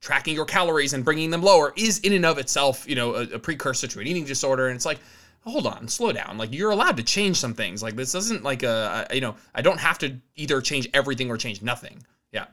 tracking 0.00 0.34
your 0.34 0.44
calories 0.44 0.92
and 0.92 1.04
bringing 1.04 1.30
them 1.30 1.42
lower 1.42 1.72
is 1.76 1.98
in 2.00 2.12
and 2.12 2.24
of 2.24 2.38
itself 2.38 2.88
you 2.88 2.94
know 2.94 3.14
a, 3.14 3.22
a 3.22 3.38
precursor 3.38 3.86
to 3.88 4.00
an 4.00 4.06
eating 4.06 4.24
disorder. 4.24 4.68
And 4.68 4.76
it's 4.76 4.86
like 4.86 4.98
hold 5.40 5.66
on 5.66 5.88
slow 5.88 6.12
down. 6.12 6.38
Like 6.38 6.52
you're 6.52 6.70
allowed 6.70 6.96
to 6.96 7.02
change 7.02 7.36
some 7.36 7.54
things. 7.54 7.82
Like 7.82 7.96
this 7.96 8.14
isn't 8.14 8.42
like 8.42 8.62
a, 8.62 9.06
you 9.12 9.20
know 9.20 9.36
i 9.54 9.62
don't 9.62 9.80
have 9.80 9.98
to 9.98 10.16
either 10.36 10.60
change 10.60 10.88
everything 10.94 11.30
or 11.30 11.36
change 11.36 11.62
nothing. 11.62 12.02
Yeah. 12.32 12.46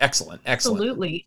Excellent 0.00 0.42
excellent. 0.44 0.80
Absolutely. 0.80 1.26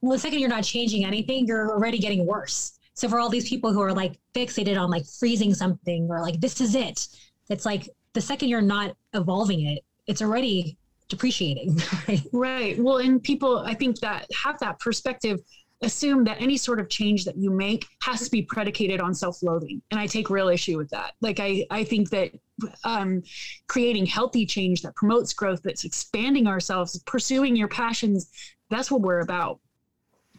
Well 0.00 0.12
the 0.12 0.18
second 0.18 0.38
you're 0.38 0.48
not 0.48 0.64
changing 0.64 1.04
anything 1.04 1.46
you're 1.46 1.70
already 1.70 1.98
getting 1.98 2.26
worse 2.26 2.77
so 2.98 3.08
for 3.08 3.20
all 3.20 3.28
these 3.28 3.48
people 3.48 3.72
who 3.72 3.80
are 3.80 3.92
like 3.92 4.18
fixated 4.34 4.76
on 4.76 4.90
like 4.90 5.06
freezing 5.06 5.54
something 5.54 6.08
or 6.10 6.20
like 6.20 6.40
this 6.40 6.60
is 6.60 6.74
it, 6.74 7.06
it's 7.48 7.64
like 7.64 7.88
the 8.12 8.20
second 8.20 8.48
you're 8.48 8.60
not 8.60 8.96
evolving 9.14 9.66
it, 9.68 9.84
it's 10.08 10.20
already 10.20 10.76
depreciating. 11.08 11.80
Right. 12.08 12.22
Right. 12.32 12.78
Well, 12.78 12.98
and 12.98 13.22
people 13.22 13.58
I 13.58 13.74
think 13.74 14.00
that 14.00 14.26
have 14.44 14.58
that 14.58 14.80
perspective 14.80 15.38
assume 15.80 16.24
that 16.24 16.40
any 16.40 16.56
sort 16.56 16.80
of 16.80 16.88
change 16.88 17.24
that 17.24 17.36
you 17.36 17.50
make 17.50 17.86
has 18.02 18.24
to 18.24 18.30
be 18.30 18.42
predicated 18.42 19.00
on 19.00 19.14
self-loathing 19.14 19.80
and 19.92 20.00
i 20.00 20.08
take 20.08 20.28
real 20.28 20.48
issue 20.48 20.76
with 20.76 20.90
that 20.90 21.12
like 21.20 21.38
i 21.38 21.64
i 21.70 21.84
think 21.84 22.10
that 22.10 22.32
um, 22.82 23.22
creating 23.68 24.04
healthy 24.04 24.44
change 24.44 24.82
that 24.82 24.92
promotes 24.96 25.32
growth 25.32 25.60
that's 25.62 25.84
expanding 25.84 26.48
ourselves 26.48 27.00
pursuing 27.06 27.54
your 27.54 27.68
passions 27.68 28.28
that's 28.70 28.90
what 28.90 29.02
we're 29.02 29.20
about 29.20 29.60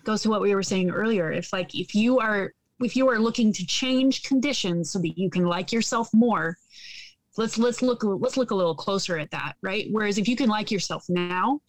goes 0.03 0.21
to 0.23 0.29
what 0.29 0.41
we 0.41 0.55
were 0.55 0.63
saying 0.63 0.91
earlier. 0.91 1.31
If 1.31 1.53
like 1.53 1.75
if 1.75 1.93
you 1.95 2.19
are 2.19 2.53
if 2.81 2.95
you 2.95 3.09
are 3.09 3.19
looking 3.19 3.51
to 3.53 3.65
change 3.65 4.23
conditions 4.23 4.91
so 4.91 4.99
that 4.99 5.17
you 5.17 5.29
can 5.29 5.45
like 5.45 5.71
yourself 5.71 6.09
more, 6.13 6.57
let's 7.37 7.57
let's 7.57 7.81
look 7.81 8.03
let's 8.03 8.37
look 8.37 8.51
a 8.51 8.55
little 8.55 8.75
closer 8.75 9.17
at 9.17 9.31
that, 9.31 9.53
right? 9.61 9.87
Whereas 9.91 10.17
if 10.17 10.27
you 10.27 10.35
can 10.35 10.49
like 10.49 10.71
yourself 10.71 11.05
now 11.09 11.61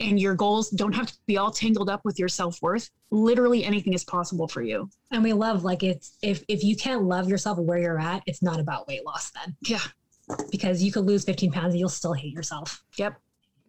and 0.00 0.20
your 0.20 0.34
goals 0.34 0.70
don't 0.70 0.94
have 0.94 1.08
to 1.08 1.18
be 1.26 1.38
all 1.38 1.50
tangled 1.50 1.90
up 1.90 2.00
with 2.04 2.18
your 2.18 2.28
self-worth, 2.28 2.88
literally 3.10 3.64
anything 3.64 3.94
is 3.94 4.04
possible 4.04 4.46
for 4.46 4.62
you. 4.62 4.88
And 5.10 5.24
we 5.24 5.32
love 5.32 5.64
like 5.64 5.82
it's 5.82 6.16
if 6.22 6.44
if 6.48 6.62
you 6.62 6.76
can't 6.76 7.04
love 7.04 7.28
yourself 7.28 7.58
where 7.58 7.78
you're 7.78 7.98
at, 7.98 8.22
it's 8.26 8.42
not 8.42 8.60
about 8.60 8.86
weight 8.86 9.04
loss 9.04 9.30
then. 9.30 9.56
Yeah. 9.62 9.80
Because 10.50 10.82
you 10.82 10.92
could 10.92 11.04
lose 11.04 11.24
15 11.24 11.50
pounds 11.52 11.72
and 11.72 11.80
you'll 11.80 11.88
still 11.88 12.12
hate 12.12 12.34
yourself. 12.34 12.84
Yep. 12.96 13.18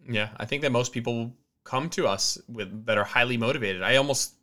Yeah, 0.09 0.29
I 0.37 0.45
think 0.45 0.61
that 0.63 0.71
most 0.71 0.91
people 0.91 1.33
come 1.69 1.89
to 1.91 2.07
us 2.07 2.39
with 2.47 2.85
that 2.87 2.97
are 2.97 3.03
highly 3.03 3.37
motivated. 3.37 3.83
I 3.83 3.97
almost 3.97 4.33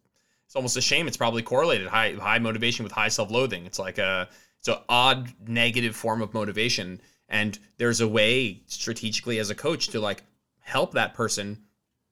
it's 0.46 0.54
almost 0.54 0.76
a 0.76 0.80
shame. 0.80 1.08
It's 1.08 1.16
probably 1.16 1.42
correlated 1.42 1.88
high 1.88 2.12
high 2.12 2.38
motivation 2.38 2.84
with 2.84 2.92
high 2.92 3.08
self 3.08 3.30
loathing. 3.30 3.66
It's 3.66 3.80
like 3.80 3.98
a 3.98 4.28
it's 4.60 4.68
an 4.68 4.76
odd 4.88 5.32
negative 5.46 5.96
form 5.96 6.22
of 6.22 6.32
motivation, 6.32 7.00
and 7.28 7.58
there's 7.78 8.00
a 8.00 8.08
way 8.08 8.62
strategically 8.66 9.40
as 9.40 9.50
a 9.50 9.54
coach 9.54 9.88
to 9.88 10.00
like 10.00 10.22
help 10.60 10.92
that 10.94 11.14
person. 11.14 11.58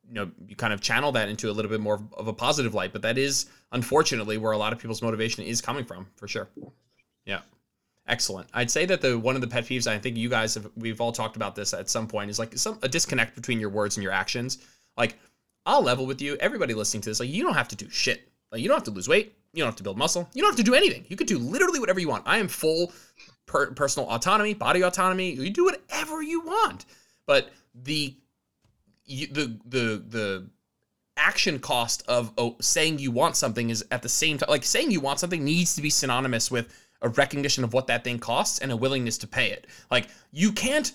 You 0.07 0.15
know, 0.15 0.31
you 0.49 0.57
kind 0.57 0.73
of 0.73 0.81
channel 0.81 1.13
that 1.13 1.29
into 1.29 1.49
a 1.49 1.53
little 1.53 1.71
bit 1.71 1.81
more 1.81 2.03
of 2.13 2.27
a 2.27 2.33
positive 2.33 2.75
light, 2.75 2.93
but 2.93 3.03
that 3.03 3.17
is 3.17 3.47
unfortunately 3.73 4.37
where 4.37 4.53
a 4.53 4.59
lot 4.59 4.73
of 4.73 4.79
people's 4.79 5.01
motivation 5.01 5.45
is 5.45 5.63
coming 5.63 5.85
from, 5.85 6.07
for 6.17 6.29
sure. 6.29 6.49
Yeah. 7.25 7.41
Excellent. 8.07 8.49
I'd 8.53 8.71
say 8.71 8.85
that 8.87 9.01
the 9.01 9.19
one 9.19 9.35
of 9.35 9.41
the 9.41 9.47
pet 9.47 9.65
peeves 9.65 9.87
I 9.87 9.99
think 9.99 10.19
you 10.19 10.29
guys 10.29 10.55
have 10.55 10.71
we've 10.77 11.01
all 11.01 11.13
talked 11.13 11.37
about 11.37 11.55
this 11.55 11.73
at 11.73 11.89
some 11.89 12.07
point 12.07 12.31
is 12.31 12.39
like 12.39 12.59
some 12.59 12.79
a 12.83 12.89
disconnect 12.89 13.35
between 13.35 13.61
your 13.61 13.71
words 13.71 13.97
and 13.97 14.03
your 14.03 14.13
actions. 14.13 14.59
Like, 14.97 15.19
I'll 15.67 15.83
level 15.83 16.07
with 16.07 16.21
you. 16.21 16.37
Everybody 16.37 16.75
listening 16.75 17.03
to 17.03 17.11
this, 17.11 17.21
like, 17.21 17.29
you 17.29 17.43
don't 17.43 17.55
have 17.55 17.69
to 17.69 17.77
do 17.77 17.89
shit. 17.91 18.29
Like, 18.53 18.61
you 18.61 18.69
don't 18.69 18.77
have 18.77 18.85
to 18.85 18.91
lose 18.91 19.09
weight. 19.09 19.35
You 19.53 19.63
don't 19.63 19.69
have 19.69 19.77
to 19.77 19.83
build 19.83 19.99
muscle. 19.99 20.29
You 20.35 20.43
don't 20.43 20.51
have 20.51 20.59
to 20.59 20.65
do 20.65 20.75
anything. 20.75 21.05
You 21.09 21.17
could 21.17 21.29
do 21.29 21.39
literally 21.39 21.79
whatever 21.79 22.01
you 22.01 22.09
want. 22.09 22.25
I 22.27 22.39
am 22.39 22.49
full 22.49 22.93
per- 23.47 23.71
personal 23.73 24.11
autonomy, 24.11 24.55
body 24.55 24.83
autonomy. 24.83 25.33
You 25.33 25.51
do 25.51 25.65
whatever 25.65 26.23
you 26.23 26.41
want. 26.41 26.85
But 27.27 27.51
the 27.75 28.15
you, 29.07 29.27
the 29.29 29.59
the 29.67 30.05
the 30.09 30.47
action 31.17 31.59
cost 31.59 32.03
of 32.09 32.33
oh, 32.39 32.57
saying 32.61 32.99
you 32.99 33.11
want 33.11 33.37
something 33.37 33.71
is 33.71 33.85
at 33.91 34.03
the 34.03 34.09
same 34.09 34.37
time 34.37 34.49
like 34.51 34.65
saying 34.65 34.91
you 34.91 35.01
want 35.01 35.21
something 35.21 35.45
needs 35.45 35.77
to 35.77 35.83
be 35.83 35.91
synonymous 35.91 36.51
with 36.51 36.75
a 37.03 37.09
recognition 37.11 37.63
of 37.63 37.73
what 37.73 37.87
that 37.87 38.03
thing 38.03 38.19
costs 38.19 38.59
and 38.59 38.73
a 38.73 38.77
willingness 38.77 39.19
to 39.19 39.27
pay 39.27 39.51
it. 39.51 39.67
Like 39.91 40.09
you 40.33 40.53
can't 40.53 40.91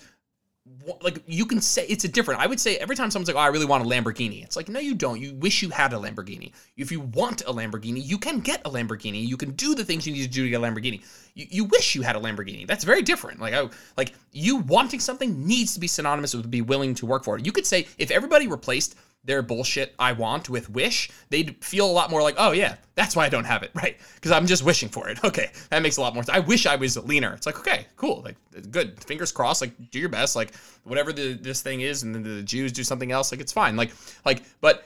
like 1.02 1.22
you 1.26 1.46
can 1.46 1.60
say 1.60 1.84
it's 1.86 2.04
a 2.04 2.08
different. 2.08 2.40
I 2.40 2.46
would 2.46 2.60
say 2.60 2.76
every 2.76 2.96
time 2.96 3.10
someone's 3.10 3.28
like, 3.28 3.36
"Oh, 3.36 3.40
I 3.40 3.48
really 3.48 3.66
want 3.66 3.84
a 3.84 3.86
Lamborghini," 3.86 4.42
it's 4.42 4.56
like, 4.56 4.68
no, 4.68 4.80
you 4.80 4.94
don't. 4.94 5.20
You 5.20 5.34
wish 5.34 5.62
you 5.62 5.70
had 5.70 5.92
a 5.92 5.96
Lamborghini. 5.96 6.52
If 6.76 6.90
you 6.90 7.00
want 7.00 7.42
a 7.42 7.52
Lamborghini, 7.52 8.04
you 8.04 8.18
can 8.18 8.40
get 8.40 8.60
a 8.64 8.70
Lamborghini. 8.70 9.26
You 9.26 9.36
can 9.36 9.52
do 9.52 9.74
the 9.74 9.84
things 9.84 10.06
you 10.06 10.12
need 10.12 10.22
to 10.22 10.28
do 10.28 10.44
to 10.44 10.50
get 10.50 10.60
a 10.60 10.64
Lamborghini. 10.64 11.02
You, 11.34 11.46
you 11.50 11.64
wish 11.64 11.94
you 11.94 12.02
had 12.02 12.16
a 12.16 12.20
Lamborghini. 12.20 12.66
That's 12.66 12.84
very 12.84 13.02
different. 13.02 13.40
Like, 13.40 13.54
I, 13.54 13.68
like 13.96 14.14
you 14.32 14.56
wanting 14.58 15.00
something 15.00 15.46
needs 15.46 15.74
to 15.74 15.80
be 15.80 15.86
synonymous 15.86 16.34
with 16.34 16.50
be 16.50 16.62
willing 16.62 16.94
to 16.96 17.06
work 17.06 17.24
for 17.24 17.36
it. 17.36 17.44
You 17.44 17.52
could 17.52 17.66
say 17.66 17.86
if 17.98 18.10
everybody 18.10 18.46
replaced 18.46 18.96
their 19.24 19.42
bullshit 19.42 19.94
I 19.98 20.12
want 20.12 20.48
with 20.48 20.70
wish, 20.70 21.10
they'd 21.28 21.62
feel 21.62 21.88
a 21.88 21.92
lot 21.92 22.10
more 22.10 22.22
like, 22.22 22.36
oh 22.38 22.52
yeah, 22.52 22.76
that's 22.94 23.14
why 23.14 23.26
I 23.26 23.28
don't 23.28 23.44
have 23.44 23.62
it, 23.62 23.70
right? 23.74 23.98
Because 24.14 24.32
I'm 24.32 24.46
just 24.46 24.64
wishing 24.64 24.88
for 24.88 25.08
it. 25.08 25.18
Okay, 25.30 25.50
that 25.68 25.82
makes 25.82 25.96
a 25.96 26.00
lot 26.00 26.14
more 26.14 26.24
sense. 26.24 26.36
I 26.36 26.40
wish 26.40 26.66
I 26.66 26.74
was 26.74 26.96
leaner. 26.96 27.32
It's 27.34 27.46
like, 27.46 27.58
okay, 27.60 27.86
cool, 27.96 28.22
like 28.24 28.36
good. 28.70 29.02
Fingers 29.04 29.30
crossed. 29.30 29.60
Like 29.60 29.72
do 29.90 29.98
your 29.98 30.08
best. 30.08 30.34
Like 30.34 30.54
whatever 30.82 31.12
the 31.12 31.34
this 31.34 31.62
thing 31.62 31.82
is, 31.82 32.02
and 32.02 32.14
then 32.14 32.22
the 32.22 32.42
Jews 32.42 32.72
do 32.72 32.82
something 32.82 33.12
else. 33.12 33.30
Like 33.30 33.40
it's 33.40 33.52
fine. 33.52 33.76
Like 33.76 33.92
like, 34.24 34.42
but 34.60 34.84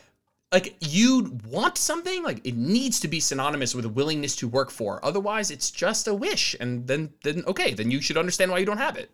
like 0.55 0.77
you 0.81 1.39
want 1.49 1.77
something 1.77 2.23
like 2.23 2.47
it 2.47 2.57
needs 2.57 3.01
to 3.01 3.09
be 3.09 3.21
synonymous 3.21 3.75
with 3.75 3.85
a 3.85 3.89
willingness 3.89 4.37
to 4.37 4.47
work 4.49 4.71
for 4.71 5.05
otherwise 5.05 5.51
it's 5.51 5.71
just 5.71 6.07
a 6.07 6.15
wish 6.15 6.55
and 6.61 6.87
then 6.87 7.13
then 7.25 7.43
okay 7.47 7.75
then 7.75 7.91
you 7.91 8.01
should 8.01 8.17
understand 8.17 8.51
why 8.51 8.59
you 8.59 8.65
don't 8.65 8.79
have 8.79 8.97
it 8.97 9.11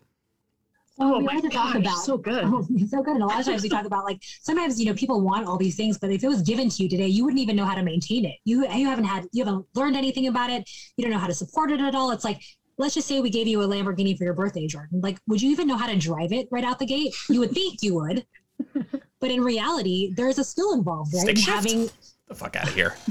Oh, 1.01 1.17
we 1.17 1.25
my 1.25 1.33
like 1.33 1.43
to 1.43 1.49
gosh, 1.49 1.73
talk 1.73 1.75
about 1.75 1.97
so 1.97 2.17
good. 2.17 2.43
Oh, 2.45 2.61
so 2.87 3.01
good. 3.01 3.15
And 3.15 3.23
a 3.23 3.25
lot 3.25 3.39
of 3.39 3.45
times 3.45 3.63
we 3.63 3.69
talk 3.69 3.85
about 3.85 4.05
like 4.05 4.21
sometimes 4.41 4.79
you 4.79 4.85
know 4.85 4.93
people 4.93 5.21
want 5.21 5.47
all 5.47 5.57
these 5.57 5.75
things, 5.75 5.97
but 5.97 6.11
if 6.11 6.23
it 6.23 6.27
was 6.27 6.43
given 6.43 6.69
to 6.69 6.83
you 6.83 6.89
today, 6.89 7.07
you 7.07 7.25
wouldn't 7.25 7.41
even 7.41 7.55
know 7.55 7.65
how 7.65 7.75
to 7.75 7.83
maintain 7.83 8.23
it. 8.25 8.35
You 8.45 8.67
you 8.71 8.87
haven't 8.87 9.05
had 9.05 9.25
you 9.31 9.43
haven't 9.43 9.65
learned 9.73 9.95
anything 9.95 10.27
about 10.27 10.51
it. 10.51 10.69
You 10.97 11.03
don't 11.03 11.11
know 11.11 11.19
how 11.19 11.27
to 11.27 11.33
support 11.33 11.71
it 11.71 11.81
at 11.81 11.95
all. 11.95 12.11
It's 12.11 12.23
like 12.23 12.41
let's 12.77 12.93
just 12.93 13.07
say 13.07 13.19
we 13.19 13.29
gave 13.29 13.47
you 13.47 13.61
a 13.63 13.67
Lamborghini 13.67 14.17
for 14.17 14.23
your 14.23 14.33
birthday, 14.33 14.67
Jordan. 14.67 15.01
Like, 15.01 15.17
would 15.27 15.41
you 15.41 15.51
even 15.51 15.67
know 15.67 15.77
how 15.77 15.87
to 15.87 15.97
drive 15.97 16.31
it 16.31 16.47
right 16.51 16.63
out 16.63 16.79
the 16.79 16.85
gate? 16.85 17.13
You 17.29 17.39
would 17.39 17.51
think 17.51 17.81
you 17.81 17.95
would, 17.95 18.25
but 19.19 19.31
in 19.31 19.41
reality, 19.41 20.13
there's 20.15 20.37
a 20.37 20.43
skill 20.43 20.73
involved, 20.73 21.13
right? 21.13 21.29
In 21.29 21.35
having 21.35 21.89
the 22.27 22.35
fuck 22.35 22.55
out 22.55 22.67
of 22.67 22.75
here. 22.75 22.95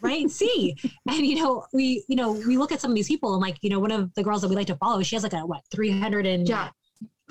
right 0.00 0.28
see 0.28 0.76
and 1.08 1.24
you 1.24 1.36
know 1.36 1.64
we 1.72 2.04
you 2.08 2.16
know 2.16 2.32
we 2.32 2.56
look 2.56 2.72
at 2.72 2.80
some 2.80 2.90
of 2.90 2.96
these 2.96 3.06
people 3.06 3.34
and 3.34 3.40
like 3.40 3.56
you 3.62 3.70
know 3.70 3.78
one 3.78 3.92
of 3.92 4.12
the 4.14 4.22
girls 4.24 4.42
that 4.42 4.48
we 4.48 4.56
like 4.56 4.66
to 4.66 4.74
follow 4.74 5.00
she 5.00 5.14
has 5.14 5.22
like 5.22 5.32
a 5.32 5.46
what 5.46 5.60
300 5.70 6.26
and 6.26 6.48
yeah 6.48 6.70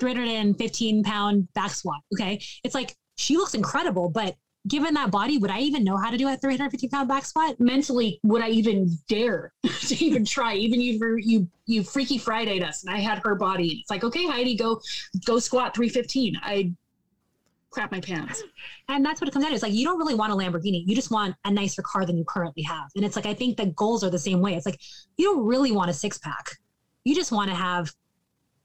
315 0.02 1.04
pound 1.04 1.52
back 1.54 1.70
squat. 1.70 2.00
Okay. 2.12 2.42
It's 2.64 2.74
like 2.74 2.96
she 3.16 3.36
looks 3.36 3.54
incredible, 3.54 4.08
but 4.08 4.34
given 4.66 4.94
that 4.94 5.12
body, 5.12 5.38
would 5.38 5.50
I 5.50 5.60
even 5.60 5.84
know 5.84 5.96
how 5.96 6.10
to 6.10 6.16
do 6.16 6.26
a 6.26 6.36
350 6.36 6.88
pound 6.88 7.08
back 7.08 7.24
squat? 7.24 7.60
Mentally, 7.60 8.18
would 8.24 8.42
I 8.42 8.48
even 8.48 8.90
dare 9.08 9.52
to 9.86 10.04
even 10.04 10.24
try? 10.24 10.54
Even 10.54 10.80
you, 10.80 10.98
you, 11.18 11.48
you 11.66 11.84
freaky 11.84 12.18
Friday 12.18 12.60
us, 12.60 12.82
and 12.82 12.92
I 12.92 12.98
had 12.98 13.20
her 13.24 13.36
body. 13.36 13.78
It's 13.80 13.90
like, 13.90 14.02
okay, 14.02 14.26
Heidi, 14.26 14.56
go, 14.56 14.80
go 15.24 15.38
squat 15.38 15.72
315. 15.76 16.36
I 16.42 16.72
crap 17.70 17.92
my 17.92 18.00
pants. 18.00 18.42
And 18.88 19.06
that's 19.06 19.20
what 19.20 19.28
it 19.28 19.32
comes 19.32 19.44
down 19.44 19.50
to. 19.50 19.54
It's 19.54 19.62
like 19.62 19.72
you 19.72 19.84
don't 19.84 19.98
really 19.98 20.16
want 20.16 20.32
a 20.32 20.36
Lamborghini. 20.36 20.82
You 20.84 20.96
just 20.96 21.12
want 21.12 21.36
a 21.44 21.50
nicer 21.50 21.80
car 21.80 22.04
than 22.04 22.18
you 22.18 22.24
currently 22.24 22.64
have. 22.64 22.90
And 22.96 23.04
it's 23.04 23.14
like 23.14 23.26
I 23.26 23.34
think 23.34 23.56
the 23.56 23.66
goals 23.66 24.02
are 24.02 24.10
the 24.10 24.18
same 24.18 24.40
way. 24.40 24.54
It's 24.54 24.66
like 24.66 24.80
you 25.16 25.26
don't 25.26 25.46
really 25.46 25.70
want 25.70 25.90
a 25.90 25.94
six 25.94 26.18
pack. 26.18 26.50
You 27.04 27.14
just 27.14 27.30
want 27.30 27.50
to 27.50 27.56
have 27.56 27.92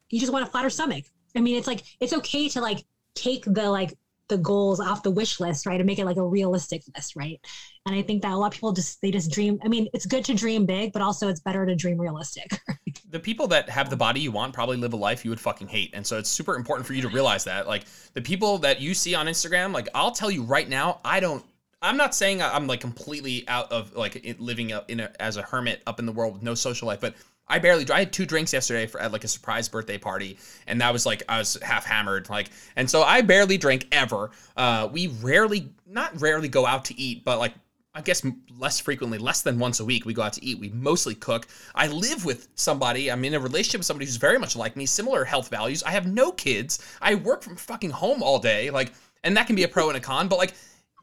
you 0.09 0.19
just 0.19 0.31
want 0.31 0.47
a 0.47 0.49
flatter 0.49 0.69
stomach. 0.69 1.05
I 1.37 1.41
mean, 1.41 1.57
it's 1.57 1.67
like 1.67 1.83
it's 1.99 2.13
okay 2.13 2.49
to 2.49 2.61
like 2.61 2.85
take 3.15 3.45
the 3.45 3.69
like 3.69 3.93
the 4.29 4.37
goals 4.37 4.79
off 4.79 5.03
the 5.03 5.11
wish 5.11 5.39
list, 5.39 5.65
right? 5.65 5.79
And 5.79 5.85
make 5.85 5.99
it 5.99 6.05
like 6.05 6.17
a 6.17 6.25
realistic 6.25 6.83
list, 6.95 7.15
right? 7.15 7.39
And 7.85 7.95
I 7.95 8.01
think 8.01 8.21
that 8.23 8.31
a 8.31 8.35
lot 8.35 8.47
of 8.47 8.53
people 8.53 8.73
just 8.73 9.01
they 9.01 9.11
just 9.11 9.31
dream. 9.31 9.59
I 9.63 9.67
mean, 9.67 9.87
it's 9.93 10.05
good 10.05 10.25
to 10.25 10.33
dream 10.33 10.65
big, 10.65 10.91
but 10.91 11.01
also 11.01 11.29
it's 11.29 11.39
better 11.39 11.65
to 11.65 11.75
dream 11.75 11.99
realistic. 11.99 12.59
the 13.09 13.19
people 13.19 13.47
that 13.47 13.69
have 13.69 13.89
the 13.89 13.95
body 13.95 14.19
you 14.19 14.31
want 14.31 14.53
probably 14.53 14.77
live 14.77 14.93
a 14.93 14.97
life 14.97 15.23
you 15.23 15.31
would 15.31 15.39
fucking 15.39 15.67
hate. 15.67 15.91
And 15.93 16.05
so 16.05 16.17
it's 16.17 16.29
super 16.29 16.55
important 16.55 16.85
for 16.85 16.93
you 16.93 17.01
to 17.03 17.09
realize 17.09 17.45
that. 17.45 17.67
Like 17.67 17.85
the 18.13 18.21
people 18.21 18.57
that 18.59 18.81
you 18.81 18.93
see 18.93 19.15
on 19.15 19.27
Instagram, 19.27 19.73
like 19.73 19.87
I'll 19.95 20.11
tell 20.11 20.31
you 20.31 20.43
right 20.43 20.67
now, 20.67 20.99
I 21.05 21.19
don't 21.19 21.43
I'm 21.81 21.97
not 21.97 22.15
saying 22.15 22.41
I'm 22.41 22.67
like 22.67 22.81
completely 22.81 23.47
out 23.47 23.71
of 23.71 23.95
like 23.95 24.35
living 24.39 24.71
up 24.71 24.89
in 24.89 24.99
a, 24.99 25.11
as 25.19 25.37
a 25.37 25.43
hermit 25.43 25.81
up 25.85 25.99
in 25.99 26.05
the 26.05 26.11
world 26.11 26.33
with 26.33 26.43
no 26.43 26.55
social 26.55 26.87
life, 26.87 26.99
but 26.99 27.13
I 27.47 27.59
barely. 27.59 27.89
I 27.89 27.99
had 27.99 28.13
two 28.13 28.25
drinks 28.25 28.53
yesterday 28.53 28.87
for 28.87 28.99
at 28.99 29.11
like 29.11 29.23
a 29.23 29.27
surprise 29.27 29.69
birthday 29.69 29.97
party, 29.97 30.37
and 30.67 30.81
that 30.81 30.91
was 30.91 31.05
like 31.05 31.23
I 31.29 31.39
was 31.39 31.57
half 31.61 31.85
hammered, 31.85 32.29
like, 32.29 32.49
and 32.75 32.89
so 32.89 33.03
I 33.03 33.21
barely 33.21 33.57
drink 33.57 33.87
ever. 33.91 34.31
Uh, 34.55 34.89
we 34.91 35.07
rarely, 35.07 35.69
not 35.85 36.19
rarely, 36.19 36.47
go 36.47 36.65
out 36.65 36.85
to 36.85 36.99
eat, 36.99 37.23
but 37.23 37.39
like 37.39 37.53
I 37.97 38.01
guess 38.01 38.23
less 38.59 38.79
frequently, 38.79 39.17
less 39.17 39.41
than 39.41 39.57
once 39.57 39.79
a 39.79 39.85
week, 39.85 40.05
we 40.05 40.13
go 40.13 40.21
out 40.21 40.33
to 40.33 40.45
eat. 40.45 40.59
We 40.59 40.69
mostly 40.69 41.15
cook. 41.15 41.47
I 41.73 41.87
live 41.87 42.25
with 42.25 42.47
somebody. 42.53 43.11
I'm 43.11 43.25
in 43.25 43.33
a 43.33 43.39
relationship 43.39 43.79
with 43.79 43.87
somebody 43.87 44.05
who's 44.05 44.17
very 44.17 44.37
much 44.37 44.55
like 44.55 44.75
me, 44.75 44.85
similar 44.85 45.23
health 45.23 45.49
values. 45.49 45.81
I 45.81 45.89
have 45.89 46.05
no 46.05 46.31
kids. 46.31 46.77
I 47.01 47.15
work 47.15 47.41
from 47.41 47.55
fucking 47.55 47.89
home 47.89 48.21
all 48.21 48.37
day, 48.37 48.69
like, 48.69 48.93
and 49.23 49.35
that 49.35 49.47
can 49.47 49.55
be 49.55 49.63
a 49.63 49.67
pro 49.67 49.87
and 49.87 49.97
a 49.97 49.99
con. 49.99 50.27
But 50.27 50.37
like, 50.37 50.53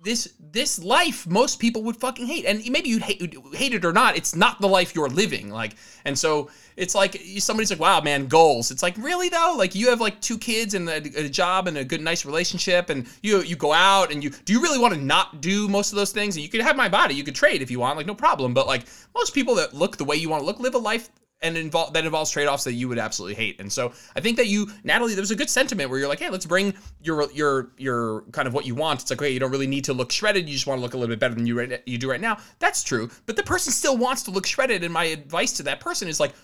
this 0.05 0.35
this 0.53 0.79
life 0.79 1.27
most 1.27 1.59
people 1.59 1.83
would 1.83 1.97
fucking 1.97 2.27
hate. 2.27 2.45
And 2.45 2.63
maybe 2.71 2.89
you'd 2.91 3.03
hate, 3.03 3.35
hate 3.53 3.75
it 3.75 3.85
or 3.85 3.93
not 3.93 4.17
it's 4.17 4.37
not 4.37 4.61
the 4.61 4.69
life 4.69 4.95
you're 4.95 5.09
living 5.09 5.51
like 5.51 5.77
and 6.05 6.17
so 6.17 6.51
it's 6.77 6.95
like 6.95 7.21
somebody's 7.39 7.71
like 7.71 7.81
wow 7.81 8.01
man 8.01 8.27
goals. 8.27 8.71
It's 8.71 8.83
like 8.83 8.97
really 8.99 9.29
though? 9.29 9.55
Like 9.57 9.75
you 9.75 9.89
have 9.89 10.01
like 10.01 10.21
two 10.21 10.39
kids 10.39 10.75
and 10.75 10.89
a, 10.89 10.97
a, 11.19 11.29
job 11.29 11.67
and 11.67 11.79
a 11.79 11.85
good 11.85 12.01
nice 12.01 12.25
relationship 12.25 12.91
and 12.91 13.07
you 13.23 13.43
you 13.43 13.57
go 13.57 13.73
out 13.73 14.13
and 14.13 14.23
you 14.23 14.31
do 14.31 14.53
you 14.53 14.61
really 14.61 14.79
want 14.79 14.95
to 14.95 15.01
not 15.01 15.41
do 15.41 15.69
most 15.69 15.93
of 15.93 15.97
those 15.97 16.13
things? 16.13 16.37
And 16.37 16.45
you 16.45 16.51
could 16.51 16.61
have 16.61 16.77
my 16.77 16.89
body 16.89 17.15
you 17.15 17.25
could 17.25 17.35
trade 17.35 17.63
if 17.63 17.71
you 17.71 17.81
want 17.81 17.97
like 17.97 18.07
no 18.07 18.15
problem. 18.15 18.55
But 18.55 18.67
like 18.67 18.85
most 19.15 19.35
people 19.35 19.55
that 19.57 19.75
look 19.75 19.97
the 19.97 20.05
way 20.05 20.17
you 20.17 20.29
want 20.29 20.43
to 20.43 20.47
look 20.47 20.61
live 20.61 20.75
a 20.75 20.79
life 20.79 21.09
and 21.43 21.57
involve 21.57 21.93
that 21.93 22.05
involves 22.05 22.31
trade-offs 22.31 22.65
that 22.65 22.73
you 22.73 22.89
would 22.89 22.99
absolutely 22.99 23.35
hate. 23.35 23.61
And 23.61 23.73
so 23.73 23.93
I 24.17 24.21
think 24.21 24.37
that 24.39 24.47
you, 24.47 24.71
Natalie, 24.83 25.15
there 25.15 25.23
was 25.23 25.31
a 25.31 25.37
good 25.37 25.51
sentiment 25.51 25.91
where 25.91 25.99
you're 25.99 26.09
like, 26.09 26.21
hey, 26.21 26.31
let's 26.31 26.47
bring 26.47 26.75
your 27.03 27.31
your 27.33 27.71
your 27.77 28.23
kind 28.33 28.49
of 28.49 28.55
what 28.55 28.67
you 28.67 28.75
want. 28.75 29.03
It's 29.03 29.11
like, 29.11 29.21
okay, 29.21 29.31
you 29.31 29.41
don't 29.41 29.51
really 29.51 29.67
need 29.67 29.85
to 29.85 29.93
look 29.93 30.11
shredded. 30.11 30.49
You 30.49 30.55
just 30.55 30.67
want 30.67 30.79
to 30.79 30.83
look 30.83 30.95
a 30.95 30.97
little 30.97 31.13
bit 31.13 31.21
better 31.21 31.35
than 31.35 31.47
you 31.47 31.59
right, 31.59 31.83
you 31.87 31.99
do 31.99 32.11
right 32.11 32.21
now. 32.21 32.39
That's 32.59 32.83
true, 32.83 33.11
but 33.27 33.37
the 33.37 33.43
person 33.43 33.73
still 33.73 33.97
wants 33.97 34.23
to 34.25 34.31
look 34.31 34.47
shredded. 34.47 34.85
And 34.85 34.93
my 34.93 35.05
advice 35.05 35.53
to 35.55 35.63
that 35.65 35.81
person 35.81 36.09
is 36.09 36.19
like, 36.19 36.35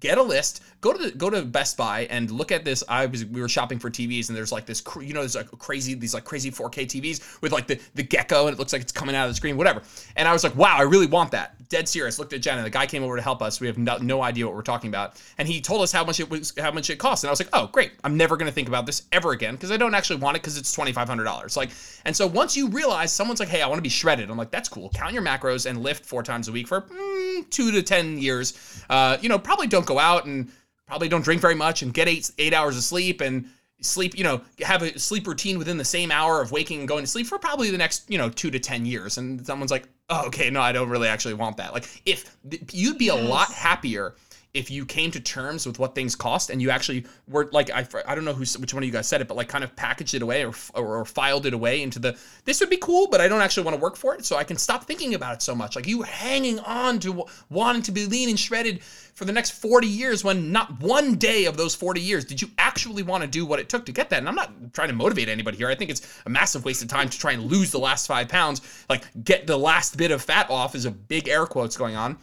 get 0.00 0.16
a 0.16 0.22
list 0.22 0.62
go 0.80 0.92
to 0.92 0.98
the, 0.98 1.10
go 1.12 1.28
to 1.28 1.42
best 1.42 1.76
buy 1.76 2.06
and 2.10 2.30
look 2.30 2.50
at 2.50 2.64
this 2.64 2.82
i 2.88 3.04
was 3.04 3.26
we 3.26 3.42
were 3.42 3.48
shopping 3.48 3.78
for 3.78 3.90
tvs 3.90 4.28
and 4.28 4.36
there's 4.36 4.50
like 4.50 4.64
this 4.64 4.82
you 5.02 5.12
know 5.12 5.20
there's 5.20 5.36
like 5.36 5.50
crazy 5.58 5.92
these 5.92 6.14
like 6.14 6.24
crazy 6.24 6.50
4k 6.50 6.86
tvs 6.86 7.40
with 7.42 7.52
like 7.52 7.66
the 7.66 7.78
the 7.94 8.02
gecko 8.02 8.46
and 8.46 8.54
it 8.54 8.58
looks 8.58 8.72
like 8.72 8.80
it's 8.80 8.92
coming 8.92 9.14
out 9.14 9.24
of 9.24 9.30
the 9.30 9.34
screen 9.34 9.58
whatever 9.58 9.82
and 10.16 10.26
i 10.26 10.32
was 10.32 10.44
like 10.44 10.56
wow 10.56 10.76
i 10.78 10.82
really 10.82 11.06
want 11.06 11.30
that 11.32 11.56
dead 11.72 11.88
serious 11.88 12.18
looked 12.18 12.34
at 12.34 12.42
jenna 12.42 12.62
the 12.62 12.68
guy 12.68 12.84
came 12.84 13.02
over 13.02 13.16
to 13.16 13.22
help 13.22 13.40
us 13.40 13.58
we 13.58 13.66
have 13.66 13.78
no, 13.78 13.96
no 13.96 14.22
idea 14.22 14.46
what 14.46 14.54
we're 14.54 14.60
talking 14.60 14.88
about 14.88 15.18
and 15.38 15.48
he 15.48 15.58
told 15.58 15.80
us 15.80 15.90
how 15.90 16.04
much 16.04 16.20
it 16.20 16.28
was 16.28 16.52
how 16.58 16.70
much 16.70 16.90
it 16.90 16.98
cost 16.98 17.24
and 17.24 17.28
i 17.28 17.32
was 17.32 17.40
like 17.40 17.48
oh 17.54 17.66
great 17.68 17.92
i'm 18.04 18.14
never 18.14 18.36
going 18.36 18.46
to 18.46 18.52
think 18.52 18.68
about 18.68 18.84
this 18.84 19.04
ever 19.10 19.32
again 19.32 19.54
because 19.54 19.70
i 19.70 19.76
don't 19.78 19.94
actually 19.94 20.16
want 20.16 20.36
it 20.36 20.42
because 20.42 20.58
it's 20.58 20.76
$2500 20.76 21.56
like 21.56 21.70
and 22.04 22.14
so 22.14 22.26
once 22.26 22.54
you 22.54 22.68
realize 22.68 23.10
someone's 23.10 23.40
like 23.40 23.48
hey 23.48 23.62
i 23.62 23.66
want 23.66 23.78
to 23.78 23.82
be 23.82 23.88
shredded 23.88 24.30
i'm 24.30 24.36
like 24.36 24.50
that's 24.50 24.68
cool 24.68 24.90
count 24.90 25.14
your 25.14 25.22
macros 25.22 25.64
and 25.64 25.82
lift 25.82 26.04
four 26.04 26.22
times 26.22 26.46
a 26.48 26.52
week 26.52 26.68
for 26.68 26.82
mm, 26.82 27.48
two 27.48 27.70
to 27.72 27.82
ten 27.82 28.18
years 28.18 28.84
uh, 28.90 29.16
you 29.22 29.30
know 29.30 29.38
probably 29.38 29.66
don't 29.66 29.86
go 29.86 29.98
out 29.98 30.26
and 30.26 30.52
probably 30.86 31.08
don't 31.08 31.24
drink 31.24 31.40
very 31.40 31.54
much 31.54 31.80
and 31.80 31.94
get 31.94 32.06
eight 32.06 32.30
eight 32.36 32.52
hours 32.52 32.76
of 32.76 32.82
sleep 32.82 33.22
and 33.22 33.48
sleep 33.82 34.16
you 34.16 34.24
know 34.24 34.40
have 34.60 34.82
a 34.82 34.98
sleep 34.98 35.26
routine 35.26 35.58
within 35.58 35.76
the 35.76 35.84
same 35.84 36.10
hour 36.10 36.40
of 36.40 36.52
waking 36.52 36.80
and 36.80 36.88
going 36.88 37.02
to 37.02 37.10
sleep 37.10 37.26
for 37.26 37.38
probably 37.38 37.70
the 37.70 37.78
next 37.78 38.08
you 38.10 38.18
know 38.18 38.30
two 38.30 38.50
to 38.50 38.58
ten 38.58 38.86
years. 38.86 39.18
And 39.18 39.44
someone's 39.46 39.70
like 39.70 39.88
oh 40.08 40.26
okay 40.26 40.50
no 40.50 40.60
i 40.60 40.72
don't 40.72 40.88
really 40.88 41.08
actually 41.08 41.34
want 41.34 41.56
that. 41.58 41.72
Like 41.72 42.02
if 42.06 42.36
you'd 42.72 42.98
be 42.98 43.08
a 43.08 43.14
lot 43.14 43.52
happier 43.52 44.14
if 44.54 44.70
you 44.70 44.84
came 44.84 45.10
to 45.10 45.18
terms 45.18 45.66
with 45.66 45.78
what 45.78 45.94
things 45.94 46.14
cost 46.14 46.50
and 46.50 46.60
you 46.60 46.68
actually 46.68 47.06
were 47.26 47.48
like 47.52 47.70
I, 47.70 47.86
I 48.06 48.14
don't 48.14 48.26
know 48.26 48.34
who 48.34 48.44
which 48.58 48.74
one 48.74 48.82
of 48.82 48.86
you 48.86 48.92
guys 48.92 49.08
said 49.08 49.22
it 49.22 49.28
but 49.28 49.36
like 49.36 49.48
kind 49.48 49.64
of 49.64 49.74
packaged 49.76 50.12
it 50.14 50.20
away 50.20 50.44
or, 50.44 50.52
or, 50.74 50.98
or 50.98 51.04
filed 51.06 51.46
it 51.46 51.54
away 51.54 51.82
into 51.82 51.98
the 51.98 52.18
this 52.44 52.60
would 52.60 52.68
be 52.68 52.76
cool 52.76 53.08
but 53.10 53.20
I 53.20 53.28
don't 53.28 53.40
actually 53.40 53.64
want 53.64 53.76
to 53.76 53.82
work 53.82 53.96
for 53.96 54.14
it 54.14 54.26
so 54.26 54.36
I 54.36 54.44
can 54.44 54.58
stop 54.58 54.84
thinking 54.84 55.14
about 55.14 55.34
it 55.34 55.42
so 55.42 55.54
much. 55.54 55.74
Like 55.74 55.86
you 55.86 56.02
hanging 56.02 56.58
on 56.60 56.98
to 57.00 57.24
wanting 57.48 57.82
to 57.82 57.92
be 57.92 58.04
lean 58.04 58.28
and 58.28 58.38
shredded 58.38 58.82
for 59.14 59.24
the 59.24 59.32
next 59.32 59.52
40 59.52 59.86
years 59.86 60.22
when 60.22 60.52
not 60.52 60.80
one 60.80 61.14
day 61.14 61.46
of 61.46 61.56
those 61.56 61.74
40 61.74 62.00
years 62.00 62.24
did 62.26 62.42
you 62.42 62.48
actually 62.58 63.02
want 63.02 63.22
to 63.22 63.28
do 63.28 63.46
what 63.46 63.58
it 63.58 63.70
took 63.70 63.86
to 63.86 63.92
get 63.92 64.10
that 64.10 64.18
and 64.18 64.28
I'm 64.28 64.34
not 64.34 64.52
trying 64.74 64.88
to 64.88 64.94
motivate 64.94 65.28
anybody 65.28 65.56
here 65.56 65.68
I 65.68 65.74
think 65.74 65.90
it's 65.90 66.20
a 66.26 66.30
massive 66.30 66.64
waste 66.64 66.82
of 66.82 66.88
time 66.88 67.08
to 67.08 67.18
try 67.18 67.32
and 67.32 67.44
lose 67.44 67.70
the 67.70 67.78
last 67.78 68.06
five 68.06 68.28
pounds 68.28 68.60
like 68.88 69.04
get 69.24 69.46
the 69.46 69.56
last 69.56 69.96
bit 69.96 70.10
of 70.10 70.22
fat 70.22 70.50
off 70.50 70.74
is 70.74 70.84
a 70.84 70.90
big 70.90 71.28
air 71.28 71.46
quotes 71.46 71.76
going 71.76 71.96
on 71.96 72.18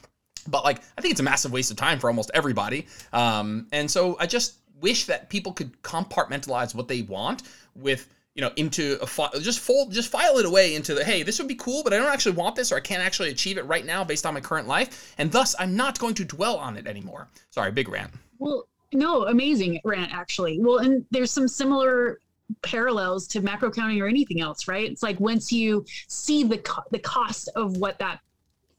but 0.50 0.64
like 0.64 0.82
I 0.98 1.02
think 1.02 1.12
it's 1.12 1.20
a 1.20 1.24
massive 1.24 1.52
waste 1.52 1.72
of 1.72 1.78
time 1.78 2.00
for 2.00 2.08
almost 2.10 2.32
everybody. 2.34 2.88
Um, 3.14 3.68
and 3.72 3.90
so 3.90 4.18
I 4.20 4.26
just 4.26 4.56
wish 4.82 5.06
that 5.06 5.30
people 5.30 5.52
could 5.52 5.82
compartmentalize 5.84 6.76
what 6.76 6.88
they 6.88 7.02
want 7.04 7.44
with 7.76 8.08
you 8.36 8.42
know 8.42 8.52
into 8.56 8.98
a 9.02 9.08
file 9.08 9.32
just 9.42 9.60
fold 9.60 9.92
just 9.92 10.10
file 10.10 10.38
it 10.38 10.46
away 10.46 10.76
into 10.76 10.94
the 10.94 11.04
hey 11.04 11.24
this 11.24 11.40
would 11.40 11.48
be 11.48 11.56
cool 11.56 11.84
but 11.84 11.92
i 11.92 11.98
don't 11.98 12.12
actually 12.12 12.36
want 12.36 12.56
this 12.56 12.72
or 12.72 12.78
i 12.78 12.80
can't 12.80 13.02
actually 13.02 13.30
achieve 13.30 13.58
it 13.58 13.66
right 13.66 13.86
now 13.86 14.04
based 14.04 14.26
on 14.26 14.34
my 14.34 14.40
current 14.40 14.68
life 14.68 15.14
and 15.18 15.32
thus 15.32 15.56
i'm 15.60 15.76
not 15.76 16.00
going 16.00 16.14
to 16.14 16.24
dwell 16.24 16.58
on 16.58 16.78
it 16.78 16.88
anymore. 16.88 17.28
Sorry 17.50 17.72
big 17.72 17.90
rant. 17.90 18.12
Well 18.38 18.68
no 18.94 19.26
amazing 19.26 19.80
rant 19.84 20.14
actually. 20.14 20.60
Well 20.62 20.78
and 20.78 21.06
there's 21.12 21.32
some 21.32 21.48
similar 21.48 22.20
parallels 22.62 23.28
to 23.28 23.42
macro 23.42 23.70
counting 23.72 24.02
or 24.02 24.08
anything 24.08 24.42
else 24.42 24.68
right? 24.68 24.90
It's 24.90 25.04
like 25.04 25.20
once 25.20 25.52
you 25.52 25.86
see 26.08 26.44
the 26.44 26.60
co- 26.60 26.84
the 26.92 27.00
cost 27.00 27.50
of 27.56 27.78
what 27.78 28.00
that 28.00 28.20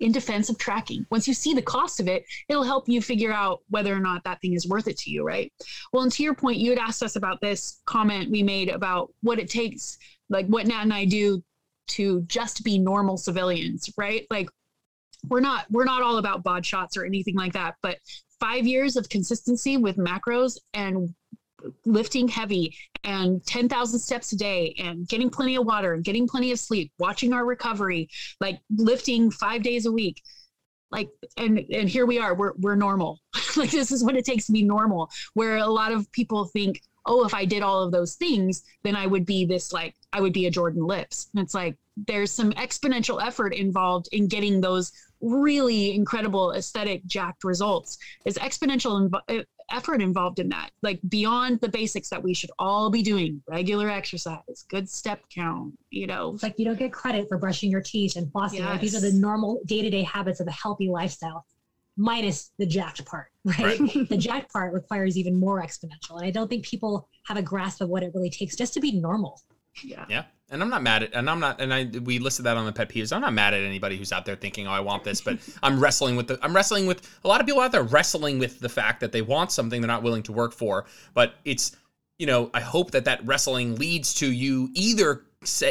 in 0.01 0.12
defense 0.12 0.48
of 0.48 0.59
tracking. 0.59 1.07
Once 1.11 1.28
you 1.28 1.34
see 1.34 1.55
the 1.55 1.62
cost 1.62 2.01
of 2.01 2.09
it, 2.09 2.24
it'll 2.48 2.64
help 2.64 2.88
you 2.88 3.01
figure 3.01 3.32
out 3.32 3.61
whether 3.68 3.94
or 3.94 4.01
not 4.01 4.24
that 4.24 4.40
thing 4.40 4.55
is 4.55 4.66
worth 4.66 4.88
it 4.88 4.98
to 4.98 5.11
you, 5.11 5.22
right? 5.22 5.53
Well, 5.92 6.03
and 6.03 6.12
to 6.12 6.22
your 6.22 6.34
point, 6.34 6.59
you 6.59 6.70
had 6.70 6.78
asked 6.78 7.03
us 7.03 7.16
about 7.16 7.40
this 7.40 7.80
comment 7.86 8.30
we 8.30 8.42
made 8.42 8.68
about 8.68 9.12
what 9.22 9.38
it 9.38 9.51
takes, 9.51 9.98
like 10.28 10.46
what 10.46 10.66
Nat 10.66 10.82
and 10.82 10.94
I 10.94 11.05
do 11.05 11.42
to 11.88 12.22
just 12.22 12.64
be 12.64 12.78
normal 12.78 13.16
civilians, 13.16 13.90
right? 13.96 14.26
Like 14.30 14.48
we're 15.28 15.40
not 15.40 15.66
we're 15.70 15.84
not 15.84 16.03
all 16.03 16.18
about 16.18 16.42
bod 16.42 16.64
shots 16.64 16.96
or 16.96 17.05
anything 17.05 17.36
like 17.36 17.53
that, 17.53 17.74
but 17.82 17.98
five 18.38 18.66
years 18.66 18.96
of 18.96 19.09
consistency 19.09 19.76
with 19.76 19.96
macros 19.96 20.57
and 20.72 21.14
lifting 21.84 22.28
heavy 22.28 22.74
and 23.04 23.44
10,000 23.46 23.98
steps 23.98 24.32
a 24.32 24.36
day 24.36 24.74
and 24.78 25.08
getting 25.08 25.30
plenty 25.30 25.56
of 25.56 25.66
water 25.66 25.94
and 25.94 26.04
getting 26.04 26.26
plenty 26.26 26.52
of 26.52 26.58
sleep, 26.58 26.92
watching 26.98 27.32
our 27.32 27.44
recovery, 27.44 28.08
like 28.40 28.61
lifting 28.76 29.30
five 29.30 29.62
days 29.62 29.86
a 29.86 29.92
week. 29.92 30.22
Like, 30.90 31.08
and, 31.36 31.58
and 31.72 31.88
here 31.88 32.04
we 32.04 32.18
are, 32.18 32.34
we're, 32.34 32.52
we're 32.58 32.74
normal. 32.74 33.20
like, 33.56 33.70
this 33.70 33.92
is 33.92 34.02
what 34.02 34.16
it 34.16 34.24
takes 34.24 34.46
to 34.46 34.52
be 34.52 34.62
normal. 34.62 35.08
Where 35.34 35.58
a 35.58 35.66
lot 35.66 35.92
of 35.92 36.11
people 36.12 36.46
think, 36.46 36.80
oh, 37.06 37.24
if 37.24 37.32
I 37.32 37.44
did 37.44 37.62
all 37.62 37.82
of 37.82 37.92
those 37.92 38.16
things, 38.16 38.64
then 38.82 38.96
I 38.96 39.06
would 39.06 39.24
be 39.24 39.44
this, 39.44 39.72
like, 39.72 39.94
I 40.12 40.20
would 40.20 40.32
be 40.32 40.46
a 40.46 40.50
Jordan 40.50 40.84
Lips. 40.84 41.28
And 41.32 41.42
it's 41.42 41.54
like, 41.54 41.76
there's 42.06 42.32
some 42.32 42.52
exponential 42.52 43.24
effort 43.24 43.54
involved 43.54 44.08
in 44.12 44.26
getting 44.26 44.61
those 44.61 44.92
really 45.20 45.94
incredible 45.94 46.52
aesthetic 46.52 47.04
jacked 47.06 47.44
results 47.44 47.98
is 48.24 48.38
exponential 48.38 49.08
inv- 49.08 49.40
uh, 49.40 49.44
effort 49.70 50.02
involved 50.02 50.38
in 50.38 50.48
that, 50.50 50.70
like 50.82 51.00
beyond 51.08 51.60
the 51.60 51.68
basics 51.68 52.08
that 52.10 52.22
we 52.22 52.34
should 52.34 52.50
all 52.58 52.90
be 52.90 53.02
doing 53.02 53.42
regular 53.48 53.88
exercise, 53.88 54.64
good 54.68 54.88
step 54.88 55.22
count, 55.34 55.74
you 55.90 56.06
know. 56.06 56.32
It's 56.34 56.42
like 56.42 56.59
you 56.59 56.64
don't 56.64 56.78
get 56.78 56.92
credit 56.92 57.28
for 57.28 57.38
brushing 57.38 57.70
your 57.70 57.80
teeth 57.80 58.16
and 58.16 58.26
flossing. 58.32 58.59
Yes. 58.59 58.70
Like 58.70 58.80
these 58.80 58.97
are 58.97 59.01
the 59.01 59.12
normal 59.12 59.60
day 59.66 59.82
to 59.82 59.90
day 59.90 60.02
habits 60.02 60.40
of 60.40 60.47
a 60.47 60.52
healthy 60.52 60.88
lifestyle, 60.88 61.44
minus 61.97 62.52
the 62.59 62.66
jacked 62.66 63.05
part, 63.05 63.28
right? 63.44 63.78
right. 63.78 63.90
the 64.09 64.16
jacked 64.16 64.52
part 64.52 64.72
requires 64.72 65.16
even 65.16 65.38
more 65.38 65.62
exponential. 65.62 66.16
And 66.16 66.26
I 66.26 66.30
don't 66.30 66.48
think 66.48 66.64
people 66.64 67.09
have 67.26 67.36
a 67.36 67.42
grasp 67.42 67.80
of 67.80 67.88
what 67.88 68.02
it 68.02 68.12
really 68.14 68.30
takes 68.30 68.56
just 68.56 68.74
to 68.74 68.80
be 68.80 68.92
normal. 68.92 69.40
Yeah. 69.84 70.05
Yeah. 70.09 70.24
And 70.51 70.62
I'm 70.62 70.68
not 70.68 70.82
mad 70.82 71.05
at, 71.05 71.14
and 71.14 71.31
I'm 71.31 71.39
not, 71.39 71.60
and 71.60 71.72
I 71.72 71.85
we 71.85 72.18
listed 72.18 72.47
that 72.47 72.56
on 72.56 72.66
the 72.66 72.72
pet 72.72 72.89
peeves. 72.89 73.12
I'm 73.12 73.20
not 73.20 73.32
mad 73.32 73.55
at 73.55 73.62
anybody 73.62 73.97
who's 73.97 74.12
out 74.12 74.27
there 74.27 74.36
thinking, 74.36 74.66
oh, 74.66 74.72
I 74.72 74.81
want 74.81 75.05
this, 75.05 75.20
but 75.20 75.39
I'm 75.62 75.78
wrestling 75.78 76.16
with 76.16 76.28
the, 76.28 76.39
I'm 76.43 76.55
wrestling 76.55 76.86
with 76.86 77.09
a 77.24 77.28
lot 77.28 77.40
of 77.40 77.47
people 77.47 77.60
out 77.60 77.72
there 77.72 77.85
wrestling 77.85 78.39
with 78.39 78.59
the 78.60 78.68
fact 78.68 79.01
that 79.01 79.12
they 79.12 79.22
want 79.22 79.52
something 79.52 79.81
they're 79.81 79.89
not 79.89 80.02
willing 80.02 80.24
to 80.24 80.32
work 80.32 80.52
for. 80.52 80.86
But 81.14 81.35
it's, 81.44 81.77
you 82.18 82.27
know, 82.27 82.51
I 82.52 82.60
hope 82.60 82.90
that 82.90 83.05
that 83.05 83.24
wrestling 83.24 83.77
leads 83.77 84.14
to 84.14 84.31
you 84.31 84.70
either 84.74 85.22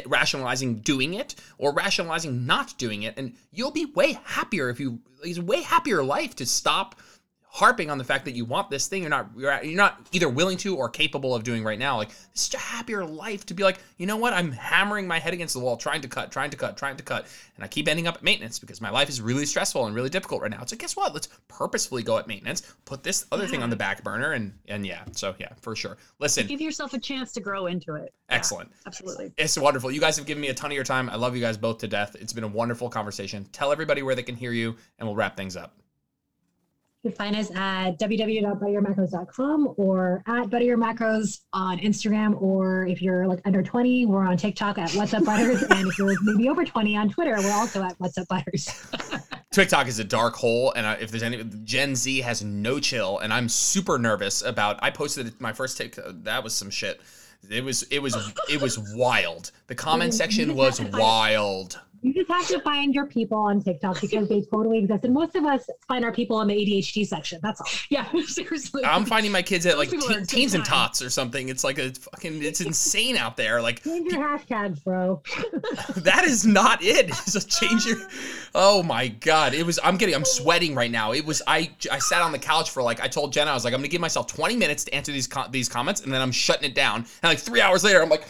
rationalizing 0.07 0.77
doing 0.77 1.13
it 1.13 1.35
or 1.57 1.73
rationalizing 1.73 2.45
not 2.45 2.77
doing 2.77 3.03
it, 3.03 3.15
and 3.17 3.35
you'll 3.51 3.71
be 3.71 3.85
way 3.85 4.17
happier 4.23 4.69
if 4.69 4.79
you. 4.79 4.99
It's 5.21 5.37
a 5.37 5.41
way 5.41 5.61
happier 5.61 6.01
life 6.01 6.37
to 6.37 6.45
stop 6.45 6.95
harping 7.51 7.89
on 7.89 7.97
the 7.97 8.03
fact 8.03 8.25
that 8.25 8.35
you 8.35 8.45
want 8.45 8.69
this 8.69 8.87
thing 8.87 9.01
you're 9.01 9.09
not 9.09 9.27
you're, 9.35 9.63
you're 9.63 9.75
not 9.77 10.07
either 10.11 10.29
willing 10.29 10.57
to 10.57 10.75
or 10.75 10.87
capable 10.87 11.33
of 11.33 11.43
doing 11.43 11.63
right 11.63 11.79
now 11.79 11.97
like 11.97 12.09
it's 12.31 12.43
such 12.43 12.53
a 12.53 12.63
happier 12.63 13.03
life 13.03 13.45
to 13.45 13.53
be 13.53 13.63
like 13.63 13.79
you 13.97 14.05
know 14.05 14.17
what 14.17 14.33
i'm 14.33 14.51
hammering 14.51 15.07
my 15.07 15.17
head 15.17 15.33
against 15.33 15.55
the 15.55 15.59
wall 15.59 15.75
trying 15.75 16.01
to 16.01 16.07
cut 16.07 16.31
trying 16.31 16.49
to 16.49 16.57
cut 16.57 16.77
trying 16.77 16.95
to 16.95 17.03
cut 17.03 17.25
and 17.55 17.63
i 17.63 17.67
keep 17.67 17.87
ending 17.87 18.07
up 18.07 18.15
at 18.15 18.23
maintenance 18.23 18.59
because 18.59 18.81
my 18.81 18.89
life 18.89 19.09
is 19.09 19.19
really 19.19 19.45
stressful 19.45 19.85
and 19.87 19.95
really 19.95 20.09
difficult 20.09 20.41
right 20.41 20.51
now 20.51 20.61
it's 20.61 20.71
like 20.71 20.79
guess 20.79 20.95
what 20.95 21.13
let's 21.13 21.27
purposefully 21.47 22.03
go 22.03 22.17
at 22.17 22.27
maintenance 22.27 22.61
put 22.85 23.03
this 23.03 23.25
other 23.31 23.47
thing 23.47 23.63
on 23.63 23.69
the 23.69 23.75
back 23.75 24.03
burner 24.03 24.33
and 24.33 24.53
and 24.67 24.85
yeah 24.85 25.03
so 25.11 25.33
yeah 25.39 25.49
for 25.61 25.75
sure 25.75 25.97
listen 26.19 26.45
Give 26.49 26.61
yourself 26.61 26.93
a 26.93 26.99
chance 26.99 27.31
to 27.33 27.41
grow 27.41 27.67
into 27.67 27.95
it. 27.95 28.13
Yeah, 28.29 28.35
excellent 28.35 28.71
absolutely. 28.85 29.31
it's 29.37 29.57
wonderful. 29.57 29.91
You 29.91 29.99
guys 29.99 30.17
have 30.17 30.25
given 30.25 30.41
me 30.41 30.49
a 30.49 30.53
ton 30.53 30.71
of 30.71 30.75
your 30.75 30.83
time. 30.83 31.09
I 31.09 31.15
love 31.15 31.35
you 31.35 31.41
guys 31.41 31.57
both 31.57 31.77
to 31.79 31.87
death. 31.87 32.15
It's 32.19 32.33
been 32.33 32.43
a 32.43 32.47
wonderful 32.47 32.89
conversation. 32.89 33.45
Tell 33.51 33.71
everybody 33.71 34.01
where 34.01 34.15
they 34.15 34.23
can 34.23 34.35
hear 34.35 34.51
you, 34.51 34.75
and 34.97 35.07
we'll 35.07 35.15
wrap 35.15 35.37
things 35.37 35.55
up. 35.55 35.75
You 37.01 37.11
can 37.11 37.17
find 37.17 37.35
us 37.37 37.49
at 37.55 37.97
www.butteryourmacros.com 37.97 39.75
or 39.77 40.21
at 40.27 40.49
butteryourmacros 40.49 41.39
on 41.53 41.79
Instagram. 41.79 42.41
Or 42.41 42.85
if 42.87 43.01
you're 43.01 43.25
like 43.25 43.39
under 43.45 43.63
20, 43.63 44.05
we're 44.05 44.25
on 44.25 44.35
TikTok 44.35 44.77
at 44.77 44.91
What's 44.91 45.13
Up 45.13 45.23
Butters. 45.23 45.63
and 45.63 45.87
if 45.87 45.97
you're 45.97 46.13
maybe 46.23 46.49
over 46.49 46.65
20 46.65 46.97
on 46.97 47.09
Twitter, 47.09 47.35
we're 47.37 47.53
also 47.53 47.81
at 47.83 47.95
What's 47.99 48.17
Up 48.17 48.27
Butters. 48.27 48.85
TikTok 49.53 49.87
is 49.87 49.99
a 49.99 50.03
dark 50.03 50.35
hole, 50.35 50.73
and 50.73 50.85
I, 50.85 50.95
if 50.95 51.09
there's 51.09 51.23
any, 51.23 51.41
Gen 51.63 51.95
Z 51.95 52.19
has 52.19 52.43
no 52.43 52.81
chill, 52.81 53.19
and 53.19 53.33
I'm 53.33 53.47
super 53.47 53.97
nervous 53.97 54.41
about. 54.41 54.77
I 54.83 54.91
posted 54.91 55.39
my 55.39 55.53
first 55.53 55.77
TikTok. 55.77 56.05
That 56.23 56.43
was 56.43 56.53
some 56.53 56.69
shit. 56.69 56.99
It 57.49 57.63
was 57.63 57.83
it 57.83 57.99
was 57.99 58.15
it 58.49 58.61
was 58.61 58.77
wild. 58.93 59.51
The 59.67 59.75
comment 59.75 60.13
section 60.21 60.53
was 60.55 60.81
wild. 60.81 61.79
You 62.01 62.13
just 62.13 62.29
have 62.29 62.47
to 62.47 62.59
find 62.61 62.93
your 62.95 63.05
people 63.05 63.37
on 63.37 63.61
TikTok 63.61 63.99
because 63.99 64.29
they 64.29 64.41
totally 64.41 64.79
exist. 64.79 65.03
And 65.03 65.13
most 65.13 65.35
of 65.35 65.45
us 65.45 65.69
find 65.87 66.05
our 66.05 66.13
people 66.13 66.41
in 66.41 66.47
the 66.47 66.53
ADHD 66.53 67.05
section. 67.05 67.39
That's 67.43 67.59
all. 67.59 67.67
Yeah, 67.89 68.09
seriously. 68.25 68.85
I'm 68.85 69.05
finding 69.05 69.31
my 69.31 69.41
kids 69.41 69.65
at 69.65 69.77
like 69.77 69.89
people 69.89 70.09
are 70.09 70.15
teen, 70.19 70.25
teens 70.25 70.53
and 70.53 70.63
tots 70.63 71.01
or 71.01 71.09
something. 71.09 71.49
It's 71.49 71.63
like 71.63 71.77
a 71.77 71.91
fucking. 71.91 72.41
It's 72.43 72.61
insane 72.61 73.17
out 73.17 73.35
there. 73.37 73.61
Like 73.61 73.83
Change 73.83 74.11
your 74.11 74.21
hashtags, 74.21 74.83
bro. 74.83 75.21
that 75.97 76.23
is 76.25 76.45
not 76.45 76.83
it. 76.83 77.09
It's 77.29 77.35
a 77.35 77.45
change 77.45 77.85
your. 77.85 77.97
Oh 78.55 78.81
my 78.81 79.07
god! 79.07 79.53
It 79.53 79.65
was. 79.65 79.79
I'm 79.83 79.97
getting. 79.97 80.15
I'm 80.15 80.25
sweating 80.25 80.73
right 80.73 80.89
now. 80.89 81.11
It 81.11 81.25
was. 81.25 81.41
I. 81.45 81.69
I 81.91 81.99
sat 81.99 82.21
on 82.21 82.31
the 82.31 82.39
couch 82.39 82.71
for 82.71 82.81
like. 82.81 83.01
I 83.01 83.07
told 83.07 83.33
Jenna 83.33 83.51
I 83.51 83.53
was 83.53 83.65
like, 83.65 83.73
I'm 83.73 83.81
gonna 83.81 83.89
give 83.89 84.01
myself 84.01 84.27
20 84.27 84.55
minutes 84.55 84.83
to 84.85 84.95
answer 84.95 85.11
these 85.11 85.27
co- 85.27 85.47
these 85.49 85.69
comments, 85.69 86.01
and 86.01 86.13
then 86.13 86.21
I'm 86.21 86.31
shutting 86.31 86.69
it 86.69 86.75
down. 86.75 87.01
And 87.21 87.29
like 87.29 87.39
three 87.39 87.61
hours 87.61 87.83
later, 87.83 88.01
I'm 88.01 88.09
like, 88.09 88.25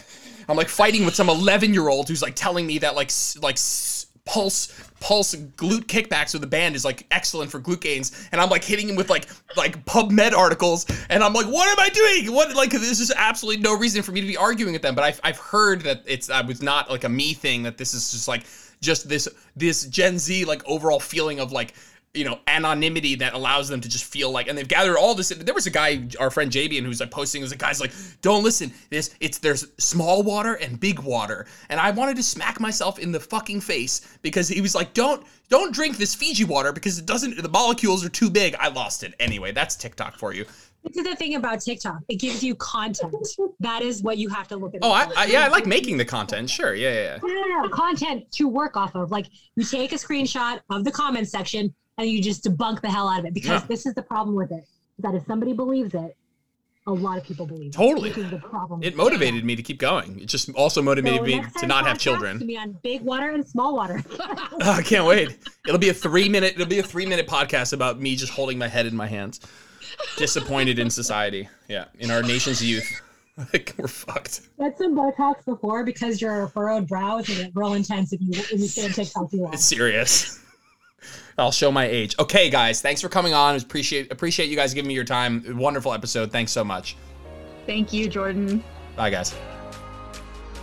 I'm 0.48 0.56
like 0.56 0.68
fighting 0.68 1.04
with 1.04 1.14
some 1.14 1.28
11 1.28 1.74
year 1.74 1.88
old 1.88 2.08
who's 2.08 2.22
like 2.22 2.34
telling 2.34 2.66
me 2.66 2.78
that 2.78 2.94
like 2.94 3.10
like. 3.40 3.58
Pulse, 4.26 4.72
pulse, 5.00 5.34
glute 5.34 5.86
kickbacks 5.86 6.34
with 6.34 6.42
the 6.42 6.46
band 6.46 6.76
is 6.76 6.84
like 6.84 7.04
excellent 7.10 7.50
for 7.50 7.58
glute 7.58 7.80
gains, 7.80 8.28
and 8.30 8.40
I'm 8.40 8.50
like 8.50 8.62
hitting 8.62 8.88
him 8.88 8.94
with 8.94 9.10
like 9.10 9.26
like 9.56 9.84
PubMed 9.86 10.34
articles, 10.34 10.86
and 11.08 11.24
I'm 11.24 11.32
like, 11.32 11.46
what 11.46 11.68
am 11.68 11.84
I 11.84 11.88
doing? 11.88 12.32
What 12.32 12.54
like 12.54 12.70
this 12.70 13.00
is 13.00 13.10
absolutely 13.16 13.62
no 13.62 13.76
reason 13.76 14.02
for 14.02 14.12
me 14.12 14.20
to 14.20 14.26
be 14.26 14.36
arguing 14.36 14.74
with 14.74 14.82
them. 14.82 14.94
But 14.94 15.02
I've 15.02 15.20
I've 15.24 15.38
heard 15.38 15.80
that 15.80 16.04
it's 16.06 16.30
I 16.30 16.42
was 16.42 16.62
not 16.62 16.90
like 16.90 17.02
a 17.02 17.08
me 17.08 17.32
thing. 17.32 17.64
That 17.64 17.78
this 17.78 17.92
is 17.92 18.12
just 18.12 18.28
like 18.28 18.44
just 18.80 19.08
this 19.08 19.26
this 19.56 19.86
Gen 19.86 20.18
Z 20.18 20.44
like 20.44 20.62
overall 20.68 21.00
feeling 21.00 21.40
of 21.40 21.50
like 21.50 21.74
you 22.12 22.24
know 22.24 22.40
anonymity 22.48 23.14
that 23.14 23.34
allows 23.34 23.68
them 23.68 23.80
to 23.80 23.88
just 23.88 24.04
feel 24.04 24.32
like 24.32 24.48
and 24.48 24.58
they've 24.58 24.66
gathered 24.66 24.96
all 24.96 25.14
this 25.14 25.28
there 25.28 25.54
was 25.54 25.66
a 25.66 25.70
guy 25.70 26.08
our 26.18 26.30
friend 26.30 26.50
Jabian 26.50 26.82
who's 26.82 26.98
like 26.98 27.10
posting 27.10 27.40
was 27.40 27.52
a 27.52 27.56
guy's 27.56 27.80
like 27.80 27.92
don't 28.20 28.42
listen 28.42 28.72
this 28.90 29.14
it's 29.20 29.38
there's 29.38 29.66
small 29.78 30.24
water 30.24 30.54
and 30.54 30.80
big 30.80 30.98
water 31.00 31.46
and 31.68 31.78
I 31.78 31.92
wanted 31.92 32.16
to 32.16 32.22
smack 32.24 32.58
myself 32.58 32.98
in 32.98 33.12
the 33.12 33.20
fucking 33.20 33.60
face 33.60 34.18
because 34.22 34.48
he 34.48 34.60
was 34.60 34.74
like 34.74 34.92
don't 34.92 35.24
don't 35.50 35.72
drink 35.72 35.98
this 35.98 36.14
Fiji 36.14 36.44
water 36.44 36.72
because 36.72 36.98
it 36.98 37.06
doesn't 37.06 37.40
the 37.40 37.48
molecules 37.48 38.04
are 38.04 38.08
too 38.08 38.28
big 38.28 38.56
I 38.58 38.68
lost 38.68 39.04
it 39.04 39.14
anyway 39.20 39.52
that's 39.52 39.76
TikTok 39.76 40.18
for 40.18 40.34
you 40.34 40.44
This 40.82 40.96
is 40.96 41.04
the 41.04 41.14
thing 41.14 41.34
about 41.34 41.60
TikTok. 41.60 41.98
It 42.08 42.16
gives 42.16 42.42
you 42.42 42.54
content. 42.54 43.14
That 43.60 43.82
is 43.82 44.02
what 44.02 44.16
you 44.16 44.30
have 44.30 44.48
to 44.48 44.56
look 44.56 44.74
at. 44.74 44.80
oh 44.82 44.90
I, 44.90 45.06
I 45.16 45.26
yeah 45.26 45.44
I 45.44 45.48
like 45.48 45.66
making 45.66 45.96
the 45.96 46.06
content 46.06 46.50
sure 46.50 46.74
yeah 46.74 46.92
yeah, 46.92 47.02
yeah. 47.02 47.18
no, 47.22 47.28
no, 47.28 47.62
no, 47.62 47.68
content 47.68 48.32
to 48.32 48.48
work 48.48 48.76
off 48.76 48.96
of. 48.96 49.12
Like 49.12 49.26
you 49.54 49.62
take 49.62 49.92
a 49.92 49.96
screenshot 49.96 50.58
of 50.70 50.82
the 50.82 50.90
comment 50.90 51.28
section 51.28 51.72
and 52.00 52.10
you 52.10 52.22
just 52.22 52.44
debunk 52.44 52.80
the 52.80 52.90
hell 52.90 53.08
out 53.08 53.20
of 53.20 53.26
it 53.26 53.34
because 53.34 53.62
Yeah. 53.62 53.66
this 53.68 53.86
is 53.86 53.94
the 53.94 54.02
problem 54.02 54.34
with 54.34 54.50
it. 54.52 54.66
That 54.98 55.14
if 55.14 55.24
somebody 55.26 55.52
believes 55.52 55.94
it, 55.94 56.16
a 56.86 56.92
lot 56.92 57.18
of 57.18 57.24
people 57.24 57.46
believe 57.46 57.72
Totally. 57.72 58.10
it. 58.10 58.16
This 58.16 58.24
is 58.24 58.30
the 58.30 58.38
problem. 58.38 58.82
it 58.82 58.96
motivated 58.96 59.44
me 59.44 59.54
to 59.54 59.62
keep 59.62 59.78
going 59.78 60.18
it 60.18 60.26
just 60.26 60.50
also 60.54 60.80
motivated 60.82 61.18
So 61.20 61.24
me 61.26 61.42
to 61.58 61.66
not 61.66 61.86
have 61.86 61.98
children 61.98 62.38
To 62.38 62.44
be 62.44 62.56
on 62.56 62.72
big 62.82 63.02
water 63.02 63.30
and 63.30 63.46
small 63.46 63.76
water. 63.76 64.02
Oh, 64.18 64.56
I 64.62 64.82
can't 64.82 65.04
wait. 65.06 65.38
It'll 65.66 65.78
be 65.78 65.90
a 65.90 65.94
three 65.94 66.28
minute. 66.28 66.54
It'll 66.54 66.66
be 66.66 66.78
a 66.78 66.82
three 66.82 67.06
minute 67.06 67.26
podcast 67.28 67.72
about 67.74 68.00
me 68.00 68.16
just 68.16 68.32
holding 68.32 68.58
my 68.58 68.66
head 68.68 68.86
in 68.86 68.96
my 68.96 69.06
hands, 69.06 69.40
disappointed 70.16 70.78
in 70.78 70.90
society. 70.90 71.48
Yeah, 71.68 71.84
in 71.98 72.10
our 72.10 72.22
nation's 72.22 72.62
youth, 72.64 72.88
like 73.52 73.74
we're 73.76 73.86
fucked. 73.86 74.48
Get 74.58 74.78
some 74.78 74.96
Botox 74.96 75.44
before 75.44 75.84
because 75.84 76.20
your 76.20 76.48
furrowed 76.48 76.88
brow 76.88 77.18
is 77.18 77.28
gonna 77.28 77.44
get 77.44 77.52
real 77.54 77.74
intense 77.74 78.12
if 78.12 78.20
you 78.22 78.30
if 78.32 78.52
you 78.52 78.66
stay 78.66 78.84
on 78.86 78.90
TikTok 78.92 79.30
too 79.30 79.42
long. 79.42 79.52
It's 79.52 79.64
serious. 79.64 80.40
I'll 81.38 81.52
show 81.52 81.70
my 81.70 81.86
age. 81.86 82.14
Okay, 82.18 82.50
guys, 82.50 82.80
thanks 82.80 83.00
for 83.00 83.08
coming 83.08 83.34
on. 83.34 83.56
Appreciate 83.56 84.12
appreciate 84.12 84.48
you 84.50 84.56
guys 84.56 84.74
giving 84.74 84.88
me 84.88 84.94
your 84.94 85.04
time. 85.04 85.44
Wonderful 85.56 85.92
episode. 85.92 86.30
Thanks 86.30 86.52
so 86.52 86.64
much. 86.64 86.96
Thank 87.66 87.92
you, 87.92 88.08
Jordan. 88.08 88.62
Bye, 88.96 89.10
guys. 89.10 89.34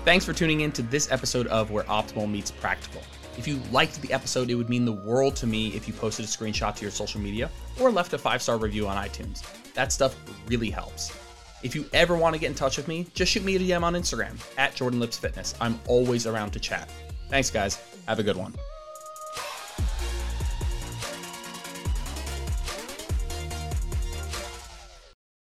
Thanks 0.06 0.26
for 0.26 0.34
tuning 0.34 0.62
in 0.62 0.72
to 0.74 0.82
this 0.82 1.12
episode 1.12 1.48
of 1.48 1.72
Where 1.72 1.84
Optimal 1.86 2.30
Meets 2.30 2.52
Practical. 2.52 3.02
If 3.38 3.48
you 3.48 3.62
liked 3.72 4.02
the 4.02 4.12
episode, 4.12 4.50
it 4.50 4.56
would 4.56 4.70
mean 4.70 4.86
the 4.86 4.92
world 4.92 5.36
to 5.38 5.48
me 5.48 5.68
if 5.70 5.88
you 5.88 5.94
posted 5.94 6.26
a 6.26 6.28
screenshot 6.28 6.76
to 6.76 6.82
your 6.82 6.92
social 6.92 7.22
media 7.22 7.50
or 7.80 7.92
left 7.92 8.14
a 8.14 8.18
five 8.18 8.42
star 8.42 8.58
review 8.58 8.88
on 8.88 8.98
iTunes. 8.98 9.44
That 9.74 9.92
stuff 9.92 10.16
really 10.48 10.70
helps. 10.70 11.16
If 11.64 11.76
you 11.76 11.86
ever 11.94 12.16
want 12.16 12.36
to 12.36 12.40
get 12.40 12.48
in 12.48 12.56
touch 12.56 12.78
with 12.78 12.88
me, 12.88 13.08
just 13.14 13.32
shoot 13.32 13.44
me 13.44 13.56
a 13.56 13.60
DM 13.60 13.84
on 13.84 13.94
Instagram 13.94 14.38
at 14.58 14.76
Jordan 14.76 15.00
Lips 15.00 15.18
Fitness. 15.18 15.56
I'm 15.60 15.80
always 15.88 16.26
around 16.28 16.52
to 16.52 16.60
chat. 16.60 16.90
Thanks, 17.30 17.50
guys. 17.50 17.80
Have 18.08 18.20
a 18.20 18.24
good 18.24 18.38
one. 18.38 18.54